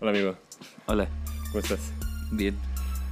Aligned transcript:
Hola 0.00 0.12
amigo, 0.12 0.34
Hola, 0.86 1.08
¿cómo 1.48 1.60
estás? 1.60 1.92
bien. 2.32 2.56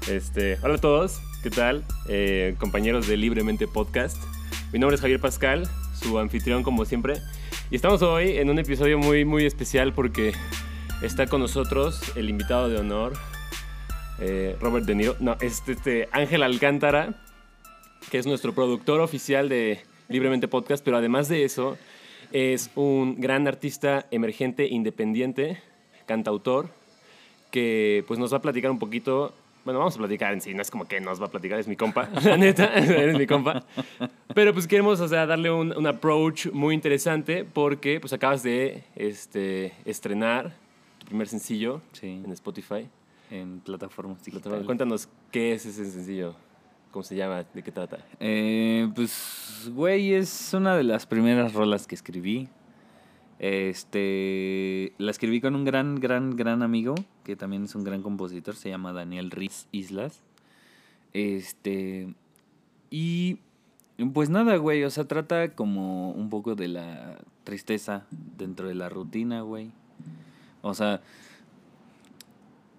Este, 0.09 0.57
hola 0.63 0.77
a 0.77 0.79
todos, 0.79 1.21
¿qué 1.43 1.51
tal? 1.51 1.85
Eh, 2.09 2.55
compañeros 2.59 3.07
de 3.07 3.17
Libremente 3.19 3.67
Podcast. 3.67 4.17
Mi 4.73 4.79
nombre 4.79 4.95
es 4.95 5.01
Javier 5.03 5.21
Pascal, 5.21 5.69
su 5.93 6.19
anfitrión 6.19 6.63
como 6.63 6.85
siempre. 6.87 7.17
Y 7.71 7.77
estamos 7.77 8.01
hoy 8.01 8.39
en 8.39 8.49
un 8.49 8.59
episodio 8.59 8.99
muy, 8.99 9.27
muy 9.27 9.45
especial 9.45 9.93
porque 9.93 10.33
está 11.03 11.27
con 11.27 11.43
nosotros 11.43 12.01
el 12.17 12.31
invitado 12.31 12.71
de 12.71 12.79
honor, 12.79 13.13
eh, 14.19 14.57
Robert 14.59 14.87
De 14.87 14.95
Niro. 14.95 15.17
No, 15.21 15.37
es 15.41 15.63
este, 15.69 16.09
Ángel 16.13 16.43
Alcántara, 16.43 17.21
que 18.11 18.17
es 18.19 18.27
nuestro 18.27 18.55
productor 18.55 19.01
oficial 19.01 19.51
de 19.51 19.83
Libremente 20.09 20.49
Podcast, 20.49 20.83
pero 20.83 20.97
además 20.97 21.29
de 21.29 21.45
eso, 21.45 21.77
es 22.33 22.71
un 22.77 23.21
gran 23.21 23.47
artista 23.47 24.07
emergente, 24.11 24.67
independiente, 24.69 25.61
cantautor, 26.07 26.71
que 27.51 28.05
pues 28.07 28.19
nos 28.19 28.33
va 28.33 28.39
a 28.39 28.43
platicar 28.43 28.71
un 28.71 28.79
poquito. 28.79 29.33
Bueno, 29.65 29.81
vamos 29.81 29.97
a 29.97 29.99
platicar 29.99 30.33
en 30.33 30.41
sí, 30.41 30.55
no 30.55 30.63
es 30.63 30.71
como 30.71 30.87
que 30.89 30.99
nos 31.01 31.21
va 31.21 31.27
a 31.27 31.31
platicar, 31.31 31.59
es 31.59 31.69
mi 31.69 31.77
compa, 31.77 32.09
la 32.25 32.37
neta, 32.39 32.73
eres 32.75 33.19
mi 33.19 33.27
compa. 33.27 33.65
Pero 34.35 34.55
pues 34.55 34.67
queremos, 34.67 34.99
o 35.01 35.09
sea, 35.09 35.27
darle 35.27 35.51
un, 35.51 35.77
un 35.77 35.87
approach 35.87 36.47
muy 36.53 36.75
interesante 36.75 37.45
porque 37.45 38.01
pues 38.01 38.13
acabas 38.15 38.43
de 38.43 38.85
este, 38.97 39.75
estrenar 39.85 40.55
tu 40.99 41.07
primer 41.07 41.29
sencillo 41.29 41.83
Sí, 41.93 42.23
en 42.25 42.31
Spotify. 42.33 42.89
en 43.31 43.61
plataformas 43.61 44.25
digitales. 44.25 44.65
Cuéntanos 44.65 45.09
qué 45.31 45.53
es 45.53 45.67
ese 45.67 45.85
sencillo, 45.91 46.35
cómo 46.91 47.03
se 47.03 47.15
llama, 47.17 47.45
de 47.53 47.63
qué 47.63 47.71
trata. 47.73 47.99
Eh, 48.21 48.89
pues, 48.95 49.69
güey, 49.75 50.15
es 50.15 50.55
una 50.55 50.77
de 50.77 50.85
las 50.85 51.05
primeras 51.05 51.53
rolas 51.53 51.87
que 51.87 51.95
escribí. 51.95 52.49
Este, 53.39 54.93
la 54.99 55.11
escribí 55.11 55.41
con 55.41 55.55
un 55.55 55.65
gran, 55.65 55.97
gran, 55.97 56.37
gran 56.37 56.63
amigo, 56.63 56.95
que 57.25 57.37
también 57.37 57.65
es 57.65 57.75
un 57.75 57.85
gran 57.85 58.03
compositor, 58.03 58.57
se 58.57 58.69
llama 58.69 58.93
Daniel 58.93 59.31
Riz 59.31 59.69
Islas. 59.71 60.23
Este, 61.13 62.15
y 62.91 63.39
pues 64.13 64.29
nada, 64.31 64.57
güey, 64.57 64.85
o 64.85 64.91
sea, 64.91 65.07
trata 65.07 65.55
como 65.55 66.11
un 66.11 66.31
poco 66.31 66.55
de 66.55 66.69
la 66.69 67.19
tristeza 67.45 68.07
dentro 68.11 68.69
de 68.69 68.75
la 68.75 68.89
rutina, 68.89 69.43
güey. 69.43 69.71
O 70.63 70.75
sea, 70.75 71.01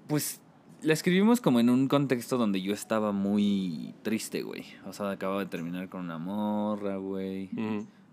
pues 0.07 0.41
la 0.81 0.93
escribimos 0.93 1.41
como 1.41 1.59
en 1.59 1.69
un 1.69 1.87
contexto 1.87 2.37
donde 2.37 2.61
yo 2.61 2.73
estaba 2.73 3.11
muy 3.11 3.93
triste, 4.01 4.43
güey. 4.43 4.65
O 4.85 4.93
sea, 4.93 5.11
acababa 5.11 5.41
de 5.41 5.47
terminar 5.47 5.89
con 5.89 6.01
una 6.01 6.17
morra, 6.17 6.97
güey. 6.97 7.49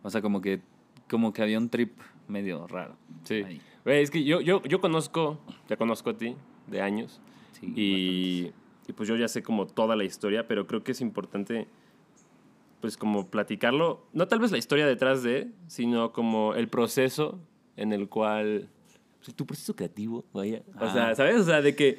O 0.03 0.11
sea, 0.11 0.23
como 0.23 0.41
que, 0.41 0.61
como 1.09 1.33
que 1.33 1.42
había 1.42 1.59
un 1.59 1.69
trip 1.69 1.92
medio 2.29 2.67
raro. 2.67 2.97
Sí. 3.25 3.43
ahí. 3.43 3.61
Güey, 3.85 4.03
es 4.03 4.11
que 4.11 4.25
yo, 4.25 4.41
yo, 4.41 4.63
yo 4.65 4.81
conozco, 4.81 5.39
te 5.69 5.77
conozco 5.77 6.11
a 6.11 6.17
ti 6.17 6.35
de 6.67 6.81
años. 6.83 7.21
Sí, 7.53 7.73
Y, 7.77 8.53
y 8.89 8.93
pues 8.93 9.09
yo 9.09 9.17
ya 9.17 9.29
sé 9.29 9.43
como 9.43 9.67
toda 9.67 9.97
la 9.97 10.05
historia, 10.05 10.47
pero 10.47 10.67
creo 10.67 10.83
que 10.85 10.93
es 10.93 11.01
importante 11.01 11.67
pues 12.81 12.97
como 12.97 13.27
platicarlo, 13.27 14.05
no 14.13 14.29
tal 14.29 14.39
vez 14.39 14.53
la 14.53 14.59
historia 14.59 14.87
detrás 14.87 15.23
de, 15.23 15.49
sino 15.67 16.13
como 16.13 16.55
el 16.55 16.69
proceso 16.69 17.39
en 17.77 17.93
el 17.93 18.09
cual, 18.09 18.69
pues, 19.25 19.35
tu 19.35 19.47
proceso 19.47 19.75
creativo, 19.75 20.25
vaya. 20.33 20.63
O 20.79 20.85
Ah. 20.85 20.93
sea, 20.93 21.15
¿sabes? 21.15 21.37
O 21.41 21.45
sea, 21.45 21.63
de 21.63 21.75
que... 21.75 21.99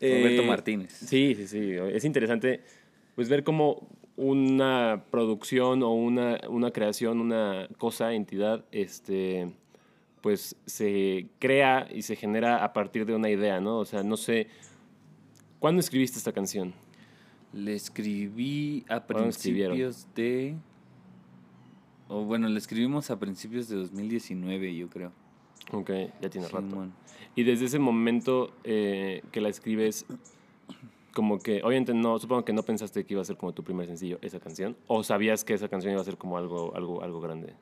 Roberto 0.00 0.42
eh, 0.42 0.46
Martínez. 0.46 0.92
Sí, 0.92 1.34
sí, 1.34 1.46
sí. 1.46 1.72
Es 1.92 2.04
interesante 2.04 2.62
pues 3.14 3.28
ver 3.28 3.42
cómo 3.44 3.88
una 4.16 5.04
producción 5.10 5.82
o 5.82 5.92
una, 5.92 6.38
una 6.48 6.70
creación, 6.70 7.20
una 7.20 7.68
cosa, 7.78 8.12
entidad, 8.14 8.64
este, 8.72 9.52
pues 10.20 10.56
se 10.66 11.26
crea 11.38 11.88
y 11.92 12.02
se 12.02 12.16
genera 12.16 12.64
a 12.64 12.72
partir 12.72 13.06
de 13.06 13.14
una 13.14 13.30
idea, 13.30 13.60
¿no? 13.60 13.78
O 13.78 13.84
sea, 13.84 14.02
no 14.02 14.16
sé, 14.16 14.48
¿cuándo 15.58 15.80
escribiste 15.80 16.18
esta 16.18 16.32
canción? 16.32 16.74
Le 17.52 17.74
escribí 17.74 18.84
a 18.88 19.06
principios 19.06 20.06
de... 20.14 20.56
O 22.08 22.24
bueno, 22.24 22.48
le 22.48 22.58
escribimos 22.58 23.10
a 23.10 23.18
principios 23.18 23.68
de 23.68 23.76
2019, 23.76 24.74
yo 24.74 24.88
creo. 24.88 25.12
Ok, 25.72 25.90
ya 26.20 26.28
tiene 26.28 26.48
rato. 26.48 26.68
Simón. 26.68 26.92
Y 27.36 27.44
desde 27.44 27.66
ese 27.66 27.78
momento 27.78 28.52
eh, 28.64 29.22
que 29.30 29.40
la 29.40 29.48
escribes, 29.48 30.04
como 31.14 31.38
que, 31.38 31.62
obviamente 31.62 31.94
no, 31.94 32.18
supongo 32.18 32.44
que 32.44 32.52
no 32.52 32.62
pensaste 32.62 33.04
que 33.04 33.14
iba 33.14 33.22
a 33.22 33.24
ser 33.24 33.36
como 33.36 33.52
tu 33.52 33.62
primer 33.62 33.86
sencillo, 33.86 34.18
esa 34.22 34.40
canción, 34.40 34.76
o 34.88 35.04
sabías 35.04 35.44
que 35.44 35.54
esa 35.54 35.68
canción 35.68 35.92
iba 35.92 36.00
a 36.00 36.04
ser 36.04 36.16
como 36.16 36.36
algo, 36.36 36.74
algo, 36.74 37.02
algo 37.02 37.20
grande. 37.20 37.54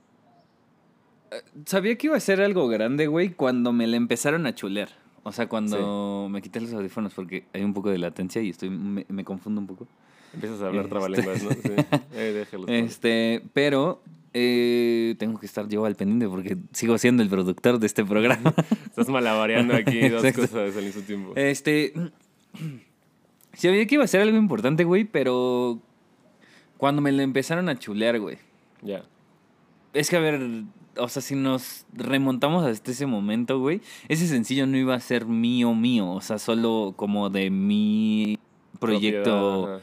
Sabía 1.67 1.97
que 1.97 2.07
iba 2.07 2.17
a 2.17 2.21
ser 2.21 2.41
algo 2.41 2.69
grande, 2.69 3.07
güey, 3.07 3.31
cuando 3.31 3.73
me 3.73 3.87
la 3.87 3.97
empezaron 3.97 4.47
a 4.47 4.55
chulear. 4.55 4.89
O 5.25 5.33
sea, 5.33 5.47
cuando 5.49 6.29
me 6.31 6.41
quité 6.41 6.61
los 6.61 6.73
audífonos 6.73 7.13
porque 7.13 7.45
hay 7.53 7.63
un 7.63 7.75
poco 7.75 7.91
de 7.91 7.99
latencia 7.99 8.41
y 8.41 8.51
estoy 8.51 8.71
me, 8.71 9.05
me 9.09 9.25
confundo 9.25 9.61
un 9.61 9.67
poco. 9.67 9.87
Empiezas 10.33 10.61
a 10.63 10.67
hablar 10.69 10.85
Este- 10.85 10.91
trabalenguas, 10.91 11.43
¿no? 11.43 11.51
Sí. 11.51 11.59
Eh, 12.15 12.33
déjalo. 12.33 12.67
Este, 12.69 13.43
pero 13.53 14.03
eh, 14.33 15.17
tengo 15.19 15.39
que 15.39 15.47
estar 15.47 15.69
yo 15.69 15.85
al 15.85 15.97
pendiente 15.97 16.29
porque 16.29 16.57
sigo 16.73 16.97
siendo 16.99 17.23
el 17.23 17.29
productor 17.29 17.79
de 17.79 17.87
este 17.87 18.05
programa. 18.05 18.55
Estás 18.87 19.09
malabareando 19.09 19.75
aquí 19.75 20.01
dos 20.09 20.25
Exacto. 20.25 20.53
cosas 20.53 20.77
al 20.77 20.85
mismo 20.85 21.03
tiempo. 21.03 21.33
Este, 21.37 21.93
sabía 23.55 23.87
que 23.87 23.95
iba 23.97 24.05
a 24.05 24.09
ser 24.09 24.21
algo 24.23 24.37
importante, 24.37 24.85
güey, 24.85 25.05
pero 25.05 25.81
cuando 26.77 27.03
me 27.03 27.13
lo 27.13 27.23
empezaron 27.23 27.69
a 27.69 27.79
chulear, 27.79 28.19
güey. 28.21 28.39
Ya. 28.83 29.03
Es 29.93 30.11
que, 30.11 30.17
a 30.17 30.21
ver, 30.21 30.41
o 30.97 31.09
sea, 31.09 31.23
si 31.23 31.35
nos 31.35 31.87
remontamos 31.93 32.65
hasta 32.65 32.91
ese 32.91 33.07
momento, 33.07 33.59
güey, 33.61 33.81
ese 34.09 34.27
sencillo 34.27 34.67
no 34.67 34.77
iba 34.77 34.95
a 34.95 35.01
ser 35.01 35.27
mío, 35.27 35.75
mío, 35.75 36.11
o 36.11 36.21
sea, 36.21 36.39
solo 36.39 36.95
como 36.97 37.31
de 37.31 37.51
mi 37.51 38.39
proyecto 38.81 39.81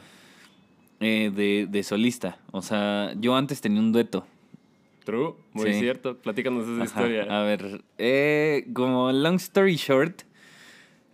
eh, 1.00 1.30
de, 1.34 1.66
de 1.70 1.82
solista. 1.82 2.38
O 2.52 2.62
sea, 2.62 3.12
yo 3.18 3.36
antes 3.36 3.60
tenía 3.60 3.80
un 3.80 3.92
dueto. 3.92 4.26
True, 5.04 5.34
muy 5.52 5.72
Sí. 5.72 5.80
cierto. 5.80 6.16
Platícanos 6.18 6.64
esa 6.64 6.74
Ajá, 6.82 6.84
historia. 6.84 7.22
A 7.40 7.42
ver, 7.44 7.84
eh, 7.98 8.66
como 8.74 9.12
long 9.12 9.36
story 9.36 9.76
short, 9.76 10.22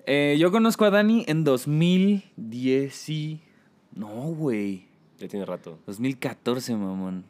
eh, 0.06 0.36
yo 0.38 0.50
conozco 0.50 0.84
a 0.86 0.91
Dani 0.91 1.24
en 1.28 1.44
2010 1.44 3.09
y... 3.10 3.41
No, 3.94 4.09
güey. 4.09 4.86
Ya 5.19 5.28
tiene 5.28 5.44
rato. 5.44 5.78
2014, 5.86 6.74
mamón. 6.76 7.24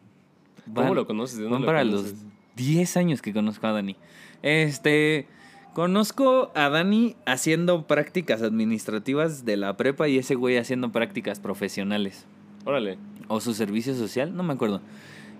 ¿Cómo 0.72 0.94
lo 0.94 1.04
conoces? 1.06 1.38
¿De 1.38 1.42
dónde 1.42 1.54
Van 1.56 1.62
lo 1.62 1.66
para 1.66 1.82
conoces? 1.82 2.12
los 2.12 2.31
10 2.56 2.96
años 2.96 3.22
que 3.22 3.32
conozco 3.32 3.66
a 3.66 3.72
Dani. 3.72 3.96
Este, 4.42 5.26
conozco 5.74 6.50
a 6.54 6.68
Dani 6.68 7.16
haciendo 7.26 7.86
prácticas 7.86 8.42
administrativas 8.42 9.44
de 9.44 9.56
la 9.56 9.76
prepa 9.76 10.08
y 10.08 10.18
ese 10.18 10.34
güey 10.34 10.56
haciendo 10.56 10.92
prácticas 10.92 11.41
profesionales. 11.41 12.26
Órale. 12.64 12.98
O 13.28 13.41
su 13.41 13.54
servicio 13.54 13.94
social, 13.94 14.36
no 14.36 14.42
me 14.42 14.52
acuerdo. 14.52 14.80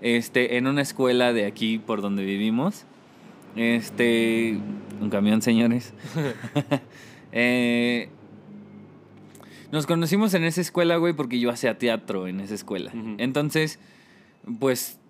Este, 0.00 0.56
en 0.56 0.66
una 0.66 0.82
escuela 0.82 1.32
de 1.32 1.46
aquí 1.46 1.78
por 1.78 2.02
donde 2.02 2.24
vivimos. 2.24 2.84
Este, 3.56 4.58
un 5.00 5.10
camión, 5.10 5.42
señores. 5.42 5.92
Eh, 7.34 8.10
nos 9.72 9.86
conocimos 9.86 10.34
en 10.34 10.44
esa 10.44 10.60
escuela, 10.60 10.96
güey, 10.96 11.14
porque 11.14 11.40
yo 11.40 11.48
hacía 11.48 11.78
teatro 11.78 12.28
en 12.28 12.40
esa 12.40 12.54
escuela. 12.54 12.92
Entonces, 13.16 13.78
pues, 14.60 15.00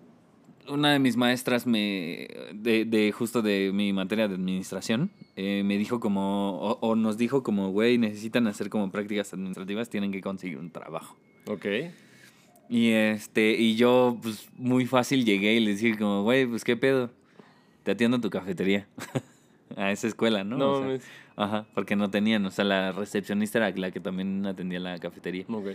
una 0.67 0.93
de 0.93 0.99
mis 0.99 1.17
maestras 1.17 1.65
me, 1.67 2.27
de, 2.53 2.85
de 2.85 3.11
justo 3.11 3.41
de 3.41 3.71
mi 3.73 3.93
materia 3.93 4.27
de 4.27 4.35
administración, 4.35 5.11
eh, 5.35 5.63
me 5.65 5.77
dijo 5.77 5.99
como, 5.99 6.59
o, 6.59 6.79
o 6.79 6.95
nos 6.95 7.17
dijo 7.17 7.43
como, 7.43 7.71
güey, 7.71 7.97
necesitan 7.97 8.47
hacer 8.47 8.69
como 8.69 8.91
prácticas 8.91 9.33
administrativas, 9.33 9.89
tienen 9.89 10.11
que 10.11 10.21
conseguir 10.21 10.57
un 10.57 10.71
trabajo. 10.71 11.17
Ok. 11.47 11.65
Y 12.69 12.91
este, 12.91 13.51
y 13.51 13.75
yo, 13.75 14.17
pues, 14.21 14.49
muy 14.57 14.85
fácil 14.85 15.25
llegué 15.25 15.55
y 15.55 15.59
les 15.59 15.79
dije 15.81 15.97
como, 15.97 16.23
güey, 16.23 16.45
pues, 16.45 16.63
¿qué 16.63 16.77
pedo? 16.77 17.11
Te 17.83 17.91
atiendo 17.91 18.17
a 18.17 18.21
tu 18.21 18.29
cafetería. 18.29 18.87
a 19.77 19.91
esa 19.91 20.07
escuela, 20.07 20.43
¿no? 20.43 20.57
No, 20.57 20.71
O 20.71 20.97
sea. 20.97 20.99
Ajá, 21.35 21.65
porque 21.73 21.95
no 21.95 22.11
tenían, 22.11 22.45
o 22.45 22.51
sea, 22.51 22.63
la 22.63 22.91
recepcionista 22.91 23.57
era 23.57 23.71
la 23.75 23.89
que 23.91 23.99
también 23.99 24.45
atendía 24.45 24.79
la 24.79 24.99
cafetería. 24.99 25.45
Ok. 25.49 25.69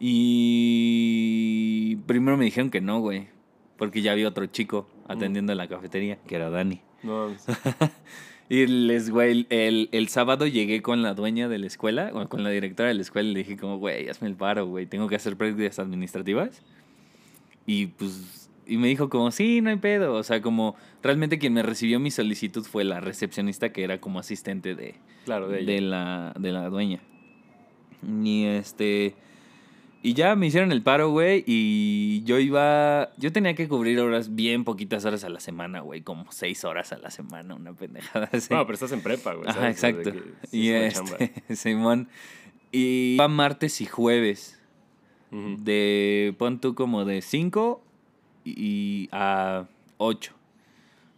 Y 0.00 1.96
primero 2.06 2.36
me 2.36 2.46
dijeron 2.46 2.70
que 2.70 2.80
no, 2.80 3.00
güey, 3.00 3.28
porque 3.84 4.00
ya 4.00 4.12
había 4.12 4.28
otro 4.28 4.46
chico 4.46 4.88
atendiendo 5.06 5.54
la 5.54 5.68
cafetería, 5.68 6.16
que 6.26 6.36
era 6.36 6.48
Dani. 6.48 6.80
No 7.02 7.28
mames. 7.28 7.44
Y 8.48 8.66
les, 8.66 9.10
güey, 9.10 9.46
el, 9.48 9.88
el 9.90 10.08
sábado 10.08 10.46
llegué 10.46 10.82
con 10.82 11.02
la 11.02 11.14
dueña 11.14 11.48
de 11.48 11.58
la 11.58 11.66
escuela, 11.66 12.10
o 12.12 12.28
con 12.28 12.44
la 12.44 12.50
directora 12.50 12.88
de 12.88 12.94
la 12.94 13.00
escuela, 13.00 13.30
y 13.30 13.32
le 13.32 13.38
dije 13.38 13.56
como, 13.56 13.78
güey, 13.78 14.08
hazme 14.08 14.28
el 14.28 14.34
paro, 14.34 14.66
güey, 14.66 14.86
tengo 14.86 15.08
que 15.08 15.16
hacer 15.16 15.36
prácticas 15.36 15.78
administrativas. 15.78 16.62
Y 17.66 17.86
pues, 17.86 18.50
y 18.66 18.76
me 18.76 18.88
dijo 18.88 19.08
como, 19.08 19.30
sí, 19.30 19.60
no 19.62 19.70
hay 19.70 19.76
pedo. 19.76 20.14
O 20.14 20.22
sea, 20.22 20.42
como, 20.42 20.76
realmente 21.02 21.38
quien 21.38 21.54
me 21.54 21.62
recibió 21.62 21.98
mi 22.00 22.10
solicitud 22.10 22.64
fue 22.64 22.84
la 22.84 23.00
recepcionista, 23.00 23.72
que 23.72 23.82
era 23.82 23.98
como 23.98 24.18
asistente 24.18 24.74
de, 24.74 24.96
Claro, 25.24 25.48
de 25.48 25.64
de 25.64 25.80
la, 25.80 26.34
de 26.38 26.52
la 26.52 26.68
dueña. 26.68 27.00
Y 28.22 28.44
este. 28.44 29.14
Y 30.04 30.12
ya 30.12 30.36
me 30.36 30.48
hicieron 30.48 30.70
el 30.70 30.82
paro, 30.82 31.08
güey, 31.12 31.44
y 31.46 32.22
yo 32.24 32.38
iba, 32.38 33.10
yo 33.16 33.32
tenía 33.32 33.54
que 33.54 33.66
cubrir 33.68 33.98
horas, 34.00 34.34
bien 34.34 34.62
poquitas 34.62 35.06
horas 35.06 35.24
a 35.24 35.30
la 35.30 35.40
semana, 35.40 35.80
güey, 35.80 36.02
como 36.02 36.30
seis 36.30 36.62
horas 36.66 36.92
a 36.92 36.98
la 36.98 37.10
semana, 37.10 37.54
una 37.54 37.72
pendejada 37.72 38.28
así. 38.30 38.52
No, 38.52 38.66
pero 38.66 38.74
estás 38.74 38.92
en 38.92 39.00
prepa, 39.00 39.32
güey. 39.32 39.48
Ajá, 39.48 39.70
exacto. 39.70 40.12
Y 40.52 40.68
este, 40.68 41.32
Simón, 41.56 42.08
y 42.70 43.14
iba 43.14 43.28
martes 43.28 43.80
y 43.80 43.86
jueves, 43.86 44.60
de, 45.30 46.34
pon 46.36 46.60
tú 46.60 46.74
como 46.74 47.06
de 47.06 47.22
5 47.22 47.82
y 48.44 49.08
a 49.10 49.64
8. 49.96 50.34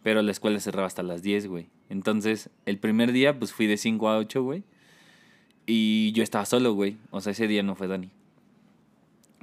Pero 0.04 0.22
la 0.22 0.30
escuela 0.30 0.60
cerraba 0.60 0.86
hasta 0.86 1.02
las 1.02 1.24
10, 1.24 1.48
güey. 1.48 1.66
Entonces, 1.88 2.50
el 2.66 2.78
primer 2.78 3.10
día, 3.10 3.36
pues 3.36 3.52
fui 3.52 3.66
de 3.66 3.78
5 3.78 4.08
a 4.08 4.18
8, 4.18 4.44
güey. 4.44 4.62
Y 5.66 6.12
yo 6.12 6.22
estaba 6.22 6.44
solo, 6.44 6.72
güey. 6.74 6.98
O 7.10 7.20
sea, 7.20 7.32
ese 7.32 7.48
día 7.48 7.64
no 7.64 7.74
fue 7.74 7.88
Dani. 7.88 8.12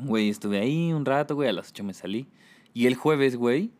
Güey, 0.06 0.30
estuve 0.30 0.60
ahí 0.60 0.94
un 0.94 1.06
rato, 1.06 1.36
güey. 1.36 1.50
A 1.50 1.54
las 1.54 1.70
8 1.72 1.84
me 1.84 1.94
salí. 1.94 2.28
Y 2.74 2.88
el 2.88 2.96
jueves, 2.96 3.36
güey, 3.36 3.72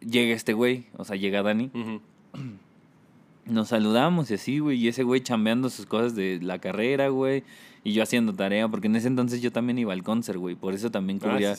llega 0.00 0.34
este 0.34 0.52
güey. 0.52 0.86
O 0.96 1.04
sea, 1.04 1.16
llega 1.16 1.42
Dani. 1.42 1.70
Nos 3.44 3.68
saludamos 3.68 4.30
y 4.30 4.34
así, 4.34 4.58
güey. 4.60 4.78
Y 4.78 4.88
ese 4.88 5.02
güey 5.02 5.20
chambeando 5.20 5.68
sus 5.68 5.86
cosas 5.86 6.14
de 6.14 6.38
la 6.40 6.58
carrera, 6.60 7.08
güey. 7.08 7.42
Y 7.84 7.92
yo 7.92 8.04
haciendo 8.04 8.32
tarea, 8.32 8.68
porque 8.68 8.86
en 8.86 8.94
ese 8.94 9.08
entonces 9.08 9.42
yo 9.42 9.50
también 9.50 9.76
iba 9.78 9.92
al 9.92 10.04
concert, 10.04 10.38
güey. 10.38 10.54
Por 10.54 10.74
eso 10.74 10.90
también 10.92 11.18
Ah, 11.18 11.22
sí, 11.22 11.28
cubría 11.28 11.56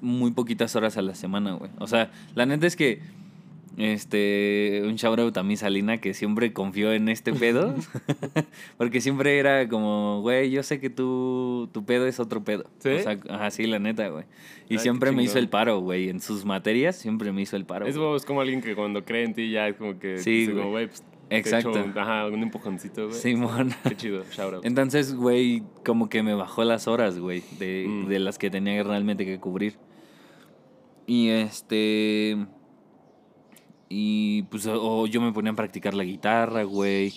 muy 0.00 0.30
poquitas 0.30 0.74
horas 0.74 0.96
a 0.96 1.02
la 1.02 1.14
semana, 1.14 1.52
güey. 1.52 1.70
O 1.78 1.86
sea, 1.86 2.10
la 2.34 2.46
neta 2.46 2.66
es 2.66 2.76
que, 2.76 3.00
este, 3.80 4.82
un 4.84 4.96
shout 4.96 5.18
out 5.18 5.36
a 5.38 5.42
mi 5.42 5.56
Salina 5.56 5.98
que 5.98 6.12
siempre 6.14 6.52
confió 6.52 6.92
en 6.92 7.08
este 7.08 7.32
pedo. 7.32 7.74
porque 8.76 9.00
siempre 9.00 9.38
era 9.38 9.68
como, 9.68 10.20
güey, 10.20 10.50
yo 10.50 10.62
sé 10.62 10.80
que 10.80 10.90
tú, 10.90 11.68
tu 11.72 11.84
pedo 11.84 12.06
es 12.06 12.20
otro 12.20 12.44
pedo. 12.44 12.64
¿Sí? 12.78 12.90
O 12.90 12.98
sea, 13.02 13.18
ajá, 13.30 13.50
sí, 13.50 13.66
la 13.66 13.78
neta, 13.78 14.08
güey. 14.08 14.24
Y 14.68 14.74
Ay, 14.74 14.78
siempre 14.80 15.12
me 15.12 15.22
hizo 15.22 15.38
el 15.38 15.48
paro, 15.48 15.80
güey. 15.80 16.08
En 16.10 16.20
sus 16.20 16.44
materias 16.44 16.96
siempre 16.96 17.32
me 17.32 17.42
hizo 17.42 17.56
el 17.56 17.64
paro. 17.64 17.86
Es, 17.86 17.96
es 17.96 18.24
como 18.26 18.40
alguien 18.40 18.60
que 18.60 18.74
cuando 18.76 19.04
cree 19.04 19.24
en 19.24 19.34
ti 19.34 19.50
ya 19.50 19.66
es 19.68 19.76
como 19.76 19.98
que 19.98 20.18
Sí, 20.18 20.46
dice 20.46 20.52
güey. 20.52 20.86
pues, 20.86 21.02
Exacto. 21.30 21.72
ajá, 21.96 22.26
un 22.26 22.42
empujoncito, 22.42 23.06
güey. 23.08 23.18
Simón. 23.18 23.72
Qué 23.88 23.96
chido, 23.96 24.24
shout 24.30 24.54
out. 24.54 24.66
Entonces, 24.66 25.14
güey, 25.14 25.62
como 25.84 26.08
que 26.08 26.22
me 26.22 26.34
bajó 26.34 26.64
las 26.64 26.86
horas, 26.88 27.18
güey, 27.18 27.42
de, 27.58 27.86
Mm. 27.88 28.08
de 28.08 28.18
las 28.18 28.36
que 28.36 28.50
tenía 28.50 28.82
realmente 28.82 29.24
que 29.24 29.38
cubrir. 29.38 29.76
Y 31.06 31.28
este. 31.30 32.36
Y 33.92 34.44
pues, 34.44 34.66
o, 34.66 35.06
yo 35.08 35.20
me 35.20 35.32
ponía 35.32 35.50
a 35.50 35.56
practicar 35.56 35.94
la 35.94 36.04
guitarra, 36.04 36.62
güey. 36.62 37.12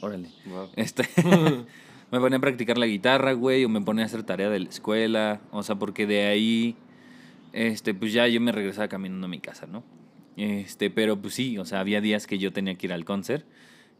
Órale. 0.00 0.30
Wow. 0.46 0.70
Este. 0.74 1.06
me 2.10 2.20
ponía 2.20 2.38
a 2.38 2.40
practicar 2.40 2.78
la 2.78 2.86
guitarra, 2.86 3.34
güey, 3.34 3.64
o 3.66 3.68
me 3.68 3.82
ponía 3.82 4.04
a 4.04 4.06
hacer 4.06 4.22
tarea 4.22 4.48
de 4.48 4.60
la 4.60 4.68
escuela. 4.70 5.42
O 5.52 5.62
sea, 5.62 5.76
porque 5.76 6.06
de 6.06 6.24
ahí. 6.24 6.74
Este, 7.52 7.92
pues 7.92 8.14
ya 8.14 8.26
yo 8.28 8.40
me 8.40 8.50
regresaba 8.50 8.88
caminando 8.88 9.26
a 9.26 9.28
mi 9.28 9.40
casa, 9.40 9.66
¿no? 9.66 9.84
Este, 10.38 10.88
pero 10.88 11.20
pues 11.20 11.34
sí, 11.34 11.58
o 11.58 11.66
sea, 11.66 11.80
había 11.80 12.00
días 12.00 12.26
que 12.26 12.38
yo 12.38 12.50
tenía 12.50 12.76
que 12.76 12.86
ir 12.86 12.92
al 12.94 13.04
concert. 13.04 13.44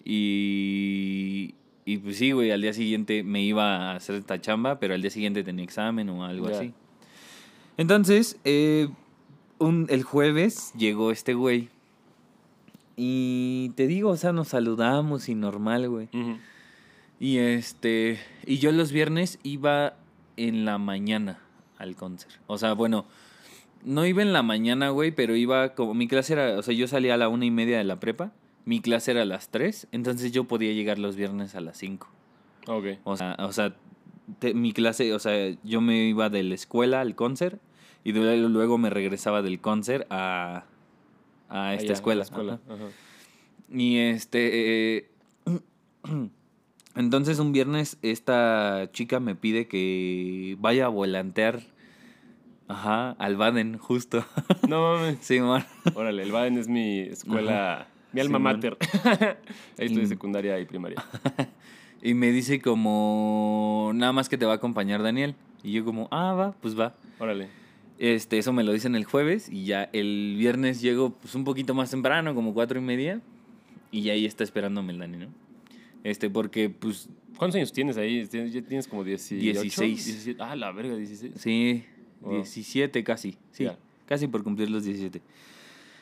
Y. 0.05 1.55
Y 1.85 1.99
pues 1.99 2.17
sí, 2.17 2.31
güey, 2.31 2.51
al 2.51 2.63
día 2.63 2.73
siguiente 2.73 3.25
me 3.25 3.43
iba 3.43 3.91
a 3.91 3.97
hacer 3.97 4.15
esta 4.15 4.41
chamba, 4.41 4.79
pero 4.79 4.95
al 4.95 5.03
día 5.03 5.11
siguiente 5.11 5.43
tenía 5.43 5.65
examen 5.65 6.09
o 6.09 6.25
algo 6.25 6.47
así. 6.47 6.73
Entonces, 7.77 8.39
eh, 8.45 8.89
un, 9.63 9.87
el 9.91 10.03
jueves 10.03 10.73
llegó 10.77 11.11
este 11.11 11.35
güey. 11.35 11.69
Y 12.97 13.71
te 13.71 13.87
digo, 13.87 14.11
o 14.11 14.17
sea, 14.17 14.33
nos 14.33 14.49
saludamos 14.49 15.29
y 15.29 15.35
normal, 15.35 15.89
güey. 15.89 16.09
Y 17.19 17.39
este. 17.39 18.19
Y 18.47 18.59
yo 18.59 18.73
los 18.73 18.93
viernes 18.93 19.39
iba 19.43 19.95
en 20.37 20.65
la 20.65 20.79
mañana 20.79 21.39
al 21.79 21.97
concert. 21.97 22.35
O 22.47 22.59
sea, 22.59 22.75
bueno, 22.75 23.07
no 23.85 24.05
iba 24.07 24.23
en 24.23 24.33
la 24.33 24.43
mañana, 24.43 24.91
güey, 24.91 25.11
pero 25.11 25.35
iba 25.37 25.75
como. 25.75 25.95
Mi 25.95 26.07
clase 26.07 26.35
era. 26.35 26.59
O 26.59 26.63
sea, 26.63 26.75
yo 26.75 26.87
salía 26.87 27.15
a 27.15 27.17
la 27.17 27.29
una 27.29 27.45
y 27.47 27.51
media 27.51 27.79
de 27.79 27.85
la 27.85 27.99
prepa. 27.99 28.33
Mi 28.65 28.81
clase 28.81 29.13
era 29.13 29.23
a 29.23 29.27
las 29.27 29.49
tres. 29.49 29.87
Entonces 29.93 30.33
yo 30.33 30.45
podía 30.45 30.73
llegar 30.73 30.99
los 30.99 31.17
viernes 31.17 31.55
a 31.55 31.61
las 31.61 31.79
cinco. 31.79 32.09
Ok. 32.67 32.87
O 33.05 33.17
sea, 33.17 33.37
o 33.41 33.53
sea 33.53 33.75
te- 34.39 34.55
mi 34.55 34.73
clase, 34.73 35.13
o 35.15 35.19
sea, 35.19 35.57
yo 35.65 35.81
me 35.81 36.05
iba 36.09 36.29
de 36.29 36.43
la 36.43 36.55
escuela 36.55 37.01
al 37.01 37.15
concert. 37.17 37.59
Y 38.05 38.13
de- 38.13 38.37
luego 38.49 38.79
me 38.79 38.91
regresaba 38.91 39.43
del 39.43 39.61
concert 39.61 40.07
a, 40.11 40.65
a 41.49 41.75
esta 41.75 41.85
Allá, 41.85 41.93
escuela. 41.93 42.19
la 42.19 42.25
escuela. 42.25 42.61
Ajá. 42.67 42.75
Ajá. 42.75 42.85
Y 43.71 43.99
este. 43.99 44.97
eh, 44.99 45.11
entonces 46.97 47.39
un 47.39 47.53
viernes 47.53 47.97
esta 48.03 48.89
chica 48.93 49.21
me 49.21 49.35
pide 49.35 49.67
que 49.69 50.57
vaya 50.61 50.87
a 50.87 50.89
volantear. 50.89 51.61
Ajá, 52.69 53.11
al 53.19 53.37
Baden, 53.37 53.77
justo. 53.79 54.25
No 54.69 54.81
mames. 54.95 55.19
sí, 55.21 55.41
man. 55.41 55.65
Órale, 55.95 56.23
el 56.23 56.33
Baden 56.33 56.57
es 56.59 56.69
mi 56.69 57.01
escuela, 57.01 57.87
mi 58.13 58.21
alma 58.21 58.39
Simón. 58.39 58.55
mater. 58.55 58.77
Ahí 59.79 59.87
estoy 59.87 60.03
Y- 60.05 60.07
secundaria 60.07 60.59
y 60.59 60.65
primaria. 60.67 61.05
Y 62.05 62.15
me 62.15 62.33
dice 62.33 62.61
como, 62.61 63.93
nada 63.95 64.13
más 64.13 64.29
que 64.29 64.37
te 64.37 64.45
va 64.45 64.55
a 64.55 64.57
acompañar 64.57 65.05
Daniel. 65.05 65.37
Y 65.63 65.71
yo 65.71 65.85
como, 65.85 66.09
ah, 66.11 66.33
va, 66.33 66.51
pues 66.61 66.77
va. 66.77 66.95
Órale. 67.21 67.47
Este, 68.05 68.39
eso 68.39 68.53
me 68.53 68.65
lo 68.65 68.73
dicen 68.73 68.97
el 68.97 69.05
jueves 69.05 69.49
y 69.49 69.65
ya 69.65 69.85
el 69.93 70.35
viernes 70.37 70.81
llego 70.81 71.11
pues 71.11 71.37
un 71.37 71.45
poquito 71.45 71.73
más 71.73 71.91
temprano, 71.93 72.35
como 72.35 72.53
cuatro 72.53 72.81
y 72.81 72.83
media. 72.83 73.21
Y 73.93 74.03
ya 74.03 74.15
ahí 74.15 74.27
está 74.27 74.43
esperándome 74.43 74.93
el 74.93 74.99
Dani, 74.99 75.19
¿no? 75.19 75.27
Este, 76.03 76.29
porque 76.29 76.69
pues 76.69 77.09
¿Cuántos 77.37 77.57
años 77.57 77.73
tienes 77.73 77.97
ahí? 77.97 78.27
¿Tienes- 78.27 78.53
¿Ya 78.53 78.63
tienes 78.63 78.89
como 78.89 79.05
18? 79.05 79.41
16. 79.41 80.05
17. 80.05 80.43
Ah, 80.43 80.57
la 80.57 80.73
verga, 80.73 80.97
16. 80.97 81.35
Sí, 81.37 81.85
Wow. 82.21 82.35
17 82.35 83.03
casi. 83.05 83.37
Sí, 83.53 83.67
casi 84.07 84.27
por 84.29 84.43
cumplir 84.45 84.69
los 84.71 84.85
17. 84.85 85.21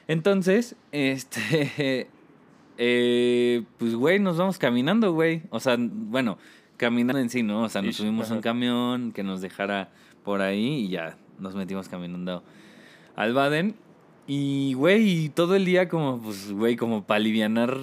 Entonces, 0.09 0.77
este. 0.93 2.09
eh, 2.79 3.63
pues, 3.79 3.95
güey, 3.95 4.19
nos 4.19 4.37
vamos 4.39 4.59
caminando, 4.59 5.13
güey. 5.13 5.43
O 5.51 5.61
sea, 5.61 5.77
bueno, 5.79 6.39
caminando 6.77 7.19
en 7.19 7.31
sí, 7.31 7.43
¿no? 7.43 7.63
O 7.65 7.69
sea, 7.69 7.83
nos 7.83 7.97
subimos 7.97 8.31
a 8.31 8.35
un 8.35 8.41
camión 8.41 9.13
que 9.13 9.23
nos 9.23 9.41
dejara 9.41 9.91
por 10.25 10.41
ahí 10.43 10.85
y 10.85 10.89
ya 10.89 11.17
nos 11.41 11.55
metimos 11.55 11.89
caminando 11.89 12.43
al 13.17 13.33
Baden. 13.35 13.75
Y, 14.27 14.75
güey, 14.75 15.29
todo 15.31 15.57
el 15.57 15.65
día, 15.65 15.89
como, 15.89 16.21
pues, 16.21 16.53
güey, 16.53 16.77
como 16.77 17.05
para 17.05 17.17
alivianar 17.17 17.77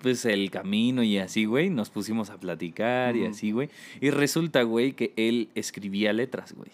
pues 0.00 0.24
el 0.24 0.50
camino 0.50 1.02
y 1.02 1.18
así, 1.18 1.44
güey, 1.44 1.70
nos 1.70 1.90
pusimos 1.90 2.30
a 2.30 2.38
platicar 2.38 3.16
y 3.16 3.26
así, 3.26 3.50
güey. 3.52 3.68
Y 4.00 4.10
resulta, 4.10 4.62
güey, 4.62 4.92
que 4.92 5.12
él 5.16 5.48
escribía 5.54 6.12
letras, 6.12 6.52
güey. 6.52 6.70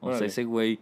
O 0.00 0.14
sea, 0.16 0.28
ese 0.28 0.44
güey 0.44 0.78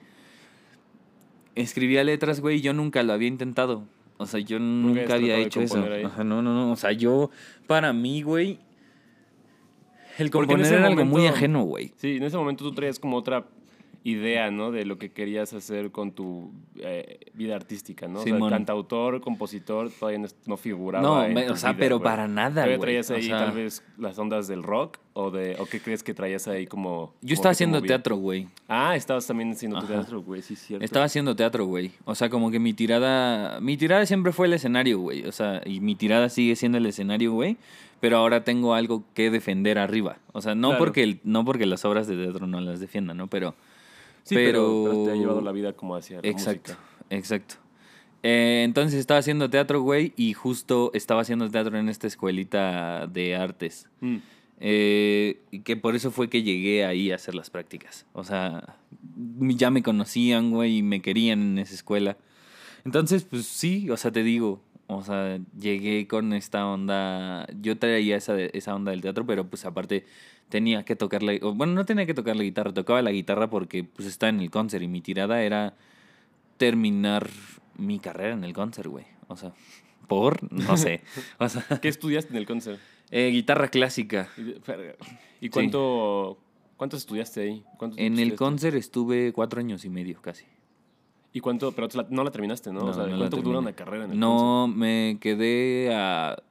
escribía 1.55 2.05
letras, 2.05 2.41
güey, 2.41 2.59
y 2.59 2.61
yo 2.61 2.73
nunca 2.73 3.03
lo 3.03 3.13
había 3.13 3.29
intentado. 3.29 3.85
O 4.19 4.27
sea, 4.27 4.41
yo 4.41 4.59
nunca, 4.59 5.15
había 5.15 5.39
hecho 5.39 5.61
eso. 5.61 5.85
Ajá, 6.05 6.25
no, 6.25 6.43
no, 6.43 6.55
no. 6.55 6.73
O 6.73 6.77
sea, 6.77 6.93
yo, 6.93 7.31
para 7.67 7.93
mí, 7.93 8.23
güey, 8.23 8.59
el 10.19 10.31
componer 10.31 10.73
era 10.73 10.87
algo 10.87 11.05
muy 11.05 11.27
ajeno, 11.27 11.65
güey. 11.65 11.93
Sí, 11.97 12.17
en 12.17 12.23
ese 12.23 12.37
momento 12.37 12.65
tú 12.65 12.73
traías 12.73 12.99
como 12.99 13.17
otra 13.17 13.47
idea, 14.09 14.53
¿no? 14.53 14.71
De 14.71 14.85
lo 14.85 14.99
que 14.99 15.11
querías 15.11 15.53
hacer 15.53 15.91
con 15.91 16.13
tu 16.13 16.53
eh, 16.77 17.19
vida 17.35 17.57
artística, 17.57 18.07
¿no? 18.07 18.21
O 18.21 18.23
sea, 18.23 18.33
Simón. 18.35 18.51
cantautor, 18.51 19.21
compositor, 19.21 19.91
todavía 19.91 20.21
no, 20.21 20.29
no 20.47 20.57
figuraba. 20.57 21.03
No, 21.05 21.25
en 21.25 21.35
me- 21.35 21.45
tu 21.47 21.55
o 21.55 21.57
sea, 21.57 21.73
vida, 21.73 21.81
pero 21.81 22.01
para 22.01 22.29
nada, 22.29 22.51
¿Todavía 22.63 22.77
güey. 22.77 22.87
traías 22.87 23.11
O 23.11 23.15
ahí 23.17 23.23
sea- 23.25 23.39
tal 23.39 23.53
vez 23.53 23.83
las 23.99 24.17
ondas 24.19 24.47
del 24.47 24.63
rock? 24.63 24.99
¿O, 25.19 25.31
de, 25.31 25.57
o 25.59 25.65
qué 25.67 25.81
crees 25.81 26.03
que 26.03 26.13
traías 26.15 26.47
ahí 26.47 26.67
como...? 26.67 27.15
Yo 27.23 27.29
como 27.29 27.33
estaba 27.35 27.51
te 27.51 27.55
haciendo 27.57 27.81
teatro, 27.83 28.17
güey. 28.17 28.49
Ah, 28.69 28.95
estabas 28.97 29.27
también 29.27 29.51
haciendo 29.53 29.79
tu 29.79 29.87
Ajá. 29.87 29.95
teatro, 29.95 30.23
güey, 30.23 30.43
sí, 30.43 30.55
cierto. 30.57 30.85
Estaba 30.85 31.07
haciendo 31.07 31.35
teatro, 31.35 31.65
güey. 31.65 31.91
O 32.05 32.15
sea, 32.15 32.29
como 32.29 32.51
que 32.51 32.59
mi 32.59 32.75
tirada. 32.75 33.59
Mi 33.61 33.77
tirada 33.79 34.05
siempre 34.07 34.33
fue 34.33 34.47
el 34.47 34.53
escenario, 34.53 34.99
güey. 35.01 35.25
O 35.27 35.33
sea, 35.33 35.63
y 35.65 35.81
mi 35.81 35.95
tirada 35.95 36.29
sigue 36.29 36.55
siendo 36.55 36.77
el 36.79 36.85
escenario, 36.87 37.33
güey. 37.33 37.57
Pero 37.99 38.19
ahora 38.19 38.45
tengo 38.45 38.75
algo 38.75 39.05
que 39.15 39.31
defender 39.31 39.79
arriba. 39.79 40.19
O 40.33 40.43
sea, 40.43 40.55
no, 40.55 40.69
Claro. 40.69 40.85
porque, 40.85 41.03
el- 41.03 41.21
no 41.25 41.47
porque 41.47 41.65
las 41.65 41.87
obras 41.87 42.07
de 42.07 42.17
teatro 42.23 42.47
no 42.47 42.61
las 42.61 42.79
defiendan, 42.79 43.17
¿no? 43.17 43.27
Pero. 43.27 43.55
Sí, 44.27 44.35
pero, 44.35 45.05
te 45.07 45.13
ha 45.13 45.15
llevado 45.15 45.41
la 45.41 45.53
vida 45.53 45.73
como 45.73 45.95
hacia 45.95 46.21
la 46.21 46.29
Exacto, 46.29 46.73
música. 46.73 47.07
exacto. 47.11 47.55
Eh, 48.25 48.63
entonces 48.65 48.99
estaba 48.99 49.21
haciendo 49.21 49.49
teatro, 49.49 49.81
güey. 49.83 50.13
Y 50.17 50.33
justo 50.33 50.91
estaba 50.95 51.21
haciendo 51.23 51.49
teatro 51.49 51.79
en 51.79 51.89
esta 51.89 52.09
escuelita 52.09 53.07
de 53.07 53.37
artes. 53.37 53.89
Mm. 54.01 54.17
Eh, 54.59 55.43
que 55.65 55.77
por 55.77 55.95
eso 55.95 56.11
fue 56.11 56.29
que 56.29 56.43
llegué 56.43 56.85
ahí 56.85 57.13
a 57.13 57.15
hacer 57.15 57.37
las 57.37 57.51
prácticas. 57.51 58.05
O 58.15 58.25
sea, 58.25 58.79
ya 59.17 59.71
me 59.71 59.85
conocían, 59.85 60.51
güey, 60.51 60.79
y 60.79 60.83
me 60.83 61.01
querían 61.03 61.41
en 61.41 61.59
esa 61.59 61.75
escuela. 61.75 62.17
Entonces, 62.85 63.23
pues 63.23 63.47
sí, 63.47 63.91
o 63.91 63.97
sea, 63.97 64.11
te 64.11 64.25
digo, 64.25 64.61
o 64.89 65.03
sea, 65.03 65.39
llegué 65.59 66.07
con 66.07 66.33
esta 66.33 66.67
onda, 66.67 67.47
yo 67.61 67.77
traía 67.79 68.17
esa, 68.17 68.35
de- 68.35 68.51
esa 68.55 68.75
onda 68.75 68.91
del 68.93 69.01
teatro, 69.01 69.27
pero 69.27 69.49
pues 69.49 69.65
aparte 69.65 70.05
tenía 70.49 70.85
que 70.85 70.95
tocar 70.97 71.23
la, 71.23 71.33
bueno, 71.55 71.73
no 71.75 71.85
tenía 71.85 72.07
que 72.07 72.15
tocar 72.15 72.37
la 72.37 72.43
guitarra, 72.45 72.73
tocaba 72.73 73.03
la 73.03 73.11
guitarra 73.11 73.51
porque 73.51 73.83
pues 73.85 74.07
estaba 74.07 74.31
en 74.31 74.41
el 74.41 74.51
concert 74.51 74.83
y 74.85 74.89
mi 74.89 75.01
tirada 75.01 75.43
era 75.43 75.75
terminar 76.57 77.29
mi 77.77 77.99
carrera 77.99 78.33
en 78.35 78.45
el 78.45 78.53
concert, 78.53 78.89
güey. 78.89 79.05
O 79.29 79.37
sea, 79.37 79.53
por, 80.09 80.51
no 80.53 80.77
sé, 80.77 81.03
o 81.39 81.49
sea, 81.49 81.65
¿Qué 81.81 81.89
estudiaste 81.89 82.31
en 82.33 82.37
el 82.39 82.47
concert? 82.47 82.81
eh, 83.11 83.31
guitarra 83.31 83.69
clásica. 83.69 84.29
¿Y, 84.37 84.55
verga. 84.67 84.95
¿Y 85.41 85.49
cuánto, 85.49 86.39
¿Cuánto 86.77 86.97
estudiaste 86.97 87.41
ahí? 87.41 87.65
¿Cuánto 87.79 87.97
En 87.99 88.19
el 88.19 88.35
concert 88.35 88.77
estuve 88.77 89.33
cuatro 89.33 89.61
años 89.61 89.85
y 89.85 89.91
medio 89.91 90.21
casi. 90.23 90.45
¿Y 91.33 91.41
cuánto? 91.41 91.73
Pero 91.73 91.89
no 92.11 92.25
la 92.25 92.31
terminaste, 92.31 92.73
¿no? 92.73 92.81
No, 92.81 92.87
o 92.87 92.95
sea, 92.95 93.07
no 93.07 93.19
¿cuánto 93.19 93.37
dura 93.43 93.59
una 93.59 93.73
carrera 93.73 94.05
en 94.07 94.13
el 94.13 94.19
No, 94.19 94.69
me 94.69 95.19
quedé 95.21 95.95
a 95.95 96.43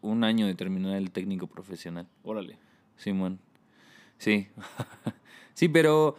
un 0.00 0.24
año 0.24 0.46
de 0.46 0.54
terminar 0.54 0.96
el 0.96 1.10
técnico 1.10 1.46
profesional. 1.46 2.06
Órale. 2.22 2.58
Simón. 2.96 3.38
Sí. 4.18 4.48
sí, 5.54 5.68
pero. 5.68 6.16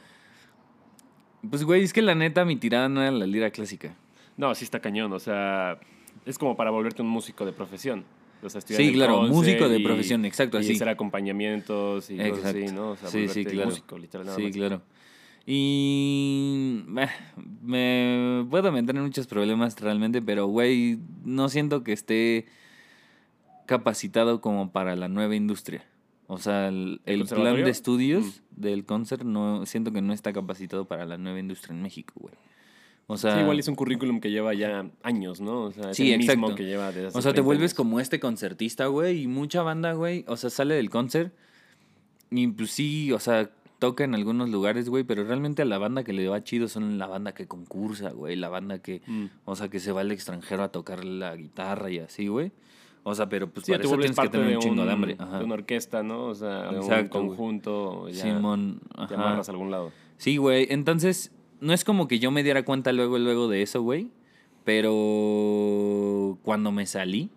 Pues, 1.49 1.63
güey, 1.63 1.83
es 1.83 1.93
que 1.93 2.01
la 2.01 2.15
neta 2.15 2.45
mi 2.45 2.55
tirada 2.55 2.89
no 2.89 3.01
era 3.01 3.11
la 3.11 3.25
lira 3.25 3.49
clásica. 3.51 3.95
No, 4.35 4.53
sí 4.53 4.63
está 4.65 4.79
cañón. 4.79 5.11
O 5.13 5.19
sea, 5.19 5.79
es 6.25 6.37
como 6.37 6.55
para 6.55 6.69
volverte 6.71 7.01
un 7.01 7.07
músico 7.09 7.45
de 7.45 7.53
profesión. 7.53 8.05
O 8.43 8.49
sea, 8.49 8.59
estudiar 8.59 8.81
Sí, 8.83 8.93
claro, 8.93 9.23
músico 9.23 9.67
de 9.67 9.79
y- 9.79 9.83
profesión, 9.83 10.23
exacto, 10.25 10.57
Y 10.59 10.61
así. 10.61 10.73
hacer 10.75 10.89
acompañamientos 10.89 12.11
y 12.11 12.17
cosas 12.17 12.45
así, 12.45 12.65
¿no? 12.67 12.91
O 12.91 12.95
sea, 12.95 13.09
sí, 13.09 13.27
sí, 13.29 13.43
claro. 13.45 13.69
músico, 13.69 13.97
literal. 13.97 14.27
nada 14.27 14.37
sí, 14.37 14.43
más. 14.43 14.51
claro. 14.55 14.81
Y 15.49 16.83
me 17.61 18.45
puedo 18.49 18.69
meter 18.73 18.95
en 18.97 19.03
muchos 19.03 19.27
problemas 19.27 19.79
realmente, 19.79 20.21
pero 20.21 20.47
güey, 20.47 20.99
no 21.23 21.47
siento 21.47 21.83
que 21.83 21.93
esté 21.93 22.47
capacitado 23.65 24.41
como 24.41 24.71
para 24.71 24.95
la 24.97 25.07
nueva 25.07 25.35
industria. 25.37 25.85
O 26.27 26.37
sea, 26.37 26.67
el, 26.67 26.99
¿El 27.05 27.21
el 27.21 27.27
plan 27.27 27.55
de 27.63 27.69
estudios 27.69 28.41
del 28.51 28.83
concert 28.83 29.23
no 29.23 29.65
siento 29.65 29.93
que 29.93 30.01
no 30.01 30.11
está 30.11 30.33
capacitado 30.33 30.85
para 30.85 31.05
la 31.05 31.17
nueva 31.17 31.39
industria 31.39 31.73
en 31.73 31.81
México, 31.81 32.13
güey. 32.17 32.35
O 33.09 33.15
sea, 33.15 33.35
Sí, 33.35 33.39
igual 33.39 33.57
es 33.57 33.69
un 33.69 33.75
currículum 33.75 34.19
que 34.19 34.29
lleva 34.31 34.53
ya 34.53 34.85
años, 35.01 35.39
¿no? 35.39 35.61
O 35.63 35.71
sea, 35.71 35.91
es 35.91 35.95
Sí, 35.95 36.11
el 36.11 36.17
mismo 36.19 36.33
exacto. 36.33 36.55
que 36.55 36.65
lleva 36.65 36.87
desde 36.91 37.07
hace 37.07 37.17
O 37.17 37.21
sea, 37.21 37.31
te 37.31 37.35
30 37.35 37.45
vuelves 37.45 37.71
años. 37.71 37.77
como 37.77 38.01
este 38.01 38.19
concertista, 38.19 38.87
güey, 38.87 39.21
y 39.21 39.27
mucha 39.27 39.61
banda, 39.63 39.93
güey, 39.93 40.25
o 40.27 40.35
sea, 40.35 40.49
sale 40.49 40.75
del 40.75 40.89
concert 40.89 41.33
y 42.29 42.47
pues 42.47 42.71
sí, 42.71 43.13
o 43.13 43.19
sea, 43.19 43.49
toca 43.79 44.03
en 44.03 44.15
algunos 44.15 44.49
lugares, 44.49 44.89
güey, 44.89 45.03
pero 45.03 45.23
realmente 45.23 45.61
a 45.61 45.65
la 45.65 45.77
banda 45.77 46.03
que 46.03 46.13
le 46.13 46.27
va 46.27 46.43
chido 46.43 46.67
son 46.67 46.97
la 46.97 47.07
banda 47.07 47.33
que 47.33 47.47
concursa, 47.47 48.09
güey, 48.11 48.35
la 48.35 48.49
banda 48.49 48.79
que, 48.79 49.01
Mm. 49.07 49.25
o 49.45 49.55
sea, 49.55 49.69
que 49.69 49.79
se 49.79 49.91
va 49.91 50.01
al 50.01 50.11
extranjero 50.11 50.63
a 50.63 50.69
tocar 50.71 51.05
la 51.05 51.35
guitarra 51.35 51.89
y 51.91 51.99
así, 51.99 52.27
güey. 52.27 52.51
O 53.03 53.15
sea, 53.15 53.29
pero 53.29 53.49
pues 53.49 53.65
Sí, 53.65 53.71
para 53.71 53.81
te 53.81 53.87
eso 53.87 53.97
tienes 53.97 54.19
que 54.19 54.29
tener 54.29 54.55
un 54.57 54.61
chingo 54.61 54.83
de 54.85 54.91
hambre. 54.91 55.15
Ajá. 55.19 55.39
de 55.39 55.45
una 55.45 55.53
orquesta, 55.53 56.03
¿no? 56.03 56.25
O 56.25 56.35
sea, 56.35 56.71
de 56.71 56.79
un 56.79 57.07
conjunto. 57.07 58.09
Ya, 58.09 58.23
Simón, 58.23 58.81
te 59.07 59.13
ajá. 59.13 59.15
amarras 59.15 59.47
a 59.47 59.51
algún 59.53 59.71
lado. 59.71 59.91
Sí, 60.17 60.35
güey. 60.37 60.67
Entonces, 60.71 61.31
no 61.61 61.71
es 61.73 61.85
como 61.85 62.07
que 62.09 62.19
yo 62.19 62.31
me 62.31 62.43
diera 62.43 62.65
cuenta 62.65 62.91
luego, 62.91 63.17
luego 63.17 63.47
de 63.47 63.61
eso, 63.61 63.81
güey. 63.81 64.09
Pero 64.65 66.37
cuando 66.43 66.71
me 66.71 66.85
salí, 66.85 67.29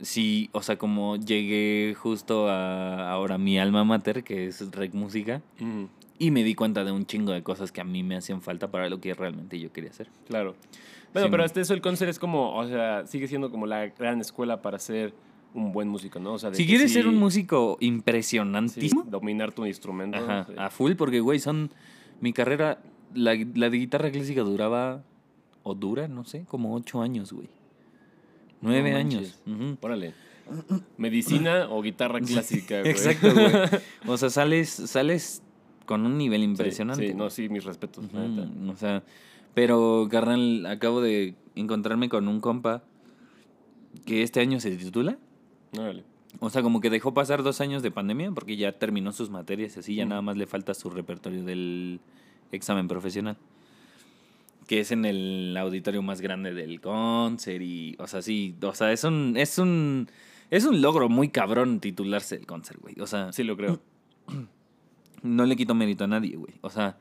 sí, 0.00 0.48
o 0.52 0.62
sea, 0.62 0.76
como 0.78 1.16
llegué 1.16 1.94
justo 1.98 2.48
a 2.48 3.10
ahora 3.10 3.38
mi 3.38 3.58
alma 3.58 3.84
mater, 3.84 4.24
que 4.24 4.46
es 4.46 4.70
Rec 4.72 4.94
Música, 4.94 5.42
y 6.18 6.30
me 6.30 6.42
di 6.44 6.54
cuenta 6.54 6.84
de 6.84 6.92
un 6.92 7.06
chingo 7.06 7.32
de 7.32 7.42
cosas 7.42 7.70
que 7.72 7.80
a 7.80 7.84
mí 7.84 8.02
me 8.02 8.16
hacían 8.16 8.42
falta 8.42 8.70
para 8.70 8.88
lo 8.88 9.00
que 9.00 9.14
realmente 9.14 9.58
yo 9.60 9.72
quería 9.72 9.90
hacer. 9.90 10.08
claro. 10.26 10.54
Bueno, 11.14 11.28
Sí, 11.28 11.30
pero 11.30 11.44
hasta 11.44 11.60
eso 11.62 11.72
el 11.72 11.80
concert 11.80 12.10
es 12.10 12.18
como, 12.18 12.54
o 12.54 12.66
sea, 12.68 13.06
sigue 13.06 13.28
siendo 13.28 13.50
como 13.50 13.66
la 13.66 13.86
gran 13.86 14.20
escuela 14.20 14.60
para 14.60 14.78
ser 14.78 15.14
un 15.54 15.72
buen 15.72 15.88
músico, 15.88 16.18
¿no? 16.20 16.34
O 16.34 16.38
sea, 16.38 16.50
de 16.50 16.56
Si 16.56 16.66
quieres 16.66 16.88
sí- 16.90 16.98
ser 16.98 17.06
un 17.08 17.16
músico 17.16 17.78
sí, 17.80 17.86
impresionantísimo, 17.86 19.04
dominar 19.04 19.52
tu 19.52 19.64
instrumento. 19.64 20.18
ajá, 20.18 20.46
a 20.58 20.68
full, 20.70 20.92
porque, 20.96 21.20
güey, 21.20 21.38
son. 21.38 21.70
Mi 22.20 22.32
carrera, 22.34 22.78
la, 23.14 23.34
la 23.54 23.70
de 23.70 23.78
guitarra 23.78 24.10
clásica 24.10 24.42
duraba, 24.42 25.02
o 25.62 25.74
dura, 25.74 26.08
no 26.08 26.24
sé, 26.24 26.44
como 26.46 26.74
ocho 26.74 27.00
años, 27.00 27.32
güey. 27.32 27.48
Nueve 28.60 28.90
No 28.92 28.96
años. 28.98 29.14
manches. 29.14 29.40
Ujú. 29.46 29.78
Órale. 29.80 30.14
Medicina 30.96 31.68
o 31.70 31.82
guitarra 31.82 32.20
clásica, 32.26 32.80
güey. 32.80 32.90
Exacto, 32.90 33.32
güey. 33.32 33.52
O 34.06 34.16
sea, 34.16 34.30
sales, 34.30 34.68
sales 34.68 35.42
con 35.86 36.04
un 36.06 36.18
nivel 36.18 36.42
impresionante. 36.42 37.08
Sí, 37.08 37.14
no, 37.14 37.30
sí, 37.30 37.48
mis 37.48 37.64
respetos. 37.64 38.04
neta. 38.12 38.48
O 38.70 38.76
sea, 38.76 39.02
pero, 39.54 40.06
carnal, 40.10 40.66
acabo 40.66 41.00
de 41.00 41.34
encontrarme 41.54 42.08
con 42.08 42.28
un 42.28 42.40
compa 42.40 42.82
que 44.06 44.22
este 44.22 44.40
año 44.40 44.60
se 44.60 44.70
titula. 44.76 45.18
Órale. 45.76 46.04
O 46.40 46.50
sea, 46.50 46.62
como 46.62 46.80
que 46.80 46.90
dejó 46.90 47.14
pasar 47.14 47.42
dos 47.42 47.60
años 47.60 47.82
de 47.82 47.90
pandemia 47.90 48.30
porque 48.32 48.56
ya 48.56 48.72
terminó 48.72 49.12
sus 49.12 49.30
materias 49.30 49.76
y 49.76 49.80
así, 49.80 49.94
ya 49.94 50.04
nada 50.04 50.22
más 50.22 50.36
le 50.36 50.46
falta 50.46 50.74
su 50.74 50.90
repertorio 50.90 51.42
del 51.44 52.00
examen 52.52 52.86
profesional. 52.86 53.36
Que 54.68 54.80
es 54.80 54.92
en 54.92 55.04
el 55.04 55.56
auditorio 55.56 56.02
más 56.02 56.20
grande 56.20 56.54
del 56.54 56.80
concert 56.80 57.60
y, 57.60 57.96
o 57.98 58.06
sea, 58.06 58.22
sí, 58.22 58.54
o 58.62 58.74
sea, 58.74 58.92
es 58.92 59.02
un, 59.02 59.34
es 59.36 59.58
un, 59.58 60.08
es 60.50 60.64
un 60.64 60.80
logro 60.80 61.08
muy 61.08 61.30
cabrón 61.30 61.80
titularse 61.80 62.36
el 62.36 62.46
concert, 62.46 62.80
güey. 62.80 62.94
O 63.00 63.06
sea, 63.06 63.32
Sí, 63.32 63.42
lo 63.42 63.56
creo. 63.56 63.80
no 65.22 65.44
le 65.46 65.56
quito 65.56 65.74
mérito 65.74 66.04
a 66.04 66.06
nadie, 66.06 66.36
güey. 66.36 66.54
O 66.60 66.70
sea, 66.70 66.96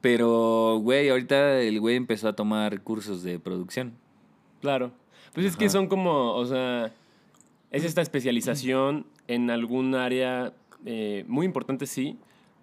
pero, 0.00 0.78
güey, 0.80 1.08
ahorita 1.08 1.60
el 1.60 1.80
güey 1.80 1.96
empezó 1.96 2.28
a 2.28 2.34
tomar 2.34 2.82
cursos 2.82 3.22
de 3.22 3.38
producción. 3.38 3.94
Claro. 4.60 4.92
Pues 5.34 5.46
es 5.46 5.56
que 5.56 5.68
son 5.68 5.88
como, 5.88 6.34
o 6.34 6.44
sea, 6.46 6.92
es 7.70 7.84
esta 7.84 8.02
especialización 8.02 9.06
en 9.28 9.50
algún 9.50 9.94
área 9.94 10.52
eh, 10.84 11.24
muy 11.26 11.46
importante, 11.46 11.86
sí, 11.86 12.18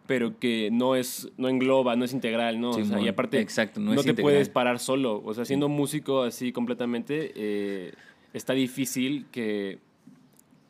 pero 0.09 0.39
que 0.39 0.71
no 0.71 0.95
es, 0.95 1.29
no 1.37 1.49
engloba, 1.49 1.95
no 1.95 2.03
es 2.03 2.13
integral, 2.13 2.59
¿no? 2.59 2.71
O 2.71 2.83
sea, 2.83 2.99
y 2.99 3.07
aparte, 3.07 3.39
exacto, 3.39 3.79
no 3.79 3.93
no, 3.93 4.01
te 4.01 4.09
integral. 4.09 4.23
puedes 4.23 4.49
parar 4.49 4.79
solo. 4.79 5.21
O 5.23 5.35
sea, 5.35 5.45
siendo 5.45 5.69
músico 5.69 6.23
así 6.23 6.51
completamente, 6.51 7.31
eh, 7.35 7.93
está 8.33 8.53
difícil 8.53 9.27
que 9.31 9.77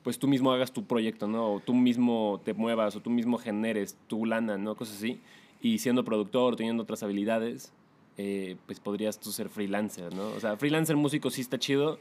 pues 0.03 0.19
tú 0.19 0.27
mismo 0.27 0.51
hagas 0.51 0.73
tu 0.73 0.83
proyecto, 0.83 1.29
¿no? 1.29 1.53
O 1.53 1.59
tú 1.61 1.73
mismo 1.73 2.41
te 2.43 2.53
muevas, 2.53 2.97
o 2.97 2.99
tú 2.99 3.09
mismo 3.11 3.37
generes 3.37 3.95
tu 4.07 4.25
lana, 4.25 4.57
¿no? 4.57 4.75
Cosas 4.75 4.97
así. 4.97 5.21
Y 5.61 5.77
siendo 5.77 6.03
productor, 6.03 6.57
teniendo 6.57 6.83
otras 6.83 7.01
habilidades, 7.03 7.71
eh, 8.17 8.57
pues 8.65 8.81
podrías 8.81 9.21
tú 9.21 9.31
ser 9.31 9.47
freelancer, 9.47 10.13
¿no? 10.13 10.27
O 10.31 10.39
sea, 10.41 10.57
freelancer 10.57 10.97
músico 10.97 11.29
sí 11.29 11.39
está 11.39 11.57
chido, 11.57 11.97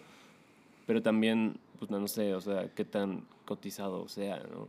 pero 0.89 1.03
también, 1.03 1.61
pues 1.79 1.89
no, 1.89 2.01
no 2.01 2.09
sé, 2.09 2.35
o 2.35 2.41
sea, 2.41 2.69
qué 2.75 2.85
tan 2.85 3.23
cotizado 3.45 4.09
sea, 4.09 4.43
¿no? 4.51 4.67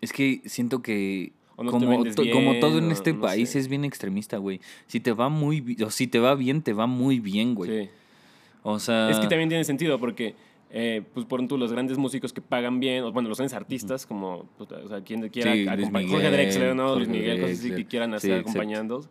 Es 0.00 0.12
que 0.12 0.40
siento 0.44 0.82
que 0.82 1.32
O 1.56 1.64
no 1.64 1.70
te 1.70 1.78
como, 1.78 1.90
vendes 1.90 2.14
to- 2.14 2.22
como 2.32 2.50
bien, 2.50 2.60
todo 2.60 2.78
en 2.78 2.84
o 2.88 2.92
este 2.92 3.12
no 3.12 3.20
país 3.20 3.50
sé. 3.50 3.58
es 3.58 3.68
bien 3.68 3.84
extremista, 3.84 4.38
güey. 4.38 4.60
Si 4.86 5.00
te 5.00 5.12
va 5.12 5.28
muy 5.28 5.76
o 5.84 5.90
si 5.90 6.06
te 6.06 6.18
va 6.18 6.34
bien, 6.34 6.62
te 6.62 6.72
va 6.72 6.86
muy 6.86 7.20
bien, 7.20 7.54
güey. 7.54 7.84
Sí. 7.84 7.90
O 8.62 8.78
sea, 8.78 9.10
Es 9.10 9.18
que 9.18 9.26
también 9.26 9.48
tiene 9.48 9.64
sentido 9.64 9.98
porque, 9.98 10.34
eh, 10.70 11.02
pues 11.14 11.26
por 11.26 11.40
ejemplo, 11.40 11.56
los 11.58 11.72
grandes 11.72 11.98
músicos 11.98 12.32
que 12.32 12.40
pagan 12.40 12.80
bien, 12.80 13.04
o 13.04 13.12
bueno, 13.12 13.28
los 13.28 13.38
grandes 13.38 13.54
artistas, 13.54 14.06
como, 14.06 14.48
pues, 14.56 14.70
o 14.72 14.88
sea, 14.88 15.02
quien 15.02 15.28
quiera, 15.28 15.52
Sí, 15.52 15.66
Jorge 15.66 16.30
Drexler, 16.30 16.74
¿no? 16.74 16.96
Luis 16.96 17.08
Miguel, 17.08 17.40
cosas 17.40 17.58
así 17.58 17.70
que 17.70 17.84
quieran 17.84 18.10
Sí, 18.10 18.16
hacer 18.16 18.30
exacto. 18.30 18.50
acompañando, 18.50 19.04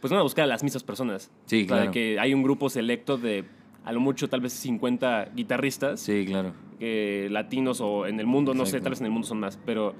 pues 0.00 0.10
van 0.10 0.20
a 0.20 0.22
buscar 0.24 0.44
a 0.44 0.48
las 0.48 0.62
mismas 0.62 0.82
personas. 0.82 1.30
Sí, 1.46 1.62
O 1.64 1.68
sea, 1.68 1.76
claro. 1.78 1.90
que 1.92 2.18
hay 2.20 2.34
un 2.34 2.42
grupo 2.42 2.68
selecto 2.68 3.16
de, 3.16 3.44
a 3.84 3.92
lo 3.92 4.00
mucho, 4.00 4.28
tal 4.28 4.40
vez 4.40 4.52
50 4.52 5.30
guitarristas, 5.34 6.00
Sí, 6.00 6.24
claro. 6.26 6.52
que 6.78 7.28
latinos 7.30 7.80
o 7.80 8.06
en 8.06 8.18
el 8.20 8.26
mundo, 8.26 8.52
no 8.52 8.66
sé, 8.66 8.70
Exacto. 8.78 8.84
tal 8.84 8.90
vez 8.90 9.00
en 9.00 9.06
el 9.06 9.12
mundo 9.12 9.26
son 9.28 9.38
más, 9.40 9.58
pero 9.64 9.94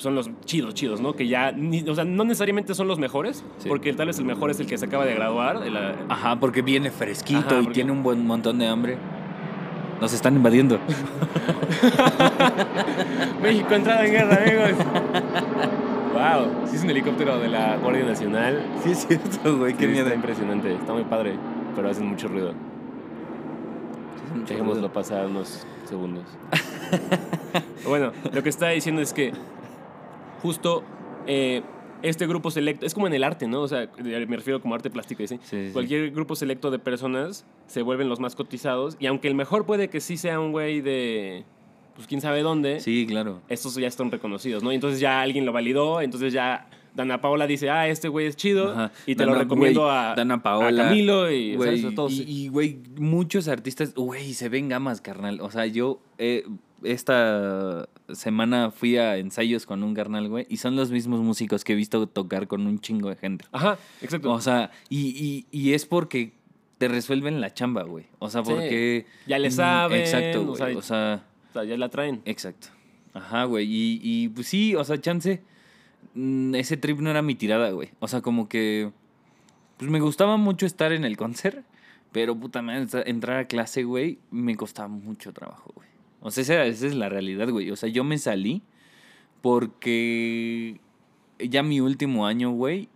son 0.00 0.14
los 0.14 0.30
chidos, 0.44 0.74
chidos, 0.74 1.00
¿no? 1.00 1.14
Que 1.14 1.28
ya, 1.28 1.52
ni- 1.52 1.88
o 1.88 1.94
sea, 1.94 2.04
no 2.04 2.24
necesariamente 2.24 2.74
son 2.74 2.88
los 2.88 2.98
mejores, 2.98 3.44
Sí. 3.58 3.68
porque 3.68 3.92
tal 3.92 4.06
vez 4.06 4.18
el 4.18 4.24
mejor 4.24 4.50
es 4.50 4.58
el 4.60 4.66
que 4.66 4.78
se 4.78 4.86
acaba 4.86 5.04
de 5.04 5.14
graduar. 5.14 5.56
la- 5.70 5.94
Ajá, 6.08 6.36
porque 6.40 6.62
viene 6.62 6.90
fresquito 6.90 7.40
Ajá, 7.40 7.56
y 7.60 7.64
porque- 7.64 7.74
tiene 7.74 7.92
un 7.92 8.02
buen 8.02 8.26
montón 8.26 8.58
de 8.58 8.66
hambre. 8.66 8.96
Nos 10.00 10.12
están 10.14 10.34
invadiendo. 10.34 10.78
México 13.42 13.74
entrada 13.74 14.04
en 14.06 14.12
guerra, 14.12 14.36
amigos. 14.42 14.70
wow, 16.14 16.66
sí 16.66 16.76
es 16.76 16.84
un 16.84 16.90
helicóptero 16.90 17.38
de 17.38 17.48
la 17.48 17.76
Guardia 17.76 18.04
Nacional. 18.04 18.62
sí, 18.82 18.90
es 18.92 19.06
cierto, 19.06 19.58
güey. 19.58 19.74
Sí, 19.78 19.84
está 19.84 20.14
impresionante, 20.14 20.74
está 20.74 20.92
muy 20.92 21.04
padre, 21.04 21.34
pero 21.76 21.90
hacen 21.90 22.06
mucho 22.06 22.28
ruido. 22.28 22.54
Dejémoslo 24.48 24.92
pasar 24.92 25.26
unos 25.26 25.66
segundos. 25.84 26.24
bueno, 27.86 28.12
lo 28.32 28.42
que 28.42 28.48
está 28.48 28.68
diciendo 28.68 29.02
es 29.02 29.12
que 29.12 29.32
justo 30.42 30.82
eh, 31.26 31.62
este 32.02 32.26
grupo 32.26 32.50
selecto, 32.50 32.86
es 32.86 32.94
como 32.94 33.06
en 33.06 33.12
el 33.14 33.22
arte, 33.24 33.46
¿no? 33.46 33.60
O 33.60 33.68
sea, 33.68 33.88
me 34.02 34.36
refiero 34.36 34.60
como 34.62 34.74
arte 34.74 34.90
plástico, 34.90 35.26
¿sí? 35.26 35.38
Sí, 35.42 35.66
sí. 35.66 35.72
Cualquier 35.72 36.10
grupo 36.12 36.34
selecto 36.34 36.70
de 36.70 36.78
personas 36.78 37.44
se 37.66 37.82
vuelven 37.82 38.08
los 38.08 38.20
más 38.20 38.34
cotizados 38.34 38.96
y 38.98 39.06
aunque 39.06 39.28
el 39.28 39.34
mejor 39.34 39.66
puede 39.66 39.88
que 39.90 40.00
sí 40.00 40.16
sea 40.16 40.40
un 40.40 40.52
güey 40.52 40.80
de, 40.80 41.44
pues 41.94 42.06
quién 42.06 42.20
sabe 42.22 42.40
dónde, 42.42 42.80
Sí, 42.80 43.04
claro. 43.06 43.42
estos 43.48 43.74
ya 43.74 43.86
están 43.86 44.10
reconocidos, 44.10 44.62
¿no? 44.62 44.72
Y 44.72 44.76
entonces 44.76 44.98
ya 44.98 45.20
alguien 45.20 45.44
lo 45.44 45.52
validó, 45.52 46.00
entonces 46.00 46.32
ya 46.32 46.70
Dana 46.94 47.20
Paola 47.20 47.46
dice, 47.46 47.68
ah, 47.70 47.86
este 47.86 48.08
güey 48.08 48.26
es 48.26 48.34
chido, 48.34 48.72
Ajá. 48.72 48.92
y 49.06 49.14
te 49.14 49.22
Dana- 49.24 49.34
lo 49.36 49.42
recomiendo 49.42 49.90
a, 49.90 50.14
Dana 50.16 50.34
a 50.36 50.42
Paola, 50.42 50.84
Camilo 50.84 51.30
y, 51.30 51.54
Güey, 51.54 51.80
¿sabes? 51.80 51.92
a 51.92 51.94
todos. 51.94 52.12
y, 52.12 52.22
y, 52.22 52.48
güey, 52.48 52.78
muchos 52.98 53.46
artistas, 53.46 53.94
güey, 53.94 54.32
se 54.32 54.48
ven 54.48 54.68
gamas, 54.70 55.00
carnal. 55.02 55.40
O 55.42 55.50
sea, 55.50 55.66
yo 55.66 56.00
eh, 56.18 56.44
esta 56.82 57.88
semana 58.12 58.70
fui 58.70 58.96
a 58.96 59.16
ensayos 59.18 59.66
con 59.66 59.82
un 59.82 59.94
carnal, 59.94 60.28
güey, 60.28 60.46
y 60.48 60.56
son 60.58 60.76
los 60.76 60.90
mismos 60.90 61.20
músicos 61.20 61.64
que 61.64 61.72
he 61.72 61.76
visto 61.76 62.06
tocar 62.06 62.46
con 62.48 62.66
un 62.66 62.80
chingo 62.80 63.08
de 63.08 63.16
gente. 63.16 63.44
Ajá, 63.52 63.78
exacto. 64.02 64.32
O 64.32 64.40
sea, 64.40 64.70
y, 64.88 65.08
y, 65.08 65.46
y 65.50 65.72
es 65.74 65.86
porque 65.86 66.32
te 66.78 66.88
resuelven 66.88 67.40
la 67.40 67.52
chamba, 67.52 67.82
güey. 67.82 68.06
O 68.18 68.30
sea, 68.30 68.42
Sí. 68.44 68.50
porque... 68.50 69.06
Ya 69.26 69.38
le 69.38 69.48
Mm, 69.48 69.52
saben, 69.52 70.00
Exacto, 70.00 70.42
o 70.42 70.44
güey. 70.46 70.56
sea, 70.56 70.78
O 70.78 70.82
sea, 70.82 71.24
O 71.50 71.52
sea, 71.52 71.64
ya 71.64 71.76
la 71.76 71.88
traen. 71.90 72.22
exacto. 72.24 72.68
Ajá, 73.12 73.44
güey. 73.44 73.66
Y, 73.66 74.00
y 74.02 74.28
pues 74.28 74.46
sí, 74.46 74.74
o 74.74 74.82
sea, 74.84 75.00
chance... 75.00 75.42
mm, 76.14 76.54
ese 76.54 76.76
trip 76.76 76.98
no 77.00 77.10
era 77.10 77.20
mi 77.22 77.34
tirada, 77.34 77.70
güey. 77.70 77.90
O 78.00 78.08
sea, 78.08 78.20
como 78.22 78.48
que, 78.48 78.90
pues 79.76 79.90
me 79.90 80.00
gustaba 80.00 80.36
mucho 80.38 80.64
estar 80.66 80.92
en 80.92 81.04
el 81.04 81.16
concert, 81.16 81.64
pero 82.12 82.34
puta 82.34 82.62
madre, 82.62 82.80
entra- 82.82 83.02
entrar 83.06 83.36
a 83.38 83.44
clase, 83.46 83.82
güey, 83.84 84.18
me 84.30 84.56
costaba 84.56 84.88
mucho 84.88 85.32
trabajo, 85.32 85.72
güey. 85.74 85.88
O 86.20 86.30
sea, 86.30 86.42
esa, 86.42 86.64
esa 86.66 86.86
es 86.86 86.94
la 86.94 87.08
realidad, 87.08 87.48
güey. 87.50 87.70
O 87.70 87.76
sea, 87.76 87.88
yo 87.88 88.04
me 88.04 88.18
salí 88.18 88.62
porque 89.40 90.80
ya 91.38 91.62
mi 91.62 91.80
último 91.80 92.26
año, 92.26 92.50
güey, 92.50 92.88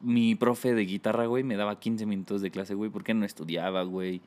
mi 0.00 0.34
profe 0.34 0.74
de 0.74 0.84
guitarra, 0.84 1.26
güey, 1.26 1.44
me 1.44 1.56
daba 1.56 1.78
15 1.78 2.06
minutos 2.06 2.40
de 2.42 2.50
clase, 2.50 2.74
güey, 2.74 2.90
porque 2.90 3.14
no 3.14 3.24
estudiaba, 3.24 3.82
güey. 3.82 4.20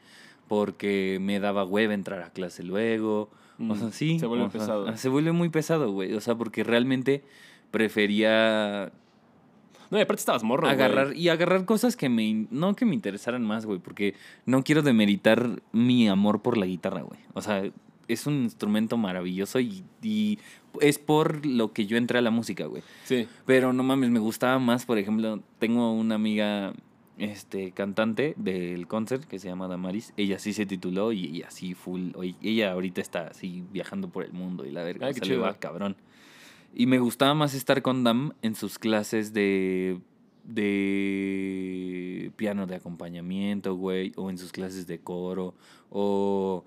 Porque 0.47 1.17
me 1.21 1.39
daba 1.39 1.63
hueva 1.63 1.93
entrar 1.93 2.21
a 2.21 2.29
clase 2.31 2.63
luego. 2.63 3.29
O 3.59 3.63
Mm, 3.63 3.75
sea, 3.79 3.91
sí. 3.91 4.19
se 4.19 4.25
vuelve 4.25 4.49
sea, 4.49 4.59
pesado. 4.59 4.97
se 4.97 5.09
vuelve 5.09 5.31
muy 5.31 5.49
pesado, 5.49 5.91
güey. 5.91 6.13
O 6.13 6.21
sea, 6.21 6.35
porque 6.35 6.63
realmente 6.63 7.23
prefería 7.71 8.91
No, 9.91 9.97
y 9.99 10.01
aparte 10.01 10.19
estabas 10.21 10.43
morro, 10.43 10.63
güey. 10.63 10.73
agarrar 10.73 11.15
y 11.15 11.29
agarrar 11.29 11.65
cosas 11.65 11.95
que 11.95 12.09
me 12.09 12.47
no 12.49 12.75
que 12.75 12.85
me 12.85 12.95
interesaran 12.95 13.43
más, 13.45 13.65
güey, 13.65 13.77
porque 13.79 14.15
no 14.45 14.63
quiero 14.63 14.81
demeritar 14.81 15.61
mi 15.71 16.07
amor 16.09 16.41
por 16.41 16.57
la 16.57 16.65
guitarra, 16.65 17.01
güey. 17.03 17.19
O 17.35 17.41
sea, 17.41 17.63
es 18.13 18.27
un 18.27 18.43
instrumento 18.43 18.97
maravilloso 18.97 19.59
y, 19.59 19.83
y 20.01 20.39
es 20.81 20.99
por 20.99 21.45
lo 21.45 21.73
que 21.73 21.85
yo 21.85 21.97
entré 21.97 22.19
a 22.19 22.21
la 22.21 22.31
música, 22.31 22.65
güey. 22.65 22.83
Sí. 23.03 23.27
Pero 23.45 23.73
no 23.73 23.83
mames, 23.83 24.09
me 24.09 24.19
gustaba 24.19 24.59
más, 24.59 24.85
por 24.85 24.97
ejemplo, 24.97 25.41
tengo 25.59 25.91
una 25.91 26.15
amiga 26.15 26.73
este 27.17 27.71
cantante 27.71 28.33
del 28.37 28.87
concert 28.87 29.25
que 29.25 29.39
se 29.39 29.47
llama 29.47 29.67
Damaris, 29.67 30.13
ella 30.17 30.39
sí 30.39 30.53
se 30.53 30.65
tituló 30.65 31.11
y 31.11 31.25
ella 31.25 31.51
sí 31.51 31.73
full, 31.73 32.11
ella 32.41 32.71
ahorita 32.71 33.01
está 33.01 33.27
así 33.27 33.63
viajando 33.71 34.09
por 34.09 34.23
el 34.23 34.33
mundo 34.33 34.65
y 34.65 34.71
la 34.71 34.83
verga, 34.83 35.07
Ay, 35.07 35.13
qué 35.13 35.19
sea, 35.19 35.29
le 35.29 35.37
va 35.37 35.53
cabrón. 35.53 35.95
Y 36.73 36.87
me 36.87 36.97
gustaba 36.97 37.35
más 37.35 37.53
estar 37.53 37.83
con 37.83 38.03
Dam 38.03 38.33
en 38.41 38.55
sus 38.55 38.79
clases 38.79 39.31
de 39.31 39.99
de 40.43 42.31
piano 42.35 42.67
de 42.67 42.75
acompañamiento, 42.75 43.75
güey, 43.75 44.11
o 44.17 44.29
en 44.29 44.37
sus 44.37 44.51
clases 44.51 44.87
de 44.87 44.99
coro 44.99 45.53
o 45.89 46.65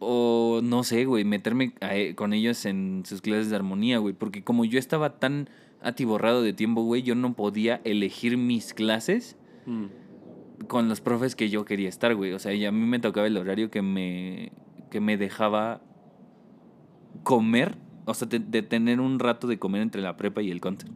o 0.00 0.60
no 0.62 0.84
sé, 0.84 1.04
güey, 1.04 1.24
meterme 1.24 1.72
a 1.80 1.96
e- 1.96 2.14
con 2.14 2.32
ellos 2.32 2.64
en 2.66 3.02
sus 3.06 3.20
clases 3.20 3.50
de 3.50 3.56
armonía, 3.56 3.98
güey. 3.98 4.14
Porque 4.14 4.42
como 4.44 4.64
yo 4.64 4.78
estaba 4.78 5.18
tan 5.18 5.48
atiborrado 5.80 6.42
de 6.42 6.52
tiempo, 6.52 6.82
güey, 6.82 7.02
yo 7.02 7.14
no 7.14 7.34
podía 7.34 7.80
elegir 7.84 8.36
mis 8.36 8.74
clases 8.74 9.36
Mm. 9.66 9.86
con 10.66 10.88
los 10.88 11.00
profes 11.00 11.34
que 11.36 11.50
yo 11.50 11.64
quería 11.64 11.88
estar, 11.88 12.14
güey. 12.14 12.32
O 12.32 12.38
sea, 12.38 12.52
y 12.54 12.64
a 12.64 12.72
mí 12.72 12.84
me 12.86 12.98
tocaba 12.98 13.26
el 13.26 13.36
horario 13.36 13.70
que 13.70 13.82
me, 13.82 14.52
que 14.90 15.00
me 15.00 15.16
dejaba 15.16 15.82
comer, 17.22 17.76
o 18.06 18.14
sea, 18.14 18.26
de, 18.28 18.38
de 18.38 18.62
tener 18.62 19.00
un 19.00 19.18
rato 19.18 19.46
de 19.46 19.58
comer 19.58 19.82
entre 19.82 20.00
la 20.02 20.16
prepa 20.16 20.42
y 20.42 20.50
el 20.50 20.60
concert. 20.60 20.92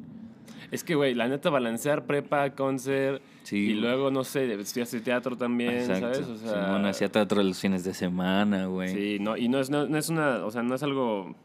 Es 0.72 0.82
que, 0.82 0.94
güey, 0.96 1.14
la 1.14 1.28
neta, 1.28 1.48
balancear 1.50 2.06
prepa, 2.06 2.50
concert, 2.54 3.22
Sí, 3.44 3.56
y 3.56 3.74
luego, 3.74 4.10
no 4.10 4.24
sé, 4.24 4.52
estudiaste 4.54 5.00
teatro 5.02 5.36
también, 5.36 5.74
Exacto. 5.74 6.14
¿sabes? 6.14 6.28
O 6.28 6.36
sea, 6.38 6.64
Simón 6.66 6.86
hacía 6.86 7.08
teatro 7.12 7.42
los 7.42 7.60
fines 7.60 7.84
de 7.84 7.92
semana, 7.94 8.66
güey. 8.66 8.88
Sí, 8.88 9.18
no, 9.20 9.36
y 9.36 9.48
no 9.48 9.60
es, 9.60 9.68
no, 9.70 9.86
no 9.86 9.98
es 9.98 10.08
una, 10.08 10.44
o 10.44 10.50
sea, 10.50 10.62
no 10.62 10.74
es 10.74 10.82
algo, 10.82 11.36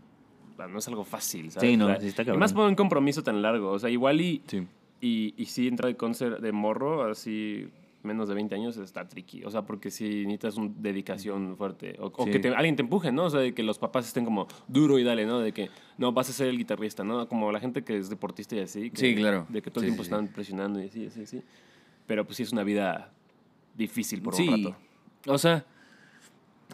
no 0.57 0.79
es 0.79 0.87
algo 0.87 1.03
fácil, 1.03 1.51
¿sabes? 1.51 1.69
Sí, 1.69 1.75
no, 1.77 1.85
O 1.85 1.89
sea, 1.89 1.99
sí 1.99 2.07
está 2.07 2.21
Y 2.21 2.25
cabrón. 2.25 2.39
más 2.39 2.53
por 2.53 2.67
un 2.67 2.75
compromiso 2.75 3.21
tan 3.21 3.41
largo, 3.41 3.71
o 3.71 3.79
sea, 3.79 3.89
igual 3.89 4.21
y, 4.21 4.41
Sí. 4.47 4.65
y, 5.01 5.33
y 5.37 5.45
sí 5.45 5.67
entrar 5.67 5.89
al 5.89 5.97
concert 5.97 6.39
de 6.39 6.51
morro, 6.53 7.03
así, 7.11 7.67
menos 8.03 8.29
de 8.29 8.35
20 8.35 8.55
años, 8.55 8.77
está 8.77 9.07
tricky, 9.07 9.43
o 9.43 9.51
sea, 9.51 9.63
porque 9.63 9.91
sí 9.91 10.23
necesitas 10.25 10.55
una 10.57 10.71
dedicación 10.77 11.57
fuerte, 11.57 11.95
o, 11.99 12.11
o 12.15 12.25
Sí. 12.25 12.31
que 12.31 12.39
te- 12.39 12.49
alguien 12.55 12.75
te 12.75 12.81
empuje, 12.83 13.11
¿no? 13.11 13.25
O 13.25 13.29
sea, 13.29 13.39
de 13.41 13.53
que 13.53 13.63
los 13.63 13.79
papás 13.79 14.07
estén 14.07 14.23
como 14.23 14.47
duro 14.67 14.97
y 14.99 15.03
dale, 15.03 15.25
¿no? 15.25 15.39
De 15.39 15.51
que, 15.51 15.69
no, 15.97 16.11
vas 16.13 16.29
a 16.29 16.33
ser 16.33 16.47
el 16.47 16.57
guitarrista, 16.57 17.03
¿no? 17.03 17.27
Como 17.27 17.51
la 17.51 17.59
gente 17.59 17.83
que 17.83 17.97
es 17.97 18.09
deportista 18.09 18.55
y 18.55 18.59
así. 18.59 18.91
que- 18.91 18.97
Sí, 18.97 19.15
claro. 19.15 19.45
De 19.49 19.61
que 19.61 19.69
todo 19.71 19.83
el 19.83 19.89
Sí, 19.89 19.93
tiempo 19.95 20.03
sí, 20.03 20.09
están 20.09 20.27
presionando 20.33 20.81
y 20.81 20.85
así, 20.87 21.05
así, 21.07 21.21
así. 21.23 21.41
Pero 22.05 22.23
pues 22.25 22.37
sí 22.37 22.43
es 22.43 22.51
una 22.53 22.63
vida 22.63 23.11
difícil 23.75 24.21
por 24.21 24.35
un 24.35 24.47
rato. 24.47 24.75
O 25.27 25.37
sea, 25.37 25.65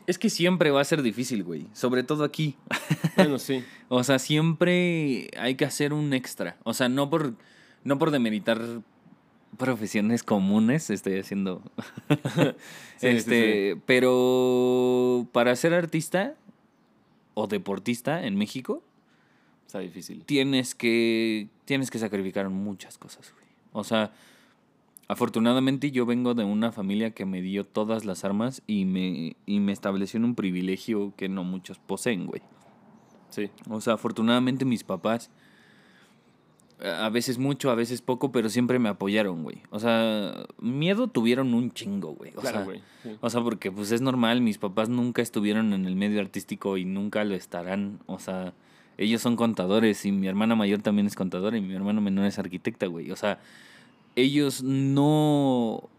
es 0.05 0.17
que 0.19 0.29
siempre 0.29 0.69
va 0.71 0.81
a 0.81 0.83
ser 0.85 1.01
difícil, 1.01 1.43
güey. 1.43 1.67
Sobre 1.73 2.03
todo 2.03 2.23
aquí. 2.23 2.55
Bueno, 3.15 3.37
sí. 3.37 3.63
O 3.89 4.03
sea, 4.03 4.17
siempre 4.17 5.29
hay 5.37 5.53
que 5.55 5.65
hacer 5.65 5.93
un 5.93 6.13
extra. 6.13 6.57
O 6.63 6.73
sea, 6.73 6.89
no 6.89 7.09
por, 7.11 7.35
no 7.83 7.99
por 7.99 8.09
demeritar 8.09 8.59
profesiones 9.57 10.23
comunes, 10.23 10.89
estoy 10.89 11.19
haciendo. 11.19 11.61
Sí, 12.97 13.09
sí, 13.09 13.17
este, 13.17 13.81
pero 13.85 15.27
para 15.33 15.53
ser 15.57 15.73
artista 15.73 16.35
o 17.33 17.47
deportista 17.47 18.25
en 18.25 18.37
México, 18.37 18.81
Está 19.67 19.79
difícil. 19.79 20.23
tienes 20.25 20.73
que 20.73 21.49
tienes 21.65 21.91
que 21.91 21.99
sacrificar 21.99 22.49
muchas 22.49 22.97
cosas, 22.97 23.33
güey. 23.33 23.45
O 23.73 23.83
sea, 23.83 24.13
afortunadamente 25.09 25.91
yo 25.91 26.05
vengo 26.05 26.33
de 26.33 26.45
una 26.45 26.71
familia 26.71 27.11
que 27.11 27.25
me 27.25 27.41
dio 27.41 27.65
todas 27.65 28.05
las 28.05 28.23
armas 28.23 28.61
y 28.67 28.85
me 28.85 29.35
y 29.45 29.59
me 29.59 29.73
estableció 29.73 30.17
en 30.17 30.25
un 30.25 30.35
privilegio 30.35 31.13
que 31.17 31.27
no 31.27 31.43
muchos 31.43 31.79
poseen, 31.79 32.25
güey. 32.25 32.41
Sí. 33.29 33.49
O 33.69 33.81
sea, 33.81 33.95
afortunadamente 33.95 34.63
mis 34.63 34.85
papás, 34.85 35.29
a 36.83 37.09
veces 37.09 37.37
mucho, 37.37 37.71
a 37.71 37.75
veces 37.75 38.01
poco, 38.01 38.31
pero 38.31 38.49
siempre 38.49 38.77
me 38.79 38.89
apoyaron, 38.89 39.43
güey. 39.43 39.57
O 39.69 39.79
sea, 39.79 40.45
miedo 40.59 41.07
tuvieron 41.07 41.53
un 41.53 41.71
chingo, 41.71 42.13
güey. 42.13 42.31
O 42.35 42.41
Claro, 42.41 42.57
sea, 42.57 42.65
güey. 42.65 42.81
sí. 43.03 43.15
o 43.21 43.29
sea, 43.29 43.41
porque 43.41 43.71
pues 43.71 43.91
es 43.91 44.01
normal, 44.01 44.41
mis 44.41 44.57
papás 44.57 44.89
nunca 44.89 45.21
estuvieron 45.21 45.73
en 45.73 45.85
el 45.85 45.95
medio 45.95 46.19
artístico 46.19 46.77
y 46.77 46.85
nunca 46.85 47.23
lo 47.23 47.35
estarán. 47.35 47.99
O 48.05 48.19
sea, 48.19 48.53
ellos 48.97 49.21
son 49.21 49.35
contadores 49.37 50.05
y 50.05 50.11
mi 50.11 50.27
hermana 50.27 50.55
mayor 50.55 50.81
también 50.81 51.07
es 51.07 51.15
contadora 51.15 51.57
y 51.57 51.61
mi 51.61 51.73
hermano 51.73 52.01
menor 52.01 52.25
es 52.25 52.37
arquitecta, 52.37 52.85
güey. 52.87 53.11
O 53.11 53.15
sea, 53.15 53.39
ellos 54.15 54.61
no 54.61 55.89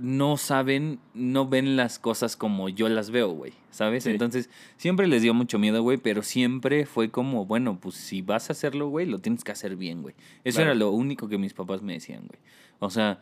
no 0.00 0.36
saben, 0.36 0.98
no 1.14 1.46
ven 1.48 1.76
las 1.76 1.98
cosas 1.98 2.36
como 2.36 2.68
yo 2.68 2.88
las 2.88 3.10
veo, 3.10 3.30
güey, 3.30 3.52
¿sabes? 3.70 4.04
Sí. 4.04 4.10
Entonces, 4.10 4.50
siempre 4.76 5.06
les 5.06 5.22
dio 5.22 5.34
mucho 5.34 5.58
miedo, 5.58 5.82
güey, 5.82 5.98
pero 5.98 6.22
siempre 6.22 6.86
fue 6.86 7.10
como, 7.10 7.46
bueno, 7.46 7.78
pues 7.80 7.94
si 7.96 8.22
vas 8.22 8.48
a 8.50 8.52
hacerlo, 8.52 8.88
güey, 8.88 9.06
lo 9.06 9.18
tienes 9.20 9.44
que 9.44 9.52
hacer 9.52 9.76
bien, 9.76 10.02
güey. 10.02 10.14
Eso 10.44 10.56
Claro. 10.58 10.70
era 10.70 10.78
lo 10.78 10.90
único 10.90 11.28
que 11.28 11.38
mis 11.38 11.54
papás 11.54 11.82
me 11.82 11.94
decían, 11.94 12.26
güey. 12.26 12.38
O 12.78 12.90
sea, 12.90 13.20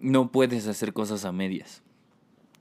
no 0.00 0.30
puedes 0.32 0.66
hacer 0.66 0.92
cosas 0.92 1.24
a 1.24 1.32
medias. 1.32 1.82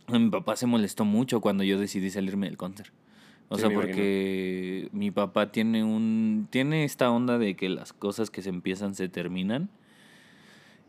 Mi 0.07 0.29
papá 0.29 0.55
se 0.55 0.65
molestó 0.65 1.05
mucho 1.05 1.39
cuando 1.41 1.63
yo 1.63 1.79
decidí 1.79 2.09
salirme 2.09 2.47
del 2.47 2.57
concert. 2.57 2.91
O 3.51 3.55
Sí, 3.55 3.61
sea, 3.61 3.71
imagino. 3.71 3.93
porque 3.93 4.89
mi 4.91 5.11
papá 5.11 5.51
tiene 5.51 5.83
un 5.83 6.47
tiene 6.51 6.83
esta 6.83 7.09
onda 7.09 7.37
de 7.39 7.55
que 7.55 7.69
las 7.69 7.93
cosas 7.93 8.29
que 8.29 8.41
se 8.41 8.49
empiezan 8.49 8.93
se 8.95 9.09
terminan. 9.09 9.69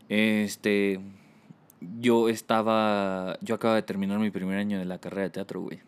Este 0.09 1.01
yo 1.99 2.29
estaba 2.29 3.39
yo 3.41 3.55
acaba 3.55 3.75
de 3.77 3.83
terminar 3.83 4.19
mi 4.19 4.31
primer 4.31 4.59
año 4.59 4.79
de 4.79 4.85
la 4.85 4.99
carrera 4.99 5.23
de 5.25 5.31
teatro, 5.31 5.61
güey. 5.61 5.81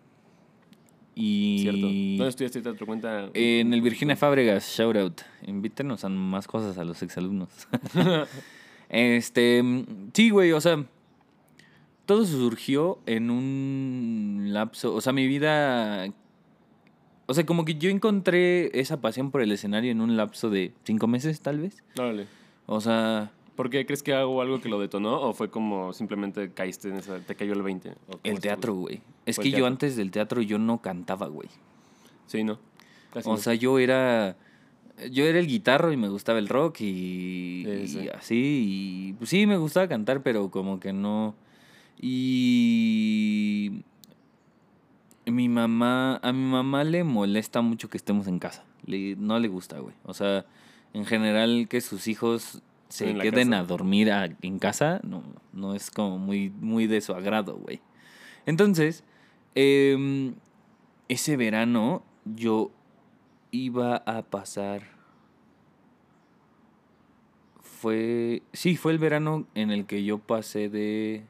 Y 1.14 1.58
Cierto. 1.60 1.86
¿Dónde 1.86 2.28
estudiaste 2.28 2.62
teatro? 2.62 2.86
Cuenta. 2.86 3.28
en 3.34 3.74
el 3.74 3.82
Virginia 3.82 4.16
Fábregas, 4.16 4.66
shout 4.66 4.96
out. 4.96 5.20
Invítenos 5.46 6.04
a 6.04 6.08
más 6.08 6.46
cosas 6.46 6.78
a 6.78 6.84
los 6.84 7.02
exalumnos. 7.02 7.50
este, 8.88 9.62
sí, 10.14 10.30
güey, 10.30 10.52
o 10.52 10.60
sea, 10.60 10.86
todo 12.06 12.24
surgió 12.24 12.98
en 13.06 13.30
un 13.30 14.48
lapso, 14.52 14.94
o 14.94 15.00
sea, 15.00 15.12
mi 15.12 15.26
vida, 15.26 16.06
o 17.26 17.34
sea, 17.34 17.44
como 17.44 17.64
que 17.64 17.74
yo 17.74 17.90
encontré 17.90 18.78
esa 18.78 19.00
pasión 19.00 19.30
por 19.30 19.42
el 19.42 19.52
escenario 19.52 19.90
en 19.92 20.00
un 20.00 20.16
lapso 20.16 20.48
de 20.48 20.72
cinco 20.84 21.06
meses, 21.08 21.40
tal 21.42 21.58
vez. 21.58 21.82
Órale. 21.98 22.26
O 22.66 22.80
sea, 22.80 23.32
¿Por 23.56 23.68
qué 23.70 23.84
crees 23.86 24.02
que 24.02 24.14
hago 24.14 24.40
algo 24.40 24.60
que 24.60 24.68
lo 24.68 24.80
detonó? 24.80 25.20
¿O 25.20 25.32
fue 25.34 25.50
como 25.50 25.92
simplemente 25.92 26.52
caíste 26.52 26.88
en 26.88 26.96
esa. 26.96 27.20
te 27.20 27.34
cayó 27.34 27.52
el 27.52 27.62
20? 27.62 27.90
¿O 27.90 27.94
cómo 28.06 28.20
el 28.24 28.40
teatro, 28.40 28.74
güey. 28.74 29.00
Es 29.26 29.38
que 29.38 29.50
yo 29.50 29.66
antes 29.66 29.94
del 29.96 30.10
teatro 30.10 30.40
yo 30.42 30.58
no 30.58 30.80
cantaba, 30.80 31.26
güey. 31.28 31.48
Sí, 32.26 32.44
¿no? 32.44 32.58
Casi 33.12 33.28
O 33.28 33.32
no. 33.32 33.38
sea, 33.38 33.54
yo 33.54 33.78
era. 33.78 34.36
Yo 35.10 35.24
era 35.24 35.38
el 35.38 35.46
guitarro 35.46 35.92
y 35.92 35.96
me 35.96 36.08
gustaba 36.08 36.38
el 36.38 36.48
rock 36.48 36.80
y, 36.80 37.64
Sí, 37.66 37.88
sí. 37.88 37.98
y 38.04 38.08
así. 38.08 38.64
Y 38.68 39.12
pues 39.14 39.30
sí, 39.30 39.46
me 39.46 39.56
gustaba 39.56 39.88
cantar, 39.88 40.22
pero 40.22 40.50
como 40.50 40.80
que 40.80 40.92
no. 40.92 41.34
Y. 42.00 43.82
Mi 45.26 45.48
mamá. 45.48 46.16
A 46.22 46.32
mi 46.32 46.44
mamá 46.50 46.84
le 46.84 47.04
molesta 47.04 47.60
mucho 47.60 47.88
que 47.88 47.96
estemos 47.96 48.26
en 48.26 48.38
casa. 48.38 48.64
Le- 48.86 49.16
no 49.16 49.38
le 49.38 49.48
gusta, 49.48 49.78
güey. 49.78 49.94
O 50.04 50.14
sea, 50.14 50.44
en 50.94 51.04
general 51.06 51.66
que 51.68 51.80
sus 51.80 52.08
hijos 52.08 52.62
se 52.92 53.10
En 53.10 53.18
queden 53.20 53.54
a 53.54 53.64
dormir 53.64 54.12
a- 54.12 54.28
en 54.42 54.58
casa, 54.58 55.00
no, 55.02 55.22
no 55.54 55.74
es 55.74 55.90
como 55.90 56.18
muy, 56.18 56.50
muy 56.60 56.86
de 56.86 57.00
su 57.00 57.14
agrado, 57.14 57.56
güey. 57.56 57.80
Entonces, 58.44 59.02
em, 59.54 60.34
ese 61.08 61.36
verano 61.38 62.02
yo 62.24 62.70
iba 63.50 63.96
a 63.96 64.22
pasar. 64.22 64.82
Fue. 67.62 68.42
Sí, 68.52 68.76
fue 68.76 68.92
el 68.92 68.98
verano 68.98 69.46
en 69.54 69.70
el 69.70 69.86
que 69.86 70.04
yo 70.04 70.18
pasé 70.18 70.68
de. 70.68 71.24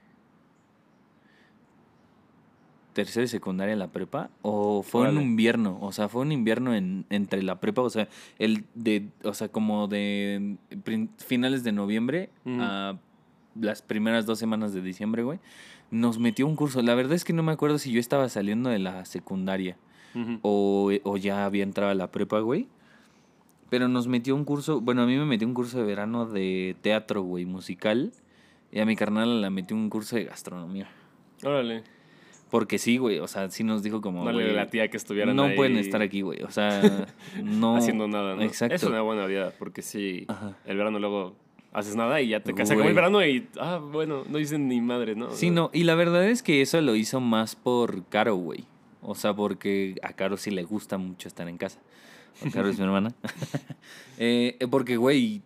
Tercero 2.92 3.24
y 3.24 3.28
secundaria 3.28 3.72
en 3.72 3.78
la 3.78 3.88
prepa 3.88 4.30
o 4.42 4.82
fue 4.82 5.08
un 5.08 5.20
invierno, 5.20 5.78
o 5.80 5.92
sea, 5.92 6.08
fue 6.08 6.22
un 6.22 6.32
invierno 6.32 6.74
en, 6.74 7.06
entre 7.10 7.42
la 7.42 7.60
prepa, 7.60 7.82
o 7.82 7.90
sea, 7.90 8.08
el 8.38 8.64
de, 8.74 9.08
o 9.24 9.34
sea, 9.34 9.48
como 9.48 9.88
de 9.88 10.56
finales 11.18 11.64
de 11.64 11.72
noviembre 11.72 12.30
a 12.46 12.96
las 13.60 13.82
primeras 13.82 14.26
dos 14.26 14.38
semanas 14.38 14.72
de 14.72 14.82
diciembre, 14.82 15.22
güey, 15.22 15.38
nos 15.90 16.18
metió 16.18 16.46
un 16.46 16.56
curso. 16.56 16.82
La 16.82 16.94
verdad 16.94 17.12
es 17.14 17.24
que 17.24 17.32
no 17.32 17.42
me 17.42 17.52
acuerdo 17.52 17.78
si 17.78 17.92
yo 17.92 18.00
estaba 18.00 18.28
saliendo 18.28 18.70
de 18.70 18.78
la 18.78 19.04
secundaria 19.04 19.76
o, 20.42 20.90
o 21.04 21.16
ya 21.16 21.44
había 21.44 21.62
entrado 21.62 21.90
a 21.90 21.94
la 21.94 22.10
prepa, 22.10 22.40
güey. 22.40 22.68
Pero 23.70 23.88
nos 23.88 24.06
metió 24.06 24.34
un 24.34 24.44
curso, 24.44 24.82
bueno, 24.82 25.02
a 25.02 25.06
mí 25.06 25.16
me 25.16 25.24
metió 25.24 25.48
un 25.48 25.54
curso 25.54 25.78
de 25.78 25.84
verano 25.84 26.26
de 26.26 26.76
teatro, 26.82 27.22
güey, 27.22 27.46
musical. 27.46 28.12
Y 28.70 28.80
a 28.80 28.86
mi 28.86 28.96
carnal 28.96 29.40
la 29.40 29.50
metió 29.50 29.76
un 29.76 29.88
curso 29.88 30.16
de 30.16 30.24
gastronomía. 30.24 30.88
Órale. 31.42 31.82
Porque 32.52 32.76
sí, 32.76 32.98
güey, 32.98 33.18
o 33.18 33.26
sea, 33.28 33.48
sí 33.48 33.64
nos 33.64 33.82
dijo 33.82 34.02
como, 34.02 34.26
No 34.26 34.30
le 34.30 34.52
latía 34.52 34.88
que 34.88 34.98
estuvieran 34.98 35.34
no 35.34 35.44
ahí 35.44 35.56
pueden 35.56 35.78
estar 35.78 36.02
aquí, 36.02 36.20
güey. 36.20 36.42
O 36.42 36.50
sea, 36.50 36.82
no... 37.42 37.76
haciendo 37.76 38.06
nada, 38.08 38.36
¿no? 38.36 38.42
Exacto. 38.42 38.74
Es 38.74 38.82
una 38.82 39.00
buena 39.00 39.24
vida, 39.24 39.54
porque 39.58 39.80
sí, 39.80 40.26
Ajá. 40.28 40.54
el 40.66 40.76
verano 40.76 40.98
luego 40.98 41.34
haces 41.72 41.96
nada 41.96 42.20
y 42.20 42.28
ya 42.28 42.40
te 42.40 42.52
casas 42.52 42.76
como 42.76 42.90
el 42.90 42.94
verano 42.94 43.24
y, 43.24 43.48
ah, 43.58 43.80
bueno, 43.82 44.24
no 44.28 44.36
dicen 44.36 44.68
ni 44.68 44.82
madre, 44.82 45.16
¿no? 45.16 45.30
Sí, 45.30 45.48
no, 45.48 45.70
y 45.72 45.84
la 45.84 45.94
verdad 45.94 46.28
es 46.28 46.42
que 46.42 46.60
eso 46.60 46.78
lo 46.82 46.94
hizo 46.94 47.20
más 47.20 47.56
por 47.56 48.04
Caro, 48.10 48.34
güey. 48.34 48.64
O 49.00 49.14
sea, 49.14 49.32
porque 49.32 49.94
a 50.02 50.12
Caro 50.12 50.36
sí 50.36 50.50
le 50.50 50.64
gusta 50.64 50.98
mucho 50.98 51.28
estar 51.28 51.48
en 51.48 51.56
casa. 51.56 51.80
Caro 52.52 52.68
es 52.68 52.78
mi 52.78 52.84
hermana. 52.84 53.14
Eh, 54.18 54.58
porque, 54.70 54.98
güey, 54.98 55.40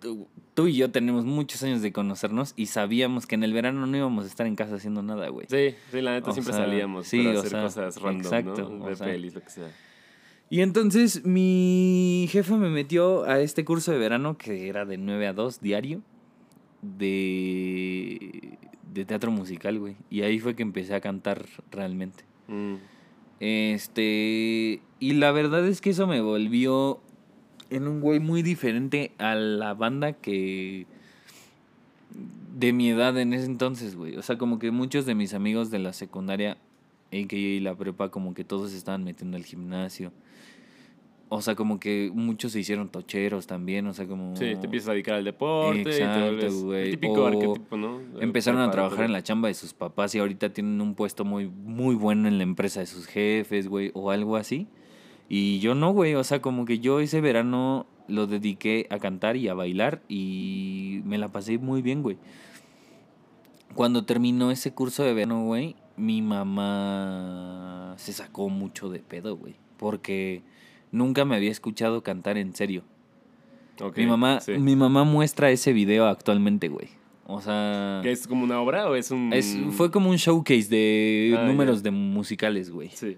tú, 0.00 0.28
tú 0.54 0.66
y 0.68 0.76
yo 0.76 0.90
tenemos 0.90 1.24
muchos 1.24 1.62
años 1.62 1.82
de 1.82 1.92
conocernos 1.92 2.54
y 2.56 2.66
sabíamos 2.66 3.26
que 3.26 3.34
en 3.34 3.44
el 3.44 3.52
verano 3.52 3.86
no 3.86 3.96
íbamos 3.96 4.24
a 4.24 4.28
estar 4.28 4.46
en 4.46 4.56
casa 4.56 4.76
haciendo 4.76 5.02
nada, 5.02 5.28
güey. 5.28 5.46
Sí, 5.48 5.74
sí, 5.90 6.00
la 6.00 6.12
neta 6.12 6.30
O 6.30 6.32
siempre 6.32 6.54
sea, 6.54 6.64
salíamos 6.64 7.06
sí, 7.06 7.24
para 7.24 7.38
hacer 7.38 7.50
sea, 7.50 7.62
cosas 7.62 8.02
random, 8.02 8.20
exacto, 8.20 8.78
Ver 8.80 8.98
pelis, 8.98 9.34
lo 9.34 9.42
que 9.42 9.50
sea. 9.50 9.70
Y 10.50 10.60
entonces 10.60 11.24
mi 11.24 12.28
jefa 12.30 12.56
me 12.56 12.68
metió 12.68 13.24
a 13.24 13.40
este 13.40 13.64
curso 13.64 13.92
de 13.92 13.98
verano 13.98 14.36
que 14.36 14.68
era 14.68 14.84
de 14.84 14.98
9 14.98 15.26
a 15.26 15.32
2 15.32 15.60
diario 15.60 16.02
de, 16.82 18.58
de 18.92 19.04
teatro 19.04 19.30
musical, 19.30 19.78
güey. 19.78 19.96
Y 20.10 20.22
ahí 20.22 20.38
fue 20.38 20.54
que 20.54 20.62
empecé 20.62 20.94
a 20.94 21.00
cantar 21.00 21.46
realmente. 21.70 22.24
Mm. 22.48 22.74
Este, 23.40 24.80
y 25.00 25.12
la 25.14 25.32
verdad 25.32 25.66
es 25.66 25.80
que 25.80 25.90
eso 25.90 26.06
me 26.06 26.20
volvió 26.20 27.00
en 27.76 27.88
un 27.88 28.00
güey 28.00 28.20
muy 28.20 28.42
diferente 28.42 29.12
a 29.18 29.34
la 29.34 29.74
banda 29.74 30.12
que 30.12 30.86
de 32.56 32.72
mi 32.72 32.90
edad 32.90 33.18
en 33.18 33.32
ese 33.32 33.46
entonces, 33.46 33.96
güey. 33.96 34.16
O 34.16 34.22
sea, 34.22 34.38
como 34.38 34.58
que 34.58 34.70
muchos 34.70 35.06
de 35.06 35.14
mis 35.14 35.34
amigos 35.34 35.70
de 35.70 35.80
la 35.80 35.92
secundaria 35.92 36.56
en 37.10 37.28
que 37.28 37.36
y 37.36 37.60
la 37.60 37.74
prepa 37.74 38.10
como 38.10 38.34
que 38.34 38.44
todos 38.44 38.70
se 38.70 38.76
estaban 38.76 39.04
metiendo 39.04 39.36
al 39.36 39.44
gimnasio. 39.44 40.12
O 41.30 41.42
sea, 41.42 41.56
como 41.56 41.80
que 41.80 42.12
muchos 42.14 42.52
se 42.52 42.60
hicieron 42.60 42.88
tocheros 42.90 43.46
también, 43.46 43.86
o 43.86 43.94
sea, 43.94 44.06
como 44.06 44.36
Sí, 44.36 44.54
te 44.54 44.66
empiezas 44.66 44.90
a 44.90 44.92
dedicar 44.92 45.14
al 45.16 45.24
deporte 45.24 45.80
Exacto, 45.80 46.64
güey. 46.64 46.90
típico 46.92 47.24
O 47.24 47.26
arquetipo, 47.26 47.76
¿no? 47.76 48.00
Empezaron 48.20 48.60
a 48.60 48.70
trabajar 48.70 49.06
en 49.06 49.12
la 49.12 49.14
la 49.14 49.22
chamba 49.22 49.48
de 49.48 49.54
sus 49.54 49.72
papás 49.72 50.14
y 50.14 50.18
ahorita 50.18 50.52
tienen 50.52 50.80
un 50.80 50.94
puesto 50.94 51.24
muy, 51.24 51.48
muy 51.48 51.94
bueno 51.94 52.28
en 52.28 52.36
la 52.36 52.42
empresa 52.44 52.80
de 52.80 52.86
sus 52.86 53.06
jefes, 53.06 53.68
güey, 53.68 53.90
o 53.94 54.10
algo 54.10 54.36
así. 54.36 54.68
Y 55.28 55.58
yo 55.60 55.74
no, 55.74 55.92
güey, 55.92 56.14
o 56.14 56.24
sea, 56.24 56.40
como 56.40 56.64
que 56.64 56.78
yo 56.78 57.00
ese 57.00 57.20
verano 57.20 57.86
lo 58.08 58.26
dediqué 58.26 58.86
a 58.90 58.98
cantar 58.98 59.36
y 59.36 59.48
a 59.48 59.54
bailar 59.54 60.02
y 60.08 61.00
me 61.04 61.16
la 61.18 61.28
pasé 61.28 61.58
muy 61.58 61.80
bien, 61.82 62.02
güey. 62.02 62.18
Cuando 63.74 64.04
terminó 64.04 64.50
ese 64.50 64.72
curso 64.72 65.02
de 65.02 65.14
verano, 65.14 65.44
güey, 65.46 65.76
mi 65.96 66.22
mamá 66.22 67.94
se 67.96 68.12
sacó 68.12 68.48
mucho 68.48 68.88
de 68.88 69.00
pedo, 69.00 69.36
güey, 69.36 69.56
porque 69.78 70.42
nunca 70.92 71.24
me 71.24 71.34
había 71.36 71.50
escuchado 71.50 72.02
cantar 72.02 72.36
en 72.38 72.54
serio. 72.54 72.84
Mi 73.96 74.06
mamá, 74.06 74.40
sí. 74.40 74.52
mi 74.52 74.76
mamá 74.76 75.02
muestra 75.02 75.50
ese 75.50 75.72
video 75.72 76.06
actualmente, 76.06 76.68
güey. 76.68 76.88
O 77.26 77.40
sea, 77.40 78.00
¿Que 78.02 78.12
¿Es 78.12 78.26
como 78.28 78.44
una 78.44 78.60
obra 78.60 78.88
o 78.88 78.94
es 78.94 79.10
un...? 79.10 79.32
es, 79.32 79.56
fue 79.70 79.90
como 79.90 80.10
un 80.10 80.16
showcase 80.16 80.68
de 80.68 81.34
Ah, 81.36 81.46
números 81.46 81.82
de 81.82 81.90
musicales, 81.90 82.70
güey. 82.70 82.90
Sí. 82.90 83.16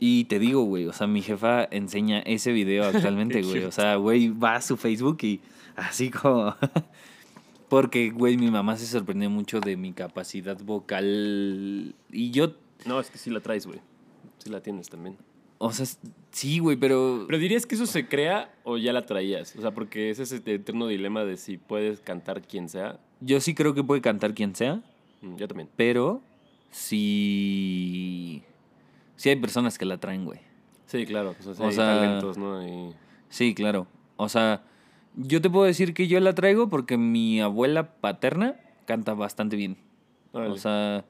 Y 0.00 0.24
te 0.24 0.38
digo, 0.38 0.62
güey, 0.62 0.86
o 0.86 0.92
sea, 0.92 1.06
mi 1.06 1.22
jefa 1.22 1.64
enseña 1.70 2.20
ese 2.20 2.52
video 2.52 2.84
actualmente, 2.88 3.42
güey. 3.42 3.64
O 3.64 3.72
sea, 3.72 3.96
güey, 3.96 4.28
va 4.28 4.56
a 4.56 4.62
su 4.62 4.76
Facebook 4.76 5.18
y 5.22 5.40
así 5.76 6.10
como... 6.10 6.54
Porque, 7.68 8.08
güey, 8.10 8.38
mi 8.38 8.50
mamá 8.50 8.76
se 8.76 8.86
sorprendió 8.86 9.28
mucho 9.28 9.60
de 9.60 9.76
mi 9.76 9.92
capacidad 9.92 10.58
vocal. 10.62 11.94
Y 12.10 12.30
yo, 12.30 12.54
No, 12.86 12.98
es 12.98 13.10
que 13.10 13.18
sí 13.18 13.28
la 13.28 13.40
traes, 13.40 13.66
güey. 13.66 13.80
Sí 14.38 14.48
la 14.48 14.62
tienes 14.62 14.88
también. 14.88 15.18
o 15.58 15.70
sea, 15.72 15.84
sí, 16.30 16.60
güey, 16.60 16.78
pero... 16.78 17.24
¿Pero 17.26 17.38
dirías 17.38 17.66
que 17.66 17.74
eso 17.74 17.84
se 17.86 18.08
crea 18.08 18.54
o 18.64 18.78
ya 18.78 18.94
la 18.94 19.04
traías? 19.04 19.54
O 19.56 19.60
sea, 19.60 19.72
porque 19.72 20.08
es 20.08 20.18
ese 20.18 20.36
eterno 20.36 20.86
dilema 20.86 21.24
de 21.24 21.36
si 21.36 21.58
puedes 21.58 22.00
cantar 22.00 22.40
quien 22.40 22.70
sea. 22.70 23.00
Yo 23.20 23.38
sí 23.40 23.54
creo 23.54 23.74
que 23.74 23.84
puede 23.84 24.00
cantar 24.00 24.32
quien 24.32 24.54
sea. 24.54 24.80
Mm, 25.20 25.36
Yo 25.36 25.46
también. 25.48 25.68
Pero 25.76 26.22
sí... 26.70 28.42
Sí 29.18 29.28
hay 29.28 29.36
personas 29.36 29.78
que 29.78 29.84
la 29.84 29.98
traen, 29.98 30.24
güey. 30.24 30.38
Sí, 30.86 31.04
claro. 31.04 31.34
O 31.40 31.54
sea, 31.54 31.64
O 31.64 31.68
hay 31.68 31.74
sea, 31.74 31.96
talentos, 31.96 32.38
¿no? 32.38 32.66
Y... 32.66 32.94
Sí, 33.28 33.52
claro. 33.52 33.88
O 34.16 34.28
sea, 34.28 34.62
yo 35.16 35.42
te 35.42 35.50
puedo 35.50 35.64
decir 35.66 35.92
que 35.92 36.06
yo 36.06 36.20
la 36.20 36.34
traigo 36.34 36.68
porque 36.68 36.96
mi 36.96 37.40
abuela 37.40 37.92
paterna 38.00 38.54
canta 38.86 39.14
bastante 39.14 39.56
bien. 39.56 39.76
O 40.32 40.56
sea, 40.56 41.04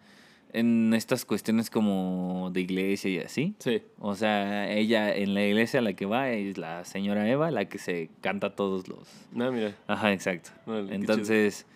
en 0.55 0.94
estas 0.94 1.27
cuestiones 1.27 1.68
como 1.68 2.51
de 2.51 2.62
iglesia 2.62 3.11
y 3.11 3.18
así. 3.18 3.55
sí. 3.59 3.83
O 4.01 4.14
sea, 4.14 4.73
ella 4.73 5.14
en 5.14 5.35
la 5.35 5.44
iglesia 5.44 5.81
a 5.81 5.83
la 5.83 5.92
que 5.92 6.07
va 6.07 6.31
es 6.31 6.57
la 6.57 6.87
señora 6.87 7.29
Eva, 7.29 7.51
la 7.51 7.66
que 7.66 7.77
se 7.77 8.09
canta 8.23 8.57
todos 8.57 8.88
los... 8.88 9.07
Mira. 9.33 9.75
Ajá, 9.87 10.14
exacto. 10.14 10.51
Entonces, 10.66 11.66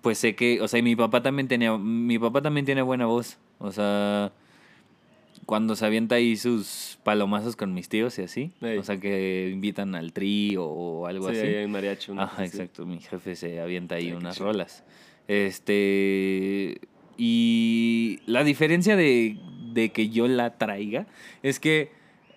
pues 0.00 0.18
sé 0.18 0.34
que, 0.34 0.60
o 0.60 0.66
sea, 0.66 0.80
y 0.80 0.82
mi 0.82 0.96
papá 0.96 1.22
también 1.22 1.46
tenía, 1.46 1.78
mi 1.78 2.18
papá 2.18 2.42
también 2.42 2.66
tiene 2.66 2.82
buena 2.82 3.06
voz. 3.06 3.38
O 3.60 3.70
sea, 3.70 4.32
cuando 5.48 5.76
se 5.76 5.86
avienta 5.86 6.16
ahí 6.16 6.36
sus 6.36 6.98
palomazos 7.04 7.56
con 7.56 7.72
mis 7.72 7.88
tíos 7.88 8.18
y 8.18 8.22
así. 8.22 8.52
Ey. 8.60 8.76
O 8.76 8.82
sea, 8.82 9.00
que 9.00 9.48
invitan 9.50 9.94
al 9.94 10.12
tri 10.12 10.56
o 10.58 11.06
algo 11.06 11.30
Sí, 11.30 11.38
así. 11.38 11.46
ahí 11.46 11.54
hay 11.54 11.66
mariachi. 11.66 12.10
una 12.10 12.24
Ajá, 12.24 12.44
exacto. 12.44 12.84
Mi 12.84 13.00
jefe 13.00 13.34
se 13.34 13.58
avienta 13.58 13.94
ahí 13.94 14.12
unas 14.12 14.38
rolas. 14.38 14.84
Este. 15.26 16.78
Y 17.16 18.20
la 18.26 18.44
diferencia 18.44 18.94
de, 18.94 19.38
de 19.72 19.88
que 19.90 20.10
yo 20.10 20.28
la 20.28 20.58
traiga 20.58 21.06
es 21.42 21.58
que 21.58 21.92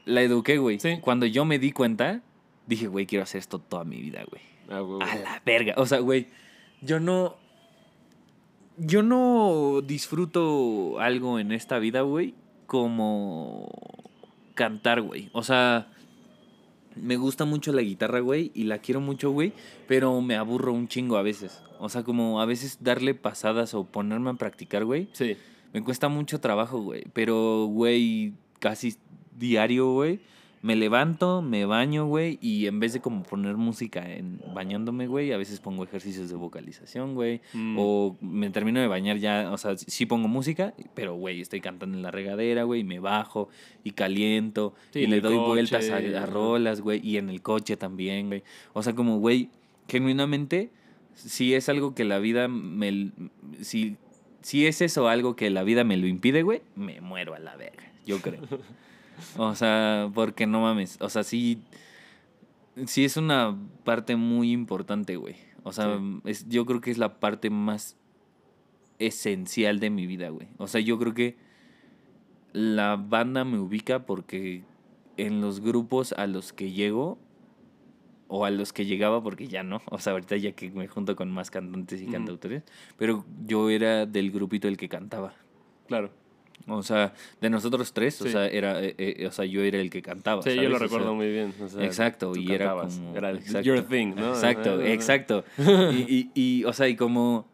la 0.06 0.22
eduqué, 0.22 0.58
güey. 0.58 0.80
Sí. 0.80 1.00
Cuando 1.02 1.26
yo 1.26 1.44
me 1.44 1.60
di 1.60 1.74
cuenta, 1.74 2.22
dije, 2.66 2.88
güey, 2.88 3.06
quiero 3.08 3.24
hacer 3.24 3.40
esto 3.40 3.60
toda 3.60 3.84
mi 3.84 4.00
vida, 4.02 4.24
güey. 4.30 4.42
Ah, 4.70 4.80
güey, 4.80 5.02
A 5.02 5.16
la 5.18 5.42
verga. 5.46 5.74
O 5.76 5.86
sea, 5.86 6.00
güey, 6.00 6.28
yo 6.82 7.02
no. 7.02 7.36
Yo 8.78 9.04
no 9.04 9.82
disfruto 9.84 10.98
algo 11.02 11.40
en 11.40 11.52
esta 11.52 11.78
vida, 11.78 12.02
güey, 12.02 12.34
como 12.72 13.68
cantar, 14.54 15.02
güey. 15.02 15.30
O 15.34 15.44
sea, 15.44 15.92
me 16.96 17.18
gusta 17.18 17.44
mucho 17.44 17.74
la 17.74 17.82
guitarra, 17.82 18.22
güey, 18.22 18.50
y 18.56 18.64
la 18.64 18.78
quiero 18.80 19.02
mucho, 19.02 19.30
güey, 19.32 19.52
pero 19.90 20.22
me 20.22 20.36
aburro 20.38 20.72
un 20.72 20.88
chingo 20.88 21.18
a 21.18 21.22
veces. 21.22 21.62
O 21.80 21.90
sea, 21.90 22.04
como 22.04 22.40
a 22.40 22.46
veces 22.46 22.78
darle 22.80 23.14
pasadas 23.14 23.74
o 23.74 23.84
ponerme 23.84 24.30
a 24.30 24.36
practicar, 24.36 24.86
güey, 24.86 25.10
Sí. 25.12 25.36
me 25.74 25.84
cuesta 25.84 26.08
mucho 26.08 26.40
trabajo, 26.40 26.80
güey. 26.82 27.04
Pero, 27.12 27.66
güey, 27.66 28.36
casi 28.60 28.96
diario, 29.38 29.92
güey. 29.92 30.22
Me 30.62 30.76
levanto, 30.76 31.42
me 31.42 31.66
baño, 31.66 32.06
güey, 32.06 32.38
y 32.40 32.68
en 32.68 32.80
vez 32.80 32.94
de 32.94 33.02
como 33.02 33.24
poner 33.24 33.58
música 33.58 34.08
en 34.08 34.40
bañándome, 34.54 35.08
güey, 35.08 35.32
a 35.32 35.38
veces 35.38 35.60
pongo 35.60 35.84
ejercicios 35.84 36.30
de 36.30 36.36
vocalización, 36.36 37.16
güey. 37.16 37.42
Mm. 37.54 37.78
O 37.80 38.18
me 38.22 38.50
termino 38.52 38.80
de 38.80 38.88
bañar 38.88 39.18
ya, 39.18 39.52
o 39.52 39.58
sea, 39.58 39.76
sí 39.76 40.06
pongo 40.06 40.28
música, 40.28 40.74
pero, 40.94 41.16
güey, 41.16 41.42
estoy 41.42 41.62
cantando 41.62 41.98
en 41.98 42.04
la 42.04 42.12
regadera, 42.12 42.64
güey, 42.64 42.82
y 42.82 42.84
me 42.84 43.00
bajo 43.00 43.50
y 43.84 43.92
caliento 43.92 44.76
Sí, 44.92 45.00
y 45.00 45.08
le 45.08 45.20
doy 45.20 45.36
coche, 45.36 45.48
vueltas 45.48 45.90
a, 45.90 45.98
a 45.98 46.26
rolas, 46.28 46.82
güey, 46.82 47.00
y 47.04 47.18
en 47.18 47.30
el 47.30 47.42
coche 47.42 47.76
también, 47.76 48.28
güey. 48.28 48.44
O 48.74 48.84
sea, 48.84 48.94
como, 48.94 49.18
güey, 49.18 49.50
genuinamente, 49.88 50.70
si 51.16 51.54
es 51.54 51.70
algo 51.70 51.96
que 51.96 52.04
la 52.04 52.20
vida 52.20 52.48
me... 52.48 53.12
Si, 53.62 53.98
si 54.42 54.66
es 54.66 54.82
eso 54.82 55.08
algo 55.08 55.36
que 55.36 55.50
la 55.50 55.64
vida 55.64 55.84
me 55.84 55.98
lo 55.98 56.08
impide, 56.08 56.44
güey, 56.44 56.62
me 56.76 57.02
muero 57.02 57.34
a 57.34 57.40
la 57.40 57.56
verga, 57.56 57.92
yo 58.06 58.20
creo. 58.20 58.42
O 59.38 59.56
sea, 59.56 60.10
porque 60.14 60.48
no 60.48 60.62
mames, 60.62 60.98
o 61.02 61.10
sea, 61.10 61.24
sí, 61.24 61.62
sí 62.86 63.06
es 63.06 63.18
una 63.18 63.58
parte 63.84 64.16
muy 64.16 64.52
importante, 64.52 65.16
güey. 65.18 65.36
O 65.64 65.72
sea, 65.74 65.98
Sí. 65.98 66.22
es, 66.26 66.50
yo 66.50 66.66
creo 66.66 66.82
que 66.82 66.92
es 66.92 66.98
la 66.98 67.20
parte 67.20 67.50
más 67.50 67.98
esencial 69.00 69.80
de 69.80 69.90
mi 69.90 70.08
vida, 70.08 70.30
güey. 70.30 70.48
O 70.58 70.68
sea, 70.68 70.82
yo 70.82 70.98
creo 71.00 71.14
que 71.14 71.38
la 72.54 72.96
banda 72.98 73.44
me 73.46 73.60
ubica 73.60 74.06
porque 74.06 74.64
en 75.18 75.42
los 75.42 75.60
grupos 75.62 76.14
a 76.14 76.28
los 76.28 76.54
que 76.54 76.72
llego, 76.72 77.18
o 78.28 78.46
a 78.46 78.50
los 78.50 78.72
que 78.72 78.86
llegaba, 78.86 79.22
porque 79.22 79.48
ya 79.50 79.62
no, 79.62 79.82
o 79.90 79.98
sea, 80.00 80.14
ahorita 80.14 80.38
ya 80.38 80.54
que 80.54 80.72
me 80.72 80.88
junto 80.88 81.16
con 81.18 81.30
más 81.32 81.52
cantantes 81.52 82.02
y 82.02 82.06
cantautores, 82.08 82.64
pero 82.98 83.26
yo 83.46 83.70
era 83.70 84.06
del 84.06 84.32
grupito 84.32 84.68
el 84.70 84.78
que 84.78 84.88
cantaba. 84.88 85.34
Claro. 85.88 86.12
O 86.68 86.84
sea, 86.84 87.14
de 87.42 87.50
nosotros 87.50 87.92
tres, 87.92 88.22
o 88.22 88.28
sea, 88.28 88.46
era, 88.48 88.82
eh, 88.84 88.94
eh, 88.98 89.28
o 89.28 89.32
sea, 89.32 89.46
yo 89.46 89.62
era 89.64 89.80
el 89.80 89.90
que 89.90 90.02
cantaba. 90.02 90.42
Sí, 90.44 90.56
yo 90.56 90.64
lo 90.70 90.76
O 90.76 90.78
sea, 90.78 90.88
recuerdo 90.88 91.16
muy 91.16 91.30
bien. 91.32 91.54
o 91.60 91.68
sea, 91.68 91.84
exacto, 91.84 92.36
y 92.36 92.46
era 92.52 92.66
cantabas, 92.68 92.96
como... 92.98 93.16
Era 93.18 93.32
exacto, 93.32 93.62
your 93.62 93.82
thing, 93.88 94.14
¿no? 94.16 94.30
Exacto, 94.30 94.80
exacto. 94.82 95.44
Y, 95.58 96.06
y, 96.08 96.32
y, 96.36 96.64
o 96.66 96.72
sea, 96.74 96.88
y 96.88 96.96
como... 96.96 97.48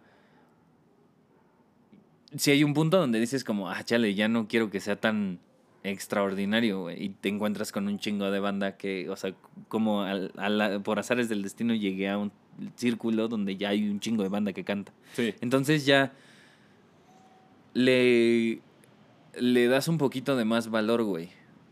Si 2.36 2.52
hay 2.52 2.64
un 2.64 2.74
punto 2.74 2.98
donde 2.98 3.20
dices 3.20 3.44
como, 3.46 3.70
ah, 3.70 3.82
chale, 3.84 4.14
ya 4.14 4.28
no 4.28 4.48
quiero 4.48 4.70
que 4.70 4.82
sea 4.82 4.98
tan 4.98 5.40
extraordinario. 5.84 6.92
Y 6.92 7.10
te 7.10 7.30
encuentras 7.30 7.72
con 7.72 7.88
un 7.88 8.00
chingo 8.00 8.30
de 8.30 8.40
banda 8.42 8.76
que, 8.78 9.10
o 9.10 9.16
sea, 9.16 9.34
como 9.70 10.02
al- 10.04 10.34
a 10.36 10.50
la- 10.50 10.80
por 10.80 11.00
azares 11.00 11.30
del 11.30 11.42
destino 11.42 11.74
llegué 11.74 12.10
a 12.10 12.18
un 12.18 12.32
círculo 12.76 13.30
donde 13.30 13.56
ya 13.56 13.70
hay 13.70 13.88
un 13.90 14.02
chingo 14.02 14.22
de 14.24 14.30
banda 14.30 14.52
que 14.52 14.66
canta. 14.66 14.92
Sí, 15.14 15.34
Entonces 15.40 15.86
ya 15.86 16.12
le, 17.74 18.60
le 19.40 19.68
das 19.68 19.88
un 19.88 19.98
poquito 19.98 20.36
de 20.36 20.46
más 20.46 20.70
valor, 20.70 21.04
güey. 21.04 21.30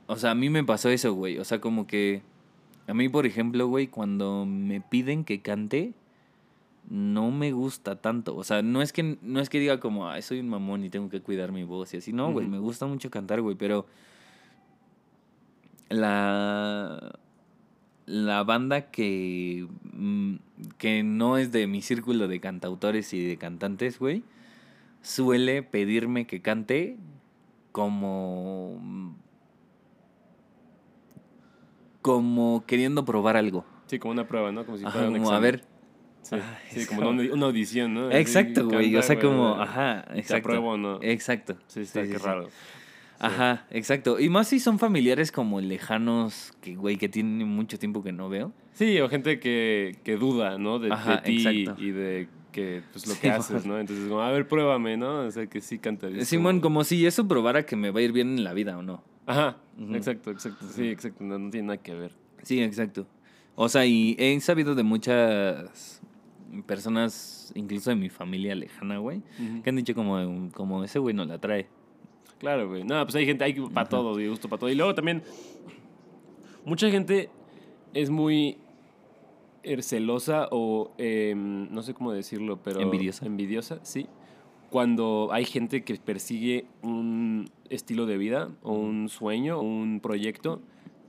O 0.08 0.18
sea, 0.18 0.32
a 0.32 0.36
mí 0.36 0.50
me 0.50 0.64
pasó 0.64 0.90
eso, 0.90 1.14
güey. 1.14 1.38
O 1.40 1.44
sea, 1.44 1.60
como 1.60 1.88
que 1.88 2.22
a 2.88 2.94
mí, 2.94 3.10
por 3.10 3.26
ejemplo, 3.26 3.68
güey, 3.68 3.88
cuando 3.88 4.46
me 4.46 4.82
piden 4.82 5.24
que 5.24 5.42
cante, 5.42 5.94
no 6.90 7.32
me 7.32 7.52
gusta 7.52 7.96
tanto. 8.02 8.36
O 8.36 8.44
sea, 8.44 8.62
no 8.62 8.82
es 8.82 8.94
que, 8.94 9.18
no 9.22 9.40
es 9.40 9.50
que 9.50 9.60
diga 9.60 9.80
como, 9.80 10.08
ay, 10.08 10.22
soy 10.22 10.40
un 10.40 10.50
mamón 10.50 10.84
y 10.84 10.90
tengo 10.90 11.10
que 11.10 11.22
cuidar 11.22 11.52
mi 11.52 11.64
voz 11.64 11.94
y 11.94 11.98
así. 11.98 12.14
No, 12.14 12.32
güey, 12.32 12.48
me 12.48 12.60
gusta 12.60 12.86
mucho 12.86 13.10
cantar, 13.10 13.42
güey, 13.42 13.56
pero 13.56 13.88
la 15.90 17.20
la 18.06 18.44
banda 18.44 18.92
que 18.92 19.68
mm, 19.94 20.36
que 20.78 21.04
no 21.04 21.38
es 21.38 21.52
de 21.52 21.68
mi 21.68 21.82
círculo 21.82 22.28
de 22.28 22.40
cantautores 22.40 23.14
y 23.14 23.24
de 23.26 23.38
cantantes, 23.38 24.00
güey, 24.00 24.24
suele 25.02 25.64
pedirme 25.64 26.28
que 26.28 26.42
cante 26.42 26.98
como 27.76 28.80
como 32.02 32.64
queriendo 32.66 33.04
probar 33.04 33.36
algo. 33.36 33.66
sí, 33.88 34.00
como 34.00 34.14
una 34.14 34.26
prueba, 34.26 34.50
¿no? 34.54 34.66
Como 34.66 34.78
si 34.78 34.86
Ajá, 34.86 34.94
fuera 34.94 35.08
un 35.10 35.14
como 35.18 35.32
a 35.32 35.40
ver. 35.40 35.66
Sí, 36.22 36.36
Ah, 36.40 36.58
sí, 36.72 36.86
como 36.86 37.02
como- 37.02 37.22
una, 37.22 37.34
una 37.34 37.46
audición, 37.48 37.94
¿no? 37.94 38.12
Exacto, 38.12 38.66
güey. 38.70 38.96
O 38.96 39.02
sea, 39.02 39.20
como, 39.20 39.56
ajá, 39.60 40.06
¿Te 40.14 40.20
exacto. 40.20 40.58
o 40.64 40.78
no? 40.78 41.00
Exacto. 41.02 41.58
Sí, 41.68 41.82
está, 41.82 42.04
Sí, 42.06 42.12
qué 42.14 42.18
sí, 42.18 42.26
raro. 42.26 42.48
Ajá, 43.20 43.66
exacto. 43.72 44.20
Y 44.22 44.30
más 44.30 44.48
si 44.48 44.60
son 44.62 44.80
familiares 44.80 45.34
como 45.34 45.60
lejanos, 45.60 46.54
que, 46.62 46.76
güey, 46.76 46.96
que 46.96 47.10
tienen 47.10 47.46
mucho 47.48 47.78
tiempo 47.78 48.02
que 48.04 48.14
no 48.14 48.30
veo. 48.30 48.54
Sí, 48.74 49.00
o 49.02 49.10
gente 49.10 49.40
que, 49.42 50.00
que 50.04 50.16
duda, 50.16 50.58
¿no? 50.58 50.80
De, 50.80 50.88
de 50.88 50.94
Ajá, 50.94 51.22
ti 51.22 51.64
exacto. 51.64 51.82
y 51.84 51.92
de 51.92 52.28
que, 52.56 52.82
pues, 52.94 53.06
lo 53.06 53.14
Sí, 53.14 53.20
que 53.20 53.30
haces, 53.32 53.66
¿no? 53.66 53.78
Entonces, 53.78 54.08
como, 54.08 54.22
a 54.22 54.32
ver, 54.32 54.48
pruébame, 54.48 54.96
¿no? 54.96 55.26
O 55.26 55.32
sea, 55.32 55.46
que 55.48 55.60
sí 55.60 55.78
cantarías. 55.78 56.26
Simón, 56.28 56.62
como 56.62 56.86
si 56.86 57.06
eso 57.06 57.28
probara 57.28 57.66
que 57.66 57.76
me 57.76 57.92
va 57.92 58.00
a 58.00 58.04
ir 58.04 58.14
bien 58.14 58.30
en 58.30 58.44
la 58.46 58.54
vida 58.54 58.78
o 58.78 58.82
no. 58.82 59.04
Ajá, 59.26 59.58
exacto, 59.92 60.32
exacto. 60.32 60.66
Sí, 60.70 60.88
exacto. 60.88 61.22
No, 61.24 61.38
no 61.38 61.50
tiene 61.50 61.68
nada 61.68 61.78
que 61.84 61.94
ver. 61.94 62.14
Sí, 62.44 62.64
exacto. 62.64 63.06
O 63.56 63.68
sea, 63.68 63.86
y 63.86 64.16
he 64.18 64.40
sabido 64.40 64.74
de 64.74 64.84
muchas 64.84 66.02
personas, 66.66 67.52
incluso 67.56 67.90
de 67.90 67.98
mi 67.98 68.10
familia 68.10 68.56
lejana, 68.56 69.00
güey, 69.00 69.22
que 69.64 69.70
han 69.70 69.76
dicho 69.76 69.94
como, 69.94 70.50
como 70.54 70.84
ese 70.84 71.00
güey 71.00 71.14
no 71.14 71.26
la 71.26 71.40
trae. 71.40 71.68
Claro, 72.40 72.70
güey. 72.70 72.84
No, 72.84 73.04
pues 73.04 73.16
hay 73.16 73.26
gente, 73.26 73.44
hay 73.44 73.54
para 73.54 73.90
todo, 73.90 74.20
y 74.20 74.28
gusto 74.28 74.48
para 74.48 74.60
todo. 74.62 74.70
Y 74.70 74.76
luego 74.76 74.96
también, 74.96 75.24
mucha 76.64 76.90
gente 76.90 77.30
es 77.94 78.10
muy 78.10 78.50
eh, 78.50 78.58
celosa 79.84 80.48
o 80.52 80.92
em, 80.98 81.72
no 81.72 81.82
sé 81.82 81.94
cómo 81.94 82.12
decirlo, 82.12 82.60
pero... 82.64 82.80
Envidiosa. 82.82 83.26
Envidiosa, 83.26 83.80
sí. 83.84 84.08
Cuando 84.70 85.30
hay 85.32 85.46
gente 85.46 85.84
que 85.84 85.96
persigue 85.96 86.66
un 86.82 87.50
estilo 87.70 88.06
de 88.06 88.18
vida 88.18 88.50
o 88.62 88.74
un 88.74 89.10
sueño 89.10 89.60
o 89.60 89.62
un 89.62 90.00
proyecto 90.02 90.62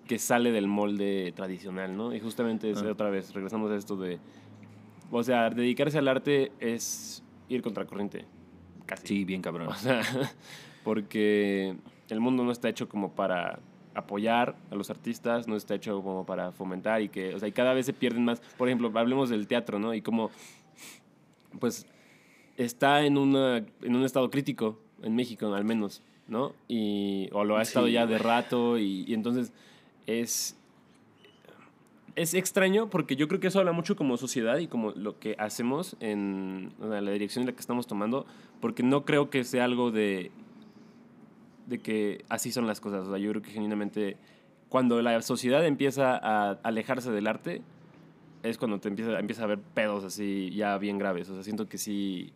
que 0.06 0.18
sale 0.18 0.52
del 0.52 0.68
molde 0.68 1.32
tradicional, 1.34 1.96
¿no? 1.96 2.14
Y 2.14 2.20
justamente 2.20 2.70
es 2.70 2.82
Ah. 2.82 2.90
otra 2.92 3.10
vez, 3.10 3.34
regresamos 3.34 3.70
a 3.72 3.76
esto 3.76 3.96
de... 3.96 4.18
O 5.10 5.22
sea, 5.22 5.50
dedicarse 5.50 5.98
al 5.98 6.08
arte 6.08 6.52
es 6.60 7.24
ir 7.48 7.62
contracorriente, 7.62 8.24
casi. 8.86 9.06
Sí, 9.06 9.24
bien 9.24 9.42
cabrón. 9.42 9.68
O 9.68 9.74
sea, 9.74 10.00
porque 10.84 11.76
el 12.08 12.20
mundo 12.20 12.44
no 12.44 12.52
está 12.52 12.68
hecho 12.68 12.88
como 12.88 13.12
para 13.14 13.58
apoyar 13.96 14.54
a 14.70 14.74
los 14.74 14.90
artistas, 14.90 15.48
no 15.48 15.56
está 15.56 15.74
hecho 15.74 16.02
como 16.02 16.26
para 16.26 16.52
fomentar 16.52 17.00
y 17.00 17.08
que, 17.08 17.34
o 17.34 17.38
sea, 17.38 17.48
y 17.48 17.52
cada 17.52 17.72
vez 17.72 17.86
se 17.86 17.92
pierden 17.92 18.24
más. 18.24 18.40
Por 18.58 18.68
ejemplo, 18.68 18.92
hablemos 18.94 19.30
del 19.30 19.46
teatro, 19.48 19.78
¿no? 19.78 19.94
Y 19.94 20.02
como, 20.02 20.30
pues, 21.58 21.86
está 22.56 23.04
en, 23.04 23.16
una, 23.16 23.58
en 23.58 23.96
un 23.96 24.04
estado 24.04 24.30
crítico, 24.30 24.78
en 25.02 25.14
México 25.14 25.52
al 25.54 25.64
menos, 25.64 26.02
¿no? 26.28 26.52
Y, 26.68 27.28
o 27.32 27.44
lo 27.44 27.56
ha 27.56 27.62
estado 27.62 27.86
Sí, 27.86 27.92
ya 27.92 28.06
de 28.06 28.18
rato 28.18 28.78
y, 28.78 29.04
y 29.06 29.14
entonces 29.14 29.52
es... 30.06 30.56
Es 32.14 32.32
extraño 32.32 32.88
porque 32.88 33.14
yo 33.14 33.28
creo 33.28 33.40
que 33.40 33.48
eso 33.48 33.58
habla 33.58 33.72
mucho 33.72 33.94
como 33.94 34.16
sociedad 34.16 34.56
y 34.56 34.68
como 34.68 34.92
lo 34.92 35.18
que 35.18 35.36
hacemos 35.38 35.98
en 36.00 36.72
sea, 36.80 37.02
la 37.02 37.10
dirección 37.10 37.42
en 37.42 37.48
la 37.48 37.52
que 37.52 37.60
estamos 37.60 37.86
tomando, 37.86 38.24
porque 38.58 38.82
no 38.82 39.04
creo 39.04 39.28
que 39.28 39.44
sea 39.44 39.64
algo 39.64 39.90
de, 39.90 40.30
de 41.66 41.78
que 41.78 42.24
así 42.28 42.52
son 42.52 42.66
las 42.66 42.80
cosas. 42.80 43.06
O 43.06 43.10
sea, 43.10 43.18
yo 43.18 43.30
creo 43.30 43.42
que 43.42 43.50
genuinamente 43.50 44.16
cuando 44.68 45.00
la 45.02 45.20
sociedad 45.22 45.64
empieza 45.66 46.16
a 46.16 46.52
alejarse 46.62 47.10
del 47.10 47.26
arte, 47.26 47.62
es 48.42 48.58
cuando 48.58 48.78
te 48.78 48.88
empieza, 48.88 49.18
empieza 49.18 49.42
a 49.42 49.44
haber 49.44 49.58
pedos 49.58 50.04
así 50.04 50.50
ya 50.54 50.76
bien 50.78 50.98
graves. 50.98 51.28
O 51.30 51.34
sea, 51.34 51.42
siento 51.42 51.68
que 51.68 51.78
sí 51.78 52.32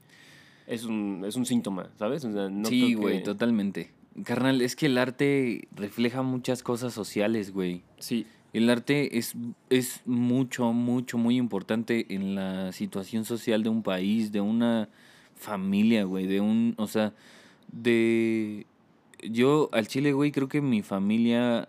es 0.66 0.84
un, 0.84 1.24
es 1.26 1.36
un 1.36 1.46
síntoma, 1.46 1.90
¿sabes? 1.98 2.24
O 2.24 2.32
sea, 2.32 2.48
no 2.48 2.66
sí, 2.68 2.94
güey, 2.94 3.18
que- 3.18 3.24
totalmente. 3.24 3.90
Carnal, 4.24 4.60
es 4.60 4.74
que 4.74 4.86
el 4.86 4.98
arte 4.98 5.68
refleja 5.74 6.22
muchas 6.22 6.62
cosas 6.64 6.92
sociales, 6.92 7.52
güey. 7.52 7.82
Sí, 7.98 8.26
El 8.52 8.68
arte 8.68 9.16
es, 9.18 9.34
es 9.70 10.02
mucho, 10.04 10.72
mucho, 10.72 11.16
muy 11.16 11.36
importante 11.36 12.12
en 12.12 12.34
la 12.34 12.72
situación 12.72 13.24
social 13.24 13.62
de 13.62 13.68
un 13.68 13.84
país, 13.84 14.32
de 14.32 14.40
una 14.40 14.88
familia, 15.36 16.02
güey, 16.04 16.26
de 16.26 16.40
un, 16.40 16.74
o 16.76 16.88
sea, 16.88 17.12
de... 17.70 18.66
Yo 19.22 19.68
al 19.72 19.86
Chile, 19.88 20.12
güey, 20.12 20.32
creo 20.32 20.48
que 20.48 20.60
mi 20.60 20.82
familia... 20.82 21.68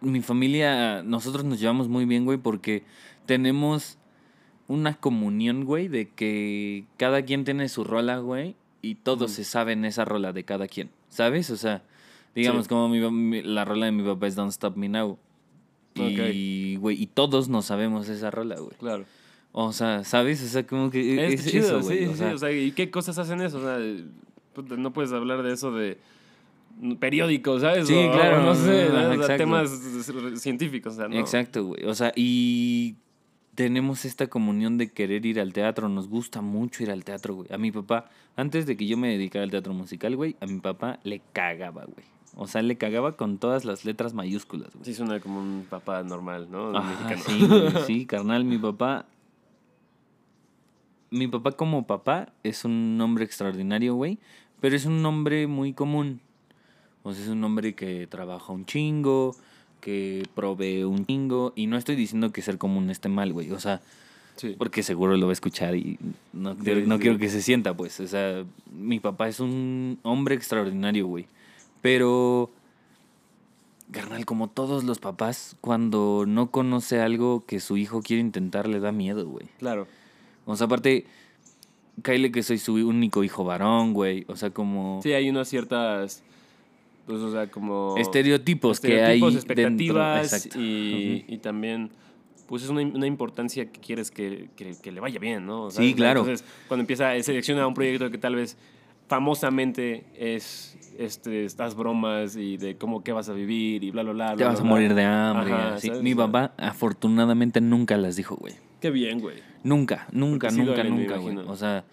Mi 0.00 0.20
familia, 0.20 1.02
nosotros 1.02 1.44
nos 1.44 1.58
llevamos 1.58 1.88
muy 1.88 2.04
bien, 2.04 2.24
güey, 2.26 2.38
porque 2.38 2.84
tenemos 3.24 3.98
una 4.68 4.94
comunión, 4.94 5.64
güey, 5.64 5.88
de 5.88 6.10
que 6.10 6.84
cada 6.96 7.22
quien 7.22 7.44
tiene 7.44 7.68
su 7.68 7.82
rola, 7.82 8.18
güey, 8.18 8.56
y 8.82 8.96
todos 8.96 9.32
Mm. 9.32 9.34
se 9.34 9.44
saben 9.44 9.84
esa 9.84 10.04
rola 10.04 10.32
de 10.32 10.44
cada 10.44 10.68
quien, 10.68 10.90
¿sabes? 11.08 11.50
O 11.50 11.56
sea, 11.56 11.82
digamos, 12.34 12.64
Sí. 12.64 12.68
como 12.68 12.88
mi, 12.88 13.42
la 13.42 13.64
rola 13.64 13.86
de 13.86 13.92
mi 13.92 14.02
papá 14.02 14.26
es 14.26 14.34
Don't 14.36 14.50
Stop 14.50 14.76
Me 14.76 14.88
Now. 14.88 15.18
Y, 15.94 16.76
güey, 16.76 17.00
y 17.02 17.06
todos 17.06 17.48
nos 17.48 17.64
sabemos 17.64 18.08
esa 18.10 18.30
rola, 18.30 18.56
güey. 18.56 18.76
claro. 18.78 19.06
O 19.58 19.72
sea, 19.72 20.04
¿sabes? 20.04 20.42
O 20.44 20.48
sea, 20.48 20.66
como 20.66 20.90
que 20.90 21.32
Es, 21.32 21.40
es, 21.46 21.50
chido, 21.50 21.78
eso, 21.78 21.80
güey. 21.80 21.98
sí, 22.00 22.04
o 22.04 22.12
sí, 22.12 22.18
sea, 22.18 22.34
o 22.34 22.38
sea, 22.38 22.52
¿y 22.52 22.72
qué 22.72 22.90
cosas 22.90 23.16
hacen 23.16 23.40
eso? 23.40 23.56
O 23.56 23.62
sea, 23.62 23.78
no 24.62 24.92
puedes 24.92 25.12
hablar 25.12 25.42
de 25.42 25.52
eso 25.52 25.72
de 25.72 25.98
periódicos, 27.00 27.62
¿sabes? 27.62 27.86
Sí, 27.86 27.94
O- 27.94 28.12
claro, 28.12 28.42
no 28.42 28.54
sé, 28.54 28.84
ajá, 28.84 28.92
o 28.92 29.00
sea, 29.00 29.14
exacto. 29.14 29.36
temas 29.36 29.70
científicos, 30.36 30.94
o 30.94 30.96
sea, 30.96 31.08
no. 31.08 31.16
Exacto, 31.16 31.64
güey. 31.64 31.84
O 31.84 31.94
sea, 31.94 32.12
y 32.14 32.96
tenemos 33.54 34.04
esta 34.04 34.26
comunión 34.26 34.76
de 34.76 34.90
querer 34.90 35.24
ir 35.24 35.40
al 35.40 35.52
teatro. 35.54 35.88
Nos 35.88 36.08
gusta 36.08 36.42
mucho 36.42 36.82
ir 36.82 36.90
al 36.90 37.04
teatro, 37.04 37.34
güey. 37.36 37.48
A 37.52 37.56
mi 37.56 37.72
papá, 37.72 38.10
antes 38.36 38.66
de 38.66 38.76
que 38.76 38.86
yo 38.86 38.98
me 38.98 39.08
dedicara 39.08 39.44
al 39.44 39.50
teatro 39.50 39.72
musical, 39.72 40.14
güey, 40.16 40.36
a 40.40 40.46
mi 40.46 40.60
papá 40.60 40.98
le 41.04 41.22
cagaba, 41.32 41.84
güey. 41.84 42.04
O 42.38 42.46
sea, 42.46 42.60
le 42.60 42.76
cagaba 42.76 43.12
con 43.12 43.38
todas 43.38 43.64
las 43.64 43.86
letras 43.86 44.12
mayúsculas, 44.12 44.70
güey. 44.74 44.84
Sí 44.84 44.92
suena 44.92 45.20
como 45.20 45.40
un 45.40 45.64
papá 45.70 46.02
normal, 46.02 46.48
¿no? 46.50 46.76
Ajá, 46.76 47.16
sí, 47.16 47.46
güey, 47.46 47.70
sí, 47.86 48.04
carnal, 48.04 48.44
mi 48.44 48.58
papá. 48.58 49.06
Mi 51.10 51.28
papá 51.28 51.52
como 51.52 51.86
papá 51.86 52.32
es 52.42 52.64
un 52.66 53.00
hombre 53.00 53.24
extraordinario, 53.24 53.94
güey, 53.94 54.18
pero 54.60 54.76
es 54.76 54.84
un 54.86 55.04
hombre 55.06 55.46
muy 55.46 55.72
común. 55.72 56.20
O 57.02 57.12
sea, 57.12 57.22
es 57.24 57.28
un 57.30 57.42
hombre 57.44 57.74
que 57.74 58.06
trabaja 58.06 58.52
un 58.52 58.66
chingo, 58.66 59.36
que 59.80 60.24
provee 60.34 60.82
un 60.84 61.06
chingo, 61.06 61.52
y 61.54 61.66
no 61.68 61.76
estoy 61.76 61.94
diciendo 61.96 62.32
que 62.32 62.42
ser 62.42 62.58
común 62.58 62.90
esté 62.90 63.08
mal, 63.08 63.32
güey, 63.32 63.50
o 63.52 63.60
sea, 63.60 63.80
Sí. 64.36 64.54
porque 64.58 64.82
seguro 64.82 65.16
lo 65.16 65.26
va 65.26 65.32
a 65.32 65.34
escuchar 65.34 65.76
y 65.76 65.98
no, 66.34 66.54
Sí, 66.62 66.70
no 66.86 66.96
sí. 66.96 67.02
quiero 67.02 67.16
que 67.18 67.28
se 67.30 67.40
sienta, 67.40 67.74
pues, 67.74 68.00
o 68.00 68.06
sea, 68.08 68.44
mi 68.76 69.00
papá 69.00 69.28
es 69.28 69.40
un 69.40 69.98
hombre 70.02 70.34
extraordinario, 70.34 71.06
güey, 71.06 71.26
pero... 71.80 72.50
Carnal, 73.92 74.26
como 74.26 74.48
todos 74.48 74.82
los 74.82 74.98
papás, 74.98 75.56
cuando 75.60 76.24
no 76.26 76.50
conoce 76.50 77.00
algo 77.00 77.44
que 77.46 77.60
su 77.60 77.76
hijo 77.76 78.02
quiere 78.02 78.20
intentar, 78.20 78.66
le 78.66 78.80
da 78.80 78.90
miedo, 78.90 79.24
güey. 79.28 79.46
Claro. 79.58 79.86
O 80.44 80.56
sea, 80.56 80.66
aparte, 80.66 81.06
Kyle 82.02 82.30
que 82.30 82.42
soy 82.42 82.58
su 82.58 82.74
único 82.74 83.24
hijo 83.24 83.44
varón, 83.44 83.92
güey. 83.94 84.24
O 84.28 84.36
sea, 84.36 84.50
como 84.50 85.00
Sí, 85.02 85.12
hay 85.12 85.30
unas 85.30 85.48
ciertas, 85.48 86.22
pues, 87.06 87.20
o 87.20 87.30
sea, 87.32 87.46
como... 87.50 87.94
estereotipos, 87.96 88.80
que 88.80 88.88
estereotipos, 88.88 89.30
hay 89.30 89.36
expectativas 89.36 90.42
dentro. 90.44 90.60
Y, 90.60 91.24
y 91.28 91.38
también, 91.38 91.90
pues, 92.46 92.62
es 92.64 92.68
una, 92.68 92.82
una 92.82 93.06
importancia 93.06 93.70
que 93.72 93.80
quieres 93.80 94.10
que, 94.10 94.48
que- 94.56 94.76
que 94.82 94.92
le 94.92 95.00
vaya 95.00 95.18
bien, 95.18 95.46
¿no? 95.46 95.70
Sí, 95.70 95.94
claro. 95.94 96.20
Entonces, 96.20 96.46
cuando 96.68 96.82
empieza, 96.82 97.20
selecciona 97.22 97.66
un 97.66 97.74
proyecto 97.74 98.10
que 98.10 98.18
tal 98.18 98.34
vez 98.34 98.56
famosamente 99.08 100.04
es 100.16 100.76
este, 100.98 101.44
estas 101.44 101.74
bromas 101.76 102.36
y 102.36 102.56
de 102.56 102.76
cómo 102.76 103.02
qué 103.04 103.12
vas 103.12 103.28
a 103.28 103.32
vivir 103.32 103.84
y 103.84 103.90
bla, 103.90 104.02
bla, 104.02 104.12
bla. 104.12 104.28
Te 104.30 104.36
bla, 104.36 104.48
vas 104.48 104.58
a 104.58 104.62
bla, 104.62 104.70
morir 104.70 104.88
bla. 104.92 104.96
de 104.96 105.04
hambre. 105.04 105.52
Ajá. 105.54 105.80
¿sabes? 105.80 106.02
Mi 106.02 106.14
papá 106.14 106.52
afortunadamente 106.58 107.60
nunca 107.60 107.96
las 107.96 108.16
dijo, 108.16 108.36
güey. 108.36 108.54
Qué 108.86 108.90
bien, 108.92 109.18
güey. 109.18 109.38
Nunca, 109.64 110.06
nunca, 110.12 110.48
sí 110.48 110.58
nunca, 110.58 110.74
duelen, 110.74 110.96
nunca, 110.96 111.16
güey. 111.16 111.36
O 111.38 111.56
sea, 111.56 111.84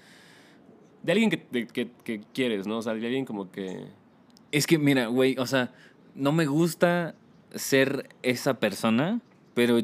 De 1.01 1.11
alguien 1.11 1.31
que, 1.31 1.43
de- 1.51 1.65
que, 1.65 1.89
que 2.03 2.21
quieres, 2.35 2.67
¿no? 2.67 2.77
O 2.77 2.81
sea, 2.83 2.93
de 2.93 3.03
alguien 3.03 3.25
como 3.25 3.49
que... 3.51 3.87
es 4.51 4.67
que 4.67 4.77
mira, 4.77 5.07
güey, 5.07 5.35
o 5.39 5.47
sea, 5.47 5.73
no 6.13 6.31
me 6.31 6.45
gusta 6.45 7.15
ser 7.55 8.09
esa 8.21 8.59
persona, 8.59 9.21
pero 9.55 9.79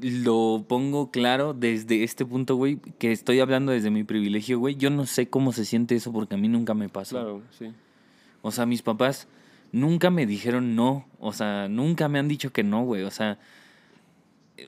lo 0.00 0.64
pongo 0.66 1.12
claro 1.12 1.54
desde 1.54 2.02
este 2.02 2.26
punto, 2.26 2.56
güey, 2.56 2.78
que 2.98 3.12
estoy 3.12 3.38
hablando 3.38 3.70
desde 3.70 3.90
mi 3.92 4.02
privilegio, 4.02 4.58
güey. 4.58 4.74
Yo 4.74 4.90
no 4.90 5.06
sé 5.06 5.28
cómo 5.28 5.52
se 5.52 5.64
siente 5.64 5.94
eso 5.94 6.12
porque 6.12 6.34
a 6.34 6.38
mí 6.38 6.48
nunca 6.48 6.74
me 6.74 6.88
pasó. 6.88 7.14
Claro, 7.14 7.42
sí. 7.56 7.70
O 8.42 8.50
sea, 8.50 8.66
mis 8.66 8.82
papás 8.82 9.28
nunca 9.70 10.10
me 10.10 10.26
dijeron 10.26 10.74
no. 10.74 11.06
O 11.20 11.32
sea, 11.32 11.68
nunca 11.68 12.08
me 12.08 12.18
han 12.18 12.26
dicho 12.26 12.52
que 12.52 12.64
no, 12.64 12.82
güey. 12.82 13.04
O 13.04 13.10
sea, 13.12 13.38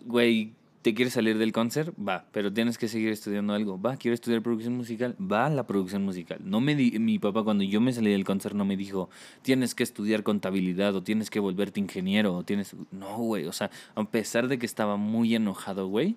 güey, 0.05 0.53
¿te 0.83 0.95
quieres 0.95 1.14
salir 1.14 1.38
del 1.38 1.53
concert? 1.53 1.95
Va, 1.97 2.27
pero 2.33 2.53
tienes 2.53 2.77
que 2.77 2.88
seguir 2.88 3.11
estudiando 3.11 3.55
algo. 3.55 3.81
Va, 3.81 3.97
quiero 3.97 4.14
estudiar 4.14 4.42
producción 4.42 4.77
musical. 4.77 5.16
Va 5.21 5.47
a 5.47 5.51
la 5.51 5.66
producción 5.66 6.05
musical. 6.05 6.40
No 6.45 6.61
me 6.61 6.75
di 6.75 6.99
mi 6.99 7.18
papá 7.18 7.42
cuando 7.45 7.64
yo 7.64 7.81
me 7.81 7.92
salí 7.92 8.11
del 8.11 8.25
concert 8.25 8.55
no 8.55 8.64
me 8.64 8.77
dijo, 8.77 9.09
tienes 9.42 9.75
que 9.75 9.85
estudiar 9.85 10.23
contabilidad 10.23 10.95
o 10.97 11.03
tienes 11.03 11.31
que 11.31 11.40
volverte 11.40 11.81
ingeniero 11.81 12.35
o 12.35 12.42
tienes... 12.42 12.75
No, 12.90 13.16
güey. 13.18 13.47
O 13.47 13.53
sea, 13.53 13.71
a 13.95 14.05
pesar 14.05 14.49
de 14.49 14.59
que 14.59 14.66
estaba 14.66 14.97
muy 14.97 15.35
enojado, 15.35 15.87
güey. 15.87 16.16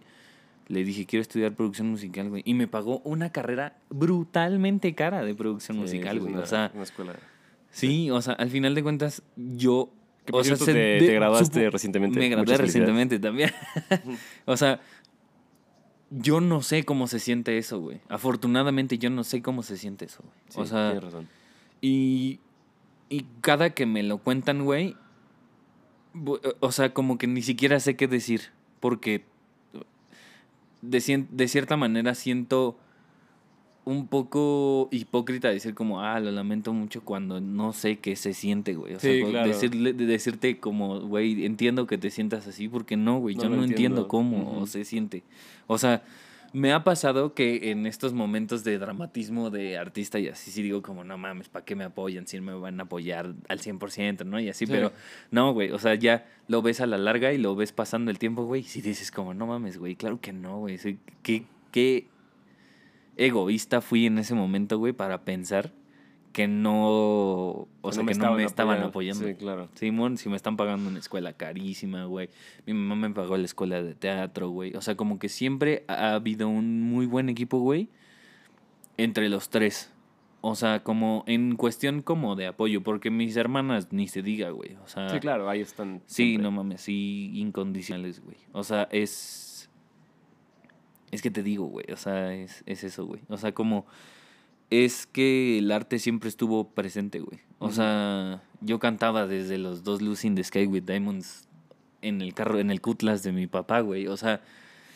Le 0.68 0.84
dije, 0.84 1.06
quiero 1.06 1.22
estudiar 1.22 1.54
producción 1.54 1.92
musical, 1.92 2.30
güey. 2.30 2.42
Y 2.44 2.56
me 2.56 2.68
pagó 2.68 3.00
una 3.04 3.32
carrera 3.32 3.78
brutalmente 3.92 4.96
cara 4.96 5.24
de 5.24 5.36
producción 5.36 5.78
Sí, 5.78 5.82
musical, 5.82 6.20
güey. 6.20 6.34
O 6.36 6.46
sea, 6.48 6.72
Una 6.74 6.84
escuela. 6.84 7.14
Sí, 7.70 8.10
o 8.10 8.22
sea, 8.22 8.34
al 8.34 8.50
final 8.50 8.74
de 8.74 8.82
cuentas, 8.82 9.22
yo. 9.36 9.92
Que, 10.26 10.32
por 10.32 10.42
o 10.42 10.44
cierto, 10.44 10.66
te- 10.66 10.74
de- 10.74 11.00
te 11.00 11.14
graduaste 11.14 11.70
recientemente. 11.70 12.20
Me 12.20 12.30
gradué 12.30 12.58
recientemente 12.58 13.20
también. 13.20 13.52
o 14.46 14.58
sea, 14.58 14.82
yo 16.10 16.42
no 16.42 16.62
sé 16.62 16.84
cómo 16.84 17.08
se 17.08 17.20
siente 17.20 17.58
eso, 17.58 17.80
güey. 17.80 18.00
Afortunadamente, 18.10 18.98
yo 18.98 19.10
no 19.10 19.24
sé 19.24 19.42
cómo 19.42 19.62
se 19.64 19.78
siente 19.78 20.06
eso, 20.06 20.24
güey. 20.24 20.36
Sí, 20.50 20.60
o 20.62 20.66
sea, 20.66 20.92
tienes 20.92 21.04
razón. 21.04 21.28
y, 21.82 22.40
y 23.10 23.26
cada 23.42 23.72
que 23.72 23.86
me 23.86 24.02
lo 24.04 24.18
cuentan, 24.20 24.64
güey, 24.66 24.96
o 26.60 26.72
sea, 26.72 26.94
como 26.94 27.18
que 27.18 27.28
ni 27.28 27.42
siquiera 27.42 27.80
sé 27.80 27.96
qué 27.96 28.08
decir, 28.08 28.42
porque 28.80 29.26
de, 30.82 31.26
de 31.30 31.48
cierta 31.48 31.76
manera 31.78 32.16
siento 32.16 32.80
un 33.86 34.08
poco 34.08 34.90
hipócrita 34.92 35.50
decir 35.50 35.76
como, 35.76 36.02
ah, 36.02 36.20
lo 36.20 36.32
lamento 36.32 36.74
mucho 36.74 37.02
cuando 37.04 37.40
no 37.40 37.72
sé 37.72 37.98
qué 38.00 38.16
se 38.16 38.34
siente, 38.34 38.74
güey. 38.74 38.96
O 38.96 39.00
Sí, 39.00 39.22
sea, 39.22 39.30
claro. 39.30 39.48
decirle, 39.48 39.94
de- 39.94 40.06
decirte 40.08 40.58
como, 40.60 41.00
güey, 41.02 41.46
entiendo 41.46 41.86
que 41.86 41.98
te 42.00 42.10
sientas 42.10 42.48
así, 42.48 42.68
porque 42.68 42.98
no, 42.98 43.20
güey, 43.20 43.36
No 43.36 43.44
yo 43.44 43.50
no 43.50 43.56
entiendo, 43.64 44.02
entiendo. 44.02 44.08
cómo 44.08 44.66
se 44.66 44.86
siente. 44.86 45.22
O 45.68 45.78
sea, 45.78 46.04
me 46.52 46.72
ha 46.72 46.84
pasado 46.86 47.34
que 47.34 47.70
en 47.72 47.86
estos 47.86 48.14
momentos 48.14 48.64
de 48.64 48.80
dramatismo 48.80 49.50
de 49.52 49.78
artista 49.78 50.18
y 50.20 50.30
así, 50.30 50.50
sí 50.52 50.64
digo 50.64 50.82
como, 50.82 51.04
no 51.04 51.18
mames, 51.18 51.50
¿para 51.50 51.64
qué 51.66 51.76
me 51.76 51.84
apoyan? 51.84 52.26
Si 52.28 52.40
me 52.40 52.54
van 52.54 52.80
a 52.80 52.84
apoyar 52.84 53.34
al 53.50 53.60
100%, 53.60 54.24
¿no? 54.26 54.40
Y 54.40 54.50
así, 54.50 54.66
Sí. 54.66 54.72
pero 54.72 54.94
no, 55.32 55.54
güey, 55.54 55.72
o 55.72 55.78
sea, 55.80 55.96
ya 55.96 56.26
lo 56.48 56.62
ves 56.62 56.80
a 56.82 56.88
la 56.88 56.98
larga 56.98 57.34
y 57.34 57.38
lo 57.38 57.56
ves 57.56 57.72
pasando 57.72 58.10
el 58.10 58.18
tiempo, 58.20 58.46
güey, 58.46 58.62
y 58.62 58.64
si 58.64 58.82
dices 58.82 59.12
como, 59.12 59.34
no 59.34 59.46
mames, 59.48 59.78
güey, 59.78 59.96
claro 59.96 60.20
que 60.22 60.32
no, 60.34 60.60
güey, 60.60 60.80
qué, 61.22 61.44
qué 61.72 62.08
egoísta 63.18 63.82
fui 63.82 64.06
en 64.06 64.18
ese 64.18 64.36
momento, 64.36 64.78
güey, 64.78 64.94
para 64.94 65.24
pensar 65.24 65.72
que 66.36 66.50
no, 66.50 67.70
o 67.82 67.92
sea, 67.92 68.04
que 68.06 68.14
no 68.16 68.34
me 68.34 68.44
estaban 68.44 68.84
apoyando. 68.84 69.26
Sí, 69.26 69.36
claro. 69.36 69.70
Simón, 69.76 70.18
si 70.18 70.28
me 70.28 70.36
están 70.36 70.58
pagando 70.58 70.90
una 70.90 71.00
escuela 71.00 71.32
carísima, 71.32 72.04
güey. 72.04 72.30
Mi 72.66 72.74
mamá 72.74 73.08
me 73.08 73.16
pagó 73.16 73.38
la 73.38 73.46
escuela 73.46 73.82
de 73.82 73.96
teatro, 73.96 74.50
güey. 74.50 74.76
O 74.76 74.82
sea, 74.82 74.98
como 74.98 75.18
que 75.18 75.30
siempre 75.30 75.86
ha 75.88 76.14
habido 76.14 76.50
un 76.50 76.82
muy 76.82 77.06
buen 77.06 77.30
equipo, 77.30 77.60
güey, 77.60 77.88
entre 78.98 79.30
los 79.30 79.48
tres. 79.48 79.94
O 80.42 80.56
sea, 80.56 80.84
como 80.84 81.24
en 81.26 81.56
cuestión 81.56 82.02
como 82.02 82.36
de 82.36 82.48
apoyo, 82.48 82.84
porque 82.84 83.10
mis 83.12 83.38
hermanas 83.38 83.94
ni 83.94 84.10
se 84.10 84.22
diga, 84.22 84.50
güey. 84.50 84.76
O 84.84 84.88
sea, 84.90 85.10
Sí, 85.10 85.20
claro, 85.22 85.50
ahí 85.50 85.62
están. 85.62 86.02
Sí, 86.06 86.38
no 86.38 86.52
mames, 86.52 86.82
sí, 86.82 87.32
incondicionales, 87.34 88.22
güey. 88.22 88.38
O 88.52 88.64
sea, 88.64 88.90
es. 88.92 89.55
Es 91.16 91.22
que 91.22 91.32
te 91.32 91.42
digo, 91.44 91.66
güey. 91.66 91.86
O 91.92 91.98
sea, 91.98 92.34
es, 92.34 92.64
es 92.66 92.84
eso, 92.84 93.06
güey. 93.06 93.22
O 93.30 93.38
sea, 93.38 93.54
como. 93.54 93.86
Es 94.70 95.06
que 95.06 95.60
el 95.60 95.72
arte 95.72 96.00
siempre 96.00 96.28
estuvo 96.30 96.70
presente, 96.70 97.20
güey. 97.20 97.40
O 97.60 97.72
sea, 97.72 98.42
yo 98.62 98.80
cantaba 98.80 99.28
desde 99.28 99.58
los 99.58 99.84
dos 99.84 100.02
Lucy 100.02 100.28
in 100.28 100.36
the 100.36 100.44
Sky 100.44 100.66
with 100.66 100.84
Diamonds 100.84 101.48
en 102.02 102.22
el 102.22 102.34
carro, 102.34 102.60
en 102.60 102.72
el 102.72 102.82
Cutlass 102.82 103.24
de 103.24 103.32
mi 103.32 103.48
papá, 103.48 103.82
güey. 103.82 104.08
O 104.08 104.18
sea, 104.18 104.42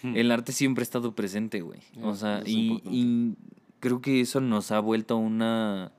Hmm. 0.01 0.15
el 0.15 0.31
arte 0.31 0.51
siempre 0.51 0.81
ha 0.81 0.83
estado 0.83 1.13
presente, 1.13 1.61
güey. 1.61 1.79
O 2.01 2.15
sea, 2.15 2.41
y, 2.45 2.81
y 2.89 3.35
creo 3.79 4.01
que 4.01 4.21
eso 4.21 4.39
nos 4.39 4.71
ha 4.71 4.79
vuelto 4.79 5.17
una 5.17 5.91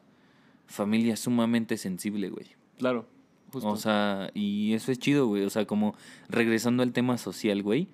familia 0.67 1.17
sumamente 1.17 1.77
sensible, 1.77 2.31
güey. 2.31 2.47
Claro. 2.79 3.07
Justo. 3.53 3.69
O 3.69 3.77
sea, 3.77 4.31
y 4.33 4.73
eso 4.75 4.93
es 4.93 4.99
chido, 4.99 5.27
güey. 5.27 5.43
O 5.45 5.51
sea, 5.51 5.67
como 5.67 5.95
regresando 6.29 6.83
al 6.83 6.93
tema 6.93 7.19
social, 7.19 7.63
güey. 7.63 7.89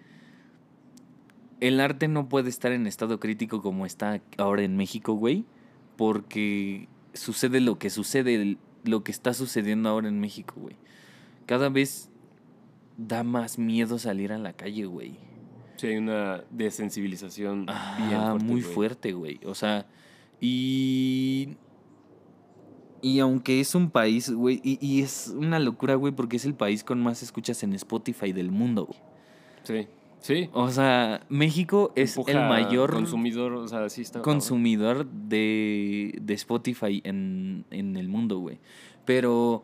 El 1.60 1.80
arte 1.80 2.08
no 2.08 2.28
puede 2.28 2.50
estar 2.50 2.72
en 2.72 2.86
estado 2.86 3.18
crítico 3.20 3.62
como 3.62 3.86
está 3.86 4.20
ahora 4.38 4.62
en 4.62 4.76
México, 4.76 5.14
güey. 5.14 5.44
Porque 5.96 6.88
sucede 7.14 7.60
lo 7.60 7.78
que 7.78 7.88
sucede, 7.90 8.58
lo 8.84 9.02
que 9.04 9.12
está 9.12 9.32
sucediendo 9.32 9.88
ahora 9.88 10.08
en 10.08 10.20
México, 10.20 10.54
güey. 10.56 10.76
Cada 11.46 11.68
vez 11.70 12.10
da 12.98 13.22
más 13.22 13.58
miedo 13.58 13.98
salir 13.98 14.32
a 14.32 14.38
la 14.38 14.52
calle, 14.52 14.84
güey. 14.86 15.16
sí, 15.76 15.86
hay 15.88 15.96
una 15.96 16.44
desensibilización 16.50 17.66
bien 17.66 18.20
fuerte, 18.20 18.44
muy 18.44 18.60
güey. 18.62 18.74
fuerte, 18.74 19.12
güey. 19.12 19.40
O 19.44 19.54
sea, 19.54 19.86
y. 20.40 21.56
Y 23.02 23.20
aunque 23.20 23.60
es 23.60 23.74
un 23.74 23.90
país, 23.90 24.30
güey, 24.30 24.60
y, 24.64 24.78
y 24.84 25.02
es 25.02 25.28
una 25.28 25.58
locura, 25.60 25.94
güey, 25.94 26.12
porque 26.12 26.36
es 26.38 26.44
el 26.44 26.54
país 26.54 26.82
con 26.82 27.00
más 27.00 27.22
escuchas 27.22 27.62
en 27.62 27.72
Spotify 27.74 28.32
del 28.32 28.50
mundo, 28.50 28.86
güey. 28.86 28.98
Sí, 29.62 29.88
sí. 30.26 30.50
O 30.52 30.70
sea, 30.70 31.24
México 31.28 31.92
es 31.94 32.16
el 32.26 32.36
mayor 32.36 32.92
consumidor, 32.92 33.52
o 33.52 33.68
sea, 33.68 33.88
sí 33.88 34.02
está. 34.02 34.22
consumidor 34.22 35.06
de, 35.06 36.18
de 36.20 36.34
Spotify 36.34 37.00
en, 37.04 37.64
en 37.70 37.96
el 37.96 38.08
mundo, 38.08 38.38
güey. 38.38 38.58
Pero 39.04 39.62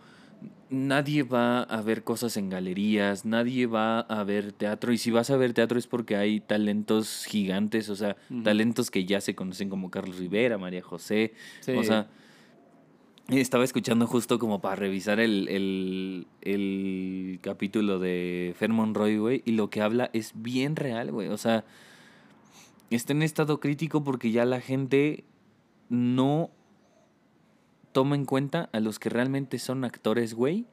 nadie 0.70 1.22
va 1.22 1.62
a 1.62 1.82
ver 1.82 2.04
cosas 2.04 2.36
en 2.36 2.48
galerías, 2.48 3.24
nadie 3.24 3.66
va 3.66 4.00
a 4.00 4.24
ver 4.24 4.52
teatro. 4.52 4.92
Y 4.92 4.98
si 4.98 5.10
vas 5.10 5.30
a 5.30 5.36
ver 5.36 5.52
teatro 5.52 5.78
es 5.78 5.86
porque 5.86 6.16
hay 6.16 6.40
talentos 6.40 7.24
gigantes, 7.26 7.88
o 7.88 7.96
sea, 7.96 8.16
talentos 8.44 8.90
que 8.90 9.04
ya 9.04 9.20
se 9.20 9.34
conocen 9.34 9.68
como 9.68 9.90
Carlos 9.90 10.18
Rivera, 10.18 10.58
María 10.58 10.82
José. 10.82 11.34
Sí. 11.60 11.72
O 11.72 11.82
sea, 11.84 12.08
estaba 13.28 13.64
escuchando 13.64 14.06
justo 14.06 14.38
como 14.38 14.60
para 14.60 14.76
revisar 14.76 15.20
el, 15.20 15.48
el, 15.48 16.26
el 16.42 17.38
capítulo 17.40 17.98
de 17.98 18.54
Fer 18.58 18.70
Monroy, 18.70 19.18
güey, 19.18 19.42
y 19.44 19.52
lo 19.52 19.70
que 19.70 19.80
habla 19.80 20.10
es 20.12 20.32
bien 20.34 20.76
real, 20.76 21.12
güey. 21.12 21.28
O 21.28 21.38
sea, 21.38 21.64
está 22.90 23.12
en 23.12 23.22
estado 23.22 23.60
crítico 23.60 24.04
porque 24.04 24.30
ya 24.30 24.44
la 24.44 24.60
gente 24.60 25.24
no 25.88 26.50
toma 27.92 28.16
en 28.16 28.24
cuenta 28.24 28.70
a 28.72 28.80
los 28.80 28.98
que 28.98 29.10
realmente 29.10 29.58
son 29.58 29.84
actores, 29.84 30.34
güey, 30.34 30.66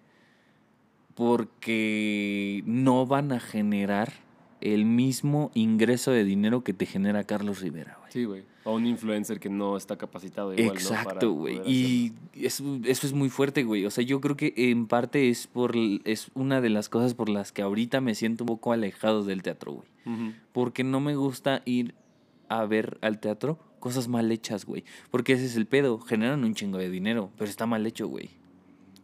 porque 1.15 2.63
no 2.65 3.05
van 3.05 3.31
a 3.31 3.39
generar 3.39 4.13
el 4.61 4.85
mismo 4.85 5.51
ingreso 5.53 6.11
de 6.11 6.23
dinero 6.23 6.63
que 6.63 6.73
te 6.73 6.85
genera 6.85 7.23
Carlos 7.23 7.61
Rivera, 7.61 7.97
güey. 7.99 8.11
Sí, 8.11 8.25
güey. 8.25 8.43
O 8.69 8.75
un 8.75 8.85
influencer 8.85 9.39
que 9.39 9.49
no 9.49 9.77
está 9.77 9.97
capacitado 9.97 10.53
Exacto, 10.53 11.31
güey. 11.31 11.61
Y 11.65 12.13
eso, 12.33 12.79
eso 12.83 13.07
es 13.07 13.13
muy 13.13 13.29
fuerte, 13.29 13.63
güey. 13.63 13.85
O 13.85 13.91
sea, 13.91 14.03
yo 14.03 14.21
creo 14.21 14.37
que 14.37 14.53
en 14.55 14.85
parte 14.85 15.29
es 15.29 15.47
por 15.47 15.75
es 15.75 16.29
una 16.35 16.61
de 16.61 16.69
las 16.69 16.89
cosas 16.89 17.13
por 17.13 17.29
las 17.29 17.51
que 17.51 17.61
ahorita 17.61 17.99
me 18.01 18.15
siento 18.15 18.43
un 18.43 18.47
poco 18.47 18.71
alejado 18.71 19.23
del 19.23 19.41
teatro, 19.41 19.73
güey. 19.73 19.87
Porque 20.51 20.83
no 20.83 20.99
me 20.99 21.15
gusta 21.15 21.61
ir 21.65 21.95
a 22.47 22.65
ver 22.65 22.97
al 23.01 23.19
teatro 23.19 23.59
cosas 23.79 24.07
mal 24.07 24.31
hechas, 24.31 24.65
güey. 24.65 24.83
Porque 25.09 25.33
ese 25.33 25.45
es 25.45 25.55
el 25.55 25.65
pedo. 25.65 25.99
Generan 25.99 26.43
un 26.43 26.53
chingo 26.53 26.77
de 26.77 26.89
dinero, 26.89 27.31
pero 27.37 27.49
está 27.49 27.65
mal 27.65 27.85
hecho, 27.85 28.07
güey. 28.07 28.29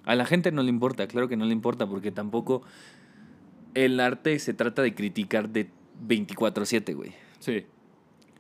A 0.04 0.16
la 0.16 0.26
gente 0.26 0.52
no 0.52 0.62
le 0.62 0.70
importa, 0.70 1.08
claro 1.08 1.28
que 1.28 1.38
no 1.38 1.46
le 1.46 1.54
importa, 1.54 1.88
porque 1.88 2.12
tampoco 2.12 2.62
el 3.74 4.00
arte 4.00 4.38
se 4.38 4.54
trata 4.54 4.84
de 4.84 4.94
criticar 4.94 5.50
de 5.50 5.70
24/7, 6.08 6.94
güey. 6.94 7.14
Sí. 7.40 7.66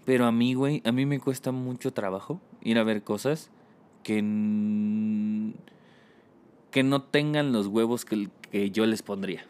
Pero 0.06 0.26
a 0.26 0.32
mí, 0.32 0.53
güey, 0.53 0.82
a 0.86 0.91
mí 0.91 1.06
me 1.06 1.20
cuesta 1.20 1.51
mucho 1.51 1.91
trabajo 1.91 2.39
ir 2.62 2.78
a 2.78 2.84
ver 2.84 3.03
cosas 3.03 3.49
que, 4.03 4.18
que 6.72 6.84
no 6.84 7.01
tengan 7.01 7.51
los 7.51 7.68
huevos 7.68 8.06
que, 8.06 8.30
que 8.51 8.70
yo 8.70 8.86
les 8.86 9.01
pondría. 9.01 9.45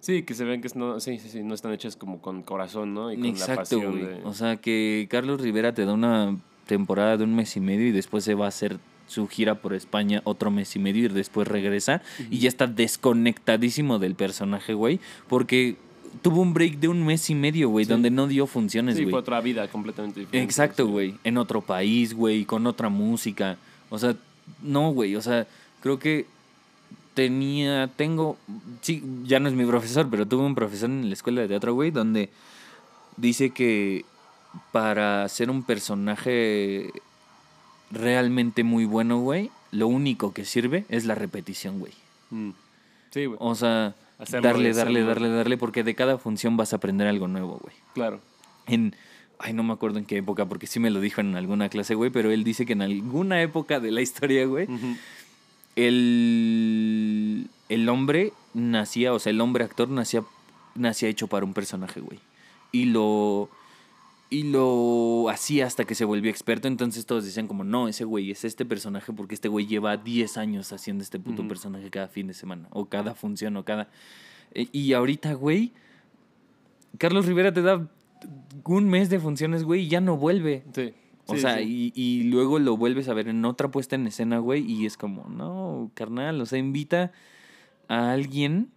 Sí, 0.00 0.24
que 0.24 0.34
se 0.34 0.44
ven 0.44 0.60
que 0.60 0.68
no, 0.74 1.00
sí, 1.00 1.18
sí, 1.18 1.28
sí, 1.28 1.42
no 1.42 1.54
están 1.54 1.72
hechas 1.72 1.96
como 1.96 2.20
con 2.20 2.42
corazón, 2.42 2.92
¿no? 2.92 3.12
Y 3.12 3.16
con 3.16 3.24
la 3.24 3.30
Exacto, 3.30 3.60
pasión 3.60 3.92
güey. 3.92 4.04
de... 4.04 4.20
O 4.24 4.34
sea, 4.34 4.56
que 4.56 5.06
Carlos 5.08 5.40
Rivera 5.40 5.72
te 5.72 5.84
da 5.86 5.92
una 5.94 6.36
temporada 6.66 7.16
de 7.16 7.24
un 7.24 7.34
mes 7.34 7.56
y 7.56 7.60
medio 7.60 7.86
y 7.86 7.92
después 7.92 8.24
se 8.24 8.34
va 8.34 8.46
a 8.46 8.48
hacer 8.48 8.78
su 9.06 9.28
gira 9.28 9.56
por 9.60 9.74
España 9.74 10.20
otro 10.24 10.50
mes 10.50 10.74
y 10.74 10.78
medio 10.78 11.04
y 11.04 11.08
después 11.08 11.46
regresa 11.46 12.02
y 12.30 12.38
ya 12.38 12.48
está 12.48 12.66
desconectadísimo 12.66 13.98
del 13.98 14.14
personaje, 14.14 14.74
güey, 14.74 15.00
porque 15.28 15.76
tuvo 16.20 16.42
un 16.42 16.52
break 16.52 16.78
de 16.78 16.88
un 16.88 17.04
mes 17.04 17.28
y 17.30 17.34
medio, 17.34 17.68
güey, 17.70 17.84
Sí. 17.84 17.90
donde 17.90 18.10
no 18.10 18.26
dio 18.26 18.46
funciones, 18.46 18.96
Sí, 18.96 19.02
güey. 19.02 19.10
fue 19.12 19.20
otra 19.20 19.40
vida 19.40 19.66
completamente 19.68 20.20
diferente. 20.20 20.44
Exacto, 20.44 20.84
sí. 20.86 20.90
güey. 20.90 21.14
En 21.24 21.38
otro 21.38 21.60
país, 21.62 22.14
güey, 22.14 22.44
con 22.44 22.66
otra 22.66 22.88
música. 22.88 23.56
O 23.90 23.98
sea, 23.98 24.14
no, 24.62 24.90
güey. 24.92 25.16
O 25.16 25.22
sea, 25.22 25.46
creo 25.80 25.98
que 25.98 26.26
tenía, 27.14 27.88
tengo, 27.96 28.36
sí, 28.80 29.02
ya 29.24 29.38
no 29.40 29.48
es 29.48 29.54
mi 29.54 29.64
profesor, 29.64 30.08
pero 30.10 30.26
tuve 30.26 30.44
un 30.44 30.54
profesor 30.54 30.88
en 30.90 31.08
la 31.08 31.14
escuela 31.14 31.42
de 31.42 31.48
teatro, 31.48 31.74
güey, 31.74 31.90
donde 31.90 32.30
dice 33.16 33.50
que 33.50 34.04
para 34.70 35.28
ser 35.28 35.50
un 35.50 35.62
personaje 35.62 36.90
realmente 37.90 38.64
muy 38.64 38.84
bueno, 38.84 39.18
güey, 39.20 39.50
lo 39.70 39.88
único 39.88 40.32
que 40.32 40.44
sirve 40.44 40.84
es 40.88 41.04
la 41.04 41.14
repetición, 41.14 41.78
güey. 41.78 41.92
Mm. 42.30 42.50
Sí, 43.10 43.26
güey. 43.26 43.38
O 43.40 43.54
sea, 43.54 43.94
Hacerlo, 44.22 44.48
darle, 44.48 44.70
hacerlo. 44.70 44.92
darle, 45.00 45.04
darle, 45.06 45.28
darle, 45.36 45.56
porque 45.58 45.82
de 45.84 45.94
cada 45.94 46.16
función 46.18 46.56
vas 46.56 46.72
a 46.72 46.76
aprender 46.76 47.06
algo 47.08 47.28
nuevo, 47.28 47.58
güey 47.62 47.74
Claro. 47.94 48.20
en 48.66 48.94
ay 49.38 49.52
no 49.52 49.62
me 49.64 49.72
acuerdo 49.72 49.98
en 49.98 50.04
qué 50.04 50.18
época 50.18 50.46
porque 50.46 50.66
sí 50.68 50.78
me 50.78 50.90
lo 50.90 51.00
dijo 51.00 51.20
en 51.20 51.34
alguna 51.34 51.68
clase 51.68 51.94
güey 51.96 52.10
pero 52.10 52.30
él 52.30 52.44
dice 52.44 52.64
que 52.64 52.74
en 52.74 52.82
alguna 52.82 53.42
época 53.42 53.80
de 53.80 53.90
la 53.90 54.00
historia 54.00 54.46
güey 54.46 54.68
el 55.76 57.48
el 57.68 57.88
hombre 57.88 58.32
nacía 58.54 59.12
o 59.12 59.18
sea 59.18 59.30
el 59.30 59.40
hombre 59.40 59.64
actor 59.64 59.88
nacía 59.88 60.22
nacía 60.74 61.08
hecho 61.08 61.26
para 61.26 61.44
un 61.44 61.54
personaje 61.54 62.00
güey 62.00 62.20
y 62.70 62.84
lo 62.86 63.48
y 64.32 64.44
lo 64.44 65.28
hacía 65.28 65.66
hasta 65.66 65.84
que 65.84 65.94
se 65.94 66.04
volvió 66.04 66.30
experto 66.30 66.66
entonces 66.66 67.04
todos 67.06 67.24
decían 67.24 67.46
como 67.46 67.64
no 67.64 67.88
ese 67.88 68.04
güey 68.04 68.30
es 68.30 68.44
este 68.44 68.64
personaje 68.64 69.12
porque 69.12 69.34
este 69.34 69.48
güey 69.48 69.66
lleva 69.66 69.96
10 69.96 70.38
años 70.38 70.72
haciendo 70.72 71.02
este 71.04 71.18
puto 71.20 71.46
personaje 71.46 71.90
cada 71.90 72.08
fin 72.08 72.26
de 72.28 72.34
semana 72.34 72.66
o 72.70 72.86
cada 72.86 73.14
función 73.14 73.56
o 73.56 73.64
cada 73.64 73.88
Eh, 74.54 74.68
y 74.72 74.92
ahorita 74.92 75.34
güey 75.34 75.72
Carlos 76.98 77.26
Rivera 77.26 77.52
te 77.52 77.62
da 77.62 77.88
un 78.64 78.88
mes 78.88 79.10
de 79.10 79.18
funciones, 79.18 79.64
güey, 79.64 79.82
y 79.82 79.88
ya 79.88 80.00
no 80.00 80.16
vuelve. 80.16 80.62
Sí. 80.74 80.92
O 81.26 81.34
Sí, 81.34 81.40
sea, 81.40 81.58
sí. 81.58 81.92
Y, 81.94 82.00
y 82.00 82.22
luego 82.24 82.58
lo 82.58 82.76
vuelves 82.76 83.08
a 83.08 83.14
ver 83.14 83.28
en 83.28 83.44
otra 83.44 83.70
puesta 83.70 83.96
en 83.96 84.06
escena, 84.06 84.38
güey, 84.38 84.62
y 84.70 84.86
es 84.86 84.96
como, 84.96 85.28
no, 85.28 85.90
carnal, 85.94 86.40
o 86.40 86.46
sea, 86.46 86.58
invita 86.58 87.12
a 87.88 88.12
alguien. 88.12 88.70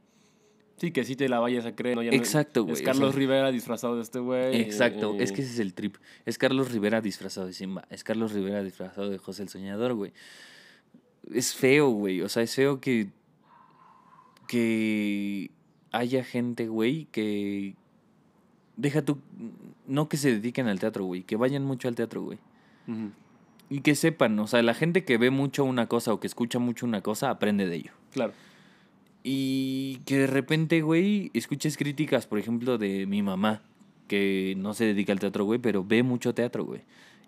Sí, 0.78 0.92
que 0.92 1.06
sí 1.06 1.16
te 1.16 1.30
la 1.30 1.40
vayas 1.40 1.66
a 1.66 1.74
creer. 1.76 1.96
¿no? 1.96 2.04
Ya 2.04 2.12
Exacto, 2.12 2.64
güey, 2.64 2.74
Es 2.76 2.82
o 2.82 2.84
Carlos 2.84 3.12
sea- 3.12 3.20
Rivera 3.20 3.52
disfrazado 3.52 3.96
de 3.96 4.02
este 4.02 4.20
güey. 4.20 4.60
Exacto, 4.60 5.14
eh, 5.14 5.24
es 5.24 5.32
que 5.32 5.42
ese 5.42 5.54
es 5.54 5.60
el 5.60 5.74
trip. 5.74 5.96
Es 6.26 6.38
Carlos 6.38 6.72
Rivera 6.72 7.00
disfrazado 7.02 7.48
de 7.48 7.54
Simba, 7.54 7.86
es 7.90 8.04
Carlos 8.04 8.34
Rivera 8.34 8.62
disfrazado 8.64 9.10
de 9.10 9.18
José 9.18 9.44
el 9.44 9.50
Soñador, 9.50 9.94
güey. 9.94 10.12
Es 11.34 11.54
feo, 11.56 11.90
güey, 11.90 12.22
o 12.22 12.30
sea, 12.30 12.44
es 12.44 12.54
feo 12.54 12.80
que. 12.82 13.08
que 14.48 15.52
haya 15.92 16.24
gente, 16.24 16.68
güey, 16.68 17.06
que. 17.12 17.76
Deja 18.78 19.02
tú. 19.02 19.20
No 19.88 20.10
que 20.10 20.18
se 20.18 20.32
dediquen 20.32 20.68
al 20.68 20.80
teatro, 20.80 21.06
güey, 21.06 21.24
que 21.24 21.36
vayan 21.36 21.64
mucho 21.64 21.88
al 21.88 21.96
teatro, 21.96 22.22
güey. 22.24 22.38
Y 23.70 23.80
que 23.82 23.96
sepan, 23.96 24.38
o 24.40 24.46
sea, 24.48 24.62
la 24.62 24.74
gente 24.76 25.04
que 25.06 25.18
ve 25.18 25.32
mucho 25.32 25.64
una 25.64 25.88
cosa 25.88 26.14
o 26.14 26.20
que 26.20 26.28
escucha 26.28 26.60
mucho 26.60 26.86
una 26.86 27.02
cosa 27.02 27.30
aprende 27.32 27.66
de 27.68 27.78
ello. 27.78 27.92
Claro. 28.12 28.34
Y 29.28 30.02
que 30.06 30.20
de 30.20 30.28
repente, 30.28 30.84
güey, 30.84 31.32
escuches 31.34 31.78
críticas, 31.78 32.28
por 32.28 32.38
ejemplo, 32.38 32.78
de 32.78 33.08
mi 33.08 33.24
mamá, 33.24 33.64
que 34.08 34.54
no 34.56 34.76
se 34.76 34.86
dedica 34.86 35.14
al 35.14 35.20
teatro, 35.20 35.46
güey, 35.46 35.58
pero 35.58 35.84
ve 35.84 36.04
mucho 36.04 36.36
teatro, 36.36 36.64
güey. 36.64 36.82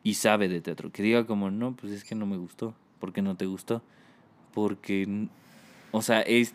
Y 0.03 0.13
sabe 0.13 0.47
de 0.47 0.61
teatro. 0.61 0.91
Que 0.91 1.01
diga 1.01 1.25
como, 1.25 1.49
no, 1.49 1.75
pues 1.75 1.91
es 1.91 2.03
que 2.03 2.13
no 2.13 2.27
me 2.27 2.37
gustó. 2.37 2.75
¿Por 2.99 3.13
qué 3.13 3.23
no 3.23 3.35
te 3.35 3.47
gustó? 3.47 3.81
Porque, 4.53 5.27
o 5.89 6.03
sea, 6.03 6.21
es 6.21 6.53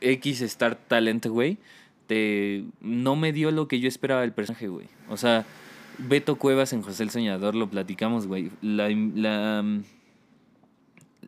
X 0.00 0.40
Star 0.40 0.76
Talent, 0.76 1.26
güey. 1.26 1.58
Te, 2.06 2.64
no 2.80 3.16
me 3.16 3.34
dio 3.34 3.50
lo 3.50 3.68
que 3.68 3.80
yo 3.80 3.88
esperaba 3.88 4.22
del 4.22 4.32
personaje, 4.32 4.68
güey. 4.68 4.88
O 5.10 5.18
sea, 5.18 5.44
Beto 5.98 6.36
Cuevas 6.36 6.72
en 6.72 6.80
José 6.80 7.02
el 7.02 7.10
Soñador 7.10 7.54
lo 7.54 7.68
platicamos, 7.68 8.26
güey. 8.26 8.50
La, 8.62 8.88
la, 8.88 9.60
mm, 9.62 9.82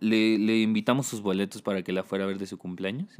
le, 0.00 0.38
le 0.38 0.60
invitamos 0.60 1.06
sus 1.06 1.22
boletos 1.22 1.62
para 1.62 1.82
que 1.82 1.92
la 1.92 2.02
fuera 2.02 2.24
a 2.24 2.26
ver 2.26 2.38
de 2.38 2.46
su 2.46 2.58
cumpleaños. 2.58 3.10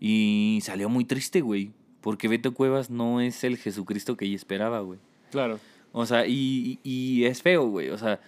Y 0.00 0.60
salió 0.62 0.88
muy 0.88 1.04
triste, 1.04 1.40
güey. 1.40 1.72
Porque 2.00 2.28
Beto 2.28 2.54
Cuevas 2.54 2.90
no 2.90 3.20
es 3.20 3.42
el 3.44 3.56
Jesucristo 3.56 4.16
que 4.16 4.24
ella 4.26 4.36
esperaba, 4.36 4.80
güey. 4.80 5.00
Claro. 5.30 5.58
O 5.92 6.06
sea, 6.06 6.26
y, 6.26 6.78
y 6.82 7.24
es 7.24 7.42
feo, 7.42 7.68
güey. 7.68 7.90
O 7.90 7.98
sea, 7.98 8.20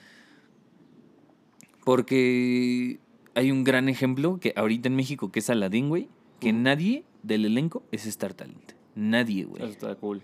porque 1.84 2.98
hay 3.34 3.50
un 3.50 3.64
gran 3.64 3.88
ejemplo 3.88 4.38
que 4.40 4.52
ahorita 4.56 4.88
en 4.88 4.96
México, 4.96 5.30
que 5.30 5.38
es 5.38 5.50
Aladdin, 5.50 5.88
güey, 5.88 6.08
que 6.40 6.52
nadie 6.52 7.04
del 7.22 7.44
elenco 7.44 7.82
es 7.92 8.06
Star 8.06 8.34
Talent. 8.34 8.72
Nadie, 8.94 9.44
güey. 9.44 9.62
Eso 9.62 9.72
está 9.72 9.94
cool. 9.94 10.22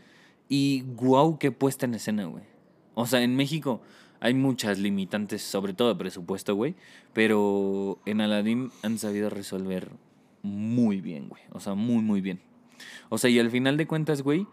Y 0.48 0.82
guau, 0.94 1.38
qué 1.38 1.52
puesta 1.52 1.86
en 1.86 1.94
escena, 1.94 2.24
güey. 2.24 2.44
O 2.94 3.06
sea, 3.06 3.22
en 3.22 3.36
México 3.36 3.80
hay 4.20 4.34
muchas 4.34 4.78
limitantes, 4.78 5.42
sobre 5.42 5.74
todo 5.74 5.88
de 5.88 5.96
presupuesto, 5.96 6.54
güey. 6.54 6.74
Pero 7.12 7.98
en 8.06 8.20
Aladdin 8.20 8.70
han 8.82 8.98
sabido 8.98 9.30
resolver 9.30 9.90
muy 10.42 11.00
bien, 11.00 11.28
güey. 11.28 11.42
O 11.52 11.60
sea, 11.60 11.74
muy, 11.74 12.02
muy 12.02 12.20
bien. 12.20 12.40
O 13.08 13.18
sea, 13.18 13.30
y 13.30 13.38
al 13.38 13.50
final 13.50 13.76
de 13.76 13.86
cuentas, 13.86 14.22
güey, 14.22 14.46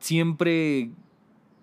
siempre. 0.00 0.90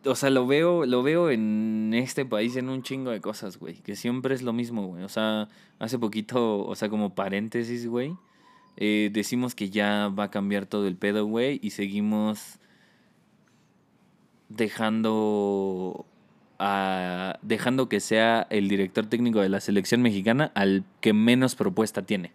O 0.05 0.15
sea, 0.15 0.29
lo 0.29 0.47
veo, 0.47 0.85
lo 0.85 1.03
veo 1.03 1.29
en 1.31 1.91
este 1.93 2.25
país 2.25 2.55
en 2.55 2.69
un 2.69 2.81
chingo 2.83 3.11
de 3.11 3.19
cosas, 3.19 3.57
güey. 3.57 3.75
Que 3.81 3.95
siempre 3.95 4.35
es 4.35 4.41
lo 4.41 4.53
mismo, 4.53 4.87
güey. 4.87 5.03
O 5.03 5.09
sea, 5.09 5.49
hace 5.79 5.99
poquito, 5.99 6.65
o 6.65 6.75
sea, 6.75 6.89
como 6.89 7.13
paréntesis, 7.15 7.87
güey. 7.87 8.15
eh, 8.77 9.09
decimos 9.11 9.55
que 9.55 9.69
ya 9.69 10.09
va 10.09 10.25
a 10.25 10.31
cambiar 10.31 10.65
todo 10.67 10.87
el 10.87 10.95
pedo, 10.97 11.25
güey. 11.25 11.59
Y 11.63 11.71
seguimos 11.71 12.59
dejando. 14.49 16.05
a- 16.59 17.37
dejando 17.43 17.87
que 17.87 17.99
sea 17.99 18.47
el 18.49 18.67
director 18.67 19.05
técnico 19.05 19.41
de 19.41 19.47
la 19.49 19.59
selección 19.59 20.01
mexicana 20.01 20.51
al 20.55 20.83
que 21.01 21.13
menos 21.13 21.53
propuesta 21.55 22.01
tiene. 22.01 22.31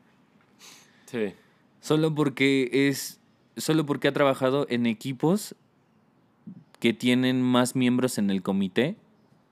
Sí. 1.07 1.33
Solo 1.81 2.15
porque 2.15 2.71
es. 2.89 3.19
Solo 3.57 3.85
porque 3.85 4.07
ha 4.09 4.13
trabajado 4.13 4.67
en 4.71 4.87
equipos 4.87 5.57
que 6.79 6.93
tienen 6.93 7.43
más 7.43 7.75
miembros 7.75 8.17
en 8.17 8.31
el 8.31 8.43
comité 8.43 8.95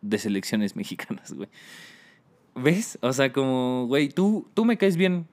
de 0.02 0.18
selecciones 0.18 0.76
mexicanas, 0.76 1.32
güey. 1.32 1.48
¿Ves? 2.54 2.96
O 3.02 3.12
sea, 3.12 3.32
como, 3.32 3.86
güey, 3.88 4.08
tú, 4.08 4.46
tú 4.54 4.64
me 4.64 4.78
caes 4.78 4.96
bien. 4.96 5.26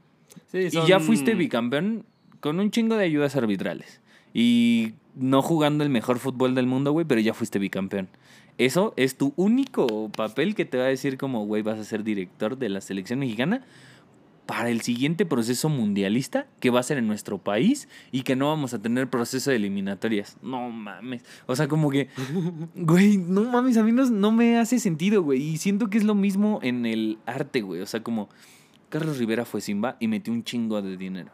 Sí, 0.52 0.58
Y 0.58 0.72
son- 0.72 0.88
ya 0.88 1.00
fuiste 1.00 1.36
bicampeón 1.36 2.06
con 2.40 2.60
un 2.60 2.72
chingo 2.72 2.96
de 2.96 3.06
ayudas 3.06 3.36
arbitrales. 3.36 4.02
Y 4.34 4.94
no 5.20 5.41
jugando 5.41 5.84
el 5.84 5.89
mejor 5.89 6.20
fútbol 6.20 6.55
del 6.55 6.68
mundo, 6.68 6.91
güey, 6.91 7.05
pero 7.05 7.22
ya 7.22 7.34
fuiste 7.34 7.59
bicampeón. 7.59 8.09
Eso 8.57 8.93
es 8.97 9.18
tu 9.18 9.34
único 9.36 10.09
papel 10.09 10.55
que 10.55 10.65
te 10.65 10.78
va 10.78 10.86
a 10.86 10.88
decir 10.88 11.18
como, 11.18 11.45
güey, 11.45 11.61
vas 11.61 11.80
a 11.80 11.84
ser 11.84 12.03
director 12.03 12.57
de 12.57 12.70
la 12.70 12.82
selección 12.82 13.20
mexicana 13.20 13.63
para 14.47 14.70
el 14.70 14.82
siguiente 14.82 15.26
proceso 15.26 15.68
mundialista 15.70 16.47
que 16.59 16.70
va 16.70 16.80
a 16.80 16.84
ser 16.84 16.97
en 16.97 17.05
nuestro 17.05 17.38
país 17.38 17.89
y 18.11 18.24
que 18.24 18.36
no 18.36 18.47
vamos 18.47 18.74
a 18.74 18.82
tener 18.82 19.09
proceso 19.09 19.51
de 19.51 19.57
eliminatorias. 19.57 20.38
No 20.41 20.70
mames. 20.72 21.24
O 21.45 21.55
sea, 21.55 21.68
como 21.68 21.91
que, 21.91 22.07
güey, 22.76 23.18
no 23.18 23.43
mames, 23.43 23.78
a 23.78 23.84
mí 23.84 23.91
no, 23.91 24.09
no 24.09 24.32
me 24.32 24.57
hace 24.57 24.80
sentido, 24.80 25.22
güey. 25.22 25.43
Y 25.43 25.57
siento 25.57 25.89
que 25.89 25.97
es 25.97 26.05
lo 26.05 26.15
mismo 26.15 26.59
en 26.63 26.86
el 26.86 27.20
arte, 27.26 27.61
güey. 27.61 27.82
O 27.82 27.86
sea, 27.86 28.01
como 28.01 28.30
Carlos 28.89 29.18
Rivera 29.18 29.45
fue 29.45 29.61
Simba 29.61 29.97
y 29.99 30.07
metió 30.07 30.32
un 30.32 30.43
chingo 30.43 30.82
de 30.82 30.95
dinero. 30.95 31.32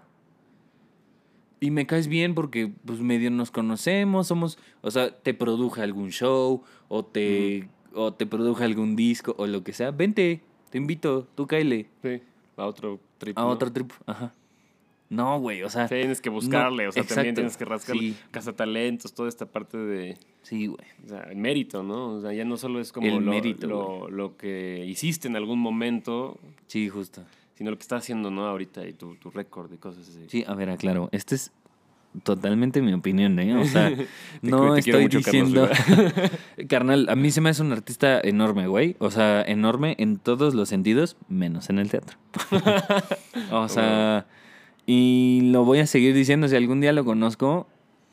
Y 1.63 1.71
me 1.71 1.87
caes 1.87 2.09
bien 2.09 2.35
porque, 2.35 2.69
pues, 2.85 2.99
medio 2.99 3.31
nos 3.31 3.49
conocemos, 3.49 4.27
somos, 4.27 4.59
o 4.81 4.91
sea, 4.91 5.17
te 5.17 5.33
produje 5.33 5.81
algún 5.81 6.09
show 6.09 6.61
o 6.89 7.05
te, 7.05 7.69
o 7.93 8.13
te 8.13 8.25
produje 8.25 8.65
algún 8.65 8.97
disco 8.97 9.33
o 9.37 9.47
lo 9.47 9.63
que 9.63 9.71
sea. 9.71 9.91
Vente, 9.91 10.41
te 10.71 10.77
invito, 10.77 11.25
tú 11.35 11.47
cáele. 11.47 11.87
Sí. 12.01 12.21
A 12.57 12.65
otro 12.65 12.99
trip. 13.17 13.37
A 13.37 13.43
¿no? 13.43 13.47
otro 13.47 13.71
trip, 13.71 13.93
ajá. 14.05 14.33
No, 15.07 15.39
güey, 15.39 15.63
o 15.63 15.69
sea. 15.69 15.87
Tienes 15.87 16.19
que 16.19 16.29
buscarle, 16.29 16.89
o 16.89 16.91
sea, 16.91 17.05
también 17.05 17.33
tienes 17.33 17.55
que 17.55 17.63
rascar 17.63 17.97
sí. 17.97 18.13
cazatalentos, 18.31 19.13
toda 19.13 19.29
esta 19.29 19.45
parte 19.45 19.77
de, 19.77 20.17
Sí, 20.41 20.67
güey. 20.67 20.85
o 21.05 21.07
sea, 21.07 21.21
el 21.29 21.37
mérito, 21.37 21.81
¿no? 21.81 22.15
O 22.15 22.21
sea, 22.21 22.33
ya 22.33 22.43
no 22.43 22.57
solo 22.57 22.81
es 22.81 22.91
como 22.91 23.07
El 23.07 23.23
lo, 23.23 23.31
mérito, 23.31 23.67
lo, 23.67 24.09
lo 24.09 24.35
que 24.35 24.83
hiciste 24.85 25.29
en 25.29 25.37
algún 25.37 25.59
momento, 25.59 26.37
Sí, 26.67 26.89
justo. 26.89 27.23
Sino 27.55 27.71
lo 27.71 27.77
que 27.77 27.83
estás 27.83 28.03
haciendo, 28.03 28.31
¿no? 28.31 28.45
Ahorita 28.45 28.87
y 28.87 28.93
tu, 28.93 29.15
tu 29.15 29.29
récord 29.29 29.71
y 29.71 29.77
cosas 29.77 30.07
así. 30.07 30.25
Sí, 30.27 30.43
a 30.47 30.53
ver, 30.53 30.69
aclaro. 30.69 31.09
Este 31.11 31.35
es 31.35 31.51
totalmente 32.23 32.81
mi 32.81 32.93
opinión, 32.93 33.39
¿eh? 33.39 33.55
O 33.55 33.65
sea, 33.65 33.89
no 34.41 34.73
te 34.73 34.81
estoy 34.81 35.03
mucho, 35.03 35.17
diciendo. 35.19 35.69
Carnal, 36.69 37.07
a 37.09 37.15
mí 37.15 37.31
se 37.31 37.41
me 37.41 37.49
hace 37.49 37.61
un 37.61 37.71
artista 37.71 38.19
enorme, 38.21 38.67
güey. 38.67 38.95
O 38.99 39.09
sea, 39.11 39.41
enorme 39.41 39.95
en 39.97 40.17
todos 40.17 40.53
los 40.53 40.69
sentidos, 40.69 41.17
menos 41.29 41.69
en 41.69 41.79
el 41.79 41.89
teatro. 41.89 42.17
o 43.51 43.67
sea, 43.67 44.27
y 44.85 45.41
lo 45.51 45.65
voy 45.65 45.79
a 45.79 45.87
seguir 45.87 46.13
diciendo. 46.13 46.47
Si 46.47 46.55
algún 46.55 46.81
día 46.81 46.93
lo 46.93 47.05
conozco, 47.05 47.67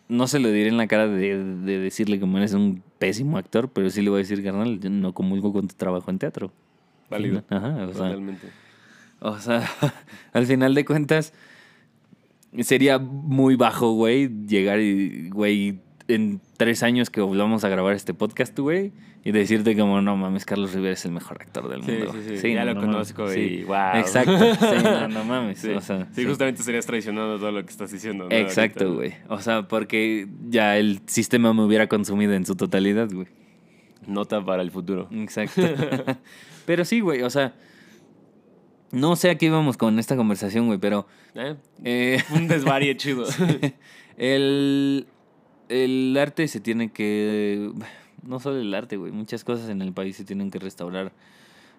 no 0.09 0.27
se 0.27 0.39
lo 0.39 0.51
diré 0.51 0.69
en 0.69 0.77
la 0.77 0.87
cara 0.87 1.07
de, 1.07 1.43
de 1.45 1.79
decirle 1.79 2.19
que 2.19 2.27
eres 2.37 2.55
un 2.55 2.83
pésimo 2.99 3.39
actor, 3.39 3.69
pero 3.69 3.91
sí 3.91 4.03
le 4.03 4.11
voy 4.11 4.19
a 4.19 4.23
decir, 4.23 4.43
carnal, 4.43 4.81
yo 4.81 4.91
no 4.91 5.13
comulgo 5.13 5.53
con 5.53 5.69
tu 5.69 5.75
trabajo 5.75 6.11
en 6.11 6.19
teatro. 6.19 6.53
Válido. 7.11 7.43
Ajá, 7.51 7.69
o 7.69 7.93
sea, 7.93 8.05
Totalmente. 8.05 8.47
O 9.21 9.39
sea, 9.39 9.69
al 10.33 10.47
final 10.47 10.75
de 10.75 10.85
cuentas, 10.85 11.33
sería 12.61 12.99
muy 12.99 13.57
bajo, 13.57 13.93
güey, 13.93 14.29
llegar 14.47 14.81
y, 14.81 15.29
güey, 15.31 15.79
en 16.09 16.41
tres 16.57 16.83
años 16.83 17.11
que 17.11 17.21
volvamos 17.21 17.65
a 17.65 17.69
grabar 17.69 17.95
este 17.95 18.15
podcast, 18.15 18.59
güey, 18.59 18.93
y 19.23 19.33
decirte 19.33 19.77
como, 19.77 20.01
no 20.01 20.17
mames, 20.17 20.45
Carlos 20.45 20.73
Rivera 20.73 20.95
es 20.95 21.05
el 21.05 21.13
mejor 21.13 21.41
actor 21.41 21.69
del 21.69 21.85
Sí, 21.85 21.93
mundo. 21.93 22.15
sí, 22.27 22.39
sí, 22.39 22.55
ya 22.55 22.65
lo 22.65 22.75
no 22.75 22.81
conozco 22.81 23.29
sí. 23.29 23.41
y 23.41 23.65
wow. 23.65 23.97
Exacto, 23.97 24.39
sí, 24.55 24.83
no, 24.83 25.09
no 25.09 25.25
mames. 25.25 25.59
Sí, 25.59 25.71
o 25.71 25.81
sea, 25.81 26.07
sí, 26.07 26.23
sí. 26.23 26.25
justamente 26.25 26.61
estarías 26.61 26.87
traicionando 26.87 27.39
todo 27.39 27.53
lo 27.53 27.63
que 27.63 27.71
estás 27.71 27.93
diciendo. 27.93 28.27
Exacto, 28.31 28.95
güey. 28.95 29.15
O 29.29 29.39
sea, 29.41 29.69
porque 29.69 30.27
ya 30.49 30.79
el 30.79 31.01
sistema 31.07 31.53
me 31.53 31.63
hubiera 31.63 31.87
consumido 31.87 32.33
en 32.33 32.47
su 32.47 32.57
totalidad, 32.57 33.11
güey. 33.13 33.29
Nota 34.07 34.43
para 34.45 34.63
el 34.63 34.71
futuro. 34.71 35.09
Exacto. 35.13 35.63
pero 36.67 36.85
sí, 36.87 37.01
güey, 37.01 37.23
o 37.23 37.31
sea, 37.31 37.55
no 38.93 39.17
sé 39.17 39.31
a 39.31 39.39
qué 39.39 39.47
íbamos 39.47 39.77
con 39.77 39.99
esta 39.99 40.17
conversación, 40.17 40.67
güey, 40.67 40.79
pero 40.79 41.07
¿Eh? 41.35 41.57
eh, 41.85 42.23
Un 42.35 42.49
desvarie 42.49 42.97
chido. 42.97 43.25
el, 44.17 45.07
el 45.69 46.17
arte 46.19 46.49
se 46.49 46.61
tiene 46.61 46.91
que... 46.93 47.71
No 48.23 48.39
solo 48.41 48.61
el 48.61 48.75
arte, 48.75 48.97
güey, 48.97 49.13
muchas 49.13 49.45
cosas 49.45 49.71
en 49.71 49.81
el 49.81 49.93
país 49.93 50.17
se 50.17 50.25
tienen 50.25 50.51
que 50.51 50.59
restaurar 50.59 51.13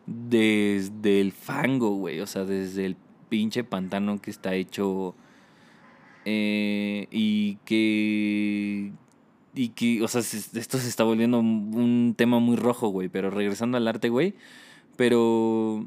desde 0.07 1.21
el 1.21 1.31
fango, 1.31 1.91
güey, 1.95 2.19
o 2.21 2.25
sea, 2.27 2.45
desde 2.45 2.85
el 2.87 2.95
pinche 3.29 3.63
pantano 3.63 4.19
que 4.19 4.31
está 4.31 4.55
hecho 4.55 5.15
eh, 6.25 7.07
y 7.11 7.55
que... 7.65 8.91
Y 9.53 9.69
que, 9.69 10.01
o 10.01 10.07
sea, 10.07 10.21
se- 10.21 10.57
esto 10.59 10.77
se 10.77 10.87
está 10.87 11.03
volviendo 11.03 11.39
un 11.39 12.13
tema 12.17 12.39
muy 12.39 12.55
rojo, 12.55 12.87
güey, 12.87 13.09
pero 13.09 13.29
regresando 13.29 13.77
al 13.77 13.87
arte, 13.87 14.09
güey, 14.09 14.33
pero... 14.95 15.85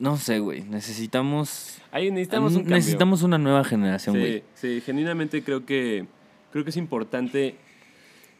No 0.00 0.16
sé, 0.16 0.38
güey, 0.40 0.62
necesitamos... 0.62 1.78
Ahí 1.90 2.10
necesitamos 2.10 2.52
un 2.52 2.58
cambio. 2.62 2.76
Necesitamos 2.76 3.22
una 3.22 3.38
nueva 3.38 3.64
generación, 3.64 4.14
Sí, 4.16 4.20
güey. 4.20 4.42
sí, 4.54 4.80
genuinamente 4.84 5.42
creo 5.42 5.64
que, 5.64 6.06
creo 6.52 6.64
que 6.64 6.70
es 6.70 6.76
importante 6.76 7.56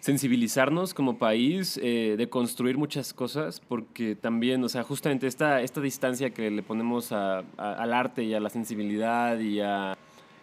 sensibilizarnos 0.01 0.95
como 0.95 1.19
país, 1.19 1.81
eh, 1.83 2.15
de 2.17 2.29
construir 2.29 2.77
muchas 2.79 3.13
cosas, 3.13 3.61
porque 3.67 4.15
también, 4.15 4.63
o 4.63 4.69
sea, 4.69 4.83
justamente 4.85 5.27
esta, 5.27 5.63
esta 5.63 5.81
distancia 5.81 6.31
que 6.31 6.51
le 6.51 6.63
ponemos 6.63 7.11
a- 7.13 7.39
a- 7.57 7.73
al 7.75 7.93
arte 7.93 8.23
y 8.23 8.35
a 8.35 8.41
la 8.41 8.51
sensibilidad 8.51 9.39
y 9.41 9.61
a 9.61 9.97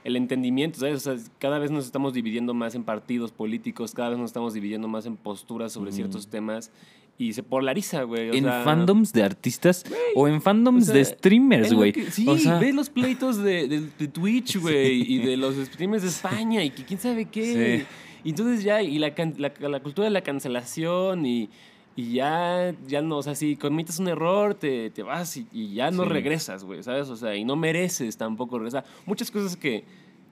el 0.04 0.18
entendimiento, 0.18 0.80
¿sabes? 0.80 1.08
O 1.08 1.16
sea, 1.16 1.24
cada 1.40 1.60
vez 1.60 1.72
nos 1.72 1.86
estamos 1.86 2.14
dividiendo 2.14 2.54
más 2.54 2.76
en 2.76 2.84
partidos 2.84 3.32
políticos, 3.32 3.94
cada 3.94 4.10
vez 4.10 4.18
nos 4.18 4.32
estamos 4.32 4.54
dividiendo 4.54 4.90
más 4.90 5.06
en 5.06 5.16
posturas 5.16 5.72
sobre 5.72 5.94
ciertos 5.94 6.28
temas 6.28 6.72
y 7.18 7.34
se 7.34 7.44
polariza, 7.44 8.04
güey. 8.04 8.32
o 8.32 8.34
en 8.34 8.44
sea, 8.44 8.64
fandoms 8.64 9.14
de 9.14 9.24
artistas 9.24 9.86
o 10.16 10.28
en 10.28 10.42
fandoms 10.42 10.84
o 10.84 10.86
sea, 10.88 10.96
de 10.96 11.06
streamers, 11.06 11.72
güey. 11.74 11.94
Sí, 12.12 12.28
o 12.28 12.38
sea, 12.38 12.58
ves 12.60 12.74
los 12.74 12.90
pleitos 12.90 13.38
de, 13.38 13.68
de- 13.68 13.88
de 13.98 14.08
Twitch, 14.08 14.58
güey, 14.62 15.02
y 15.14 15.20
de 15.20 15.38
los 15.38 15.56
streamers 15.56 16.04
de 16.04 16.10
España, 16.10 16.64
y 16.64 16.72
que 16.72 16.84
quién 16.84 17.00
sabe 17.00 17.26
qué. 17.26 17.86
Sí. 17.86 17.86
Y 18.26 18.30
entonces 18.32 18.64
ya, 18.64 18.82
y 18.82 18.98
la, 19.00 19.14
la, 19.38 19.54
la 19.70 19.80
cultura 19.82 20.06
de 20.06 20.12
la 20.12 20.22
cancelación, 20.22 21.26
y, 21.26 21.50
y 21.96 22.14
ya, 22.14 22.74
ya 22.88 23.02
no, 23.02 23.18
o 23.18 23.24
sea, 23.24 23.36
si 23.36 23.56
cometes 23.58 24.00
un 24.00 24.08
error, 24.08 24.56
te, 24.56 24.90
te 24.90 25.04
vas 25.04 25.38
y, 25.38 25.46
y 25.52 25.74
ya 25.76 25.92
no 25.92 26.06
regresas, 26.06 26.64
güey, 26.64 26.82
¿sabes? 26.84 27.10
O 27.10 27.16
sea, 27.16 27.36
y 27.36 27.44
no 27.46 27.56
mereces 27.56 28.18
tampoco 28.18 28.58
regresar. 28.58 28.86
Muchas 29.06 29.30
cosas 29.30 29.56
que, 29.56 29.84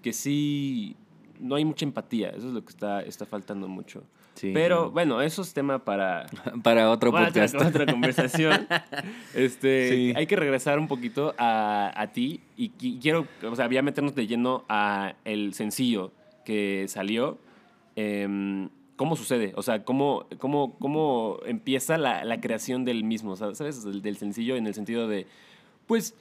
que 0.01 0.13
sí, 0.13 0.95
no 1.39 1.55
hay 1.55 1.65
mucha 1.65 1.85
empatía, 1.85 2.29
eso 2.29 2.47
es 2.47 2.53
lo 2.53 2.63
que 2.65 2.69
está, 2.71 3.01
está 3.03 3.25
faltando 3.25 3.67
mucho. 3.67 4.03
Sí, 4.41 4.51
Pero 4.53 4.91
bueno, 4.91 5.21
eso 5.21 5.41
es 5.41 5.53
tema 5.53 5.83
para, 5.85 6.25
para 6.63 6.89
otro 6.91 7.11
para 7.11 7.27
podcast. 7.27 7.55
Otra, 7.55 7.67
otra 7.67 7.85
conversación. 7.85 8.67
este, 9.35 9.89
Sí. 9.89 10.13
Hay 10.15 10.27
que 10.27 10.35
regresar 10.35 10.79
un 10.79 10.87
poquito 10.87 11.33
a, 11.37 11.91
a 11.95 12.07
ti 12.11 12.41
y 12.57 12.71
qui- 12.71 12.99
quiero, 13.01 13.27
o 13.49 13.55
sea, 13.55 13.69
ya 13.69 13.81
meternos 13.81 14.15
de 14.15 14.27
lleno 14.27 14.65
a 14.69 15.13
el 15.25 15.53
sencillo 15.53 16.11
que 16.45 16.85
salió. 16.87 17.37
Em, 17.95 18.69
¿Cómo 18.95 19.15
sucede? 19.15 19.53
O 19.55 19.63
sea, 19.63 19.83
¿cómo, 19.83 20.27
cómo, 20.37 20.77
cómo 20.77 21.39
empieza 21.45 21.97
la, 21.97 22.23
la 22.23 22.39
creación 22.39 22.85
del 22.85 23.03
mismo? 23.03 23.31
O 23.31 23.35
sea, 23.35 23.53
¿Sabes? 23.55 23.83
Del, 23.83 24.01
del 24.03 24.17
sencillo 24.17 24.55
en 24.55 24.67
el 24.67 24.75
sentido 24.75 25.07
de, 25.07 25.25
pues, 25.87 26.15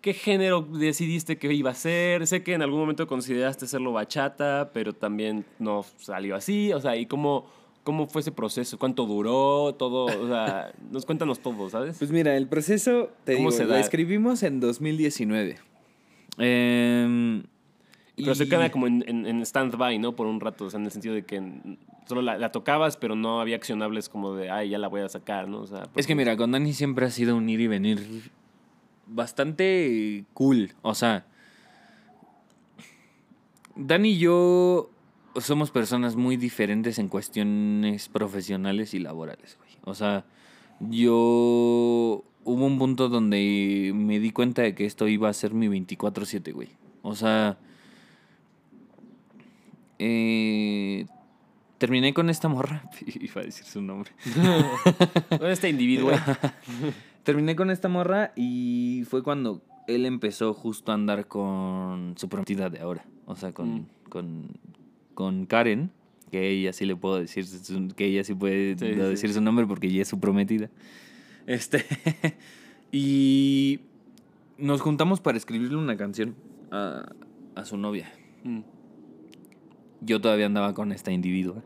¿qué 0.00 0.12
género 0.14 0.62
decidiste 0.62 1.38
que 1.38 1.52
iba 1.52 1.70
a 1.70 1.74
ser? 1.74 2.26
Sé 2.26 2.42
que 2.42 2.54
en 2.54 2.62
algún 2.62 2.80
momento 2.80 3.06
consideraste 3.06 3.64
hacerlo 3.64 3.92
bachata, 3.92 4.70
pero 4.72 4.92
también 4.92 5.44
no 5.58 5.84
salió 5.98 6.36
así. 6.36 6.72
O 6.72 6.80
sea, 6.80 6.96
¿y 6.96 7.06
cómo, 7.06 7.46
cómo 7.84 8.06
fue 8.06 8.20
ese 8.20 8.32
proceso? 8.32 8.78
¿Cuánto 8.78 9.06
duró? 9.06 9.74
Todo, 9.74 10.04
o 10.04 10.28
sea, 10.28 10.72
nos 10.90 11.04
cuéntanos 11.04 11.40
todo, 11.40 11.68
¿sabes? 11.68 11.98
Pues 11.98 12.10
mira, 12.10 12.36
el 12.36 12.48
proceso, 12.48 13.10
te 13.24 13.34
¿Cómo 13.34 13.50
digo, 13.50 13.58
se 13.58 13.64
lo 13.64 13.70
da? 13.74 13.80
escribimos 13.80 14.42
en 14.42 14.60
2019. 14.60 15.56
Em, 16.38 17.42
Pero 18.16 18.34
se 18.34 18.48
queda 18.48 18.70
como 18.70 18.86
en, 18.86 19.04
en, 19.08 19.26
en 19.26 19.42
stand-by, 19.42 19.98
¿no? 19.98 20.14
Por 20.14 20.26
un 20.26 20.40
rato, 20.40 20.66
o 20.66 20.70
sea, 20.70 20.78
en 20.78 20.86
el 20.86 20.92
sentido 20.92 21.14
de 21.14 21.24
que 21.24 21.42
solo 22.06 22.22
la, 22.22 22.38
la 22.38 22.52
tocabas, 22.52 22.96
pero 22.96 23.16
no 23.16 23.40
había 23.40 23.56
accionables 23.56 24.08
como 24.08 24.34
de, 24.34 24.50
ay, 24.50 24.70
ya 24.70 24.78
la 24.78 24.88
voy 24.88 25.00
a 25.02 25.08
sacar, 25.08 25.48
¿no? 25.48 25.60
O 25.60 25.66
sea, 25.66 25.88
es 25.96 26.06
que 26.06 26.14
mira, 26.14 26.36
con 26.36 26.52
Dani 26.52 26.72
siempre 26.72 27.06
ha 27.06 27.10
sido 27.10 27.36
un 27.36 27.48
ir 27.48 27.60
y 27.60 27.66
venir 27.66 28.30
bastante 29.08 30.24
cool. 30.34 30.74
O 30.82 30.94
sea, 30.94 31.26
Dani 33.76 34.10
y 34.10 34.18
yo 34.18 34.90
somos 35.36 35.70
personas 35.70 36.16
muy 36.16 36.36
diferentes 36.36 36.98
en 36.98 37.08
cuestiones 37.08 38.08
profesionales 38.08 38.94
y 38.94 38.98
laborales, 38.98 39.56
güey. 39.58 39.70
O 39.84 39.94
sea, 39.94 40.24
yo 40.80 42.24
hubo 42.44 42.66
un 42.66 42.78
punto 42.78 43.08
donde 43.08 43.92
me 43.94 44.18
di 44.18 44.30
cuenta 44.30 44.62
de 44.62 44.74
que 44.74 44.84
esto 44.84 45.08
iba 45.08 45.28
a 45.28 45.32
ser 45.32 45.54
mi 45.54 45.68
24/7, 45.68 46.52
güey. 46.52 46.70
O 47.02 47.14
sea, 47.14 47.58
eh, 49.98 51.06
terminé 51.78 52.12
con 52.14 52.30
esta 52.30 52.48
morra. 52.48 52.82
Iba 53.06 53.40
a 53.40 53.44
decir 53.44 53.64
su 53.64 53.80
nombre. 53.80 54.10
¿Dónde 55.30 55.52
está 55.52 55.68
individuo? 55.68 56.12
Terminé 57.28 57.56
con 57.56 57.70
esta 57.70 57.90
morra 57.90 58.32
y 58.36 59.02
fue 59.06 59.22
cuando 59.22 59.60
él 59.86 60.06
empezó 60.06 60.54
justo 60.54 60.92
a 60.92 60.94
andar 60.94 61.28
con 61.28 62.14
su 62.16 62.26
prometida 62.30 62.70
de 62.70 62.80
ahora. 62.80 63.04
O 63.26 63.36
sea, 63.36 63.52
con, 63.52 63.68
Mm. 63.74 63.86
con, 64.08 64.46
con 65.12 65.44
Karen, 65.44 65.90
que 66.30 66.48
ella 66.48 66.72
sí 66.72 66.86
le 66.86 66.96
puedo 66.96 67.18
decir, 67.20 67.44
que 67.94 68.06
ella 68.06 68.24
sí 68.24 68.32
puede 68.34 68.78
sí, 68.78 68.86
decir 68.86 69.28
sí. 69.28 69.34
su 69.34 69.42
nombre 69.42 69.66
porque 69.66 69.88
ella 69.88 70.00
es 70.00 70.08
su 70.08 70.18
prometida. 70.18 70.70
Este. 71.46 71.84
y 72.92 73.80
nos 74.56 74.80
juntamos 74.80 75.20
para 75.20 75.36
escribirle 75.36 75.76
una 75.76 75.98
canción 75.98 76.34
a, 76.70 77.12
a 77.54 77.66
su 77.66 77.76
novia. 77.76 78.10
Mm. 78.42 78.60
Yo 80.00 80.18
todavía 80.22 80.46
andaba 80.46 80.72
con 80.72 80.92
esta 80.92 81.12
individua. 81.12 81.62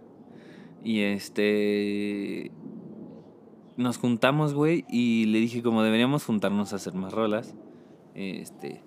Y 0.82 1.02
este. 1.02 2.50
Nos 3.76 3.98
juntamos, 3.98 4.54
güey, 4.54 4.84
y 4.88 5.26
le 5.26 5.38
dije 5.38 5.62
como 5.62 5.82
deberíamos 5.82 6.24
juntarnos 6.24 6.72
a 6.72 6.76
hacer 6.76 6.94
más 6.94 7.12
rolas. 7.12 7.54
Este. 8.14 8.82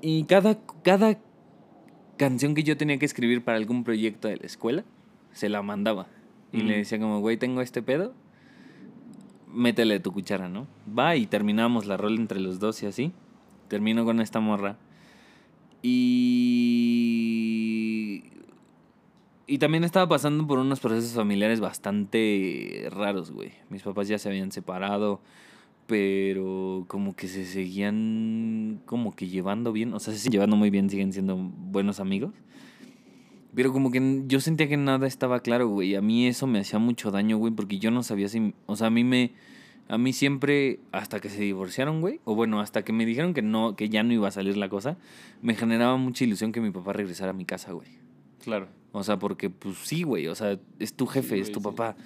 Y 0.00 0.24
cada, 0.24 0.58
cada 0.82 1.18
canción 2.16 2.54
que 2.54 2.62
yo 2.62 2.76
tenía 2.76 2.98
que 2.98 3.06
escribir 3.06 3.44
para 3.44 3.58
algún 3.58 3.84
proyecto 3.84 4.28
de 4.28 4.36
la 4.36 4.46
escuela, 4.46 4.84
se 5.32 5.48
la 5.48 5.62
mandaba. 5.62 6.06
Y 6.50 6.62
le 6.62 6.78
decía 6.78 6.98
como, 6.98 7.20
güey, 7.20 7.36
tengo 7.36 7.60
este 7.60 7.82
pedo. 7.82 8.14
Métele 9.46 10.00
tu 10.00 10.12
cuchara, 10.12 10.48
¿no? 10.48 10.66
Va 10.98 11.16
y 11.16 11.26
terminamos 11.26 11.86
la 11.86 11.96
rola 11.98 12.16
entre 12.16 12.40
los 12.40 12.58
dos 12.58 12.82
y 12.82 12.86
así. 12.86 13.12
Termino 13.68 14.04
con 14.04 14.20
esta 14.20 14.40
morra. 14.40 14.78
Y. 15.82 17.07
Y 19.50 19.56
también 19.56 19.82
estaba 19.82 20.06
pasando 20.06 20.46
por 20.46 20.58
unos 20.58 20.78
procesos 20.78 21.14
familiares 21.14 21.58
bastante 21.58 22.86
raros, 22.90 23.30
güey. 23.30 23.52
Mis 23.70 23.82
papás 23.82 24.06
ya 24.06 24.18
se 24.18 24.28
habían 24.28 24.52
separado, 24.52 25.22
pero 25.86 26.84
como 26.86 27.16
que 27.16 27.28
se 27.28 27.46
seguían 27.46 28.82
como 28.84 29.16
que 29.16 29.26
llevando 29.26 29.72
bien. 29.72 29.94
O 29.94 30.00
sea, 30.00 30.12
se 30.12 30.18
siguen 30.18 30.32
llevando 30.32 30.56
muy 30.56 30.68
bien, 30.68 30.90
siguen 30.90 31.14
siendo 31.14 31.34
buenos 31.34 31.98
amigos. 31.98 32.34
Pero 33.54 33.72
como 33.72 33.90
que 33.90 34.24
yo 34.26 34.38
sentía 34.40 34.68
que 34.68 34.76
nada 34.76 35.06
estaba 35.06 35.40
claro, 35.40 35.66
güey. 35.66 35.94
A 35.94 36.02
mí 36.02 36.26
eso 36.26 36.46
me 36.46 36.58
hacía 36.58 36.78
mucho 36.78 37.10
daño, 37.10 37.38
güey, 37.38 37.50
porque 37.50 37.78
yo 37.78 37.90
no 37.90 38.02
sabía 38.02 38.28
si... 38.28 38.52
O 38.66 38.76
sea, 38.76 38.88
a 38.88 38.90
mí 38.90 39.02
me... 39.02 39.32
A 39.88 39.96
mí 39.96 40.12
siempre, 40.12 40.80
hasta 40.92 41.20
que 41.20 41.30
se 41.30 41.40
divorciaron, 41.40 42.02
güey, 42.02 42.20
o 42.24 42.34
bueno, 42.34 42.60
hasta 42.60 42.84
que 42.84 42.92
me 42.92 43.06
dijeron 43.06 43.32
que 43.32 43.40
no, 43.40 43.74
que 43.74 43.88
ya 43.88 44.02
no 44.02 44.12
iba 44.12 44.28
a 44.28 44.30
salir 44.30 44.58
la 44.58 44.68
cosa, 44.68 44.98
me 45.40 45.54
generaba 45.54 45.96
mucha 45.96 46.24
ilusión 46.24 46.52
que 46.52 46.60
mi 46.60 46.70
papá 46.70 46.92
regresara 46.92 47.30
a 47.30 47.32
mi 47.32 47.46
casa, 47.46 47.72
güey. 47.72 47.88
Claro. 48.44 48.68
O 48.92 49.02
sea, 49.04 49.18
porque, 49.18 49.50
pues 49.50 49.76
sí, 49.78 50.02
güey. 50.02 50.26
O 50.28 50.34
sea, 50.34 50.58
es 50.78 50.94
tu 50.94 51.06
jefe, 51.06 51.36
Sí, 51.36 51.40
es 51.42 51.52
tu 51.52 51.60
sí. 51.60 51.64
papá. 51.64 51.96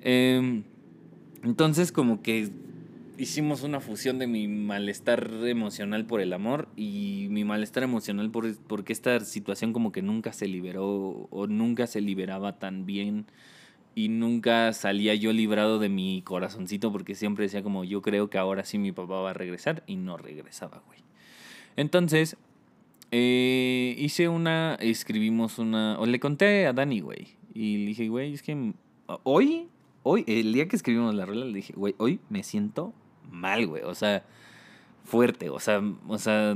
Em, 0.00 0.64
entonces, 1.42 1.92
como 1.92 2.22
que 2.22 2.50
hicimos 3.18 3.62
una 3.62 3.80
fusión 3.80 4.18
de 4.18 4.26
mi 4.26 4.46
malestar 4.46 5.28
emocional 5.44 6.06
por 6.06 6.20
el 6.20 6.32
amor 6.32 6.68
y 6.76 7.26
mi 7.30 7.44
malestar 7.44 7.82
emocional 7.82 8.30
por, 8.30 8.56
porque 8.68 8.92
esta 8.92 9.18
situación 9.20 9.72
como 9.72 9.90
que 9.90 10.02
nunca 10.02 10.32
se 10.32 10.46
liberó 10.46 11.28
o 11.30 11.46
nunca 11.48 11.86
se 11.86 12.00
liberaba 12.00 12.58
tan 12.58 12.86
bien 12.86 13.26
y 13.96 14.08
nunca 14.08 14.72
salía 14.72 15.16
yo 15.16 15.32
librado 15.32 15.80
de 15.80 15.88
mi 15.88 16.22
corazoncito 16.22 16.92
porque 16.92 17.16
siempre 17.16 17.44
decía 17.44 17.64
como 17.64 17.82
yo 17.82 18.02
creo 18.02 18.30
que 18.30 18.38
ahora 18.38 18.64
sí 18.64 18.78
mi 18.78 18.92
papá 18.92 19.20
va 19.20 19.30
a 19.30 19.34
regresar 19.34 19.82
y 19.88 19.96
no 19.96 20.16
regresaba, 20.16 20.82
güey. 20.86 21.00
Entonces, 21.74 22.36
eh, 23.10 23.94
hice 23.98 24.28
una, 24.28 24.74
escribimos 24.76 25.58
una, 25.58 25.98
o 25.98 26.06
le 26.06 26.20
conté 26.20 26.66
a 26.66 26.72
Dani, 26.72 27.00
güey, 27.00 27.36
y 27.54 27.78
le 27.78 27.86
dije, 27.86 28.08
güey, 28.08 28.34
es 28.34 28.42
que 28.42 28.74
hoy, 29.22 29.68
hoy, 30.02 30.24
el 30.26 30.52
día 30.52 30.68
que 30.68 30.76
escribimos 30.76 31.14
la 31.14 31.26
rola, 31.26 31.44
le 31.44 31.54
dije, 31.54 31.72
güey, 31.74 31.94
hoy 31.98 32.20
me 32.28 32.42
siento 32.42 32.92
mal, 33.30 33.66
güey, 33.66 33.82
o 33.82 33.94
sea, 33.94 34.24
fuerte, 35.04 35.50
o 35.50 35.58
sea, 35.58 35.82
o 36.06 36.18
sea, 36.18 36.54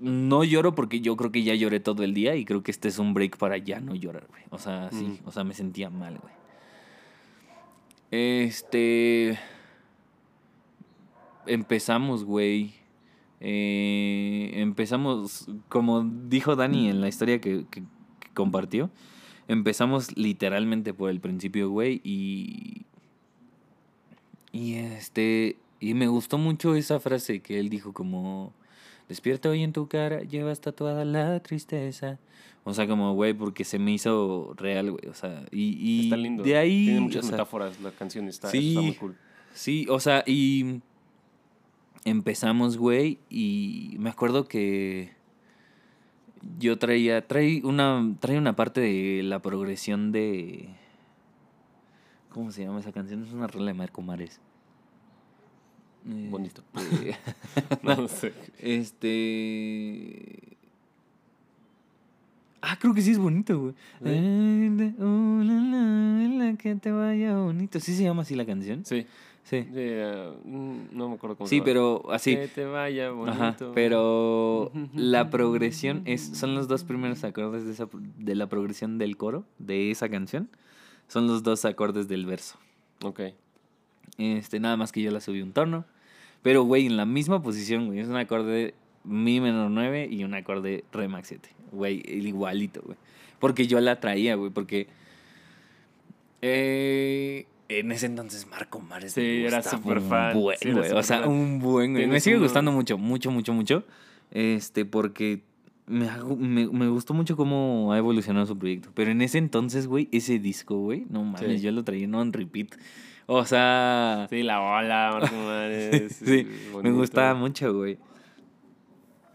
no 0.00 0.44
lloro 0.44 0.74
porque 0.74 1.00
yo 1.00 1.16
creo 1.16 1.32
que 1.32 1.42
ya 1.42 1.54
lloré 1.54 1.80
todo 1.80 2.02
el 2.04 2.14
día 2.14 2.36
y 2.36 2.44
creo 2.44 2.62
que 2.62 2.70
este 2.70 2.88
es 2.88 2.98
un 2.98 3.14
break 3.14 3.36
para 3.36 3.58
ya 3.58 3.80
no 3.80 3.94
llorar, 3.94 4.26
güey. 4.28 4.42
O 4.50 4.58
sea, 4.58 4.90
sí, 4.92 5.20
o 5.24 5.32
sea, 5.32 5.44
me 5.44 5.54
sentía 5.54 5.90
mal, 5.90 6.18
güey. 6.18 6.32
Este. 8.10 9.38
Empezamos, 11.46 12.24
güey. 12.24 12.74
Eh, 13.40 14.52
empezamos, 14.54 15.46
como 15.68 16.02
dijo 16.02 16.56
Dani 16.56 16.88
en 16.88 17.00
la 17.00 17.08
historia 17.08 17.40
que, 17.40 17.66
que 17.70 17.82
compartió, 18.34 18.90
empezamos 19.46 20.16
literalmente 20.16 20.94
por 20.94 21.10
el 21.10 21.20
principio, 21.20 21.70
güey, 21.70 22.00
y. 22.04 22.86
Y 24.52 24.74
este. 24.74 25.56
Y 25.80 25.94
me 25.94 26.08
gustó 26.08 26.38
mucho 26.38 26.74
esa 26.74 26.98
frase 26.98 27.40
que 27.40 27.60
él 27.60 27.68
dijo, 27.68 27.92
como 27.92 28.52
Despierta 29.08 29.48
hoy 29.48 29.62
en 29.62 29.72
tu 29.72 29.88
cara, 29.88 30.20
llevas 30.20 30.60
tatuada 30.60 31.04
la 31.04 31.40
tristeza. 31.40 32.18
O 32.64 32.74
sea, 32.74 32.86
como, 32.86 33.14
güey, 33.14 33.32
porque 33.32 33.64
se 33.64 33.78
me 33.78 33.92
hizo 33.92 34.52
real, 34.56 34.90
güey. 34.90 35.06
O 35.08 35.14
sea, 35.14 35.46
y, 35.50 35.78
y 35.80 36.04
está 36.04 36.16
lindo. 36.18 36.42
de 36.42 36.56
ahí... 36.58 36.84
Tiene 36.84 37.00
muchas 37.00 37.24
o 37.24 37.28
sea, 37.28 37.32
metáforas 37.32 37.80
la 37.80 37.90
canción, 37.90 38.28
está, 38.28 38.50
sí, 38.50 38.68
está 38.68 38.80
muy 38.82 38.94
cool. 38.94 39.16
Sí, 39.54 39.86
o 39.88 39.98
sea, 39.98 40.22
y 40.26 40.82
empezamos, 42.04 42.76
güey, 42.76 43.18
y 43.28 43.96
me 43.98 44.10
acuerdo 44.10 44.46
que 44.46 45.12
yo 46.58 46.78
traía, 46.78 47.26
traí 47.26 47.60
una, 47.64 48.14
traía 48.20 48.38
una 48.38 48.56
parte 48.56 48.80
de 48.80 49.22
la 49.22 49.40
progresión 49.40 50.12
de... 50.12 50.68
¿Cómo 52.30 52.52
se 52.52 52.64
llama 52.64 52.80
esa 52.80 52.92
canción? 52.92 53.24
Es 53.24 53.32
una 53.32 53.46
rola 53.46 53.66
de 53.66 53.74
Marco 53.74 54.02
Mares. 54.02 54.40
Eh, 56.08 56.28
Bonito. 56.30 56.62
este, 56.74 57.16
No 57.82 58.08
sé. 58.08 58.32
Este. 58.58 60.56
Ah, 62.60 62.76
creo 62.78 62.92
que 62.92 63.02
sí 63.02 63.12
es 63.12 63.18
bonito, 63.18 63.58
güey. 63.58 63.74
¿Sí? 64.02 64.94
Oh, 65.00 65.42
la, 65.42 65.54
la, 65.54 66.44
la, 66.44 66.56
que 66.56 66.74
te 66.74 66.90
vaya 66.90 67.36
bonito. 67.36 67.78
¿Sí 67.80 67.94
se 67.94 68.02
llama 68.02 68.22
así 68.22 68.34
la 68.34 68.44
canción? 68.44 68.84
Sí. 68.84 69.06
Sí. 69.48 69.66
Mm, 70.44 70.88
no 70.92 71.08
me 71.08 71.14
acuerdo 71.14 71.36
cómo 71.36 71.48
Sí, 71.48 71.62
pero 71.62 72.04
así. 72.12 72.36
Que 72.36 72.48
te 72.48 72.66
vaya 72.66 73.10
bonito. 73.12 73.42
Ajá, 73.42 73.56
pero 73.74 74.70
la 74.94 75.30
progresión 75.30 76.02
es, 76.04 76.20
son 76.20 76.54
los 76.54 76.68
dos 76.68 76.84
primeros 76.84 77.24
acordes 77.24 77.64
de, 77.64 77.72
esa, 77.72 77.88
de 78.18 78.34
la 78.34 78.46
progresión 78.48 78.98
del 78.98 79.16
coro 79.16 79.46
de 79.58 79.90
esa 79.90 80.10
canción. 80.10 80.50
Son 81.06 81.26
los 81.26 81.42
dos 81.42 81.64
acordes 81.64 82.08
del 82.08 82.26
verso. 82.26 82.58
Ok. 83.02 83.20
Este, 84.18 84.60
nada 84.60 84.76
más 84.76 84.92
que 84.92 85.00
yo 85.00 85.10
la 85.10 85.20
subí 85.20 85.40
un 85.40 85.52
tono. 85.52 85.86
Pero, 86.42 86.64
güey, 86.64 86.84
en 86.84 86.98
la 86.98 87.06
misma 87.06 87.42
posición, 87.42 87.86
güey. 87.86 88.00
Es 88.00 88.08
un 88.08 88.16
acorde 88.16 88.74
mi 89.02 89.40
menor 89.40 89.70
9 89.70 90.08
y 90.10 90.24
un 90.24 90.34
acorde 90.34 90.84
re 90.92 91.08
max 91.08 91.28
7. 91.28 91.48
Güey, 91.72 92.02
el 92.06 92.26
igualito, 92.26 92.82
güey. 92.84 92.98
Porque 93.38 93.66
yo 93.66 93.80
la 93.80 93.98
traía, 93.98 94.34
güey. 94.34 94.50
Porque 94.50 94.88
eh, 96.42 97.46
en 97.68 97.92
ese 97.92 98.06
entonces 98.06 98.46
Marco 98.46 98.80
Mares 98.80 99.12
Sí, 99.12 99.20
me 99.20 99.46
era 99.46 99.62
súper 99.62 99.98
un 99.98 100.04
fan. 100.08 100.34
buen, 100.40 100.58
Sí, 100.58 100.68
era 100.68 100.78
güey. 100.78 100.92
O 100.92 101.02
sea, 101.02 101.20
fan. 101.20 101.28
un 101.28 101.58
buen, 101.58 101.92
güey. 101.92 102.06
Me 102.06 102.20
sigue 102.20 102.36
uno- 102.36 102.44
gustando 102.46 102.72
mucho, 102.72 102.96
mucho, 102.98 103.30
mucho, 103.30 103.52
mucho. 103.52 103.84
Este, 104.30 104.84
porque 104.84 105.44
me, 105.86 106.08
me, 106.36 106.66
me 106.68 106.88
gustó 106.88 107.14
mucho 107.14 107.36
cómo 107.36 107.92
ha 107.92 107.98
evolucionado 107.98 108.46
su 108.46 108.58
proyecto. 108.58 108.90
Pero 108.94 109.10
en 109.10 109.20
ese 109.22 109.38
entonces, 109.38 109.86
güey, 109.86 110.08
ese 110.12 110.38
disco, 110.38 110.78
güey, 110.78 111.06
no 111.10 111.22
mames, 111.24 111.60
Sí. 111.60 111.60
yo 111.60 111.72
lo 111.72 111.84
traía 111.84 112.06
no 112.06 112.20
en 112.22 112.32
repeat. 112.32 112.74
O 113.26 113.44
sea, 113.44 114.26
Sí, 114.30 114.42
la 114.42 114.60
ola, 114.62 115.10
Marco 115.20 115.34
Mares. 115.36 116.16
sí, 116.24 116.46
me 116.82 116.90
gustaba 116.92 117.34
mucho, 117.34 117.74
güey. 117.74 117.98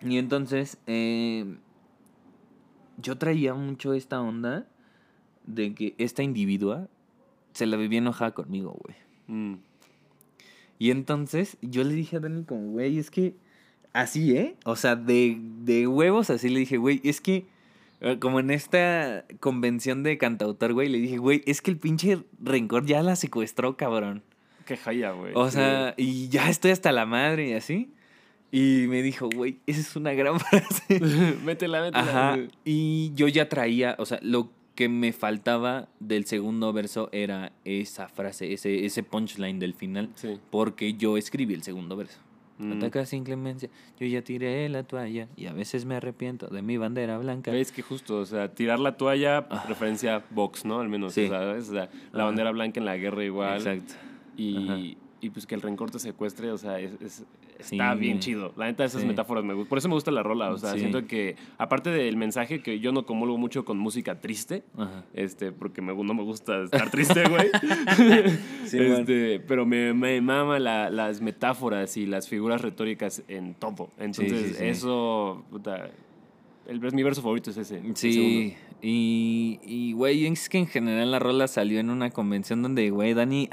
Y 0.01 0.17
entonces, 0.17 0.79
eh, 0.87 1.55
yo 2.97 3.17
traía 3.17 3.53
mucho 3.53 3.93
esta 3.93 4.19
onda 4.21 4.67
de 5.45 5.73
que 5.75 5.95
esta 5.97 6.23
individua 6.23 6.87
se 7.53 7.65
la 7.65 7.77
vivía 7.77 7.99
enojada 7.99 8.31
conmigo, 8.31 8.77
güey. 8.83 8.95
Mm. 9.27 9.57
Y 10.79 10.91
entonces 10.91 11.57
yo 11.61 11.83
le 11.83 11.93
dije 11.93 12.17
a 12.17 12.19
Dani 12.19 12.43
como, 12.43 12.71
güey, 12.71 12.97
es 12.99 13.09
que 13.11 13.35
así, 13.93 14.35
¿eh? 14.35 14.55
O 14.65 14.75
sea, 14.75 14.95
de, 14.95 15.37
de 15.63 15.87
huevos 15.87 16.29
así 16.29 16.49
le 16.49 16.59
dije, 16.59 16.77
güey, 16.77 16.99
es 17.03 17.21
que 17.21 17.45
eh, 18.01 18.17
como 18.19 18.39
en 18.39 18.51
esta 18.51 19.23
convención 19.39 20.03
de 20.03 20.17
cantautor, 20.17 20.73
güey, 20.73 20.89
le 20.89 20.97
dije, 20.97 21.17
güey, 21.17 21.41
es 21.45 21.61
que 21.61 21.71
el 21.71 21.77
pinche 21.77 22.19
rencor 22.41 22.85
ya 22.85 23.01
la 23.01 23.15
secuestró, 23.15 23.77
cabrón. 23.77 24.23
Qué 24.65 24.75
jaya, 24.77 25.11
güey. 25.11 25.31
O 25.35 25.49
Sí. 25.49 25.55
sea, 25.57 25.93
y 25.97 26.27
ya 26.29 26.49
estoy 26.49 26.71
hasta 26.71 26.91
la 26.91 27.05
madre 27.05 27.49
y 27.49 27.53
así. 27.53 27.91
Y 28.51 28.85
me 28.87 29.01
dijo, 29.01 29.29
güey, 29.33 29.57
esa 29.67 29.79
es 29.79 29.95
una 29.95 30.13
gran 30.13 30.39
frase. 30.39 30.99
métela, 31.45 31.81
métela. 31.81 32.01
Ajá. 32.33 32.39
Y 32.65 33.11
yo 33.15 33.27
ya 33.27 33.47
traía, 33.47 33.95
o 33.99 34.05
sea, 34.05 34.19
lo 34.21 34.49
que 34.75 34.89
me 34.89 35.13
faltaba 35.13 35.87
del 35.99 36.25
segundo 36.25 36.73
verso 36.73 37.09
era 37.11 37.51
esa 37.63 38.07
frase, 38.07 38.53
ese, 38.53 38.85
ese 38.85 39.03
punchline 39.03 39.59
del 39.59 39.73
final. 39.73 40.09
Sí. 40.15 40.39
Porque 40.49 40.93
yo 40.95 41.17
escribí 41.17 41.53
el 41.53 41.63
segundo 41.63 41.95
verso. 41.95 42.19
Mm. 42.59 42.73
Ataca 42.73 43.05
sin 43.05 43.23
clemencia, 43.23 43.69
yo 43.99 44.05
ya 44.07 44.21
tiré 44.23 44.69
la 44.69 44.83
toalla 44.83 45.27
y 45.35 45.47
a 45.47 45.53
veces 45.53 45.85
me 45.85 45.95
arrepiento 45.95 46.47
de 46.47 46.61
mi 46.61 46.77
bandera 46.77 47.17
blanca. 47.17 47.51
Es 47.55 47.71
que 47.71 47.81
justo, 47.81 48.19
o 48.19 48.25
sea, 48.25 48.53
tirar 48.53 48.79
la 48.79 48.95
toalla, 48.95 49.47
Ah. 49.49 49.65
referencia 49.67 50.17
a 50.17 50.23
Vox, 50.29 50.63
¿no? 50.63 50.79
Al 50.79 50.87
menos, 50.89 51.13
Sí. 51.13 51.25
o 51.25 51.29
sea, 51.29 51.39
¿sabes? 51.39 51.69
O 51.69 51.73
sea, 51.73 51.89
la 52.11 52.23
bandera 52.25 52.51
blanca 52.51 52.79
en 52.79 52.85
la 52.85 52.95
guerra 52.97 53.23
igual. 53.23 53.57
Exacto. 53.57 53.95
Y, 54.37 54.97
y 55.21 55.29
pues 55.31 55.45
que 55.47 55.55
el 55.55 55.61
rencor 55.61 55.89
te 55.91 55.99
secuestre, 55.99 56.51
o 56.51 56.57
sea, 56.57 56.79
es, 56.79 56.93
es- 57.01 57.23
Sí, 57.59 57.75
está 57.75 57.93
bien 57.95 58.19
chido. 58.19 58.53
La 58.57 58.65
neta, 58.65 58.83
esas 58.85 59.01
Sí. 59.01 59.07
metáforas 59.07 59.43
me 59.43 59.53
gustan. 59.53 59.69
Por 59.69 59.77
eso 59.77 59.87
me 59.89 59.95
gusta 59.95 60.11
la 60.11 60.23
rola, 60.23 60.49
o 60.51 60.57
sea, 60.57 60.71
Sí. 60.73 60.79
siento 60.79 61.05
que, 61.07 61.35
aparte 61.57 61.89
del 61.89 62.17
mensaje, 62.17 62.61
que 62.61 62.79
yo 62.79 62.91
no 62.91 63.05
comulgo 63.05 63.37
mucho 63.37 63.65
con 63.65 63.77
música 63.77 64.19
triste, 64.21 64.63
Ajá. 64.77 65.03
este, 65.13 65.51
porque 65.51 65.81
me, 65.81 65.93
no 65.93 66.13
me 66.13 66.23
gusta 66.23 66.63
estar 66.63 66.89
triste, 66.91 67.23
güey. 67.29 67.49
Sí, 68.65 68.77
este, 68.79 69.39
pero 69.41 69.65
me, 69.65 69.93
me 69.93 70.19
mama 70.21 70.59
la- 70.59 70.89
las 70.89 71.21
metáforas 71.21 71.97
y 71.97 72.05
las 72.05 72.27
figuras 72.27 72.61
retóricas 72.61 73.23
en 73.27 73.53
todo. 73.55 73.89
Entonces, 73.99 74.59
eso, 74.61 75.43
puta, 75.49 75.89
el, 76.65 76.79
mi 76.93 77.03
verso 77.03 77.21
favorito 77.21 77.49
es 77.49 77.57
ese. 77.57 77.77
el 77.77 77.95
Sí, 77.95 78.13
segundo. 78.13 78.55
y, 78.81 79.59
y, 79.65 79.93
güey, 79.93 80.25
es 80.25 80.47
que 80.49 80.57
en 80.59 80.67
general 80.67 81.11
la 81.11 81.19
rola 81.19 81.47
salió 81.47 81.79
en 81.79 81.89
una 81.89 82.09
convención 82.09 82.61
donde, 82.61 82.89
güey, 82.89 83.13
Dani 83.13 83.49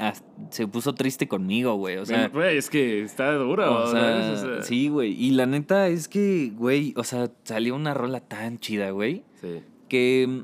se 0.49 0.67
puso 0.67 0.95
triste 0.95 1.27
conmigo, 1.27 1.75
güey. 1.75 1.97
O 1.97 2.05
sea, 2.05 2.29
Güey, 2.29 2.57
es 2.57 2.69
que 2.69 3.01
está 3.03 3.33
duro, 3.33 3.83
o 3.83 3.87
sea, 3.87 4.01
¿sabes? 4.01 4.43
O 4.43 4.45
sea, 4.55 4.61
sí, 4.63 4.87
güey. 4.89 5.11
Y 5.13 5.31
la 5.31 5.45
neta 5.45 5.87
es 5.89 6.07
que, 6.07 6.51
güey, 6.55 6.93
o 6.95 7.03
sea, 7.03 7.29
salió 7.43 7.75
una 7.75 7.93
rola 7.93 8.21
tan 8.21 8.59
chida, 8.59 8.91
güey, 8.91 9.23
sí. 9.41 9.61
que, 9.89 10.43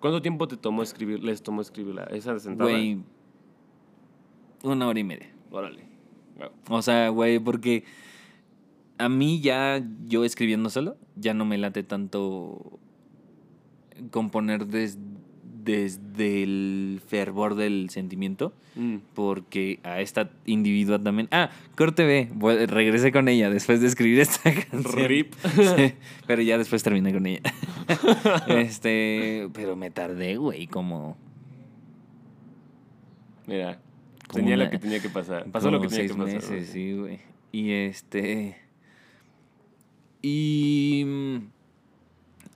¿Cuánto 0.00 0.20
tiempo 0.20 0.46
te 0.46 0.58
tomó 0.58 0.82
escribir, 0.82 1.24
les 1.24 1.42
tomó 1.42 1.62
escribirla? 1.62 2.04
¿Esa 2.04 2.38
sentada? 2.38 2.70
güey, 2.70 2.98
una 4.62 4.86
hora 4.88 5.00
y 5.00 5.04
media. 5.04 5.30
Órale. 5.50 5.84
Wow. 6.36 6.48
O 6.78 6.82
sea, 6.82 7.08
güey, 7.08 7.38
porque 7.38 7.84
a 8.98 9.08
mí 9.08 9.40
ya 9.40 9.82
yo 10.06 10.24
escribiendo 10.24 10.70
solo, 10.70 10.96
ya 11.16 11.34
no 11.34 11.44
me 11.44 11.58
late 11.58 11.82
tanto 11.82 12.78
componer 14.10 14.66
des- 14.66 14.98
desde 15.64 16.42
el 16.42 17.00
fervor 17.06 17.54
del 17.54 17.88
sentimiento, 17.90 18.52
Mm. 18.76 18.96
porque 19.14 19.78
a 19.84 20.00
esta 20.00 20.30
individua 20.46 20.98
también... 20.98 21.28
Ah, 21.30 21.50
corte 21.76 22.04
B, 22.04 22.28
voy- 22.34 22.66
regresé 22.66 23.12
con 23.12 23.28
ella 23.28 23.48
después 23.48 23.80
de 23.80 23.86
escribir 23.86 24.20
esta 24.20 24.42
canción. 24.70 25.08
Rip. 25.08 25.32
Sí, 25.34 25.94
pero 26.26 26.42
ya 26.42 26.58
después 26.58 26.82
terminé 26.82 27.12
con 27.14 27.24
ella. 27.24 27.40
este, 28.48 29.48
pero 29.54 29.74
me 29.76 29.90
tardé, 29.90 30.36
güey, 30.36 30.66
como... 30.66 31.16
Mira, 33.46 33.78
tenía 34.32 34.54
una- 34.56 34.64
lo 34.64 34.70
que 34.70 34.78
tenía 34.78 35.00
que 35.00 35.08
pasar. 35.08 35.44
Pasó 35.50 35.70
lo 35.70 35.80
que 35.80 35.88
tenía 35.88 36.06
que 36.08 36.14
pasar. 36.14 36.34
meses, 36.34 36.68
sí, 36.70 36.92
güey. 36.94 37.20
Y 37.52 37.70
este. 37.72 38.56
Y. 40.26 41.04
mm, 41.06 41.36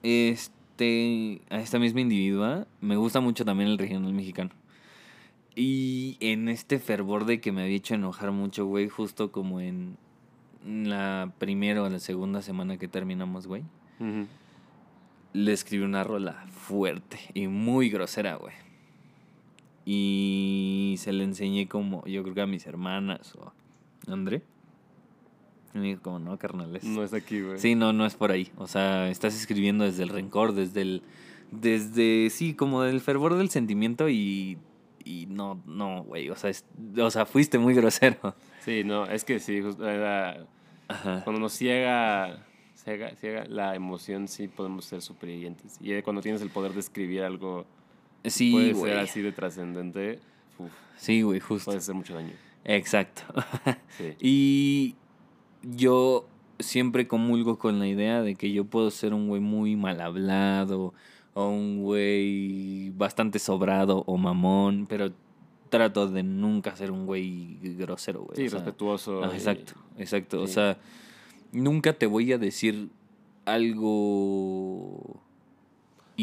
Este. 0.03 1.43
A 1.51 1.59
esta 1.61 1.79
misma 1.79 2.01
individua. 2.01 2.67
Me 2.81 2.97
gusta 2.97 3.21
mucho 3.21 3.45
también 3.45 3.69
el 3.69 3.79
regional 3.79 4.13
mexicano. 4.15 4.51
Y 5.55 6.17
en 6.21 6.49
este 6.49 6.79
fervor 6.79 7.25
de 7.25 7.41
que 7.41 7.51
me 7.53 7.63
había 7.63 7.77
hecho 7.77 7.95
enojar 7.95 8.31
mucho, 8.31 8.65
güey, 8.67 8.89
justo 8.89 9.33
como 9.33 9.61
en 9.61 9.97
la 10.65 11.33
primera 11.39 11.83
o 11.83 11.89
la 11.89 11.99
segunda 11.99 12.43
semana 12.43 12.77
que 12.79 12.87
terminamos, 12.87 13.49
güey, 13.49 13.65
le 15.33 15.53
escribí 15.53 15.83
una 15.83 16.05
rola 16.05 16.47
fuerte 16.53 17.19
y 17.35 17.49
muy 17.49 17.91
grosera, 17.91 18.37
güey. 18.37 18.55
Y 19.85 20.95
se 20.99 21.13
le 21.13 21.25
enseñé 21.25 21.67
como, 21.67 22.05
yo 22.07 22.23
creo 22.23 22.35
que 22.37 22.43
a 22.43 22.47
mis 22.47 22.67
hermanas 22.67 23.35
o 23.35 23.49
a 23.49 24.13
André. 24.13 24.43
Y 25.75 25.79
me 25.79 25.87
dijo 25.89 26.03
como, 26.03 26.19
no, 26.19 26.39
carnales. 26.39 26.83
No 26.85 27.03
es 27.05 27.13
aquí, 27.13 27.41
güey. 27.43 27.59
Sí, 27.59 27.75
no, 27.75 27.93
no 27.93 28.07
es 28.07 28.15
por 28.15 28.31
ahí. 28.33 28.51
O 28.57 28.67
sea, 28.67 29.09
estás 29.11 29.35
escribiendo 29.39 29.85
desde 29.85 30.03
el 30.03 30.09
rencor, 30.09 30.53
desde 30.55 30.83
el. 30.83 31.03
Desde. 31.51 32.31
Sí, 32.31 32.55
como 32.55 32.83
del 32.83 33.01
fervor 33.01 33.35
del 33.37 33.51
sentimiento 33.51 34.09
y. 34.09 34.59
Y 35.05 35.27
no, 35.27 35.63
no, 35.67 36.03
güey. 36.05 36.29
O 36.31 36.37
sea, 36.37 36.51
es- 36.51 36.67
o 37.01 37.11
sea, 37.11 37.25
fuiste 37.25 37.59
muy 37.59 37.73
grosero. 37.75 38.35
Sí, 38.65 38.83
no, 38.85 39.07
es 39.07 39.25
que 39.25 39.41
sí, 39.41 39.63
justo 39.63 39.89
era- 39.89 40.47
Ajá. 40.89 41.23
cuando 41.25 41.41
nos 41.41 41.53
ciega, 41.55 42.45
ciega, 42.75 43.15
ciega 43.17 43.45
la 43.47 43.75
emoción, 43.75 44.29
sí 44.29 44.49
podemos 44.49 44.85
ser 44.85 45.01
supervivientes. 45.01 45.79
Y 45.81 45.93
eh, 45.93 46.03
cuando 46.03 46.21
tienes 46.21 46.43
el 46.43 46.51
poder 46.51 46.73
de 46.75 46.81
escribir 46.81 47.23
algo, 47.23 47.65
Sí, 48.25 48.51
puede 48.53 48.73
güey. 48.75 48.93
ser 48.93 49.01
así 49.01 49.23
de 49.23 49.33
trascendente, 49.33 50.19
Sí, 50.99 51.23
güey, 51.23 51.41
justo. 51.41 51.67
puede 51.67 51.79
hacer 51.79 51.95
mucho 51.95 52.15
daño. 52.15 52.33
Exacto. 52.65 53.23
Sí. 53.97 54.15
y 54.21 54.97
yo 55.75 56.27
siempre 56.59 57.07
comulgo 57.07 57.59
con 57.59 57.79
la 57.79 57.87
idea 57.87 58.23
de 58.23 58.35
que 58.35 58.53
yo 58.53 58.65
puedo 58.65 58.91
ser 58.91 59.15
un 59.15 59.29
güey 59.29 59.41
muy 59.41 59.77
mal 59.77 60.01
hablado 60.01 60.95
o 61.35 61.49
un 61.49 61.83
güey 61.83 62.91
bastante 62.91 63.39
sobrado 63.39 64.03
o 64.07 64.17
mamón, 64.17 64.87
pero 64.89 65.13
trato 65.69 66.09
de 66.09 66.23
nunca 66.23 66.75
ser 66.77 66.91
un 66.91 67.07
güey 67.07 67.59
grosero, 67.77 68.23
güey. 68.23 68.37
Sí, 68.37 68.47
o 68.47 68.51
sea, 68.51 68.59
respetuoso. 68.61 69.23
ah, 69.25 69.31
exacto, 69.33 69.75
exacto. 69.99 70.43
O 70.43 70.47
sea, 70.47 70.79
nunca 71.53 71.93
te 71.93 72.07
voy 72.07 72.33
a 72.33 72.39
decir 72.39 72.89
algo 73.45 75.21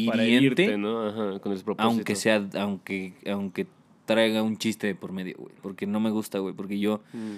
Para 0.06 0.24
hiriente, 0.24 0.76
¿no? 0.76 1.06
Ajá, 1.06 1.38
con 1.40 1.52
el 1.52 1.62
propósito. 1.62 1.82
aunque 1.82 2.14
sea, 2.14 2.46
aunque, 2.58 3.14
aunque 3.30 3.66
traiga 4.04 4.42
un 4.42 4.56
chiste 4.56 4.86
de 4.86 4.94
por 4.94 5.12
medio, 5.12 5.36
güey. 5.38 5.54
Porque 5.62 5.86
no 5.86 6.00
me 6.00 6.10
gusta, 6.10 6.38
güey. 6.38 6.54
Porque 6.54 6.78
yo 6.78 7.00
Mm, 7.12 7.36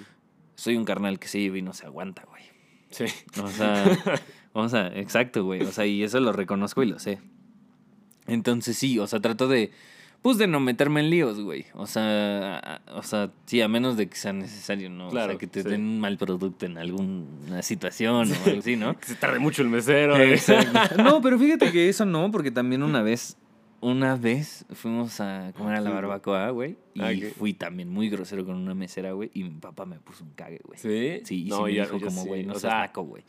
soy 0.59 0.75
un 0.77 0.85
carnal 0.85 1.19
que 1.19 1.27
se 1.27 1.39
lleva 1.39 1.57
y 1.57 1.61
no 1.61 1.73
se 1.73 1.85
aguanta, 1.85 2.23
güey. 2.29 2.43
Sí. 2.89 3.05
O 3.41 3.47
sea, 3.47 3.85
o 4.53 4.67
sea, 4.69 4.87
exacto, 4.95 5.43
güey. 5.43 5.61
O 5.61 5.71
sea, 5.71 5.85
y 5.85 6.03
eso 6.03 6.19
lo 6.19 6.31
reconozco 6.31 6.83
y 6.83 6.87
lo 6.87 6.99
sé. 6.99 7.19
Entonces 8.27 8.77
sí, 8.77 8.99
o 8.99 9.07
sea, 9.07 9.19
trato 9.19 9.47
de, 9.47 9.71
pues 10.21 10.37
de 10.37 10.47
no 10.47 10.59
meterme 10.59 10.99
en 10.99 11.09
líos, 11.09 11.39
güey. 11.41 11.65
O 11.73 11.87
sea, 11.87 12.59
a- 12.59 12.81
o 12.93 13.01
sea, 13.03 13.31
sí, 13.45 13.61
a 13.61 13.67
menos 13.67 13.97
de 13.97 14.07
que 14.07 14.15
sea 14.15 14.33
necesario, 14.33 14.89
¿no? 14.89 15.07
o 15.07 15.11
Claro, 15.11 15.31
sea, 15.31 15.39
que 15.39 15.47
te 15.47 15.63
sí. 15.63 15.69
den 15.69 15.81
un 15.81 15.99
mal 15.99 16.17
producto 16.17 16.65
en 16.65 16.77
alguna 16.77 17.61
situación 17.63 18.15
o 18.15 18.19
algo 18.21 18.59
así, 18.59 18.75
¿no? 18.75 18.95
Que 18.99 19.05
se 19.07 19.15
tarde 19.15 19.39
mucho 19.39 19.61
el 19.61 19.69
mesero. 19.69 20.15
¿eh? 20.17 20.33
Exacto. 20.33 20.79
No, 21.03 21.21
pero 21.21 21.39
fíjate 21.39 21.71
que 21.71 21.89
eso 21.89 22.05
no, 22.05 22.29
porque 22.31 22.51
también 22.51 22.83
una 22.83 23.01
vez, 23.01 23.37
una 23.81 24.15
vez 24.15 24.65
fuimos 24.71 25.19
a 25.21 25.51
comer 25.55 25.75
a 25.75 25.81
la 25.81 25.89
barbacoa, 25.91 26.49
güey. 26.51 26.75
Y 26.93 27.01
Ah, 27.01 27.11
fui 27.37 27.53
también 27.53 27.89
muy 27.89 28.09
grosero 28.09 28.45
con 28.45 28.55
una 28.55 28.73
mesera, 28.75 29.11
güey. 29.13 29.29
Y 29.33 29.43
mi 29.43 29.51
papá 29.59 29.85
me 29.85 29.99
puso 29.99 30.23
un 30.23 30.31
cague, 30.31 30.59
güey. 30.65 30.77
¿Sí? 30.79 31.21
Sí, 31.25 31.45
y 31.45 31.49
No, 31.49 31.57
sí 31.57 31.63
me 31.63 31.69
dijo 31.81 31.99
como, 31.99 32.21
sí. 32.23 32.27
güey, 32.27 32.45
no 32.45 32.53
O 32.53 32.59
seas 32.59 32.71
sea, 32.73 32.79
naco, 32.81 33.03
güey. 33.03 33.23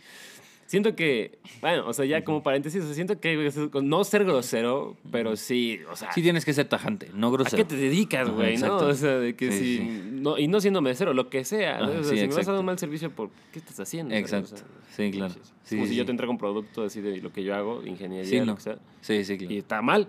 Siento 0.67 0.95
que, 0.95 1.41
bueno, 1.61 1.85
o 1.89 1.93
sea, 1.93 2.05
ya 2.05 2.23
como 2.23 2.45
paréntesis, 2.45 2.81
o 2.81 2.87
sea, 2.87 2.95
siento 2.95 3.19
que 3.19 3.51
no 3.83 4.05
ser 4.05 4.25
grosero, 4.25 4.97
pero 5.11 5.35
sí, 5.35 5.81
o 5.91 5.97
sea, 5.97 6.13
Sí 6.13 6.23
tienes 6.23 6.45
que 6.45 6.53
ser 6.53 6.69
tajante, 6.69 7.11
no 7.13 7.27
¿a 7.27 7.31
grosero. 7.33 7.57
qué 7.57 7.65
te 7.65 7.75
dedicas, 7.75 8.31
güey? 8.31 8.57
¿no? 8.57 8.77
O 8.77 8.95
sea, 8.95 9.19
de 9.19 9.35
que 9.35 9.51
Sí, 9.51 9.79
si. 9.79 10.11
No, 10.13 10.39
y 10.39 10.47
no 10.47 10.61
siendo 10.61 10.81
mesero, 10.81 11.13
lo 11.13 11.29
que 11.29 11.45
sea. 11.45 11.81
¿no? 11.81 11.87
O 12.01 12.05
sea, 12.05 12.17
si 12.17 12.29
me 12.29 12.35
vas 12.35 12.47
a 12.47 12.53
dar 12.53 12.61
un 12.61 12.67
mal 12.67 12.79
servicio, 12.79 13.11
¿por 13.11 13.31
qué 13.53 13.59
estás 13.59 13.81
haciendo? 13.81 14.15
O 14.15 14.19
Exacto. 14.19 14.57
sea, 14.59 14.67
Sí, 14.97 15.11
claro. 15.11 15.35
Como 15.69 15.87
si 15.87 15.97
yo 15.97 16.05
te 16.05 16.13
entrego 16.13 16.31
un 16.33 16.39
producto 16.39 16.85
así 16.85 17.01
de 17.01 17.17
lo 17.21 17.33
que 17.33 17.43
yo 17.43 17.55
hago, 17.57 17.85
ingeniería, 17.85 18.31
Sí, 18.31 18.39
lo 18.39 18.45
no. 18.47 18.55
que 18.55 18.63
sea, 18.63 18.79
Sí, 19.01 19.25
sí, 19.25 19.39
claro. 19.39 19.53
y 19.55 19.59
está 19.59 19.83
mal. 19.83 20.07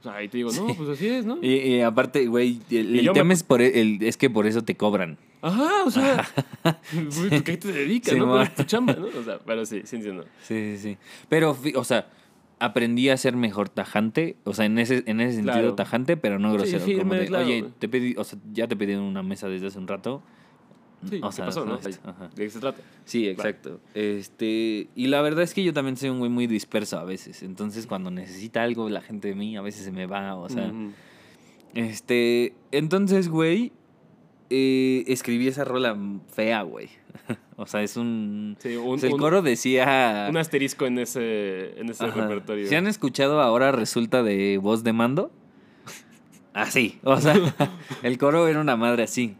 O 0.00 0.02
sea, 0.04 0.14
ahí 0.14 0.28
te 0.28 0.36
digo, 0.38 0.52
no, 0.52 0.74
pues 0.76 0.88
así 0.90 1.08
es, 1.08 1.24
¿no? 1.26 1.38
Y, 1.42 1.54
y 1.54 1.80
aparte, 1.80 2.26
güey, 2.26 2.60
el, 2.70 2.94
Y 2.94 2.98
el 3.00 3.04
yo 3.06 3.12
me- 3.12 3.18
tema 3.20 3.32
es, 3.32 3.42
por 3.42 3.60
el, 3.60 3.98
es 4.02 4.16
que 4.16 4.30
por 4.30 4.46
eso 4.46 4.62
te 4.62 4.76
cobran. 4.76 5.18
Ajá, 5.42 5.84
o 5.84 5.90
sea, 5.90 6.24
güey, 6.92 7.30
¿tú 7.38 7.42
¿qué 7.44 7.56
te 7.56 7.72
dedicas, 7.72 8.12
Sí, 8.14 8.18
no? 8.18 8.26
ma. 8.26 8.32
¿Cuál 8.34 8.42
es 8.46 8.54
tu 8.54 8.62
chamba, 8.64 8.94
no? 8.94 9.06
O 9.06 9.22
sea, 9.24 9.38
pero 9.44 9.64
sí, 9.66 9.82
sí 9.84 9.96
entiendo. 9.96 10.24
Sí, 10.42 10.76
sí, 10.76 10.78
sí. 10.78 10.96
Pero, 11.28 11.56
o 11.74 11.84
sea, 11.84 12.08
aprendí 12.60 13.08
a 13.08 13.16
ser 13.16 13.36
mejor 13.36 13.68
tajante, 13.68 14.36
o 14.44 14.54
sea, 14.54 14.64
en 14.66 14.78
ese, 14.78 15.02
en 15.06 15.20
ese 15.20 15.34
sentido 15.36 15.54
Claro. 15.58 15.74
tajante, 15.74 16.16
pero 16.16 16.38
no 16.38 16.50
Sí, 16.64 16.72
grosero. 16.72 16.98
como 16.98 17.14
de, 17.14 17.26
claro, 17.26 17.46
Oye, 17.46 17.64
te 17.78 17.88
pedí, 17.88 18.14
o 18.16 18.24
sea, 18.24 18.38
ya 18.52 18.66
te 18.68 18.76
pedí 18.76 18.94
una 18.94 19.22
mesa 19.22 19.48
desde 19.48 19.66
hace 19.68 19.78
un 19.78 19.86
rato. 19.88 20.22
Sí, 21.08 21.20
o 21.22 21.28
¿qué 21.28 21.32
sea, 21.32 21.44
pasó, 21.46 21.64
no? 21.64 21.74
ajá. 21.74 22.28
¿De 22.34 22.44
qué 22.44 22.50
se 22.50 22.58
trata? 22.58 22.80
Sí, 23.04 23.28
exacto. 23.28 23.80
Este, 23.94 24.88
y 24.94 25.06
la 25.06 25.22
verdad 25.22 25.42
es 25.44 25.54
que 25.54 25.62
yo 25.62 25.72
también 25.72 25.96
soy 25.96 26.08
un 26.08 26.18
güey 26.18 26.30
muy 26.30 26.46
disperso 26.46 26.98
a 26.98 27.04
veces. 27.04 27.42
Entonces, 27.42 27.86
cuando 27.86 28.10
necesita 28.10 28.62
algo 28.62 28.88
la 28.88 29.00
gente 29.00 29.28
de 29.28 29.34
mí, 29.34 29.56
a 29.56 29.62
veces 29.62 29.84
se 29.84 29.92
me 29.92 30.06
va, 30.06 30.34
o 30.34 30.48
sea, 30.48 30.72
este, 31.74 32.54
entonces, 32.72 33.28
güey, 33.28 33.72
eh, 34.50 35.04
escribí 35.06 35.46
esa 35.46 35.64
rola 35.64 35.96
fea, 36.32 36.62
güey. 36.62 36.88
o 37.56 37.66
sea, 37.66 37.82
es 37.82 37.96
un 37.96 38.56
Sí, 38.58 38.76
o 38.76 38.82
un, 38.82 38.98
sea, 38.98 39.10
el 39.10 39.16
coro 39.16 39.42
decía 39.42 40.26
un 40.30 40.36
asterisco 40.36 40.86
en 40.86 40.98
ese, 40.98 41.78
en 41.78 41.90
ese 41.90 42.04
Ajá. 42.06 42.22
repertorio. 42.22 42.66
¿Se 42.66 42.76
han 42.76 42.86
escuchado 42.86 43.40
ahora 43.40 43.72
resulta 43.72 44.22
de 44.22 44.58
voz 44.58 44.84
de 44.84 44.92
mando? 44.92 45.30
Así, 46.54 46.98
o 47.04 47.20
sea, 47.20 47.34
el 48.02 48.18
coro 48.18 48.48
era 48.48 48.60
una 48.60 48.76
madre 48.76 49.04
así. 49.04 49.36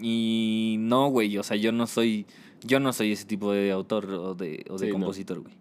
Y 0.00 0.76
no, 0.78 1.08
güey, 1.08 1.36
o 1.38 1.42
sea, 1.42 1.56
yo 1.56 1.72
no 1.72 1.86
soy 1.86 2.26
yo 2.64 2.80
no 2.80 2.92
soy 2.92 3.12
ese 3.12 3.24
tipo 3.24 3.52
de 3.52 3.70
autor 3.70 4.12
o 4.12 4.34
de, 4.34 4.64
o 4.68 4.78
de 4.78 4.86
Sí, 4.86 4.92
compositor, 4.92 5.40
güey. 5.40 5.54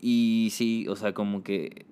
Y 0.00 0.48
sí, 0.52 0.86
o 0.88 0.96
sea, 0.96 1.12
como 1.12 1.42
que 1.42 1.86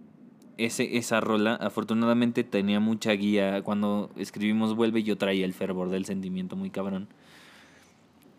ese, 0.58 0.96
esa 0.96 1.20
rola, 1.20 1.54
afortunadamente 1.54 2.44
tenía 2.44 2.80
mucha 2.80 3.12
guía. 3.12 3.62
Cuando 3.62 4.10
escribimos 4.16 4.74
Vuelve, 4.74 5.02
yo 5.02 5.16
traía 5.16 5.44
el 5.44 5.54
fervor 5.54 5.90
del 5.90 6.04
sentimiento 6.04 6.56
muy 6.56 6.70
cabrón. 6.70 7.08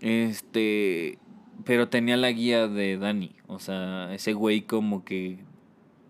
Este, 0.01 1.19
pero 1.63 1.87
tenía 1.89 2.17
la 2.17 2.31
guía 2.31 2.67
de 2.67 2.97
Dani. 2.97 3.31
O 3.47 3.59
sea, 3.59 4.13
ese 4.13 4.33
güey 4.33 4.61
como 4.61 5.05
que... 5.05 5.39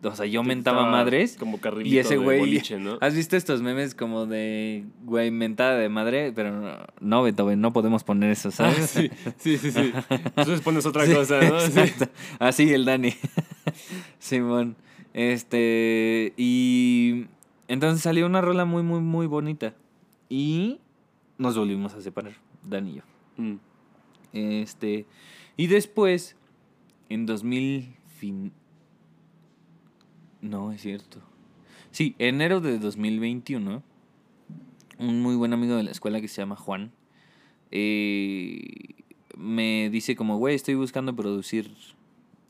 O 0.04 0.16
sea, 0.16 0.26
yo 0.26 0.42
mentaba 0.44 0.90
madres. 0.90 1.38
Como 1.38 1.60
Y 1.84 1.98
ese 2.00 2.16
de 2.16 2.24
güey... 2.24 2.40
boliche, 2.40 2.80
¿no? 2.80 2.98
¿Has 3.02 3.16
visto 3.16 3.38
estos 3.38 3.62
memes 3.62 3.94
como 3.94 4.26
de, 4.26 4.86
güey, 5.04 5.30
mentada 5.30 5.78
de 5.78 5.90
madre? 5.90 6.32
Pero 6.34 6.60
no, 6.60 6.78
no 7.00 7.22
Beethoven, 7.24 7.62
no 7.62 7.72
podemos 7.72 8.04
poner 8.04 8.32
eso, 8.32 8.50
Ah, 8.50 8.52
¿sabes? 8.52 8.90
sí, 8.90 9.12
sí, 9.38 9.58
sí, 9.58 9.72
sí. 9.72 9.92
Entonces 10.10 10.62
pones 10.62 10.86
otra 10.88 11.06
Sí, 11.06 11.14
cosa, 11.14 11.40
¿no? 11.42 11.60
Exacto. 11.60 12.08
Así 12.40 12.74
el 12.74 12.86
Dani. 12.86 13.14
Simón. 14.20 14.76
Este. 15.14 16.34
Y. 16.36 17.26
Entonces 17.68 18.02
salió 18.02 18.26
una 18.26 18.42
rola 18.42 18.66
muy, 18.66 18.84
muy, 18.84 19.02
muy 19.02 19.28
bonita. 19.28 19.76
Y 20.30 20.80
nos 21.38 21.58
volvimos 21.58 21.94
a 21.94 22.02
separar, 22.02 22.34
Dani 22.64 22.92
y 22.92 22.96
yo. 22.96 23.02
Mm. 23.38 23.56
Este. 24.34 25.06
Y 25.58 25.68
después, 25.68 26.36
en 27.10 27.26
2000. 27.26 27.96
Fin... 28.18 28.54
No, 30.42 30.72
es 30.72 30.82
cierto. 30.82 31.22
Sí, 31.92 32.16
enero 32.20 32.62
de 32.62 32.80
2021. 32.80 33.84
Un 34.98 35.22
muy 35.22 35.36
buen 35.36 35.54
amigo 35.54 35.76
de 35.76 35.84
la 35.84 35.92
escuela 35.92 36.22
que 36.22 36.28
se 36.28 36.42
llama 36.42 36.56
Juan. 36.56 36.92
eh, 37.72 38.96
me 39.38 39.90
dice 39.90 40.16
como, 40.16 40.38
güey, 40.38 40.56
estoy 40.56 40.76
buscando 40.76 41.16
producir 41.16 41.72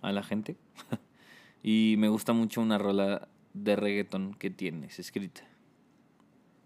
a 0.02 0.12
la 0.12 0.24
gente. 0.24 0.58
y 1.64 1.96
me 1.98 2.10
gusta 2.10 2.34
mucho 2.34 2.62
una 2.62 2.78
rola 2.78 3.28
de 3.54 3.76
reggaeton 3.76 4.34
que 4.36 4.50
tienes 4.50 5.00
escrita. 5.00 5.42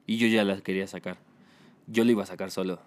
Y 0.08 0.18
yo 0.18 0.28
ya 0.28 0.44
la 0.44 0.62
quería 0.62 0.88
sacar. 0.88 1.18
Yo 1.88 2.04
la 2.04 2.12
iba 2.12 2.24
a 2.24 2.28
sacar 2.28 2.52
solo. 2.52 2.80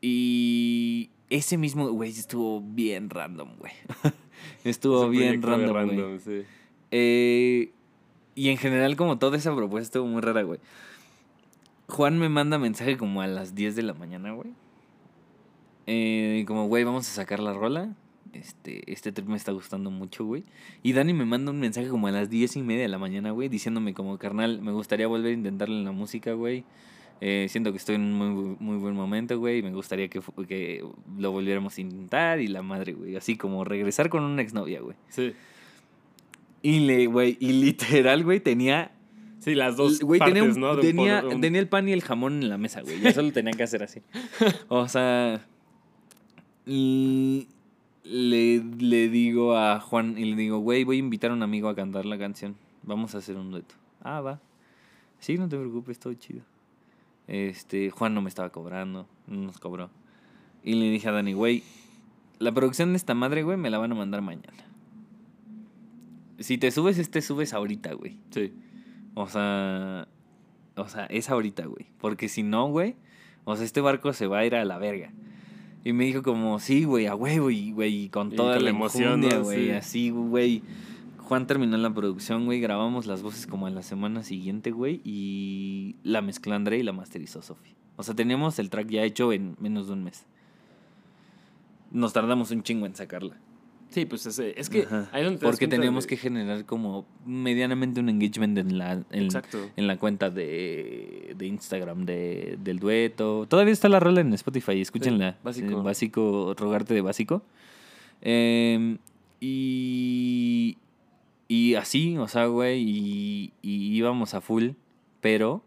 Y 0.00 1.10
ese 1.30 1.58
mismo, 1.58 1.88
güey, 1.90 2.10
estuvo 2.10 2.60
bien 2.60 3.10
random, 3.10 3.56
güey. 3.58 3.72
estuvo 4.64 5.08
bien 5.08 5.42
random, 5.42 6.18
sí. 6.20 6.44
Eh, 6.90 7.72
y 8.34 8.50
en 8.50 8.56
general, 8.56 8.96
como 8.96 9.18
toda 9.18 9.36
esa 9.36 9.54
propuesta 9.54 9.84
estuvo 9.84 10.06
muy 10.06 10.20
rara, 10.20 10.42
güey. 10.42 10.60
Juan 11.88 12.18
me 12.18 12.28
manda 12.28 12.58
mensaje 12.58 12.96
como 12.96 13.22
a 13.22 13.26
las 13.26 13.54
10 13.54 13.74
de 13.74 13.82
la 13.82 13.94
mañana, 13.94 14.32
güey. 14.32 14.50
Eh, 15.86 16.44
como, 16.46 16.68
güey, 16.68 16.84
vamos 16.84 17.08
a 17.08 17.10
sacar 17.10 17.40
la 17.40 17.54
rola. 17.54 17.94
Este, 18.34 18.92
este 18.92 19.10
trip 19.10 19.26
me 19.26 19.36
está 19.36 19.52
gustando 19.52 19.90
mucho, 19.90 20.24
güey. 20.24 20.44
Y 20.82 20.92
Dani 20.92 21.14
me 21.14 21.24
manda 21.24 21.50
un 21.50 21.60
mensaje 21.60 21.88
como 21.88 22.06
a 22.06 22.10
las 22.10 22.28
10 22.28 22.56
y 22.56 22.62
media 22.62 22.82
de 22.82 22.88
la 22.88 22.98
mañana, 22.98 23.30
güey, 23.30 23.48
diciéndome 23.48 23.94
como, 23.94 24.18
carnal, 24.18 24.60
me 24.60 24.70
gustaría 24.70 25.06
volver 25.06 25.30
a 25.30 25.34
intentarlo 25.34 25.74
en 25.74 25.84
la 25.84 25.92
música, 25.92 26.34
güey. 26.34 26.64
Eh, 27.20 27.46
siento 27.48 27.72
que 27.72 27.78
estoy 27.78 27.96
en 27.96 28.02
un 28.02 28.12
muy, 28.12 28.56
muy 28.60 28.76
buen 28.76 28.94
momento, 28.94 29.38
güey. 29.38 29.62
Me 29.62 29.72
gustaría 29.72 30.08
que, 30.08 30.20
que 30.46 30.84
lo 31.18 31.32
volviéramos 31.32 31.76
a 31.76 31.80
intentar 31.80 32.40
y 32.40 32.46
la 32.46 32.62
madre, 32.62 32.92
güey. 32.92 33.16
Así 33.16 33.36
como 33.36 33.64
regresar 33.64 34.08
con 34.08 34.22
una 34.22 34.42
exnovia, 34.42 34.80
güey. 34.80 34.96
Sí. 35.08 35.34
Y 36.62 36.80
le, 36.80 37.06
güey, 37.06 37.36
y 37.40 37.52
literal, 37.52 38.24
güey, 38.24 38.40
tenía 38.40 38.92
Sí, 39.40 39.54
las 39.54 39.76
dos 39.76 40.00
Güey, 40.00 40.18
partes, 40.18 40.34
tenía, 40.34 40.52
un- 40.52 40.60
¿no? 40.60 40.76
Tenía, 40.78 41.24
un- 41.24 41.40
tenía 41.40 41.60
el 41.60 41.68
pan 41.68 41.88
y 41.88 41.92
el 41.92 42.02
jamón 42.02 42.42
en 42.42 42.48
la 42.48 42.58
mesa, 42.58 42.82
güey. 42.82 43.00
Ya 43.00 43.12
solo 43.12 43.32
tenía 43.32 43.52
que 43.52 43.62
hacer 43.62 43.82
así. 43.84 44.02
O 44.68 44.88
sea. 44.88 45.46
Y 46.66 47.48
le, 48.04 48.58
le 48.78 49.08
digo 49.08 49.56
a 49.56 49.80
Juan 49.80 50.18
y 50.18 50.24
le 50.24 50.36
digo, 50.36 50.58
güey, 50.58 50.84
voy 50.84 50.96
a 50.96 50.98
invitar 50.98 51.30
a 51.30 51.34
un 51.34 51.42
amigo 51.42 51.68
a 51.68 51.74
cantar 51.74 52.04
la 52.04 52.18
canción. 52.18 52.56
Vamos 52.82 53.14
a 53.14 53.18
hacer 53.18 53.36
un 53.36 53.50
dueto. 53.50 53.74
Ah, 54.02 54.20
va. 54.20 54.40
Sí, 55.20 55.36
no 55.38 55.48
te 55.48 55.56
preocupes, 55.56 55.98
todo 55.98 56.12
chido. 56.14 56.42
Este, 57.26 57.90
Juan 57.90 58.14
no 58.14 58.22
me 58.22 58.28
estaba 58.28 58.50
cobrando, 58.50 59.06
no 59.26 59.40
nos 59.42 59.58
cobró. 59.58 59.90
Y 60.64 60.74
le 60.74 60.90
dije 60.90 61.08
a 61.08 61.12
Dani, 61.12 61.32
güey, 61.32 61.62
la 62.38 62.52
producción 62.52 62.90
de 62.92 62.96
esta 62.96 63.14
madre, 63.14 63.42
güey, 63.42 63.56
me 63.56 63.70
la 63.70 63.78
van 63.78 63.92
a 63.92 63.94
mandar 63.94 64.20
mañana. 64.22 64.64
Si 66.38 66.58
te 66.58 66.70
subes, 66.70 66.98
este 66.98 67.20
subes 67.22 67.52
ahorita, 67.52 67.92
güey. 67.94 68.18
Sí. 68.30 68.52
O 69.14 69.28
sea, 69.28 70.06
o 70.76 70.88
sea, 70.88 71.06
es 71.06 71.28
ahorita, 71.30 71.66
güey. 71.66 71.86
Porque 71.98 72.28
si 72.28 72.42
no, 72.42 72.68
güey, 72.68 72.94
o 73.44 73.56
sea, 73.56 73.64
este 73.64 73.80
barco 73.80 74.12
se 74.12 74.26
va 74.26 74.38
a 74.38 74.46
ir 74.46 74.54
a 74.54 74.64
la 74.64 74.78
verga. 74.78 75.10
Y 75.84 75.92
me 75.92 76.04
dijo 76.04 76.22
como, 76.22 76.58
sí, 76.58 76.84
güey, 76.84 77.06
a 77.06 77.14
huevo, 77.14 77.50
y, 77.50 77.72
güey, 77.72 78.04
y 78.04 78.08
con 78.08 78.30
toda 78.30 78.58
la 78.60 78.70
emoción, 78.70 79.22
güey, 79.42 79.66
Sí. 79.66 79.70
así, 79.70 80.10
güey. 80.10 80.62
Juan 81.18 81.46
terminó 81.46 81.76
la 81.76 81.92
producción, 81.92 82.46
güey, 82.46 82.60
grabamos 82.60 83.06
las 83.06 83.22
voces 83.22 83.46
como 83.46 83.66
a 83.66 83.70
la 83.70 83.82
semana 83.82 84.22
siguiente, 84.22 84.70
güey, 84.70 85.00
y 85.04 85.96
la 86.02 86.22
mezcló 86.22 86.54
André 86.54 86.78
y 86.78 86.82
la 86.82 86.92
masterizó 86.92 87.42
Sofi. 87.42 87.74
O 87.96 88.02
sea, 88.02 88.14
teníamos 88.14 88.58
el 88.58 88.70
track 88.70 88.88
ya 88.88 89.02
hecho 89.02 89.32
en 89.32 89.56
menos 89.60 89.88
de 89.88 89.92
un 89.94 90.04
mes. 90.04 90.24
Nos 91.90 92.12
tardamos 92.12 92.50
un 92.50 92.62
chingo 92.62 92.86
en 92.86 92.94
sacarla. 92.94 93.36
Sí, 93.90 94.04
pues 94.04 94.26
es, 94.26 94.38
que 94.68 94.86
ahí 95.12 95.20
es 95.22 95.24
donde 95.24 95.38
te 95.38 95.46
das 95.46 95.52
Porque 95.52 95.66
de- 95.66 96.08
que 96.08 96.16
generar 96.18 96.64
como 96.66 97.06
medianamente 97.24 98.00
un 98.00 98.10
engagement 98.10 98.58
en 98.58 98.76
la, 98.76 99.02
en, 99.10 99.28
en 99.76 99.86
la 99.86 99.96
cuenta 99.96 100.28
de, 100.28 101.34
de 101.36 101.46
Instagram 101.46 102.04
de, 102.04 102.58
del 102.62 102.78
dueto. 102.80 103.46
Todavía 103.48 103.72
está 103.72 103.88
la 103.88 103.98
rola 103.98 104.20
en 104.20 104.34
Spotify, 104.34 104.80
escúchenla. 104.80 105.32
Sí, 105.32 105.38
Básico. 105.42 105.70
Eh, 105.70 105.82
básico, 105.82 106.54
rogarte 106.58 106.92
de 106.92 107.00
básico. 107.00 107.42
Eh, 108.20 108.98
y, 109.40 110.76
y 111.48 111.74
así, 111.76 112.18
o 112.18 112.28
sea, 112.28 112.44
güey, 112.46 112.82
y, 112.82 113.52
y 113.62 113.96
íbamos 113.96 114.34
a 114.34 114.40
full, 114.42 114.70
pero 115.22 115.62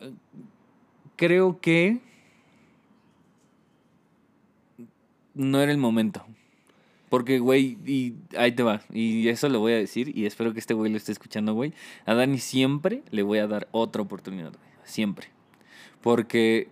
eh, 0.00 0.12
creo 1.16 1.58
que 1.60 2.00
no 5.34 5.60
era 5.60 5.72
el 5.72 5.78
momento. 5.78 6.24
Porque, 7.08 7.40
güey, 7.40 7.76
y 7.84 8.14
ahí 8.38 8.52
te 8.52 8.62
va. 8.62 8.80
Y 8.90 9.28
eso 9.28 9.50
lo 9.50 9.60
voy 9.60 9.72
a 9.72 9.76
decir. 9.76 10.16
Y 10.16 10.24
espero 10.24 10.54
que 10.54 10.60
este 10.60 10.72
güey 10.72 10.90
lo 10.90 10.96
esté 10.96 11.12
escuchando, 11.12 11.52
güey. 11.52 11.74
A 12.06 12.14
Dani 12.14 12.38
siempre 12.38 13.02
le 13.10 13.22
voy 13.22 13.38
a 13.38 13.46
dar 13.46 13.68
otra 13.70 14.00
oportunidad, 14.00 14.52
güey. 14.52 14.70
Siempre. 14.84 15.28
Porque 16.00 16.68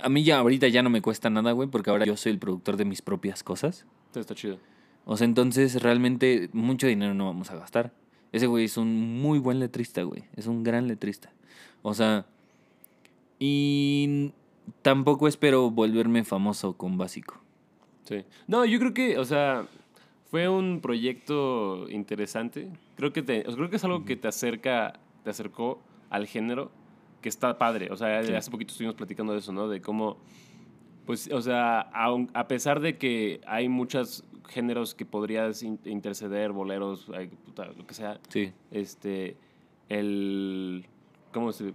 a 0.00 0.08
mí 0.08 0.22
ya 0.22 0.38
ahorita 0.38 0.68
ya 0.68 0.82
no 0.82 0.90
me 0.90 1.02
cuesta 1.02 1.28
nada, 1.28 1.50
güey. 1.50 1.68
Porque 1.68 1.90
ahora 1.90 2.06
yo 2.06 2.16
soy 2.16 2.30
el 2.30 2.38
productor 2.38 2.76
de 2.76 2.84
mis 2.84 3.02
propias 3.02 3.42
cosas. 3.42 3.84
Está 4.14 4.36
chido. 4.36 4.58
O 5.06 5.16
sea, 5.16 5.24
entonces 5.24 5.82
realmente 5.82 6.48
mucho 6.52 6.86
dinero 6.86 7.14
no 7.14 7.26
vamos 7.26 7.50
a 7.50 7.56
gastar. 7.56 7.92
Ese 8.30 8.46
güey 8.46 8.66
es 8.66 8.76
un 8.76 9.20
muy 9.20 9.40
buen 9.40 9.58
letrista, 9.58 10.02
güey. 10.02 10.22
Es 10.36 10.46
un 10.46 10.62
gran 10.62 10.86
letrista. 10.86 11.32
O 11.82 11.94
sea, 11.94 12.26
y 13.40 14.32
tampoco 14.82 15.28
espero 15.28 15.70
volverme 15.70 16.24
famoso 16.24 16.76
con 16.76 16.98
básico. 16.98 17.40
Sí. 18.04 18.24
No, 18.46 18.64
yo 18.64 18.78
creo 18.78 18.94
que, 18.94 19.18
o 19.18 19.24
sea, 19.24 19.66
fue 20.30 20.48
un 20.48 20.80
proyecto 20.80 21.88
interesante. 21.90 22.70
Creo 22.96 23.12
que 23.12 23.22
te, 23.22 23.42
creo 23.44 23.70
que 23.70 23.76
es 23.76 23.84
algo 23.84 24.04
que 24.04 24.16
te 24.16 24.28
acerca, 24.28 24.94
te 25.24 25.30
acercó 25.30 25.80
al 26.10 26.26
género, 26.26 26.70
que 27.20 27.28
está 27.28 27.58
padre. 27.58 27.88
O 27.92 27.96
sea, 27.96 28.22
Sí. 28.24 28.32
hace 28.34 28.50
poquito 28.50 28.72
estuvimos 28.72 28.96
platicando 28.96 29.32
de 29.32 29.38
eso, 29.38 29.52
¿no? 29.52 29.68
De 29.68 29.80
cómo, 29.80 30.16
pues, 31.06 31.30
o 31.32 31.40
sea, 31.40 31.80
aun- 31.92 32.30
a, 32.34 32.48
pesar 32.48 32.80
de 32.80 32.98
que 32.98 33.40
hay 33.46 33.68
muchos 33.68 34.24
géneros 34.48 34.94
que 34.94 35.06
podrías 35.06 35.62
in- 35.62 35.78
interceder, 35.84 36.50
boleros, 36.52 37.08
ay, 37.14 37.28
puta, 37.28 37.66
lo 37.66 37.86
que 37.86 37.94
sea, 37.94 38.18
Sí. 38.28 38.52
este, 38.72 39.36
el, 39.88 40.84
¿cómo 41.32 41.52
se, 41.52 41.72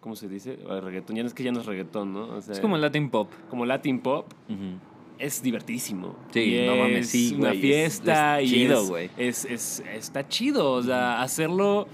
cómo 0.00 0.16
se 0.16 0.28
dice? 0.28 0.58
El 0.68 0.82
reggaetón, 0.82 1.16
ya 1.16 1.22
no 1.22 1.28
es 1.28 1.34
que 1.34 1.42
ya 1.42 1.52
no 1.52 1.60
es 1.60 1.66
reggaetón, 1.66 2.12
¿no? 2.12 2.28
O 2.28 2.40
sea, 2.40 2.52
Es 2.54 2.60
como 2.60 2.76
Latin 2.76 3.10
pop. 3.10 3.30
como 3.48 3.66
Latin 3.66 4.00
pop, 4.00 4.26
Ujú. 4.48 4.78
es 5.18 5.42
divertísimo. 5.42 6.16
Sí, 6.30 6.56
Y 6.56 6.66
no 6.66 6.76
mames, 6.76 7.00
es 7.06 7.10
sí, 7.10 7.34
una 7.38 7.52
fiesta 7.52 8.40
es 8.40 8.48
y 8.50 8.54
chido, 8.54 8.86
güey. 8.86 9.10
Es, 9.16 9.44
es- 9.44 9.82
está 9.94 10.26
chido, 10.28 10.72
o 10.72 10.82
sea, 10.82 11.20
hacerlo, 11.22 11.86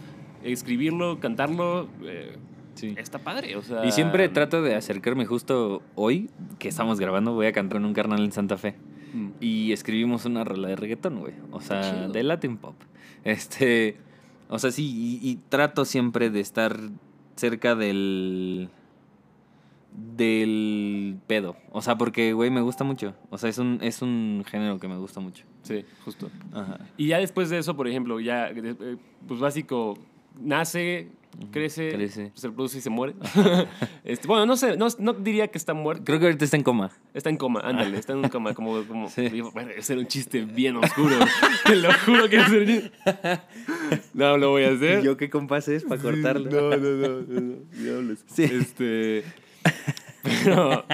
escribirlo, 0.44 1.18
cantarlo, 1.20 1.88
eh, 2.02 2.36
Sí. 2.74 2.94
está 2.98 3.18
padre, 3.18 3.56
o 3.56 3.62
sea. 3.62 3.84
Y 3.86 3.90
siempre 3.90 4.28
trato 4.28 4.60
de 4.62 4.74
acercarme 4.74 5.24
justo 5.24 5.82
hoy, 5.94 6.28
que 6.58 6.68
estamos 6.68 7.00
grabando, 7.00 7.32
voy 7.32 7.46
a 7.46 7.52
cantar 7.52 7.78
en 7.78 7.86
un 7.86 7.94
carnal 7.94 8.22
en 8.22 8.32
Santa 8.32 8.58
Fe. 8.58 8.74
Mm. 9.14 9.28
Y 9.40 9.72
escribimos 9.72 10.26
una 10.26 10.44
rola 10.44 10.68
de 10.68 10.76
reggaetón, 10.76 11.18
güey. 11.20 11.32
O 11.52 11.60
sea, 11.62 11.80
chido. 11.82 12.08
de 12.12 12.22
Latin 12.22 12.58
pop. 12.58 12.74
Este. 13.24 13.96
O 14.48 14.58
sea, 14.58 14.70
sí, 14.70 15.18
y, 15.22 15.28
y 15.28 15.36
trato 15.48 15.84
siempre 15.84 16.28
de 16.30 16.40
estar 16.40 16.76
cerca 17.36 17.74
del. 17.74 18.68
del 19.92 21.18
pedo. 21.26 21.56
O 21.70 21.82
sea, 21.82 21.96
porque, 21.96 22.32
güey, 22.32 22.50
me 22.50 22.60
gusta 22.60 22.84
mucho. 22.84 23.14
O 23.30 23.38
sea, 23.38 23.48
es 23.50 23.58
un, 23.58 23.78
es 23.82 24.02
un 24.02 24.44
género 24.46 24.78
que 24.78 24.88
me 24.88 24.96
gusta 24.96 25.20
mucho. 25.20 25.44
Sí, 25.62 25.84
justo. 26.04 26.30
Ajá. 26.52 26.78
Y 26.96 27.08
ya 27.08 27.18
después 27.18 27.50
de 27.50 27.58
eso, 27.58 27.76
por 27.76 27.88
ejemplo, 27.88 28.20
ya, 28.20 28.48
eh, 28.48 28.96
pues 29.28 29.40
básico, 29.40 29.98
nace, 30.40 31.08
crece, 31.50 31.90
crece. 31.90 32.30
se 32.34 32.48
reproduce 32.48 32.78
y 32.78 32.80
se 32.80 32.90
muere. 32.90 33.14
Este, 34.04 34.28
bueno, 34.28 34.46
no 34.46 34.56
sé, 34.56 34.76
no, 34.76 34.86
no 35.00 35.12
diría 35.14 35.48
que 35.48 35.58
está 35.58 35.74
muerto. 35.74 36.04
Creo 36.04 36.18
que 36.20 36.26
ahorita 36.26 36.44
está 36.44 36.56
en 36.56 36.62
coma. 36.62 36.90
Está 37.12 37.28
en 37.30 37.36
coma, 37.36 37.60
ándale, 37.60 37.98
está 37.98 38.12
en 38.12 38.28
coma, 38.28 38.54
como, 38.54 38.82
como 38.84 39.08
Sí. 39.10 39.28
bueno, 39.52 39.70
ese 39.76 39.94
era 39.94 40.00
un 40.00 40.06
chiste 40.06 40.42
bien 40.44 40.76
oscuro. 40.76 41.16
Te 41.66 41.74
lo 41.76 41.92
juro 42.04 42.28
que 42.28 42.36
es 42.36 42.48
un 42.48 42.66
chiste. 42.66 42.92
No 44.14 44.36
lo 44.38 44.50
voy 44.50 44.64
a 44.64 44.70
hacer. 44.72 45.16
qué 45.16 45.28
compás 45.30 45.68
es 45.68 45.84
para 45.84 46.00
Sí, 46.00 46.06
No, 46.08 46.22
no, 46.22 46.78
no, 46.78 47.20
no, 47.20 47.40
no, 47.40 47.56
diablos. 47.72 48.24
Sí. 48.26 48.44
Este. 48.44 49.24
Pero. 50.22 50.84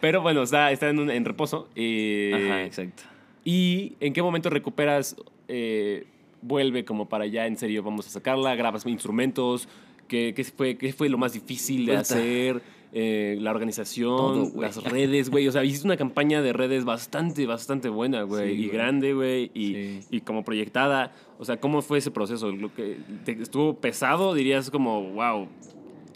pero 0.00 0.22
bueno, 0.22 0.42
está, 0.42 0.70
está 0.72 0.88
en, 0.90 0.98
un- 0.98 1.10
en 1.10 1.24
reposo. 1.24 1.68
eh, 1.74 2.32
Ajá, 2.34 2.64
exacto. 2.64 3.02
¿Y 3.44 3.94
en 4.00 4.12
qué 4.12 4.22
momento 4.22 4.50
recuperas, 4.50 5.16
eh, 5.48 6.06
vuelve 6.42 6.84
como 6.84 7.08
para 7.08 7.26
ya 7.26 7.46
en 7.46 7.56
serio 7.56 7.82
vamos 7.82 8.06
a 8.06 8.10
sacarla, 8.10 8.54
grabas 8.54 8.86
instrumentos? 8.86 9.68
¿Qué, 10.08 10.32
qué 10.36 10.44
fue, 10.44 10.76
qué 10.76 10.92
fue 10.92 11.08
lo 11.08 11.18
más 11.18 11.32
difícil 11.32 11.86
de 11.86 11.96
hacer? 11.96 12.62
Eh, 12.92 13.36
la 13.40 13.50
organización, 13.50 14.16
Todo, 14.16 14.62
las 14.62 14.82
redes, 14.84 15.28
güey. 15.28 15.46
O 15.48 15.52
sea, 15.52 15.64
hiciste 15.64 15.86
una 15.86 15.96
campaña 15.96 16.40
de 16.40 16.52
redes 16.52 16.84
bastante, 16.84 17.44
bastante 17.46 17.88
buena, 17.88 18.22
güey. 18.22 18.56
Sí, 18.56 18.62
y 18.64 18.68
grande, 18.68 19.12
güey. 19.12 19.50
Y, 19.52 19.74
Sí. 19.74 20.00
y 20.12 20.20
como 20.20 20.44
proyectada. 20.44 21.12
O 21.38 21.44
sea, 21.44 21.58
¿cómo 21.60 21.82
fue 21.82 21.98
ese 21.98 22.10
proceso? 22.12 22.52
Lo 22.52 22.72
que, 22.72 22.96
te- 23.24 23.32
¿Estuvo 23.42 23.74
pesado? 23.74 24.32
Dirías 24.32 24.70
como, 24.70 25.02
wow. 25.12 25.48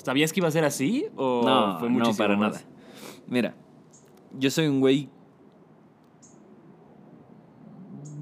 ¿Sabías 0.03 0.33
que 0.33 0.41
iba 0.41 0.49
a 0.49 0.53
ser 0.53 0.65
así? 0.65 1.07
¿O 1.17 1.43
No, 1.45 1.79
fue 1.81 1.89
no, 1.91 1.95
muchísimo 1.99 2.17
para 2.19 2.37
más? 2.37 2.53
nada. 2.55 2.65
Mira, 3.27 3.55
yo 4.39 4.51
soy 4.51 4.69
un 4.69 4.81
güey 4.81 5.09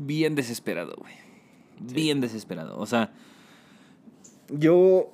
bien 0.01 0.35
desesperado, 0.35 0.95
güey. 0.99 1.13
Bien 1.81 2.21
desesperado. 2.21 2.79
O 2.79 2.87
sea, 2.87 3.13
yo... 4.51 5.13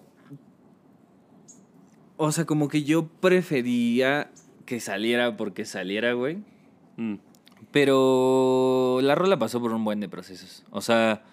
O 2.16 2.30
sea, 2.30 2.44
como 2.44 2.68
que 2.68 2.84
yo 2.84 3.08
prefería 3.08 4.30
que 4.66 4.78
saliera 4.80 5.36
porque 5.36 5.64
saliera, 5.64 6.12
güey. 6.12 6.38
Mm, 6.96 7.14
Pero 7.72 9.00
la 9.02 9.14
rola 9.16 9.38
pasó 9.38 9.60
por 9.60 9.72
un 9.72 9.84
buen 9.84 9.98
de 10.00 10.08
procesos. 10.08 10.64
O 10.70 10.80
sea, 10.80 11.24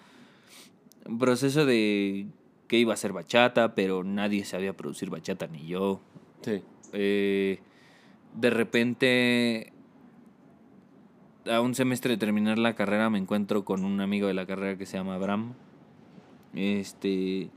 un 1.06 1.18
proceso 1.18 1.64
de 1.64 2.26
que 2.66 2.78
iba 2.78 2.94
a 2.94 2.96
ser 2.96 3.12
bachata, 3.12 3.74
pero 3.74 4.02
nadie 4.02 4.44
sabía 4.44 4.72
producir 4.76 5.08
bachata, 5.10 5.46
ni 5.46 5.66
yo. 5.66 6.00
sí. 6.42 6.62
Eh, 6.94 7.60
de 8.34 8.50
repente, 8.50 9.71
a 11.50 11.60
un 11.60 11.74
semestre 11.74 12.12
de 12.12 12.16
terminar 12.18 12.58
la 12.58 12.74
carrera, 12.74 13.10
me 13.10 13.18
encuentro 13.18 13.64
con 13.64 13.84
un 13.84 14.00
amigo 14.00 14.26
de 14.26 14.34
la 14.34 14.46
carrera 14.46 14.76
que 14.76 14.86
se 14.86 14.96
llama 14.96 15.14
Abraham. 15.14 15.54
Este. 16.54 17.50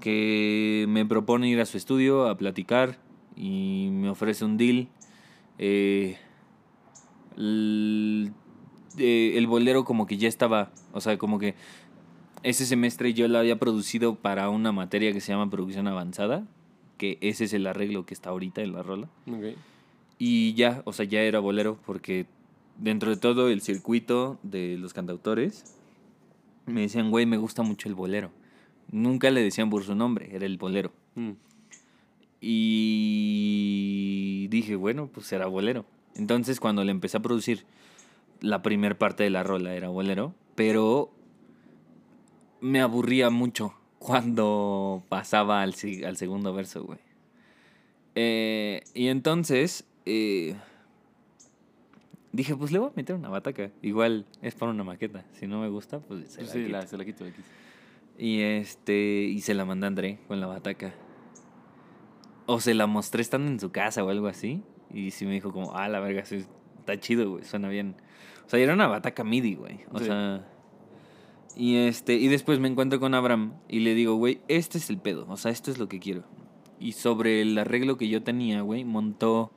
Que 0.00 0.86
me 0.88 1.06
propone 1.06 1.48
ir 1.48 1.60
a 1.60 1.66
su 1.66 1.76
estudio 1.76 2.28
a 2.28 2.36
platicar 2.36 2.98
y 3.36 3.88
me 3.92 4.10
ofrece 4.10 4.44
un 4.44 4.56
deal. 4.56 4.88
Eh, 5.58 6.16
el, 7.36 8.32
eh, 8.98 9.34
el 9.36 9.46
bolero, 9.46 9.84
como 9.84 10.06
que 10.06 10.16
ya 10.16 10.28
estaba. 10.28 10.72
O 10.92 11.00
sea, 11.00 11.16
como 11.16 11.38
que 11.38 11.54
ese 12.42 12.66
semestre 12.66 13.14
yo 13.14 13.26
lo 13.28 13.38
había 13.38 13.58
producido 13.58 14.16
para 14.16 14.50
una 14.50 14.72
materia 14.72 15.12
que 15.12 15.20
se 15.20 15.32
llama 15.32 15.48
producción 15.48 15.88
avanzada, 15.88 16.46
que 16.98 17.18
ese 17.20 17.44
es 17.44 17.52
el 17.54 17.66
arreglo 17.66 18.04
que 18.04 18.14
está 18.14 18.30
ahorita 18.30 18.62
en 18.62 18.72
la 18.72 18.82
rola. 18.82 19.08
Y 20.18 20.54
ya, 20.54 20.82
o 20.84 20.92
sea, 20.92 21.06
ya 21.06 21.22
era 21.22 21.40
bolero, 21.40 21.78
porque 21.86 22.26
dentro 22.78 23.10
de 23.10 23.16
todo 23.16 23.48
el 23.48 23.60
circuito 23.60 24.38
de 24.42 24.76
los 24.78 24.92
cantautores, 24.92 25.64
me 26.66 26.82
decían, 26.82 27.10
güey, 27.10 27.26
me 27.26 27.36
gusta 27.36 27.62
mucho 27.62 27.88
el 27.88 27.94
bolero. 27.94 28.30
Nunca 28.90 29.30
le 29.30 29.42
decían 29.42 29.70
por 29.70 29.84
su 29.84 29.94
nombre, 29.94 30.34
era 30.34 30.46
el 30.46 30.56
bolero. 30.56 30.92
Mm. 31.14 31.32
Y 32.40 34.48
dije, 34.48 34.76
bueno, 34.76 35.08
pues 35.12 35.26
será 35.26 35.46
bolero. 35.46 35.86
Entonces 36.14 36.60
cuando 36.60 36.84
le 36.84 36.90
empecé 36.90 37.16
a 37.16 37.22
producir, 37.22 37.64
la 38.40 38.62
primer 38.62 38.98
parte 38.98 39.24
de 39.24 39.30
la 39.30 39.42
rola 39.42 39.74
era 39.74 39.88
bolero, 39.88 40.34
pero 40.54 41.10
me 42.60 42.80
aburría 42.80 43.30
mucho 43.30 43.74
cuando 43.98 45.02
pasaba 45.08 45.62
al, 45.62 45.74
al 46.06 46.16
segundo 46.16 46.52
verso, 46.52 46.84
güey. 46.84 46.98
Eh, 48.14 48.82
y 48.94 49.08
entonces 49.08 49.84
eh, 50.06 50.54
dije, 52.34 52.54
pues 52.56 52.72
le 52.72 52.78
voy 52.78 52.88
a 52.88 52.92
meter 52.96 53.14
una 53.16 53.28
bataca. 53.28 53.70
Igual 53.82 54.26
es 54.42 54.54
para 54.54 54.72
una 54.72 54.84
maqueta. 54.84 55.24
Si 55.32 55.46
no 55.46 55.60
me 55.60 55.68
gusta, 55.68 56.00
pues 56.00 56.28
se 56.28 56.40
Sí, 56.40 56.46
la 56.46 56.52
sí, 56.52 56.58
quito. 56.58 56.72
la, 56.72 56.86
se 56.86 56.96
la 56.98 57.04
quito, 57.04 57.24
la 57.24 57.30
quito. 57.30 57.48
Y 58.18 58.40
este, 58.40 59.22
y 59.24 59.40
se 59.40 59.54
la 59.54 59.64
mandé 59.64 59.86
a 59.86 59.88
André 59.88 60.18
con 60.28 60.40
la 60.40 60.46
bataca. 60.46 60.94
O 62.46 62.60
se 62.60 62.74
la 62.74 62.86
mostré 62.86 63.22
estando 63.22 63.50
en 63.50 63.58
su 63.58 63.70
casa 63.72 64.04
o 64.04 64.10
algo 64.10 64.26
así. 64.26 64.62
Y 64.92 65.10
sí 65.12 65.24
me 65.26 65.32
dijo 65.32 65.52
como, 65.52 65.74
ah, 65.76 65.88
la 65.88 66.00
verga, 66.00 66.24
sí, 66.24 66.44
está 66.78 66.98
chido, 67.00 67.30
güey, 67.30 67.44
suena 67.44 67.68
bien. 67.68 67.96
O 68.46 68.50
sea, 68.50 68.60
era 68.60 68.74
una 68.74 68.86
bataca 68.86 69.24
MIDI, 69.24 69.54
güey. 69.54 69.80
O 69.90 69.98
Sí. 69.98 70.04
sea. 70.06 70.46
Y 71.56 71.76
este, 71.76 72.14
y 72.14 72.28
después 72.28 72.58
me 72.58 72.68
encuentro 72.68 72.98
con 73.00 73.14
Abraham 73.14 73.54
y 73.68 73.78
le 73.80 73.94
digo, 73.94 74.16
güey, 74.16 74.40
este 74.48 74.78
es 74.78 74.90
el 74.90 74.98
pedo. 74.98 75.24
O 75.28 75.36
sea, 75.36 75.50
esto 75.52 75.70
es 75.70 75.78
lo 75.78 75.88
que 75.88 76.00
quiero. 76.00 76.24
Y 76.80 76.92
sobre 76.92 77.40
el 77.40 77.56
arreglo 77.56 77.96
que 77.96 78.08
yo 78.08 78.22
tenía, 78.22 78.60
güey, 78.60 78.84
montó 78.84 79.52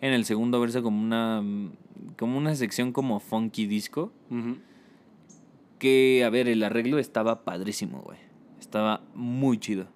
en 0.00 0.12
el 0.12 0.24
segundo 0.24 0.60
verso 0.60 0.82
como 0.82 1.00
una. 1.02 1.42
como 2.18 2.36
una 2.38 2.54
sección 2.54 2.92
como 2.92 3.20
funky 3.20 3.66
disco. 3.66 4.12
Que, 5.78 6.22
a 6.24 6.30
ver, 6.30 6.48
el 6.48 6.62
arreglo 6.62 6.98
estaba 6.98 7.44
padrísimo, 7.44 8.00
güey. 8.00 8.18
Estaba 8.58 9.02
muy 9.14 9.58
chido. 9.58 9.86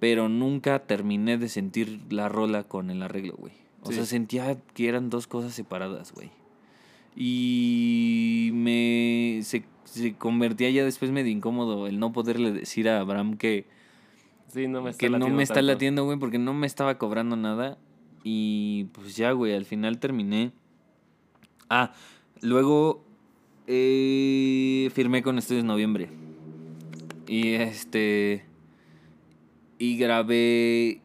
Pero 0.00 0.28
nunca 0.28 0.78
terminé 0.86 1.36
de 1.38 1.48
sentir 1.48 2.00
la 2.10 2.28
rola 2.28 2.64
con 2.64 2.90
el 2.90 3.02
arreglo, 3.02 3.34
güey. 3.36 3.52
O 3.82 3.88
Sí. 3.90 3.94
sea, 3.96 4.06
sentía 4.06 4.56
que 4.74 4.88
eran 4.88 5.10
dos 5.10 5.26
cosas 5.26 5.52
separadas, 5.52 6.12
güey. 6.12 6.30
Y 7.16 8.50
me. 8.54 9.40
Se, 9.42 9.64
se 9.84 10.14
convertía 10.14 10.70
ya 10.70 10.84
después 10.84 11.10
medio 11.10 11.32
incómodo 11.32 11.86
el 11.86 11.98
no 11.98 12.12
poderle 12.12 12.52
decir 12.52 12.88
a 12.88 13.00
Abraham 13.00 13.36
que, 13.36 13.66
Sí, 14.48 14.66
no 14.68 14.82
me 14.82 14.90
está 14.90 14.98
que 15.00 15.10
no 15.10 15.28
me 15.28 15.42
está 15.42 15.56
tanto. 15.56 15.72
latiendo, 15.72 16.04
güey, 16.04 16.18
porque 16.18 16.38
no 16.38 16.54
me 16.54 16.66
estaba 16.66 16.96
cobrando 16.96 17.36
nada. 17.36 17.76
Y 18.24 18.84
pues 18.92 19.16
ya, 19.16 19.32
güey, 19.32 19.54
al 19.54 19.64
final 19.64 19.98
terminé. 19.98 20.52
Ah, 21.70 21.92
luego 22.40 23.04
eh, 23.66 24.90
firmé 24.94 25.22
con 25.22 25.38
Estudios 25.38 25.64
Noviembre. 25.64 26.08
Y 27.26 27.52
este. 27.54 28.44
Y 29.78 29.96
grabé. 29.98 31.02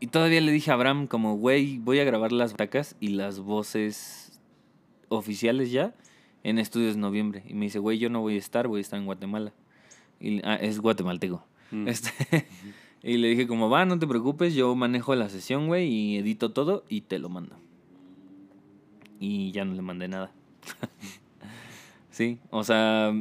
Y 0.00 0.06
todavía 0.06 0.40
le 0.40 0.52
dije 0.52 0.70
a 0.70 0.74
Abraham, 0.74 1.06
como, 1.06 1.36
güey, 1.36 1.78
voy 1.78 1.98
a 1.98 2.04
grabar 2.04 2.32
las 2.32 2.52
batacas 2.52 2.96
y 3.00 3.08
las 3.08 3.40
voces 3.40 4.40
oficiales 5.08 5.70
ya 5.70 5.94
en 6.44 6.58
Estudios 6.58 6.96
Noviembre. 6.96 7.42
Y 7.48 7.54
me 7.54 7.66
dice, 7.66 7.78
güey, 7.78 7.98
yo 7.98 8.08
no 8.08 8.20
voy 8.20 8.36
a 8.36 8.38
estar, 8.38 8.68
voy 8.68 8.78
a 8.78 8.82
estar 8.82 8.98
en 8.98 9.06
Guatemala. 9.06 9.52
Y, 10.20 10.40
ah, 10.44 10.54
es 10.54 10.80
guatemalteco. 10.80 11.44
Mm. 11.70 11.88
Este, 11.88 12.46
y 13.02 13.16
le 13.16 13.28
dije 13.28 13.46
como, 13.46 13.70
va, 13.70 13.84
no 13.84 13.98
te 13.98 14.06
preocupes, 14.06 14.54
yo 14.54 14.74
manejo 14.74 15.14
la 15.14 15.28
sesión, 15.28 15.68
güey, 15.68 15.88
y 15.88 16.16
edito 16.16 16.50
todo 16.52 16.84
y 16.88 17.02
te 17.02 17.18
lo 17.18 17.28
mando. 17.28 17.56
Y 19.20 19.52
ya 19.52 19.64
no 19.64 19.74
le 19.74 19.82
mandé 19.82 20.08
nada. 20.08 20.32
sí, 22.10 22.38
o 22.50 22.64
sea, 22.64 23.12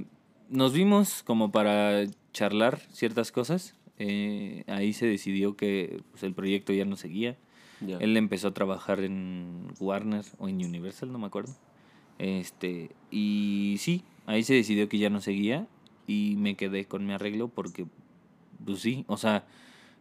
nos 0.50 0.74
vimos 0.74 1.24
como 1.24 1.52
para 1.52 2.06
charlar 2.34 2.80
ciertas 2.92 3.32
cosas. 3.32 3.76
Eh, 4.00 4.64
ahí 4.68 4.94
se 4.94 5.08
decidió 5.08 5.56
que 5.56 6.02
pues, 6.12 6.24
el 6.24 6.34
proyecto 6.34 6.74
ya 6.74 6.86
no 6.86 6.96
seguía. 6.96 7.38
Ya. 7.80 7.98
Él 7.98 8.18
empezó 8.18 8.50
a 8.50 8.54
trabajar 8.54 9.02
en 9.02 9.68
Warner 9.80 10.26
o 10.40 10.50
en 10.50 10.56
Universal, 10.58 11.12
no 11.12 11.20
me 11.20 11.28
acuerdo. 11.28 11.54
Este, 12.18 12.92
y 13.12 13.76
sí, 13.80 14.04
ahí 14.26 14.44
se 14.44 14.56
decidió 14.56 14.90
que 14.90 14.98
ya 14.98 15.12
no 15.12 15.22
seguía 15.22 15.68
y 16.08 16.36
me 16.38 16.56
quedé 16.56 16.86
con 16.86 17.06
mi 17.06 17.14
arreglo 17.14 17.48
porque, 17.50 17.86
pues 18.66 18.80
sí, 18.80 19.06
o 19.08 19.18
sea, 19.18 19.46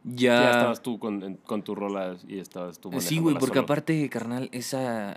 ya... 0.06 0.42
Ya 0.42 0.50
estabas 0.50 0.82
tú 0.82 0.98
con, 0.98 1.36
con 1.44 1.62
tu 1.62 1.74
rola 1.74 2.16
y 2.26 2.38
estabas 2.38 2.78
tú 2.78 2.90
sí, 3.00 3.18
güey, 3.18 3.34
porque 3.34 3.56
solo. 3.56 3.64
aparte, 3.64 4.08
carnal, 4.08 4.48
esa... 4.52 5.16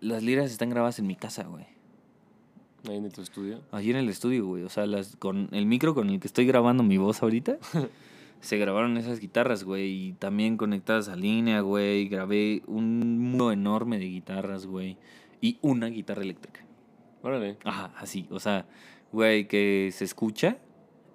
Las 0.00 0.22
liras 0.22 0.50
están 0.50 0.70
grabadas 0.70 0.98
en 0.98 1.06
mi 1.06 1.16
casa, 1.16 1.44
güey. 1.44 1.66
Ahí 2.88 2.96
en 2.96 3.10
tu 3.10 3.20
estudio. 3.20 3.60
Allí 3.70 3.90
en 3.90 3.96
el 3.96 4.08
estudio, 4.08 4.46
güey. 4.46 4.62
O 4.62 4.68
sea, 4.68 4.86
las, 4.86 5.16
con 5.16 5.48
el 5.52 5.66
micro 5.66 5.94
con 5.94 6.08
el 6.08 6.20
que 6.20 6.26
estoy 6.26 6.46
grabando 6.46 6.82
mi 6.82 6.96
voz 6.96 7.22
ahorita, 7.22 7.58
se 8.40 8.56
grabaron 8.56 8.96
esas 8.96 9.20
guitarras, 9.20 9.64
güey. 9.64 10.08
Y 10.08 10.12
también 10.14 10.56
conectadas 10.56 11.08
a 11.08 11.16
línea, 11.16 11.60
güey. 11.60 12.08
Grabé 12.08 12.62
un 12.66 13.18
muro 13.18 13.52
enorme 13.52 13.98
de 13.98 14.06
guitarras, 14.06 14.66
güey. 14.66 14.96
Y 15.40 15.58
una 15.60 15.88
guitarra 15.88 16.22
eléctrica. 16.22 16.64
Órale. 17.22 17.58
Ajá, 17.64 17.92
así. 17.98 18.26
O 18.30 18.40
sea, 18.40 18.66
güey, 19.12 19.46
que 19.46 19.90
se 19.92 20.04
escucha 20.04 20.58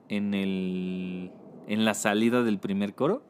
en 0.09 0.33
el... 0.33 1.31
En 1.67 1.85
la 1.85 1.93
salida 1.93 2.43
del 2.43 2.59
primer 2.59 2.93
coro. 2.93 3.23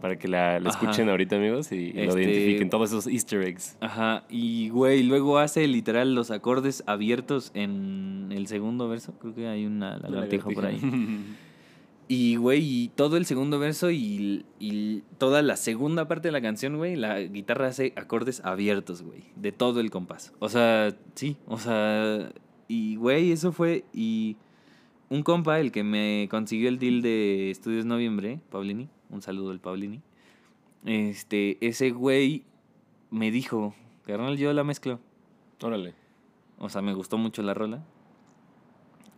Para 0.00 0.16
que 0.16 0.26
la, 0.26 0.58
la 0.58 0.70
escuchen 0.70 1.10
ahorita, 1.10 1.36
amigos, 1.36 1.70
y, 1.70 1.76
y 1.76 1.92
lo 1.92 2.00
Este- 2.16 2.22
identifiquen. 2.22 2.70
Todos 2.70 2.90
esos 2.90 3.06
easter 3.08 3.42
eggs. 3.42 3.76
Ajá, 3.80 4.24
y 4.30 4.70
güey, 4.70 5.02
luego 5.02 5.36
hace 5.38 5.66
literal 5.68 6.14
los 6.14 6.30
acordes 6.30 6.82
abiertos 6.86 7.50
en 7.52 8.28
el 8.32 8.46
segundo 8.46 8.88
verso. 8.88 9.12
Creo 9.20 9.34
que 9.34 9.48
hay 9.48 9.66
una 9.66 9.98
lagartija 9.98 10.48
por 10.48 10.64
ahí. 10.66 10.80
Y, 12.08 12.36
güey, 12.36 12.60
y 12.62 12.88
todo 12.88 13.16
el 13.16 13.24
segundo 13.24 13.58
verso 13.58 13.90
y, 13.90 14.44
y 14.58 15.02
toda 15.16 15.40
la 15.40 15.56
segunda 15.56 16.08
parte 16.08 16.28
de 16.28 16.32
la 16.32 16.42
canción, 16.42 16.76
güey, 16.76 16.94
la 16.94 17.20
guitarra 17.20 17.68
hace 17.68 17.94
acordes 17.96 18.44
abiertos, 18.44 19.02
güey, 19.02 19.22
de 19.36 19.50
todo 19.50 19.80
el 19.80 19.90
compás. 19.90 20.32
O 20.38 20.50
sea, 20.50 20.94
sí, 21.14 21.38
o 21.46 21.56
sea, 21.58 22.30
y, 22.68 22.96
güey, 22.96 23.32
eso 23.32 23.52
fue, 23.52 23.84
y 23.94 24.36
un 25.12 25.22
compa, 25.22 25.60
el 25.60 25.72
que 25.72 25.84
me 25.84 26.26
consiguió 26.30 26.70
el 26.70 26.78
deal 26.78 27.02
de 27.02 27.50
Estudios 27.50 27.84
Noviembre, 27.84 28.40
Paulini, 28.50 28.88
un 29.10 29.20
saludo 29.20 29.50
al 29.50 29.60
Paulini, 29.60 30.00
este, 30.86 31.58
ese 31.60 31.90
güey 31.90 32.44
me 33.10 33.30
dijo, 33.30 33.74
carnal, 34.06 34.38
yo 34.38 34.52
la 34.54 34.64
mezclo. 34.64 35.00
Órale. 35.60 35.92
O 36.58 36.70
sea, 36.70 36.80
me 36.80 36.94
gustó 36.94 37.18
mucho 37.18 37.42
la 37.42 37.52
rola. 37.52 37.84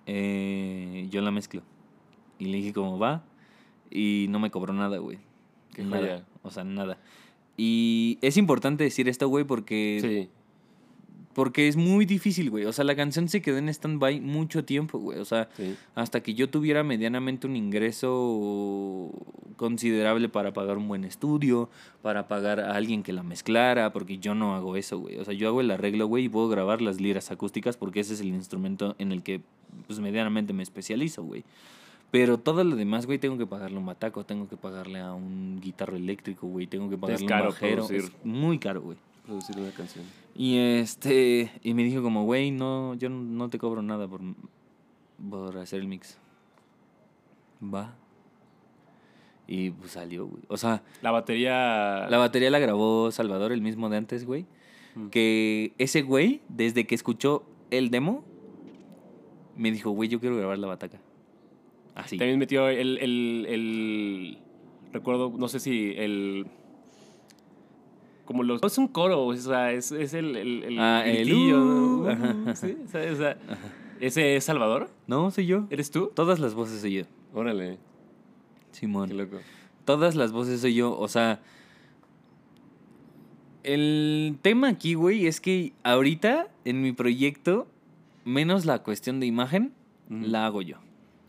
Eh, 0.06 1.06
yo 1.10 1.20
la 1.22 1.30
mezclo. 1.30 1.62
Y 2.38 2.46
le 2.46 2.56
dije 2.58 2.72
como 2.72 2.98
va. 2.98 3.24
Y 3.90 4.26
no 4.30 4.40
me 4.40 4.50
cobró 4.50 4.72
nada, 4.72 4.98
güey. 4.98 5.18
Qué 5.74 5.84
Nada. 5.84 5.98
joya. 6.00 6.26
O 6.42 6.50
sea, 6.50 6.64
nada. 6.64 6.98
Y 7.56 8.18
es 8.20 8.36
importante 8.36 8.82
decir 8.82 9.08
esto, 9.08 9.28
güey, 9.28 9.44
porque, 9.44 9.98
Sí. 10.02 10.28
Porque 11.34 11.68
es 11.68 11.76
muy 11.76 12.06
difícil, 12.06 12.48
güey. 12.50 12.64
O 12.64 12.72
sea, 12.72 12.84
la 12.84 12.94
canción 12.96 13.28
se 13.28 13.42
quedó 13.42 13.58
en 13.58 13.68
stand-by 13.68 14.20
mucho 14.20 14.64
tiempo, 14.64 14.98
güey. 14.98 15.18
O 15.18 15.24
sea, 15.24 15.48
Sí. 15.56 15.74
hasta 15.94 16.22
que 16.22 16.34
yo 16.34 16.48
tuviera 16.48 16.82
medianamente 16.84 17.46
un 17.46 17.56
ingreso 17.56 19.10
considerable 19.56 20.28
para 20.28 20.52
pagar 20.52 20.78
un 20.78 20.88
buen 20.88 21.04
estudio, 21.04 21.68
para 22.02 22.28
pagar 22.28 22.60
a 22.60 22.74
alguien 22.74 23.02
que 23.02 23.12
la 23.12 23.22
mezclara, 23.22 23.92
porque 23.92 24.18
yo 24.18 24.34
no 24.34 24.54
hago 24.54 24.76
eso, 24.76 24.98
güey. 24.98 25.18
O 25.18 25.24
sea, 25.24 25.34
yo 25.34 25.48
hago 25.48 25.60
el 25.60 25.70
arreglo, 25.70 26.06
güey, 26.06 26.24
y 26.24 26.28
puedo 26.28 26.48
grabar 26.48 26.80
las 26.80 27.00
liras 27.00 27.30
acústicas 27.30 27.76
porque 27.76 28.00
ese 28.00 28.14
es 28.14 28.20
el 28.20 28.28
instrumento 28.28 28.94
en 28.98 29.12
el 29.12 29.22
que, 29.22 29.42
pues, 29.86 30.00
medianamente 30.00 30.52
me 30.52 30.62
especializo, 30.62 31.22
güey. 31.22 31.44
Pero 32.10 32.38
todo 32.38 32.62
lo 32.62 32.76
demás, 32.76 33.06
güey, 33.06 33.18
tengo 33.18 33.36
que 33.38 33.46
pagarle 33.46 33.76
a 33.76 33.80
un 33.80 33.86
bataco, 33.86 34.24
tengo 34.24 34.48
que 34.48 34.56
pagarle 34.56 35.00
a 35.00 35.12
un 35.14 35.60
guitarro 35.60 35.96
eléctrico, 35.96 36.46
güey, 36.46 36.66
tengo 36.68 36.88
que 36.88 36.96
pagarle 36.96 37.26
a 37.32 37.36
un 37.40 37.46
bajero. 37.48 37.88
Es 37.90 38.12
muy 38.22 38.58
caro, 38.58 38.82
güey. 38.82 38.96
Producir 39.26 39.58
una 39.58 39.70
canción. 39.70 40.04
Y 40.34 40.58
este, 40.58 41.50
y 41.62 41.74
me 41.74 41.84
dijo 41.84 42.02
como, 42.02 42.24
güey, 42.24 42.50
no, 42.50 42.94
yo 42.94 43.08
no- 43.08 43.48
te 43.48 43.58
cobro 43.58 43.80
nada 43.82 44.06
por, 44.06 44.20
por 45.30 45.56
hacer 45.58 45.80
el 45.80 45.88
mix. 45.88 46.18
Va. 47.62 47.94
Y 49.46 49.70
pues 49.70 49.92
salió, 49.92 50.26
güey. 50.26 50.42
O 50.48 50.56
sea, 50.56 50.82
La 51.02 51.10
batería. 51.10 52.06
la 52.08 52.18
batería 52.18 52.50
la 52.50 52.58
grabó 52.58 53.10
Salvador, 53.10 53.52
el 53.52 53.60
mismo 53.62 53.88
de 53.88 53.96
antes, 53.96 54.24
güey. 54.26 54.46
Mm. 54.94 55.08
Que 55.08 55.72
ese 55.78 56.02
güey, 56.02 56.40
desde 56.48 56.86
que 56.86 56.94
escuchó 56.94 57.44
el 57.70 57.90
demo, 57.90 58.24
me 59.56 59.70
dijo, 59.70 59.90
güey, 59.90 60.08
yo 60.08 60.20
quiero 60.20 60.36
grabar 60.36 60.58
la 60.58 60.66
bataca. 60.66 60.98
Así. 61.94 62.18
También 62.18 62.38
metió 62.38 62.68
el, 62.68 62.98
el, 62.98 63.46
el- 63.48 64.38
Recuerdo, 64.92 65.32
no 65.36 65.48
sé 65.48 65.58
si 65.60 65.92
el. 65.96 66.46
Como 68.24 68.42
los. 68.42 68.62
No 68.62 68.68
es 68.68 68.78
un 68.78 68.88
coro, 68.88 69.26
o 69.26 69.36
sea, 69.36 69.72
es, 69.72 69.92
es 69.92 70.14
el. 70.14 70.36
el, 70.36 70.62
el 70.64 70.78
Ah, 70.78 71.02
el 71.06 71.26
gritillo, 71.26 71.62
uh, 71.62 72.04
¿no? 72.04 72.08
ajá. 72.08 72.54
Sí, 72.56 72.76
o 72.84 72.88
sea, 72.88 73.12
o 73.12 73.16
sea, 73.16 73.36
¿Ese 74.00 74.36
es 74.36 74.44
Salvador? 74.44 74.88
No, 75.06 75.30
soy 75.30 75.46
yo. 75.46 75.66
¿Eres 75.70 75.90
tú? 75.90 76.10
Todas 76.14 76.38
las 76.40 76.54
voces 76.54 76.80
soy 76.80 76.94
yo. 76.94 77.04
Órale, 77.32 77.78
Simón. 78.72 79.08
qué 79.08 79.14
loco. 79.14 79.36
Todas 79.84 80.14
las 80.14 80.32
voces 80.32 80.60
soy 80.60 80.74
yo. 80.74 80.98
O 80.98 81.08
sea. 81.08 81.40
El 83.62 84.36
tema 84.42 84.68
aquí, 84.68 84.92
güey, 84.92 85.26
es 85.26 85.40
que 85.40 85.72
ahorita 85.84 86.48
en 86.66 86.82
mi 86.82 86.92
proyecto, 86.92 87.66
menos 88.24 88.66
la 88.66 88.82
cuestión 88.82 89.20
de 89.20 89.26
imagen, 89.26 89.72
la 90.10 90.44
hago 90.44 90.60
yo. 90.60 90.76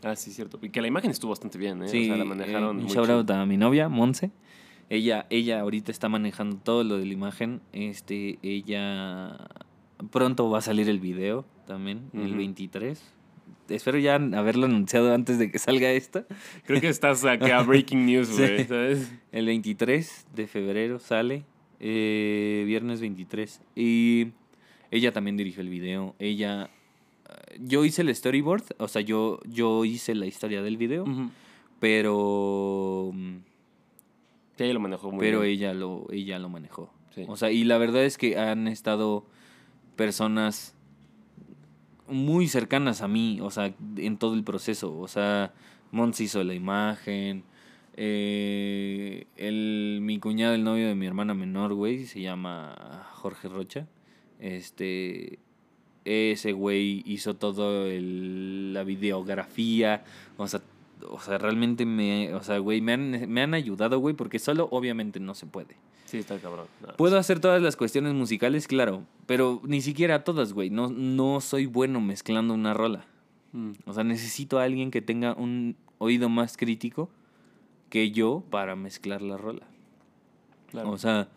Ah, 0.03 0.15
sí, 0.17 0.31
cierto. 0.31 0.59
Y 0.61 0.69
que 0.69 0.81
la 0.81 0.87
imagen 0.87 1.11
estuvo 1.11 1.31
bastante 1.31 1.57
bien, 1.57 1.81
¿eh? 1.83 1.87
Sí, 1.87 2.03
o 2.03 2.05
sea, 2.07 2.17
la 2.17 2.25
manejaron 2.25 2.79
eh, 2.79 2.83
muy 2.83 2.91
shout 2.91 3.09
out 3.09 3.29
a 3.31 3.45
mi 3.45 3.55
novia, 3.55 3.87
Monse. 3.87 4.31
Ella, 4.89 5.25
ella 5.29 5.59
ahorita 5.61 5.91
está 5.91 6.09
manejando 6.09 6.57
todo 6.57 6.83
lo 6.83 6.97
de 6.97 7.05
la 7.05 7.13
imagen. 7.13 7.61
Este, 7.73 8.37
ella 8.43 9.37
pronto 10.11 10.49
va 10.49 10.59
a 10.59 10.61
salir 10.61 10.89
el 10.89 10.99
video 10.99 11.45
también, 11.65 12.09
el 12.13 12.27
Ujú. 12.29 12.37
23. 12.37 13.01
Espero 13.69 13.97
ya 13.97 14.15
haberlo 14.15 14.67
anunciado 14.67 15.13
antes 15.13 15.39
de 15.39 15.49
que 15.51 15.57
salga 15.57 15.91
esto. 15.91 16.25
Creo 16.65 16.79
que 16.81 16.89
estás 16.89 17.25
acá 17.25 17.63
breaking 17.63 18.05
news, 18.05 18.27
Sí. 18.27 18.41
güey, 18.43 18.65
¿sabes? 18.65 19.11
El 19.31 19.47
23 19.47 20.27
de 20.35 20.45
febrero 20.47 20.99
sale, 20.99 21.45
eh, 21.79 22.63
viernes 22.67 23.01
23. 23.01 23.61
Y 23.75 24.27
ella 24.91 25.11
también 25.11 25.35
dirigió 25.35 25.61
el 25.61 25.69
video. 25.69 26.13
Ella, 26.19 26.69
eh, 27.27 27.57
yo 27.59 27.83
hice 27.85 28.03
el 28.03 28.13
storyboard, 28.15 28.65
o 28.77 28.87
sea, 28.87 29.01
yo, 29.01 29.39
yo 29.45 29.83
hice 29.83 30.13
la 30.13 30.27
historia 30.27 30.61
del 30.61 30.77
video, 30.77 31.05
pero, 31.79 33.09
mm, 33.13 33.35
Sí, 34.57 34.63
ella 34.63 34.73
lo 34.73 34.79
manejó 34.79 35.11
muy 35.11 35.19
pero 35.19 35.41
bien. 35.41 35.53
ella 35.53 35.73
lo, 35.73 36.07
ella 36.11 36.39
lo 36.39 36.49
manejó. 36.49 36.93
Sí. 37.13 37.25
O 37.27 37.35
sea, 37.37 37.51
y 37.51 37.63
la 37.63 37.77
verdad 37.77 38.03
es 38.05 38.17
que 38.17 38.37
han 38.37 38.67
estado 38.67 39.25
personas 39.95 40.75
muy 42.07 42.47
cercanas 42.47 43.01
a 43.01 43.07
mí, 43.07 43.39
o 43.41 43.49
sea, 43.51 43.73
en 43.97 44.17
todo 44.17 44.33
el 44.35 44.43
proceso. 44.43 44.97
O 44.99 45.07
sea, 45.07 45.53
Mons 45.91 46.19
hizo 46.21 46.43
la 46.43 46.53
imagen. 46.53 47.43
eh, 47.95 49.25
el, 49.37 49.99
mi 50.01 50.19
cuñado, 50.19 50.53
el 50.53 50.63
novio 50.63 50.87
de 50.87 50.95
mi 50.95 51.05
hermana 51.05 51.33
menor, 51.33 51.73
güey, 51.73 52.05
se 52.05 52.21
llama 52.21 53.07
Jorge 53.13 53.47
Rocha. 53.47 53.87
Este, 54.39 55.39
ese 56.03 56.51
güey 56.51 57.01
hizo 57.05 57.35
todo 57.35 57.87
el, 57.87 58.73
la 58.73 58.83
videografía. 58.83 60.03
O 60.37 60.47
sea, 60.47 60.61
o 61.09 61.19
sea, 61.19 61.37
realmente 61.37 61.85
me, 61.85 62.33
o 62.33 62.43
sea, 62.43 62.57
güey, 62.59 62.81
me 62.81 62.93
han, 62.93 63.29
me 63.29 63.41
han 63.41 63.53
ayudado, 63.53 63.99
güey, 63.99 64.15
porque 64.15 64.39
solo 64.39 64.67
obviamente 64.71 65.19
no 65.19 65.35
se 65.35 65.45
puede. 65.45 65.75
Sí, 66.05 66.17
está 66.17 66.37
cabrón. 66.39 66.67
No, 66.81 66.93
Puedo 66.95 67.17
hacer 67.17 67.39
todas 67.39 67.61
las 67.61 67.75
cuestiones 67.75 68.13
musicales, 68.13 68.67
claro, 68.67 69.03
pero 69.25 69.61
ni 69.63 69.81
siquiera 69.81 70.23
todas, 70.23 70.53
güey. 70.53 70.69
No, 70.69 70.89
no 70.89 71.41
soy 71.41 71.65
bueno 71.65 71.99
mezclando 72.01 72.53
una 72.53 72.73
rola. 72.73 73.05
Mm. 73.53 73.71
O 73.85 73.93
sea, 73.93 74.03
necesito 74.03 74.59
a 74.59 74.63
alguien 74.63 74.91
que 74.91 75.01
tenga 75.01 75.33
un 75.33 75.75
oído 75.97 76.29
más 76.29 76.57
crítico 76.57 77.09
que 77.89 78.11
yo 78.11 78.43
para 78.49 78.75
mezclar 78.75 79.21
la 79.21 79.37
rola. 79.37 79.67
Claro. 80.69 80.91
O 80.91 80.97
sea, 80.97 81.29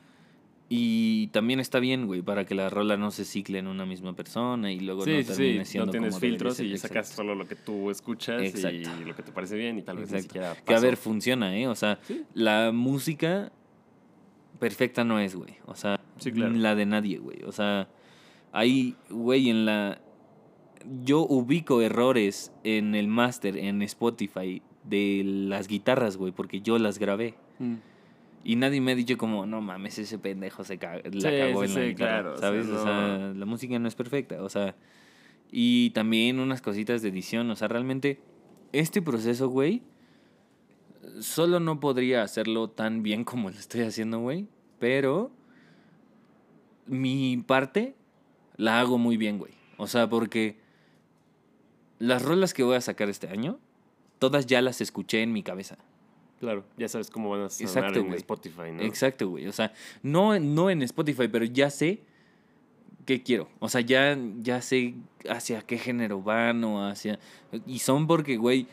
y 0.70 1.28
también 1.28 1.60
está 1.60 1.80
bien, 1.80 2.06
güey, 2.06 2.20
para 2.20 2.44
que 2.44 2.54
la 2.54 2.68
rola 2.68 2.96
no 2.98 3.10
se 3.10 3.24
cicle 3.24 3.58
en 3.58 3.66
una 3.66 3.86
misma 3.86 4.14
persona 4.14 4.70
y 4.70 4.80
luego 4.80 5.02
sí, 5.04 5.12
no 5.12 5.24
termine 5.24 5.64
sí. 5.64 5.70
siendo 5.72 5.86
No 5.86 5.92
tienes 5.92 6.10
como 6.10 6.20
filtros 6.20 6.60
y 6.60 6.76
sacas 6.76 6.96
Exacto. 7.08 7.16
solo 7.16 7.34
lo 7.34 7.46
que 7.48 7.56
tú 7.56 7.90
escuchas 7.90 8.42
Exacto. 8.42 8.76
y 9.00 9.04
lo 9.06 9.14
que 9.16 9.22
te 9.22 9.32
parece 9.32 9.56
bien 9.56 9.78
y 9.78 9.82
tal 9.82 9.96
vez 9.96 10.12
ni 10.12 10.20
siquiera 10.20 10.54
Que 10.54 10.72
a 10.72 10.76
pasó. 10.76 10.86
ver, 10.86 10.96
funciona, 10.98 11.56
¿eh? 11.56 11.66
O 11.68 11.74
sea, 11.74 11.98
Sí. 12.02 12.22
la 12.34 12.70
música 12.72 13.50
perfecta 14.58 15.04
no 15.04 15.18
es, 15.20 15.34
güey. 15.36 15.54
O 15.66 15.74
sea, 15.74 16.00
claro. 16.34 16.52
la 16.54 16.74
de 16.74 16.84
nadie, 16.86 17.18
güey. 17.18 17.42
O 17.44 17.52
sea, 17.52 17.88
ahí, 18.52 18.94
güey, 19.08 19.48
en 19.50 19.64
la... 19.64 20.00
Yo 21.04 21.20
ubico 21.20 21.80
errores 21.82 22.52
en 22.64 22.94
el 22.94 23.08
máster, 23.08 23.56
en 23.56 23.82
Spotify, 23.82 24.62
de 24.84 25.22
las 25.24 25.66
guitarras, 25.68 26.16
güey, 26.16 26.32
porque 26.32 26.60
yo 26.60 26.78
las 26.78 26.98
grabé. 26.98 27.34
Mm. 27.58 27.74
Y 28.44 28.56
nadie 28.56 28.80
me 28.80 28.92
ha 28.92 28.94
dicho 28.94 29.18
como, 29.18 29.46
no 29.46 29.60
mames, 29.60 29.98
ese 29.98 30.18
pendejo 30.18 30.64
se 30.64 30.78
ca- 30.78 30.96
la 30.96 31.30
Sí, 31.30 31.36
cagó 31.38 31.64
sí, 31.64 31.70
en 31.70 31.74
la 31.74 31.80
sí, 31.80 31.86
guitarra", 31.88 31.94
claro, 32.22 32.32
o 32.34 32.38
sea, 32.38 32.48
¿sabes? 32.48 32.66
O 32.68 32.82
sea, 32.82 33.32
la 33.34 33.44
música 33.46 33.78
no 33.78 33.88
es 33.88 33.94
perfecta, 33.94 34.42
o 34.42 34.48
sea... 34.48 34.74
Y 35.50 35.90
también 35.90 36.40
unas 36.40 36.60
cositas 36.60 37.00
de 37.00 37.08
edición, 37.08 37.50
o 37.50 37.56
sea, 37.56 37.68
realmente 37.68 38.20
este 38.72 39.00
proceso, 39.00 39.48
güey, 39.48 39.82
solo 41.20 41.58
no 41.58 41.80
podría 41.80 42.22
hacerlo 42.22 42.68
tan 42.68 43.02
bien 43.02 43.24
como 43.24 43.48
lo 43.50 43.56
estoy 43.56 43.80
haciendo, 43.80 44.18
güey, 44.20 44.46
pero 44.78 45.30
mi 46.86 47.36
parte 47.38 47.94
la 48.56 48.80
hago 48.80 48.98
muy 48.98 49.16
bien, 49.16 49.38
güey. 49.38 49.52
O 49.78 49.86
sea, 49.86 50.08
porque 50.08 50.58
las 51.98 52.22
rolas 52.22 52.52
que 52.54 52.62
voy 52.62 52.76
a 52.76 52.80
sacar 52.80 53.08
este 53.08 53.28
año, 53.28 53.58
todas 54.18 54.46
ya 54.46 54.60
las 54.62 54.80
escuché 54.80 55.22
en 55.22 55.32
mi 55.32 55.42
cabeza. 55.42 55.78
Claro, 56.40 56.64
ya 56.76 56.88
sabes 56.88 57.10
cómo 57.10 57.30
van 57.30 57.42
a 57.42 57.48
sonar 57.48 57.68
Exacto, 57.68 57.98
en 58.00 58.06
güey. 58.06 58.16
Spotify, 58.18 58.72
¿no? 58.72 58.82
Exacto, 58.82 59.28
güey. 59.28 59.46
O 59.48 59.52
sea, 59.52 59.72
no, 60.02 60.38
no 60.38 60.70
en 60.70 60.82
Spotify, 60.82 61.26
pero 61.28 61.44
ya 61.44 61.68
sé 61.70 62.00
qué 63.06 63.22
quiero. 63.22 63.48
O 63.58 63.68
sea, 63.68 63.80
ya, 63.80 64.16
ya 64.40 64.62
sé 64.62 64.94
hacia 65.28 65.62
qué 65.62 65.78
género 65.78 66.22
van 66.22 66.62
o 66.64 66.86
hacia... 66.86 67.18
Y 67.66 67.80
son 67.80 68.06
porque, 68.06 68.36
güey, 68.36 68.66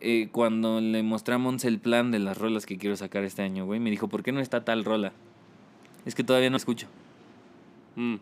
eh, 0.00 0.28
cuando 0.32 0.80
le 0.80 1.02
mostramos 1.02 1.64
el 1.64 1.78
plan 1.78 2.10
de 2.10 2.18
las 2.18 2.36
rolas 2.36 2.66
que 2.66 2.76
quiero 2.76 2.94
sacar 2.96 3.24
este 3.24 3.42
año, 3.42 3.64
güey, 3.64 3.80
me 3.80 3.90
dijo, 3.90 4.08
¿por 4.08 4.22
qué 4.22 4.32
no 4.32 4.40
está 4.40 4.64
tal 4.64 4.84
rola? 4.84 5.12
Es 6.04 6.14
que 6.14 6.24
todavía 6.24 6.50
no 6.50 6.56
escucho. 6.56 6.88
Mm. 7.96 8.16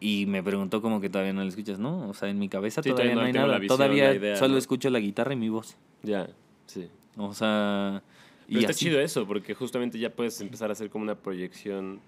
Y 0.00 0.26
me 0.26 0.42
preguntó 0.42 0.82
como 0.82 1.00
que 1.00 1.08
todavía 1.08 1.32
no 1.32 1.42
la 1.42 1.48
escuchas, 1.48 1.78
¿no? 1.78 2.08
O 2.08 2.14
sea, 2.14 2.28
en 2.28 2.38
mi 2.38 2.48
cabeza 2.50 2.82
Sí, 2.82 2.90
todavía 2.90 3.14
todavía 3.14 3.32
no 3.32 3.38
hay 3.40 3.42
la 3.42 3.46
nada. 3.46 3.58
visión, 3.58 3.78
todavía 3.78 4.08
la 4.10 4.14
idea, 4.14 4.36
solo 4.36 4.52
¿no? 4.52 4.58
escucho 4.58 4.90
la 4.90 4.98
guitarra 5.00 5.32
y 5.32 5.36
mi 5.36 5.48
voz. 5.48 5.76
Ya, 6.02 6.28
sí. 6.66 6.88
O 7.16 7.32
sea... 7.34 8.02
Pero 8.46 8.60
y 8.60 8.62
está 8.62 8.70
así. 8.70 8.84
chido 8.84 9.00
eso, 9.00 9.26
porque 9.26 9.54
justamente 9.54 9.98
ya 9.98 10.10
puedes 10.10 10.40
empezar 10.40 10.70
a 10.70 10.72
hacer 10.72 10.88
como 10.88 11.02
una 11.02 11.16
proyección, 11.16 11.98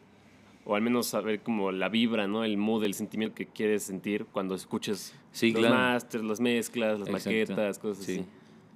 o 0.64 0.76
al 0.76 0.82
menos 0.82 1.08
saber 1.08 1.40
como 1.40 1.72
la 1.72 1.88
vibra, 1.88 2.28
¿no? 2.28 2.44
El 2.44 2.56
mood, 2.58 2.84
el 2.84 2.94
sentimiento 2.94 3.34
que 3.34 3.46
quieres 3.46 3.82
sentir 3.82 4.24
cuando 4.26 4.54
escuches 4.54 5.14
Sí, 5.32 5.50
los 5.52 5.60
claro. 5.62 5.74
masters, 5.74 6.22
las 6.24 6.38
mezclas, 6.40 7.00
las 7.00 7.08
Exacto. 7.08 7.28
maquetas, 7.30 7.78
cosas 7.80 8.04
Sí. 8.04 8.12
así. 8.20 8.26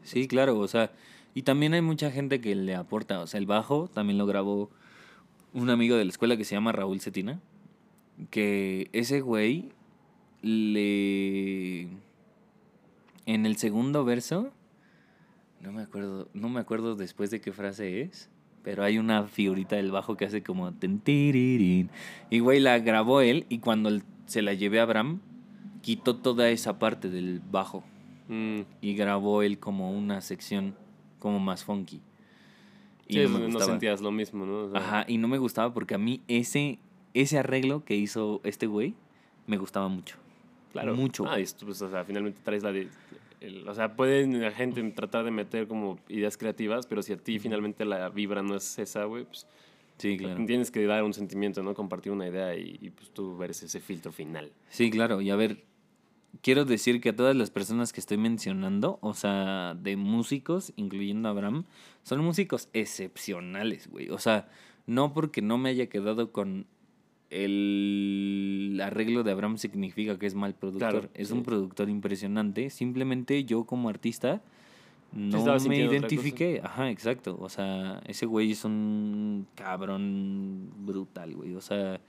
Sí, 0.02 0.26
claro, 0.26 0.58
o 0.58 0.66
sea, 0.66 0.90
y 1.34 1.42
también 1.42 1.74
hay 1.74 1.82
mucha 1.82 2.10
gente 2.10 2.40
que 2.40 2.54
le 2.56 2.74
aporta, 2.74 3.20
o 3.20 3.26
sea, 3.28 3.38
el 3.38 3.46
bajo 3.46 3.88
también 3.88 4.18
lo 4.18 4.26
grabó 4.26 4.68
un 5.52 5.70
amigo 5.70 5.96
de 5.96 6.04
la 6.04 6.10
escuela 6.10 6.36
que 6.36 6.44
se 6.44 6.56
llama 6.56 6.72
Raúl 6.72 7.00
Cetina, 7.00 7.40
que 8.30 8.88
ese 8.92 9.20
güey 9.20 9.68
le 10.42 11.82
en 13.26 13.46
el 13.46 13.56
segundo 13.56 14.04
verso 14.04 14.50
no 15.62 15.72
me 15.72 15.82
acuerdo, 15.82 16.28
no 16.34 16.48
me 16.48 16.60
acuerdo 16.60 16.94
después 16.96 17.30
de 17.30 17.40
qué 17.40 17.52
frase 17.52 18.02
es, 18.02 18.28
pero 18.62 18.84
hay 18.84 18.98
una 18.98 19.24
figurita 19.24 19.76
del 19.76 19.90
bajo 19.90 20.16
que 20.16 20.24
hace 20.26 20.42
como 20.42 20.72
y 22.30 22.38
güey 22.40 22.60
la 22.60 22.78
grabó 22.78 23.20
él 23.20 23.46
y 23.48 23.58
cuando 23.58 23.90
se 24.26 24.42
la 24.42 24.54
llevé 24.54 24.80
a 24.80 24.84
Abraham 24.84 25.20
quitó 25.82 26.16
toda 26.16 26.48
esa 26.50 26.78
parte 26.78 27.08
del 27.10 27.40
bajo 27.50 27.84
Mm. 28.28 28.60
y 28.80 28.94
grabó 28.94 29.42
él 29.42 29.58
como 29.58 29.90
una 29.90 30.20
sección 30.20 30.74
como 31.18 31.40
más 31.40 31.64
funky. 31.64 32.00
Y 33.08 33.14
Sí, 33.14 33.18
no 33.24 33.28
no, 33.30 33.34
me 33.34 33.38
no 33.40 33.44
gustaba. 33.46 33.64
sentías 33.66 34.00
lo 34.00 34.12
mismo, 34.12 34.46
¿no? 34.46 34.58
O 34.66 34.70
sea, 34.70 34.78
Ajá, 34.80 35.04
y 35.08 35.18
no 35.18 35.26
me 35.26 35.38
gustaba 35.38 35.74
porque 35.74 35.94
a 35.94 35.98
mí 35.98 36.22
ese, 36.28 36.78
ese 37.14 37.38
arreglo 37.38 37.84
que 37.84 37.96
hizo 37.96 38.40
este 38.44 38.66
güey 38.68 38.94
me 39.48 39.56
gustaba 39.58 39.88
mucho. 39.88 40.16
Claro. 40.70 40.94
Mucho. 40.94 41.26
Ah, 41.28 41.40
y 41.40 41.42
esto, 41.42 41.66
pues, 41.66 41.82
o 41.82 41.90
sea, 41.90 42.04
finalmente 42.04 42.40
traes 42.42 42.62
la 42.62 42.70
de... 42.72 42.88
el- 43.42 43.68
o 43.68 43.74
sea, 43.74 43.94
pueden 43.96 44.40
la 44.40 44.50
gente 44.52 44.82
tratar 44.92 45.24
de 45.24 45.30
meter 45.30 45.66
como 45.68 45.98
ideas 46.08 46.36
creativas, 46.36 46.86
pero 46.86 47.02
si 47.02 47.12
a 47.12 47.16
ti 47.16 47.38
finalmente 47.38 47.84
la 47.84 48.08
vibra 48.08 48.42
no 48.42 48.56
es 48.56 48.78
esa, 48.78 49.04
güey, 49.04 49.24
pues 49.24 49.46
Sí, 49.98 50.16
claro. 50.16 50.44
tienes 50.46 50.70
que 50.70 50.84
dar 50.84 51.04
un 51.04 51.12
sentimiento, 51.12 51.62
¿no? 51.62 51.74
Compartir 51.74 52.10
una 52.12 52.26
idea 52.26 52.56
y, 52.56 52.78
y, 52.80 52.90
pues 52.90 53.10
tú 53.10 53.36
ver 53.36 53.50
ese 53.50 53.80
filtro 53.80 54.10
final. 54.10 54.50
Sí, 54.68 54.90
claro. 54.90 55.20
Y 55.20 55.30
a 55.30 55.36
ver, 55.36 55.64
quiero 56.40 56.64
decir 56.64 57.00
que 57.00 57.10
a 57.10 57.16
todas 57.16 57.36
las 57.36 57.50
personas 57.50 57.92
que 57.92 58.00
estoy 58.00 58.16
mencionando, 58.16 58.98
o 59.00 59.14
sea, 59.14 59.74
de 59.80 59.96
músicos, 59.96 60.72
incluyendo 60.76 61.28
a 61.28 61.32
Abraham, 61.32 61.64
son 62.02 62.20
músicos 62.24 62.68
excepcionales, 62.72 63.88
güey. 63.88 64.08
O 64.10 64.18
sea, 64.18 64.48
no 64.86 65.12
porque 65.12 65.42
no 65.42 65.58
me 65.58 65.68
haya 65.68 65.88
quedado 65.88 66.32
con 66.32 66.66
el 67.32 68.78
arreglo 68.82 69.22
de 69.22 69.32
Abraham 69.32 69.56
significa 69.56 70.18
que 70.18 70.26
es 70.26 70.34
mal 70.34 70.54
productor. 70.54 70.90
Claro, 70.90 71.08
es 71.14 71.28
sí. 71.28 71.34
un 71.34 71.42
productor 71.42 71.88
impresionante. 71.88 72.68
Simplemente 72.68 73.44
yo 73.44 73.64
como 73.64 73.88
artista 73.88 74.42
no 75.12 75.58
me 75.60 75.78
identifiqué. 75.78 76.60
Ajá, 76.62 76.90
exacto. 76.90 77.38
O 77.40 77.48
sea, 77.48 78.02
ese 78.06 78.26
güey 78.26 78.52
es 78.52 78.64
un 78.64 79.46
cabrón 79.54 80.70
brutal, 80.76 81.34
güey. 81.34 81.54
O 81.54 81.62
sea, 81.62 82.00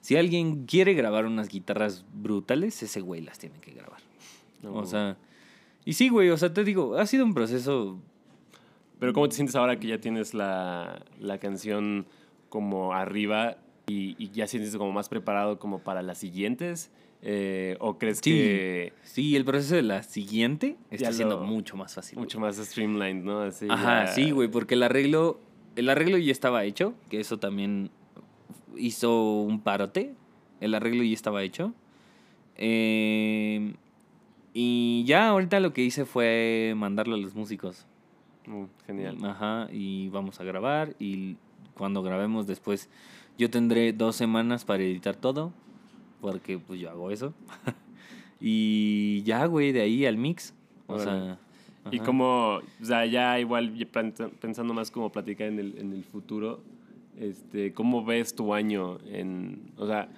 si 0.00 0.16
alguien 0.16 0.66
quiere 0.66 0.94
grabar 0.94 1.26
unas 1.26 1.48
guitarras 1.48 2.04
brutales, 2.14 2.80
ese 2.82 3.00
güey 3.00 3.22
las 3.22 3.40
tiene 3.40 3.58
que 3.60 3.72
grabar. 3.72 4.00
No, 4.62 4.74
O 4.74 4.86
sea, 4.86 5.16
y 5.84 5.94
sí, 5.94 6.10
güey, 6.10 6.30
o 6.30 6.36
sea, 6.36 6.54
te 6.54 6.62
digo, 6.62 6.96
ha 6.96 7.06
sido 7.06 7.24
un 7.24 7.34
proceso. 7.34 7.98
Pero 9.00 9.12
¿cómo 9.14 9.28
te 9.28 9.34
sientes 9.34 9.56
ahora 9.56 9.80
que 9.80 9.88
ya 9.88 9.98
tienes 9.98 10.32
la, 10.32 11.02
la 11.18 11.38
canción 11.38 12.06
como 12.50 12.92
arriba 12.92 13.56
y, 13.90 14.16
y 14.18 14.30
ya 14.30 14.46
sientes 14.46 14.76
como 14.76 14.92
más 14.92 15.08
preparado 15.08 15.58
como 15.58 15.80
para 15.80 16.02
las 16.02 16.18
siguientes? 16.18 16.90
Eh, 17.22 17.76
¿O 17.80 17.98
crees 17.98 18.18
Sí. 18.18 18.30
que 18.30 18.92
Sí, 19.02 19.36
el 19.36 19.44
proceso 19.44 19.74
de 19.74 19.82
la 19.82 20.02
siguiente 20.02 20.76
está 20.90 21.12
siendo 21.12 21.38
mucho 21.40 21.76
más 21.76 21.94
fácil. 21.94 22.14
güey. 22.16 22.24
mucho 22.24 22.40
más 22.40 22.56
streamlined, 22.56 23.24
¿no? 23.24 23.40
Así 23.40 23.66
Ajá, 23.68 24.06
ya- 24.06 24.12
sí, 24.12 24.30
güey, 24.30 24.48
porque 24.48 24.74
el 24.74 24.82
arreglo, 24.82 25.38
el 25.76 25.88
arreglo 25.90 26.16
ya 26.18 26.32
estaba 26.32 26.64
hecho, 26.64 26.94
que 27.10 27.20
eso 27.20 27.38
también 27.38 27.90
hizo 28.76 29.40
un 29.42 29.60
parote. 29.60 30.14
El 30.60 30.74
arreglo 30.74 31.02
ya 31.02 31.12
estaba 31.14 31.42
hecho. 31.42 31.74
Eh, 32.56 33.74
Y 34.52 35.04
ya 35.06 35.28
ahorita 35.28 35.60
lo 35.60 35.72
que 35.72 35.82
hice 35.82 36.04
fue 36.04 36.72
mandarlo 36.76 37.14
a 37.14 37.18
los 37.18 37.34
músicos. 37.36 37.86
Mm, 38.46 38.64
genial. 38.86 39.16
Ajá, 39.24 39.68
y 39.72 40.08
vamos 40.08 40.40
a 40.40 40.44
grabar 40.44 40.96
y 40.98 41.36
cuando 41.74 42.02
grabemos 42.02 42.48
después 42.48 42.88
yo 43.40 43.48
tendré 43.48 43.94
dos 43.94 44.16
semanas 44.16 44.66
para 44.66 44.82
editar 44.82 45.16
todo, 45.16 45.50
porque 46.20 46.58
pues 46.58 46.78
yo 46.78 46.90
hago 46.90 47.10
eso. 47.10 47.32
y 48.40 49.22
ya, 49.22 49.46
güey, 49.46 49.72
de 49.72 49.80
ahí 49.80 50.04
al 50.04 50.18
mix. 50.18 50.52
O 50.86 50.96
Órale. 50.96 51.10
sea... 51.10 51.38
Y 51.90 51.96
ajá. 51.96 52.04
como, 52.04 52.56
o 52.56 52.84
sea, 52.84 53.06
ya 53.06 53.40
igual 53.40 53.72
pensando 54.40 54.74
más 54.74 54.90
como 54.90 55.10
platicar 55.10 55.48
en 55.48 55.58
el, 55.58 55.78
en 55.78 55.94
el 55.94 56.04
futuro, 56.04 56.60
este, 57.18 57.72
¿cómo 57.72 58.04
ves 58.04 58.34
tu 58.34 58.52
año? 58.52 58.98
En, 59.06 59.72
o 59.78 59.86
sea, 59.86 60.10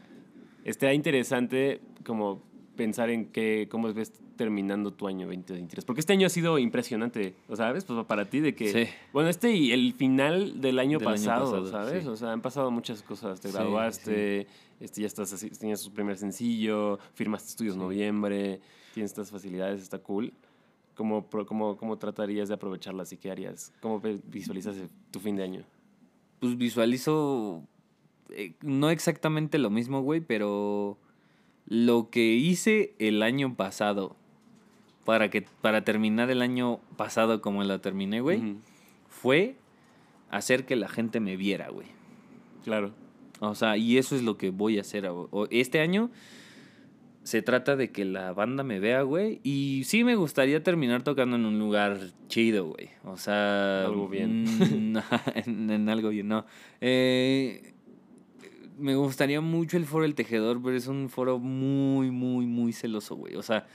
estaría 0.65 0.95
interesante 0.95 1.81
como 2.05 2.43
pensar 2.75 3.09
en 3.11 3.27
qué, 3.27 3.69
cómo 3.71 3.93
ves 3.95 4.21
terminando 4.43 4.93
tu 4.93 5.07
año 5.07 5.29
2023. 5.29 5.85
Porque 5.85 6.01
este 6.01 6.15
año 6.15 6.27
ha 6.27 6.31
sido 6.31 6.59
impresionante, 6.59 7.37
¿o 7.49 7.55
¿sabes? 7.55 7.85
Pues 7.85 8.05
para 8.07 8.25
ti 8.25 8.41
de 8.41 8.57
que... 8.57 8.73
Sí. 8.73 8.93
Bueno, 9.13 9.29
este 9.29 9.53
y 9.53 9.71
el 9.71 9.93
final 9.93 10.61
del 10.61 10.81
año 10.81 10.99
Del 10.99 11.07
año 11.07 11.15
pasado, 11.15 11.71
¿sabes? 11.71 12.03
sí. 12.03 12.09
O 12.09 12.17
sea, 12.17 12.33
han 12.33 12.43
pasado 12.43 12.73
muchas 12.73 13.05
cosas. 13.05 13.41
Te 13.41 13.51
Sí, 13.51 13.55
graduaste, 13.55 14.49
Este, 14.81 15.01
ya 15.01 15.07
estás 15.07 15.33
así, 15.33 15.49
tenías 15.51 15.81
tu 15.81 15.93
primer 15.93 16.17
sencillo, 16.17 16.99
firmaste 17.15 17.51
estudios 17.51 17.75
en 17.75 17.83
noviembre, 17.83 18.61
tienes 18.95 19.13
estas 19.13 19.31
facilidades, 19.31 19.81
está 19.81 19.99
cool. 19.99 20.33
¿Cómo, 20.97 21.29
cómo, 21.47 21.77
¿Cómo 21.77 21.99
tratarías 21.99 22.49
de 22.49 22.55
aprovecharlas 22.55 23.13
y 23.13 23.19
qué 23.19 23.31
harías? 23.31 23.73
¿Cómo 23.81 24.03
visualizas 24.25 24.75
tu 25.13 25.21
fin 25.21 25.37
de 25.37 25.45
año? 25.45 25.65
Pues 26.41 26.57
visualizo 26.59 27.63
eh, 28.31 28.55
no 28.61 28.91
exactamente 28.91 29.59
lo 29.59 29.71
mismo, 29.71 30.03
güey, 30.03 30.21
pero 30.21 30.99
lo 31.65 32.11
que 32.11 32.35
hice 32.35 32.97
el 32.99 33.23
año 33.23 33.55
pasado 33.55 34.17
para 35.05 35.31
que 35.31 35.43
para 35.61 35.85
terminar 35.85 36.31
el 36.31 36.43
año 36.43 36.81
pasado 36.97 37.41
como 37.41 37.65
lo 37.65 37.81
terminé, 37.81 38.21
güey, 38.21 38.57
fue 39.09 39.57
hacer 40.31 40.65
que 40.65 40.77
la 40.77 40.89
gente 40.89 41.21
me 41.21 41.37
viera, 41.37 41.69
güey. 41.69 41.89
Claro. 42.65 42.93
O 43.41 43.55
sea, 43.55 43.77
y 43.77 43.99
eso 43.99 44.15
es 44.15 44.23
lo 44.23 44.39
que 44.39 44.51
voy 44.51 44.79
a 44.79 44.83
hacer. 44.83 45.09
Este 45.51 45.81
año 45.81 46.11
se 47.25 47.43
trata 47.43 47.77
de 47.77 47.91
que 47.91 48.05
la 48.05 48.33
banda 48.33 48.63
me 48.63 48.81
vea, 48.81 49.03
güey. 49.03 49.41
Y 49.43 49.83
sí 49.85 50.05
me 50.05 50.15
gustaría 50.15 50.63
terminar 50.63 51.03
tocando 51.03 51.37
en 51.37 51.45
un 51.45 51.59
lugar 51.59 51.99
chido, 52.29 52.67
güey. 52.67 52.91
O 53.05 53.17
sea... 53.17 53.85
Algo 53.87 54.09
bien. 54.09 54.45
mm, 54.45 54.99
en, 55.35 55.71
en 55.71 55.89
algo 55.89 56.11
bien, 56.11 56.29
no. 56.29 56.47
Eh, 56.81 57.75
me 58.79 58.97
gustaría 58.97 59.41
mucho 59.41 59.77
el 59.77 59.87
foro 59.87 60.05
El 60.05 60.15
Tejedor, 60.15 60.61
pero 60.63 60.77
es 60.77 60.87
un 60.87 61.09
foro 61.09 61.39
muy, 61.39 62.11
muy, 62.11 62.47
muy 62.47 62.73
celoso, 62.73 63.17
güey. 63.17 63.37
O 63.37 63.43
sea, 63.43 63.67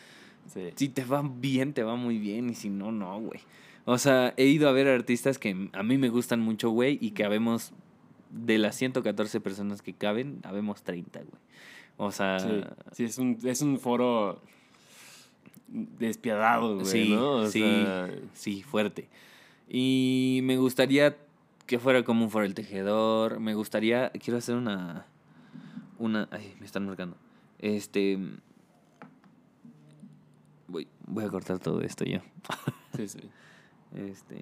Sí. 0.48 0.70
si 0.76 0.90
te 0.90 1.04
va 1.04 1.22
bien, 1.22 1.74
te 1.74 1.84
va 1.84 1.96
muy 1.96 2.18
bien. 2.18 2.50
Y 2.50 2.56
si 2.56 2.70
no, 2.70 2.92
no, 2.92 3.20
güey. 3.20 3.40
O 3.86 3.98
sea, 3.98 4.34
he 4.38 4.46
ido 4.46 4.68
a 4.68 4.72
ver 4.72 4.88
artistas 4.88 5.40
que 5.40 5.70
a 5.72 5.84
mí 5.84 5.98
me 5.98 6.10
gustan 6.10 6.40
mucho, 6.40 6.70
güey. 6.70 6.98
Y 7.02 7.12
que 7.12 7.24
habemos, 7.24 7.72
de 8.32 8.58
las 8.58 8.76
114 8.76 9.40
personas 9.40 9.82
que 9.82 9.94
caben, 9.94 10.40
habemos 10.44 10.84
30, 10.84 11.20
güey. 11.20 11.42
O 11.98 12.12
sea, 12.12 12.40
Sí, 12.40 12.64
sí, 12.92 13.04
es, 13.06 13.18
un, 13.18 13.38
es 13.44 13.62
un 13.62 13.80
foro 13.80 14.42
despiadado, 15.68 16.76
güey, 16.76 16.86
sí, 16.86 17.10
¿no? 17.10 17.32
O 17.38 17.48
sí, 17.48 17.60
sea, 17.60 18.10
sí, 18.34 18.64
fuerte. 18.64 19.10
Y 19.70 20.40
me 20.44 20.58
gustaría 20.58 21.18
que 21.66 21.80
fuera 21.80 22.04
como 22.04 22.24
un 22.26 22.32
foro 22.32 22.46
el 22.46 22.54
tejedor. 22.54 23.40
Me 23.40 23.54
gustaría, 23.54 24.10
quiero 24.12 24.38
hacer 24.38 24.56
una, 24.56 25.06
una, 26.00 26.28
ay, 26.32 26.56
me 26.60 26.66
están 26.66 26.86
marcando. 26.86 27.18
Este, 27.60 28.18
voy, 30.68 30.88
voy 31.06 31.24
a 31.26 31.30
cortar 31.30 31.60
todo 31.60 31.82
esto 31.82 32.06
yo. 32.06 32.20
sí, 32.96 33.08
sí. 33.08 33.20
Este. 33.96 34.42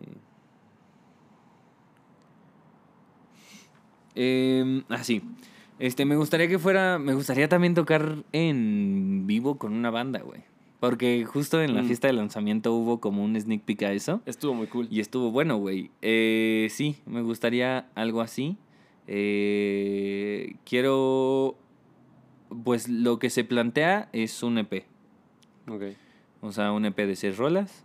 Eh, 4.15 4.83
así. 4.89 5.21
Este, 5.79 6.05
me 6.05 6.15
gustaría 6.15 6.47
que 6.47 6.59
fuera. 6.59 6.99
Me 6.99 7.13
gustaría 7.13 7.49
también 7.49 7.73
tocar 7.73 8.23
en 8.31 9.27
vivo 9.27 9.57
con 9.57 9.73
una 9.73 9.91
banda, 9.91 10.21
güey. 10.21 10.41
Porque 10.79 11.25
justo 11.25 11.61
en 11.61 11.73
la 11.75 11.81
Mm. 11.83 11.87
fiesta 11.87 12.07
de 12.07 12.13
lanzamiento 12.13 12.73
hubo 12.73 12.99
como 12.99 13.23
un 13.23 13.39
sneak 13.39 13.61
peek 13.63 13.83
a 13.83 13.91
eso. 13.93 14.21
Estuvo 14.25 14.53
muy 14.53 14.67
cool. 14.67 14.87
Y 14.91 14.99
estuvo 14.99 15.31
bueno, 15.31 15.57
güey. 15.57 15.91
Eh, 16.01 16.67
sí, 16.71 16.97
me 17.05 17.21
gustaría 17.21 17.89
algo 17.95 18.21
así. 18.21 18.57
Eh, 19.07 20.55
quiero. 20.65 21.57
Pues 22.63 22.87
lo 22.87 23.19
que 23.19 23.29
se 23.29 23.43
plantea 23.43 24.09
es 24.13 24.43
un 24.43 24.57
EP. 24.59 24.85
Ok. 25.67 25.83
O 26.45 26.51
sea, 26.51 26.71
un 26.71 26.85
EP 26.85 26.95
de 27.07 27.15
seis 27.15 27.37
rolas. 27.37 27.83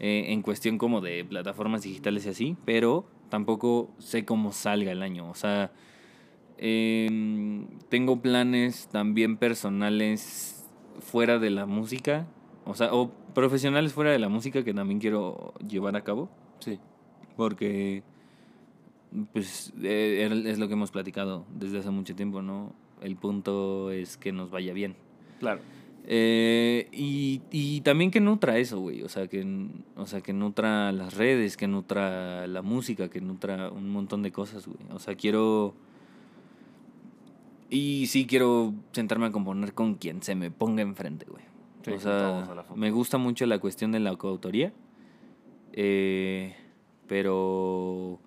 eh, 0.00 0.32
en 0.32 0.42
cuestión 0.42 0.78
como 0.78 1.00
de 1.00 1.24
plataformas 1.24 1.82
digitales 1.82 2.26
y 2.26 2.30
así. 2.30 2.56
Pero 2.64 3.04
tampoco 3.28 3.90
sé 3.98 4.24
cómo 4.24 4.50
salga 4.52 4.90
el 4.90 5.02
año. 5.02 5.30
O 5.30 5.34
sea, 5.34 5.70
em, 6.58 7.66
tengo 7.88 8.20
planes 8.20 8.88
también 8.90 9.36
personales 9.36 10.64
fuera 11.00 11.38
de 11.38 11.50
la 11.50 11.66
música. 11.66 12.26
O 12.64 12.74
sea, 12.74 12.92
o 12.94 13.10
profesionales 13.34 13.92
fuera 13.92 14.10
de 14.10 14.18
la 14.18 14.28
música 14.28 14.64
que 14.64 14.74
también 14.74 14.98
quiero 15.00 15.54
llevar 15.68 15.94
a 15.96 16.02
cabo. 16.02 16.28
Sí. 16.60 16.78
Porque, 17.36 18.02
pues, 19.32 19.72
eh, 19.82 20.28
es 20.46 20.58
lo 20.58 20.66
que 20.68 20.74
hemos 20.74 20.90
platicado 20.90 21.44
desde 21.54 21.78
hace 21.78 21.90
mucho 21.90 22.14
tiempo, 22.16 22.42
¿no? 22.42 22.72
El 23.00 23.16
punto 23.16 23.90
es 23.90 24.16
que 24.16 24.32
nos 24.32 24.50
vaya 24.50 24.72
bien. 24.72 24.96
Claro. 25.40 25.60
Eh, 26.04 26.88
y, 26.92 27.42
y 27.50 27.80
también 27.82 28.10
que 28.10 28.20
nutra 28.20 28.58
eso, 28.58 28.80
güey. 28.80 29.02
O 29.02 29.08
sea, 29.08 29.28
que, 29.28 29.46
o 29.96 30.06
sea, 30.06 30.20
que 30.20 30.32
nutra 30.32 30.92
las 30.92 31.14
redes, 31.14 31.56
que 31.56 31.68
nutra 31.68 32.46
la 32.46 32.62
música, 32.62 33.08
que 33.08 33.20
nutra 33.20 33.70
un 33.70 33.90
montón 33.90 34.22
de 34.22 34.32
cosas, 34.32 34.66
güey. 34.66 34.80
O 34.90 34.98
sea, 34.98 35.14
quiero... 35.14 35.74
Y 37.70 38.06
sí 38.08 38.26
quiero 38.26 38.74
sentarme 38.92 39.26
a 39.26 39.32
componer 39.32 39.72
con 39.72 39.94
quien 39.94 40.22
se 40.22 40.34
me 40.34 40.50
ponga 40.50 40.82
enfrente, 40.82 41.24
güey. 41.24 41.44
Sí, 41.84 41.92
o 41.92 42.00
sea, 42.00 42.66
me 42.76 42.90
gusta 42.90 43.16
mucho 43.18 43.46
la 43.46 43.58
cuestión 43.58 43.92
de 43.92 44.00
la 44.00 44.14
coautoría. 44.16 44.72
eh, 45.72 46.54
pero... 47.06 48.18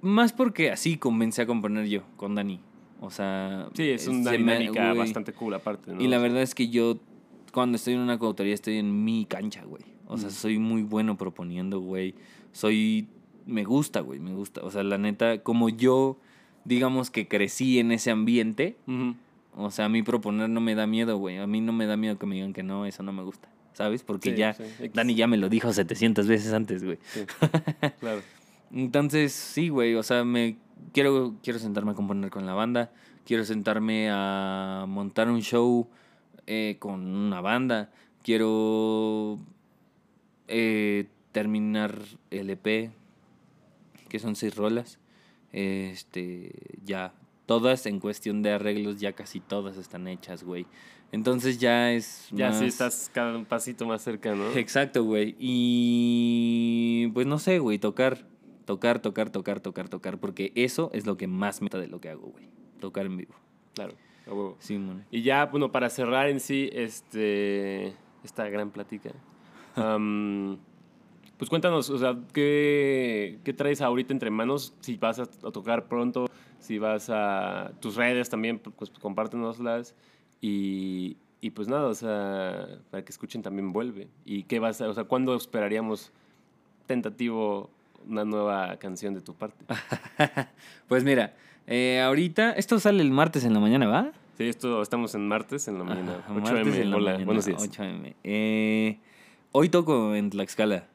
Más 0.00 0.32
porque 0.32 0.72
así 0.72 0.96
comencé 0.96 1.42
a 1.42 1.46
componer 1.46 1.86
yo 1.86 2.02
con 2.16 2.34
Dani. 2.34 2.60
O 3.04 3.10
sea... 3.10 3.68
Sí, 3.74 3.90
es 3.90 4.06
una 4.06 4.30
me- 4.30 4.38
dinámica 4.38 4.86
güey, 4.88 4.98
bastante 4.98 5.32
cool 5.32 5.54
aparte, 5.54 5.92
¿no? 5.92 6.00
y 6.00 6.06
la 6.08 6.18
verdad 6.18 6.40
es 6.42 6.54
que 6.54 6.68
yo, 6.68 6.98
cuando 7.52 7.76
estoy 7.76 7.94
en 7.94 8.00
una 8.00 8.18
coautoría, 8.18 8.54
estoy 8.54 8.78
en 8.78 9.04
mi 9.04 9.26
cancha, 9.26 9.64
güey. 9.64 9.82
O 10.06 10.16
sea, 10.18 10.28
Mm. 10.28 10.32
soy 10.32 10.58
muy 10.58 10.82
bueno 10.82 11.16
proponiendo, 11.18 11.80
güey. 11.80 12.14
Soy. 12.52 13.08
Me 13.44 13.64
gusta, 13.64 14.00
güey, 14.00 14.20
me 14.20 14.32
gusta. 14.34 14.60
O 14.62 14.70
sea, 14.70 14.84
la 14.84 14.98
neta, 14.98 15.42
como 15.42 15.68
yo, 15.68 16.16
digamos 16.64 17.10
que 17.10 17.26
crecí 17.26 17.80
en 17.80 17.90
ese 17.90 18.10
ambiente, 18.12 18.76
o 19.56 19.70
sea, 19.72 19.86
a 19.86 19.88
mí 19.88 20.02
proponer 20.04 20.48
no 20.48 20.60
me 20.60 20.74
da 20.76 20.86
miedo, 20.86 21.16
güey. 21.18 21.38
A 21.38 21.46
mí 21.48 21.60
no 21.60 21.72
me 21.72 21.86
da 21.86 21.96
miedo 21.96 22.18
que 22.18 22.26
me 22.26 22.36
digan 22.36 22.52
que 22.52 22.62
no, 22.62 22.86
eso 22.86 23.02
no 23.02 23.12
me 23.12 23.22
gusta. 23.24 23.48
¿Sabes? 23.72 24.02
Porque 24.04 24.30
Sí, 24.30 24.36
ya. 24.36 24.52
sí. 24.52 24.62
Dani 24.94 25.14
ya 25.16 25.26
me 25.26 25.38
lo 25.38 25.48
dijo 25.48 25.72
700 25.72 26.28
veces 26.28 26.52
antes, 26.52 26.84
güey. 26.84 26.98
Sí. 27.06 27.20
claro. 28.00 28.20
Entonces, 28.72 29.32
sí, 29.32 29.68
güey, 29.70 29.94
o 29.96 30.02
sea, 30.02 30.24
me 30.24 30.56
quiero, 30.92 31.34
quiero 31.42 31.58
sentarme 31.58 31.92
a 31.92 31.94
componer 31.94 32.30
con 32.30 32.46
la 32.46 32.54
banda, 32.54 32.92
quiero 33.24 33.44
sentarme 33.44 34.08
a 34.10 34.84
montar 34.88 35.28
un 35.28 35.40
show 35.42 35.88
eh, 36.46 36.76
con 36.78 37.06
una 37.06 37.40
banda, 37.40 37.90
quiero 38.22 39.38
eh, 40.48 41.06
terminar 41.32 41.98
el 42.30 42.50
EP, 42.50 42.90
que 44.08 44.18
son 44.18 44.36
seis 44.36 44.54
rolas, 44.56 44.98
este, 45.52 46.52
ya, 46.84 47.14
todas 47.46 47.86
en 47.86 48.00
cuestión 48.00 48.42
de 48.42 48.52
arreglos, 48.52 49.00
ya 49.00 49.12
casi 49.12 49.40
todas 49.40 49.76
están 49.76 50.08
hechas, 50.08 50.42
güey. 50.44 50.66
Entonces 51.12 51.58
ya 51.58 51.92
es... 51.92 52.28
Ya 52.30 52.52
sí 52.52 52.64
más- 52.64 52.72
estás 52.72 53.10
cada 53.12 53.36
un 53.36 53.44
pasito 53.44 53.86
más 53.86 54.02
cerca, 54.02 54.34
¿no? 54.34 54.50
Exacto, 54.52 55.04
güey. 55.04 55.36
Y 55.38 57.08
pues 57.12 57.26
no 57.26 57.38
sé, 57.38 57.58
güey, 57.58 57.78
tocar, 57.78 58.26
tocar, 58.64 59.00
tocar, 59.00 59.30
tocar, 59.30 59.60
tocar, 59.60 59.88
tocar, 59.88 60.18
porque 60.18 60.52
eso 60.54 60.90
es 60.92 61.06
lo 61.06 61.16
que 61.16 61.26
más 61.26 61.60
me 61.60 61.66
gusta 61.66 61.78
de 61.78 61.88
lo 61.88 62.00
que 62.00 62.08
hago, 62.08 62.28
güey. 62.28 62.48
Tocar 62.80 63.06
en 63.06 63.16
vivo. 63.16 63.34
Claro. 63.74 63.94
a 64.26 64.30
huevo. 64.30 64.56
Sí, 64.58 64.78
mon. 64.78 65.04
Y 65.10 65.22
ya, 65.22 65.46
bueno, 65.46 65.72
para 65.72 65.90
cerrar 65.90 66.28
en 66.28 66.40
sí 66.40 66.70
este, 66.72 67.94
esta 68.24 68.48
gran 68.48 68.70
plática, 68.70 69.10
pues 71.36 71.48
cuéntanos, 71.48 71.90
o 71.90 71.98
sea, 71.98 72.18
¿qué, 72.32 73.38
¿qué 73.44 73.52
traes 73.52 73.80
ahorita 73.80 74.12
entre 74.12 74.30
manos? 74.30 74.74
Si 74.80 74.96
vas 74.96 75.18
a, 75.18 75.22
a 75.22 75.50
tocar 75.50 75.88
pronto, 75.88 76.26
si 76.58 76.78
vas 76.78 77.10
a 77.10 77.72
tus 77.80 77.96
redes 77.96 78.30
también, 78.30 78.58
pues 78.58 78.90
compártenoslas. 78.90 79.94
Y, 80.40 81.16
y 81.40 81.50
pues 81.50 81.66
nada, 81.68 81.88
o 81.88 81.94
sea, 81.94 82.68
para 82.90 83.04
que 83.04 83.10
escuchen 83.10 83.42
también 83.42 83.72
vuelve. 83.72 84.08
¿Y 84.24 84.44
qué 84.44 84.60
vas 84.60 84.80
a, 84.80 84.88
o 84.88 84.94
sea, 84.94 85.04
cuándo 85.04 85.34
esperaríamos 85.34 86.12
tentativo 86.86 87.70
una 88.08 88.24
nueva 88.24 88.76
canción 88.76 89.14
de 89.14 89.20
tu 89.20 89.34
parte? 89.34 89.64
Pues 90.88 91.04
mira, 91.04 91.34
eh, 91.66 92.00
ahorita, 92.00 92.52
esto 92.52 92.78
sale 92.78 93.02
el 93.02 93.10
martes 93.10 93.44
en 93.44 93.54
la 93.54 93.60
mañana, 93.60 93.86
¿va? 93.86 94.12
Sí, 94.36 94.44
esto 94.44 94.82
estamos 94.82 95.14
en 95.14 95.26
martes 95.28 95.68
en 95.68 95.78
la 95.78 95.84
mañana. 95.84 96.16
Ajá, 96.18 96.32
8 96.32 96.40
martes 96.40 96.66
m 96.66 96.82
en 96.82 96.90
la 96.90 96.96
Hola, 96.96 97.10
mañana, 97.12 97.24
buenos 97.26 97.44
días. 97.46 97.62
8 97.62 97.82
am. 97.82 98.02
Eh, 98.24 98.98
hoy 99.52 99.68
toco 99.68 100.14
en 100.14 100.30
Tlaxcala. 100.30 100.86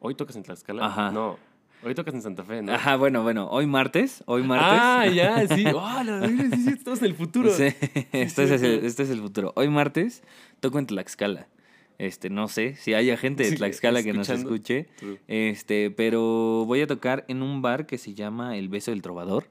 ¿Hoy 0.00 0.14
tocas 0.14 0.36
en 0.36 0.42
Tlaxcala? 0.42 0.86
Ajá. 0.86 1.10
No. 1.10 1.38
Hoy 1.84 1.94
tocas 1.94 2.14
en 2.14 2.22
Santa 2.22 2.42
Fe, 2.42 2.62
¿no? 2.62 2.72
Ajá, 2.72 2.96
bueno, 2.96 3.22
bueno, 3.22 3.48
hoy 3.50 3.66
martes, 3.66 4.22
hoy 4.26 4.42
martes. 4.42 4.78
Ah, 4.80 5.06
ya, 5.06 5.46
sí. 5.54 5.64
Oh, 5.74 6.02
la 6.02 6.26
sí, 6.26 6.50
sí, 6.64 6.70
estamos 6.70 7.00
en 7.00 7.04
el 7.06 7.14
futuro. 7.14 7.50
Sí, 7.50 7.64
este, 8.12 8.42
es 8.44 8.62
el, 8.62 8.84
este 8.84 9.02
es 9.02 9.10
el 9.10 9.20
futuro. 9.20 9.52
Hoy 9.56 9.68
martes 9.68 10.22
toco 10.60 10.78
en 10.78 10.86
Tlaxcala. 10.86 11.46
Este, 11.98 12.28
no 12.30 12.48
sé 12.48 12.74
si 12.76 12.92
haya 12.94 13.16
gente 13.16 13.42
de 13.44 13.50
Sí, 13.50 13.56
Tlaxcala 13.56 14.02
que 14.02 14.12
nos 14.12 14.28
escuche. 14.28 14.88
True. 14.98 15.18
Este, 15.28 15.90
pero 15.90 16.64
voy 16.66 16.80
a 16.82 16.86
tocar 16.86 17.24
en 17.28 17.42
un 17.42 17.62
bar 17.62 17.86
que 17.86 17.96
se 17.98 18.12
llama 18.14 18.56
El 18.58 18.68
Beso 18.68 18.90
del 18.90 19.00
Trovador. 19.02 19.48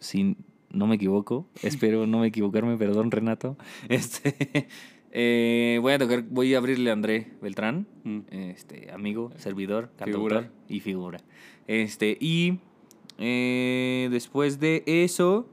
Si 0.00 0.36
no 0.70 0.86
me 0.86 0.96
equivoco. 0.96 1.48
Espero 1.62 2.06
no 2.06 2.18
me 2.20 2.26
equivocarme, 2.28 2.76
perdón, 2.76 3.10
Renato. 3.10 3.56
Este, 3.88 4.68
eh, 5.12 5.78
voy 5.80 5.94
a 5.94 5.98
tocar, 5.98 6.24
voy 6.28 6.54
a 6.54 6.58
abrirle 6.58 6.90
a 6.90 6.92
André 6.92 7.32
Beltrán, 7.40 7.86
Mm. 8.04 8.20
este, 8.30 8.90
amigo, 8.92 9.32
servidor, 9.36 9.90
Figura. 10.04 10.40
cantautor 10.42 10.50
y 10.68 10.80
figura. 10.80 11.18
Este, 11.66 12.18
y 12.20 12.58
eh, 13.18 14.08
después 14.10 14.60
de 14.60 14.82
eso, 14.86 15.48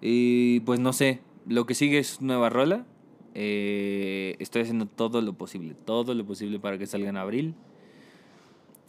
eh, 0.00 0.62
pues 0.64 0.80
no 0.80 0.92
sé, 0.94 1.20
lo 1.46 1.66
que 1.66 1.74
sigue 1.74 1.98
es 1.98 2.20
nueva 2.22 2.48
rola. 2.48 2.86
Eh, 3.34 4.36
estoy 4.38 4.62
haciendo 4.62 4.86
todo 4.86 5.20
lo 5.20 5.34
posible, 5.34 5.74
todo 5.74 6.14
lo 6.14 6.24
posible 6.24 6.58
para 6.58 6.78
que 6.78 6.86
salga 6.86 7.08
en 7.08 7.16
abril. 7.16 7.54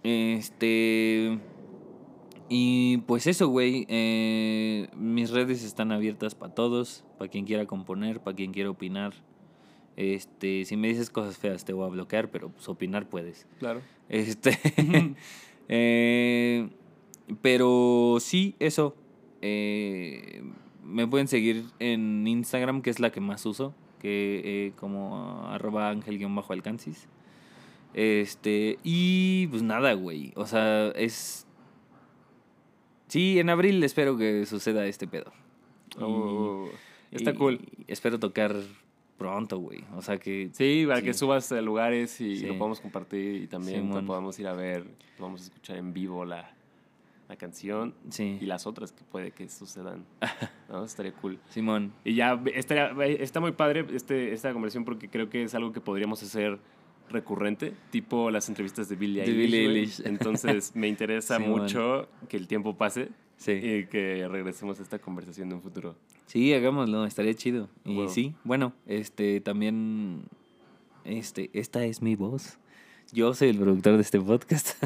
Este. 0.04 1.40
Y 2.50 2.98
pues 3.00 3.28
eso, 3.28 3.48
güey. 3.48 3.86
eh, 3.90 4.88
mis 4.96 5.30
redes 5.30 5.64
están 5.64 5.92
abiertas 5.92 6.34
para 6.34 6.54
todos, 6.54 7.04
para 7.18 7.30
quien 7.30 7.46
quiera 7.46 7.66
componer, 7.66 8.22
para 8.22 8.36
quien 8.36 8.52
quiera 8.52 8.70
opinar. 8.70 9.14
Este, 9.98 10.64
si 10.66 10.78
me 10.78 10.88
dices 10.88 11.10
cosas 11.10 11.38
feas 11.38 11.66
te 11.66 11.74
voy 11.74 11.86
a 11.86 11.90
bloquear, 11.90 12.32
pero 12.32 12.50
pues 12.50 12.68
opinar 12.70 13.08
puedes. 13.08 13.46
Claro. 13.60 13.82
Este. 14.08 14.58
eh, 15.68 16.70
pero 17.42 18.18
sí, 18.20 18.56
eso. 18.60 18.96
Eh, 19.42 20.42
me 20.84 21.08
pueden 21.08 21.28
seguir 21.28 21.66
en 21.80 22.28
Instagram, 22.28 22.82
que 22.82 22.90
es 22.90 23.00
la 23.00 23.12
que 23.12 23.20
más 23.20 23.46
uso, 23.46 23.74
que 24.00 24.42
eh, 24.44 24.72
como 24.78 25.48
arroba 25.48 25.90
ángel-alcancis. 25.92 27.08
Este, 27.94 28.78
y 28.84 29.48
pues 29.48 29.62
nada, 29.64 29.94
güey. 29.94 30.32
O 30.36 30.46
sea, 30.46 30.90
es. 30.90 31.46
Sí, 33.08 33.40
en 33.40 33.50
abril 33.50 33.84
espero 33.84 34.18
que 34.18 34.46
suceda 34.46 34.86
este 34.86 35.08
pedo. 35.08 35.32
Y- 35.98 36.04
Oh, 36.04 36.70
está 37.12 37.32
y 37.32 37.34
cool. 37.36 37.60
Espero 37.88 38.20
tocar 38.20 38.56
pronto, 39.18 39.58
güey. 39.58 39.84
O 39.96 40.02
sea 40.02 40.18
que. 40.18 40.50
Sí, 40.54 40.86
para 40.88 41.02
que 41.02 41.14
Sí. 41.14 41.20
subas 41.20 41.52
a 41.52 41.62
lugares 41.62 42.22
y 42.22 42.38
Sí. 42.38 42.46
lo 42.46 42.58
podamos 42.58 42.80
compartir 42.80 43.42
y 43.44 43.48
también 43.48 43.82
Simón. 43.82 44.02
lo 44.02 44.06
podamos 44.08 44.38
ir 44.40 44.48
a 44.48 44.54
ver, 44.54 44.86
podamos 45.18 45.42
escuchar 45.42 45.78
en 45.78 45.92
vivo 45.94 46.24
la, 46.26 46.54
la 47.30 47.36
canción 47.38 47.94
Sí. 48.10 48.38
y 48.42 48.46
las 48.46 48.66
otras 48.68 48.92
que 48.92 49.04
puede 49.04 49.32
que 49.32 49.48
sucedan. 49.48 50.04
¿no? 50.70 50.84
Estaría 50.84 51.14
cool. 51.14 51.40
Simón. 51.50 51.94
Y 52.04 52.16
ya 52.16 52.42
estaría, 52.54 52.92
está 53.06 53.40
muy 53.40 53.52
padre 53.54 53.86
este, 53.94 54.34
esta 54.34 54.52
conversación 54.52 54.84
porque 54.84 55.08
creo 55.10 55.30
que 55.30 55.44
es 55.44 55.54
algo 55.56 55.72
que 55.72 55.80
podríamos 55.80 56.22
hacer 56.24 56.60
recurrente, 57.10 57.74
tipo 57.92 58.30
las 58.30 58.50
entrevistas 58.50 58.90
de 58.90 58.96
Billie 58.96 59.24
Eilish. 59.24 59.38
Billie. 59.38 59.62
Eilish. 59.68 60.02
Entonces 60.06 60.72
me 60.76 60.88
interesa 60.88 61.38
Sí, 61.38 61.44
mucho 61.44 62.08
que 62.28 62.38
el 62.38 62.48
tiempo 62.48 62.76
pase 62.78 63.10
Sí. 63.38 63.52
y 63.54 63.86
que 63.86 64.28
regresemos 64.30 64.80
a 64.80 64.84
esta 64.84 65.00
conversación 65.00 65.48
en 65.50 65.56
un 65.56 65.62
futuro. 65.62 65.96
Sí, 66.26 66.54
hagámoslo, 66.54 67.06
estaría 67.06 67.34
chido. 67.34 67.70
Y 67.86 67.96
Huevo. 67.98 68.10
sí, 68.10 68.36
bueno, 68.44 68.74
este 68.86 69.40
también 69.42 70.24
este 71.06 71.50
esta 71.54 71.84
es 71.86 72.02
mi 72.02 72.16
voz. 72.16 72.60
Yo 73.12 73.34
soy 73.34 73.50
el 73.50 73.58
productor 73.58 73.96
de 73.96 74.02
este 74.02 74.20
podcast. 74.20 74.70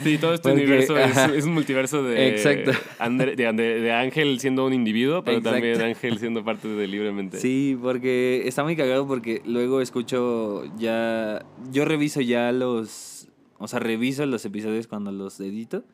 Sí, 0.00 0.18
todo 0.18 0.34
este 0.34 0.48
Porque, 0.48 0.64
universo 0.64 0.96
es, 0.96 1.44
un 1.44 1.52
multiverso 1.52 2.02
de, 2.02 2.28
Exacto. 2.28 2.70
De, 2.72 3.92
Ángel 3.92 4.38
siendo 4.40 4.66
un 4.66 4.72
individuo, 4.72 5.22
pero 5.22 5.38
Exacto. 5.38 5.56
también 5.56 5.80
Ángel 5.82 6.18
siendo 6.18 6.44
parte 6.44 6.68
de 6.68 6.86
Libremente. 6.86 7.38
sí, 7.38 7.76
porque 7.80 8.42
está 8.46 8.64
muy 8.64 8.76
cagado 8.76 9.06
porque 9.06 9.42
luego 9.44 9.80
escucho 9.80 10.64
ya 10.78 11.44
yo 11.70 11.84
reviso 11.84 12.20
ya 12.20 12.52
los 12.52 13.28
o 13.58 13.66
sea, 13.66 13.80
reviso 13.80 14.24
los 14.26 14.44
episodios 14.44 14.86
cuando 14.86 15.10
los 15.10 15.40
edito 15.40 15.84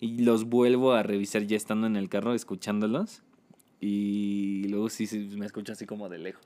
y 0.00 0.22
los 0.22 0.44
vuelvo 0.44 0.92
a 0.92 1.02
revisar 1.02 1.42
ya 1.46 1.56
estando 1.56 1.86
en 1.86 1.96
el 1.96 2.08
carro 2.08 2.34
escuchándolos 2.34 3.22
y 3.80 4.66
luego 4.68 4.88
sí, 4.90 5.06
sí 5.06 5.30
me 5.36 5.46
escucho 5.46 5.72
así 5.72 5.86
como 5.86 6.08
de 6.08 6.18
lejos. 6.18 6.44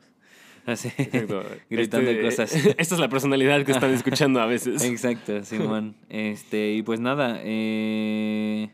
Así. 0.67 0.89
Exacto. 0.97 1.43
Gritando 1.71 2.11
Este, 2.11 2.23
cosas. 2.23 2.55
Esta 2.79 2.95
es 2.95 2.99
la 3.01 3.09
personalidad 3.09 3.65
que 3.65 3.73
están 3.73 3.93
escuchando 3.93 4.41
a 4.41 4.47
veces. 4.47 4.83
Exacto, 4.85 5.45
Simón. 5.45 5.95
Este, 6.09 6.73
y 6.73 6.83
pues 6.83 7.01
nada, 7.01 7.41
eh, 7.43 8.71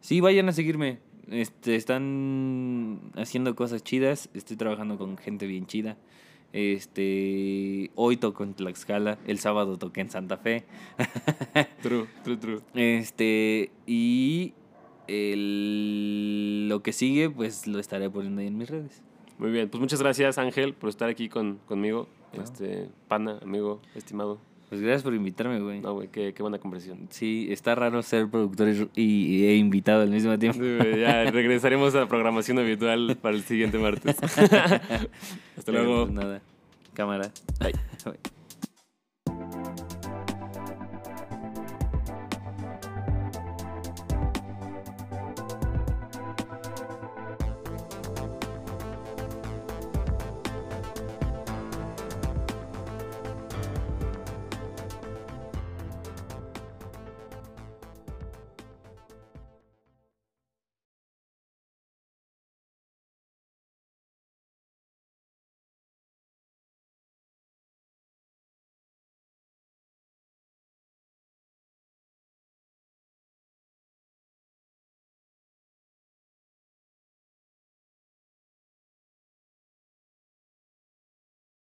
sí, 0.00 0.20
vayan 0.20 0.48
a 0.48 0.52
seguirme. 0.52 0.98
Este, 1.30 1.76
están 1.76 3.00
haciendo 3.16 3.54
cosas 3.56 3.82
chidas. 3.82 4.28
Estoy 4.34 4.56
trabajando 4.56 4.98
con 4.98 5.16
gente 5.18 5.46
bien 5.46 5.66
chida. 5.66 5.96
Este, 6.52 7.90
hoy 7.96 8.16
toco 8.16 8.44
en 8.44 8.54
Tlaxcala, 8.54 9.18
el 9.26 9.38
sábado 9.40 9.76
toqué 9.76 10.02
en 10.02 10.10
Santa 10.10 10.36
Fe. 10.36 10.64
True, 11.82 12.06
true, 12.22 12.36
true. 12.36 12.60
Este, 12.74 13.72
y 13.86 14.54
el- 15.08 16.68
lo 16.68 16.80
que 16.82 16.92
sigue, 16.92 17.28
pues 17.28 17.66
lo 17.66 17.78
estaré 17.80 18.08
poniendo 18.08 18.40
ahí 18.40 18.46
en 18.46 18.56
mis 18.58 18.70
redes. 18.70 19.02
Muy 19.38 19.50
bien, 19.50 19.68
pues 19.68 19.80
muchas 19.80 20.00
gracias 20.00 20.38
Ángel 20.38 20.74
por 20.74 20.88
estar 20.90 21.08
aquí 21.08 21.28
con, 21.28 21.58
conmigo. 21.66 22.08
Este, 22.32 22.88
pana, 23.08 23.38
amigo, 23.42 23.80
estimado. 23.94 24.38
Pues 24.68 24.80
gracias 24.80 25.02
por 25.04 25.14
invitarme, 25.14 25.60
güey. 25.60 25.80
No, 25.80 25.94
güey, 25.94 26.08
qué, 26.08 26.32
qué 26.34 26.42
buena 26.42 26.58
conversación. 26.58 27.06
Sí, 27.10 27.46
está 27.50 27.74
raro 27.76 28.02
ser 28.02 28.28
productor 28.28 28.68
y, 28.96 29.02
y- 29.36 29.44
e 29.46 29.56
invitado 29.56 30.02
al 30.02 30.10
mismo 30.10 30.36
tiempo. 30.38 30.58
Sí, 30.58 30.76
güey, 30.78 31.00
ya 31.00 31.24
regresaremos 31.30 31.94
a 31.94 32.00
la 32.00 32.08
programación 32.08 32.58
habitual 32.58 33.16
para 33.20 33.36
el 33.36 33.42
siguiente 33.42 33.78
martes. 33.78 34.16
Hasta 35.56 35.70
luego. 35.72 36.04
pues, 36.06 36.14
nada. 36.14 36.40
Cámara. 36.94 37.30
Bye. 37.60 37.72
Bye. 38.04 38.43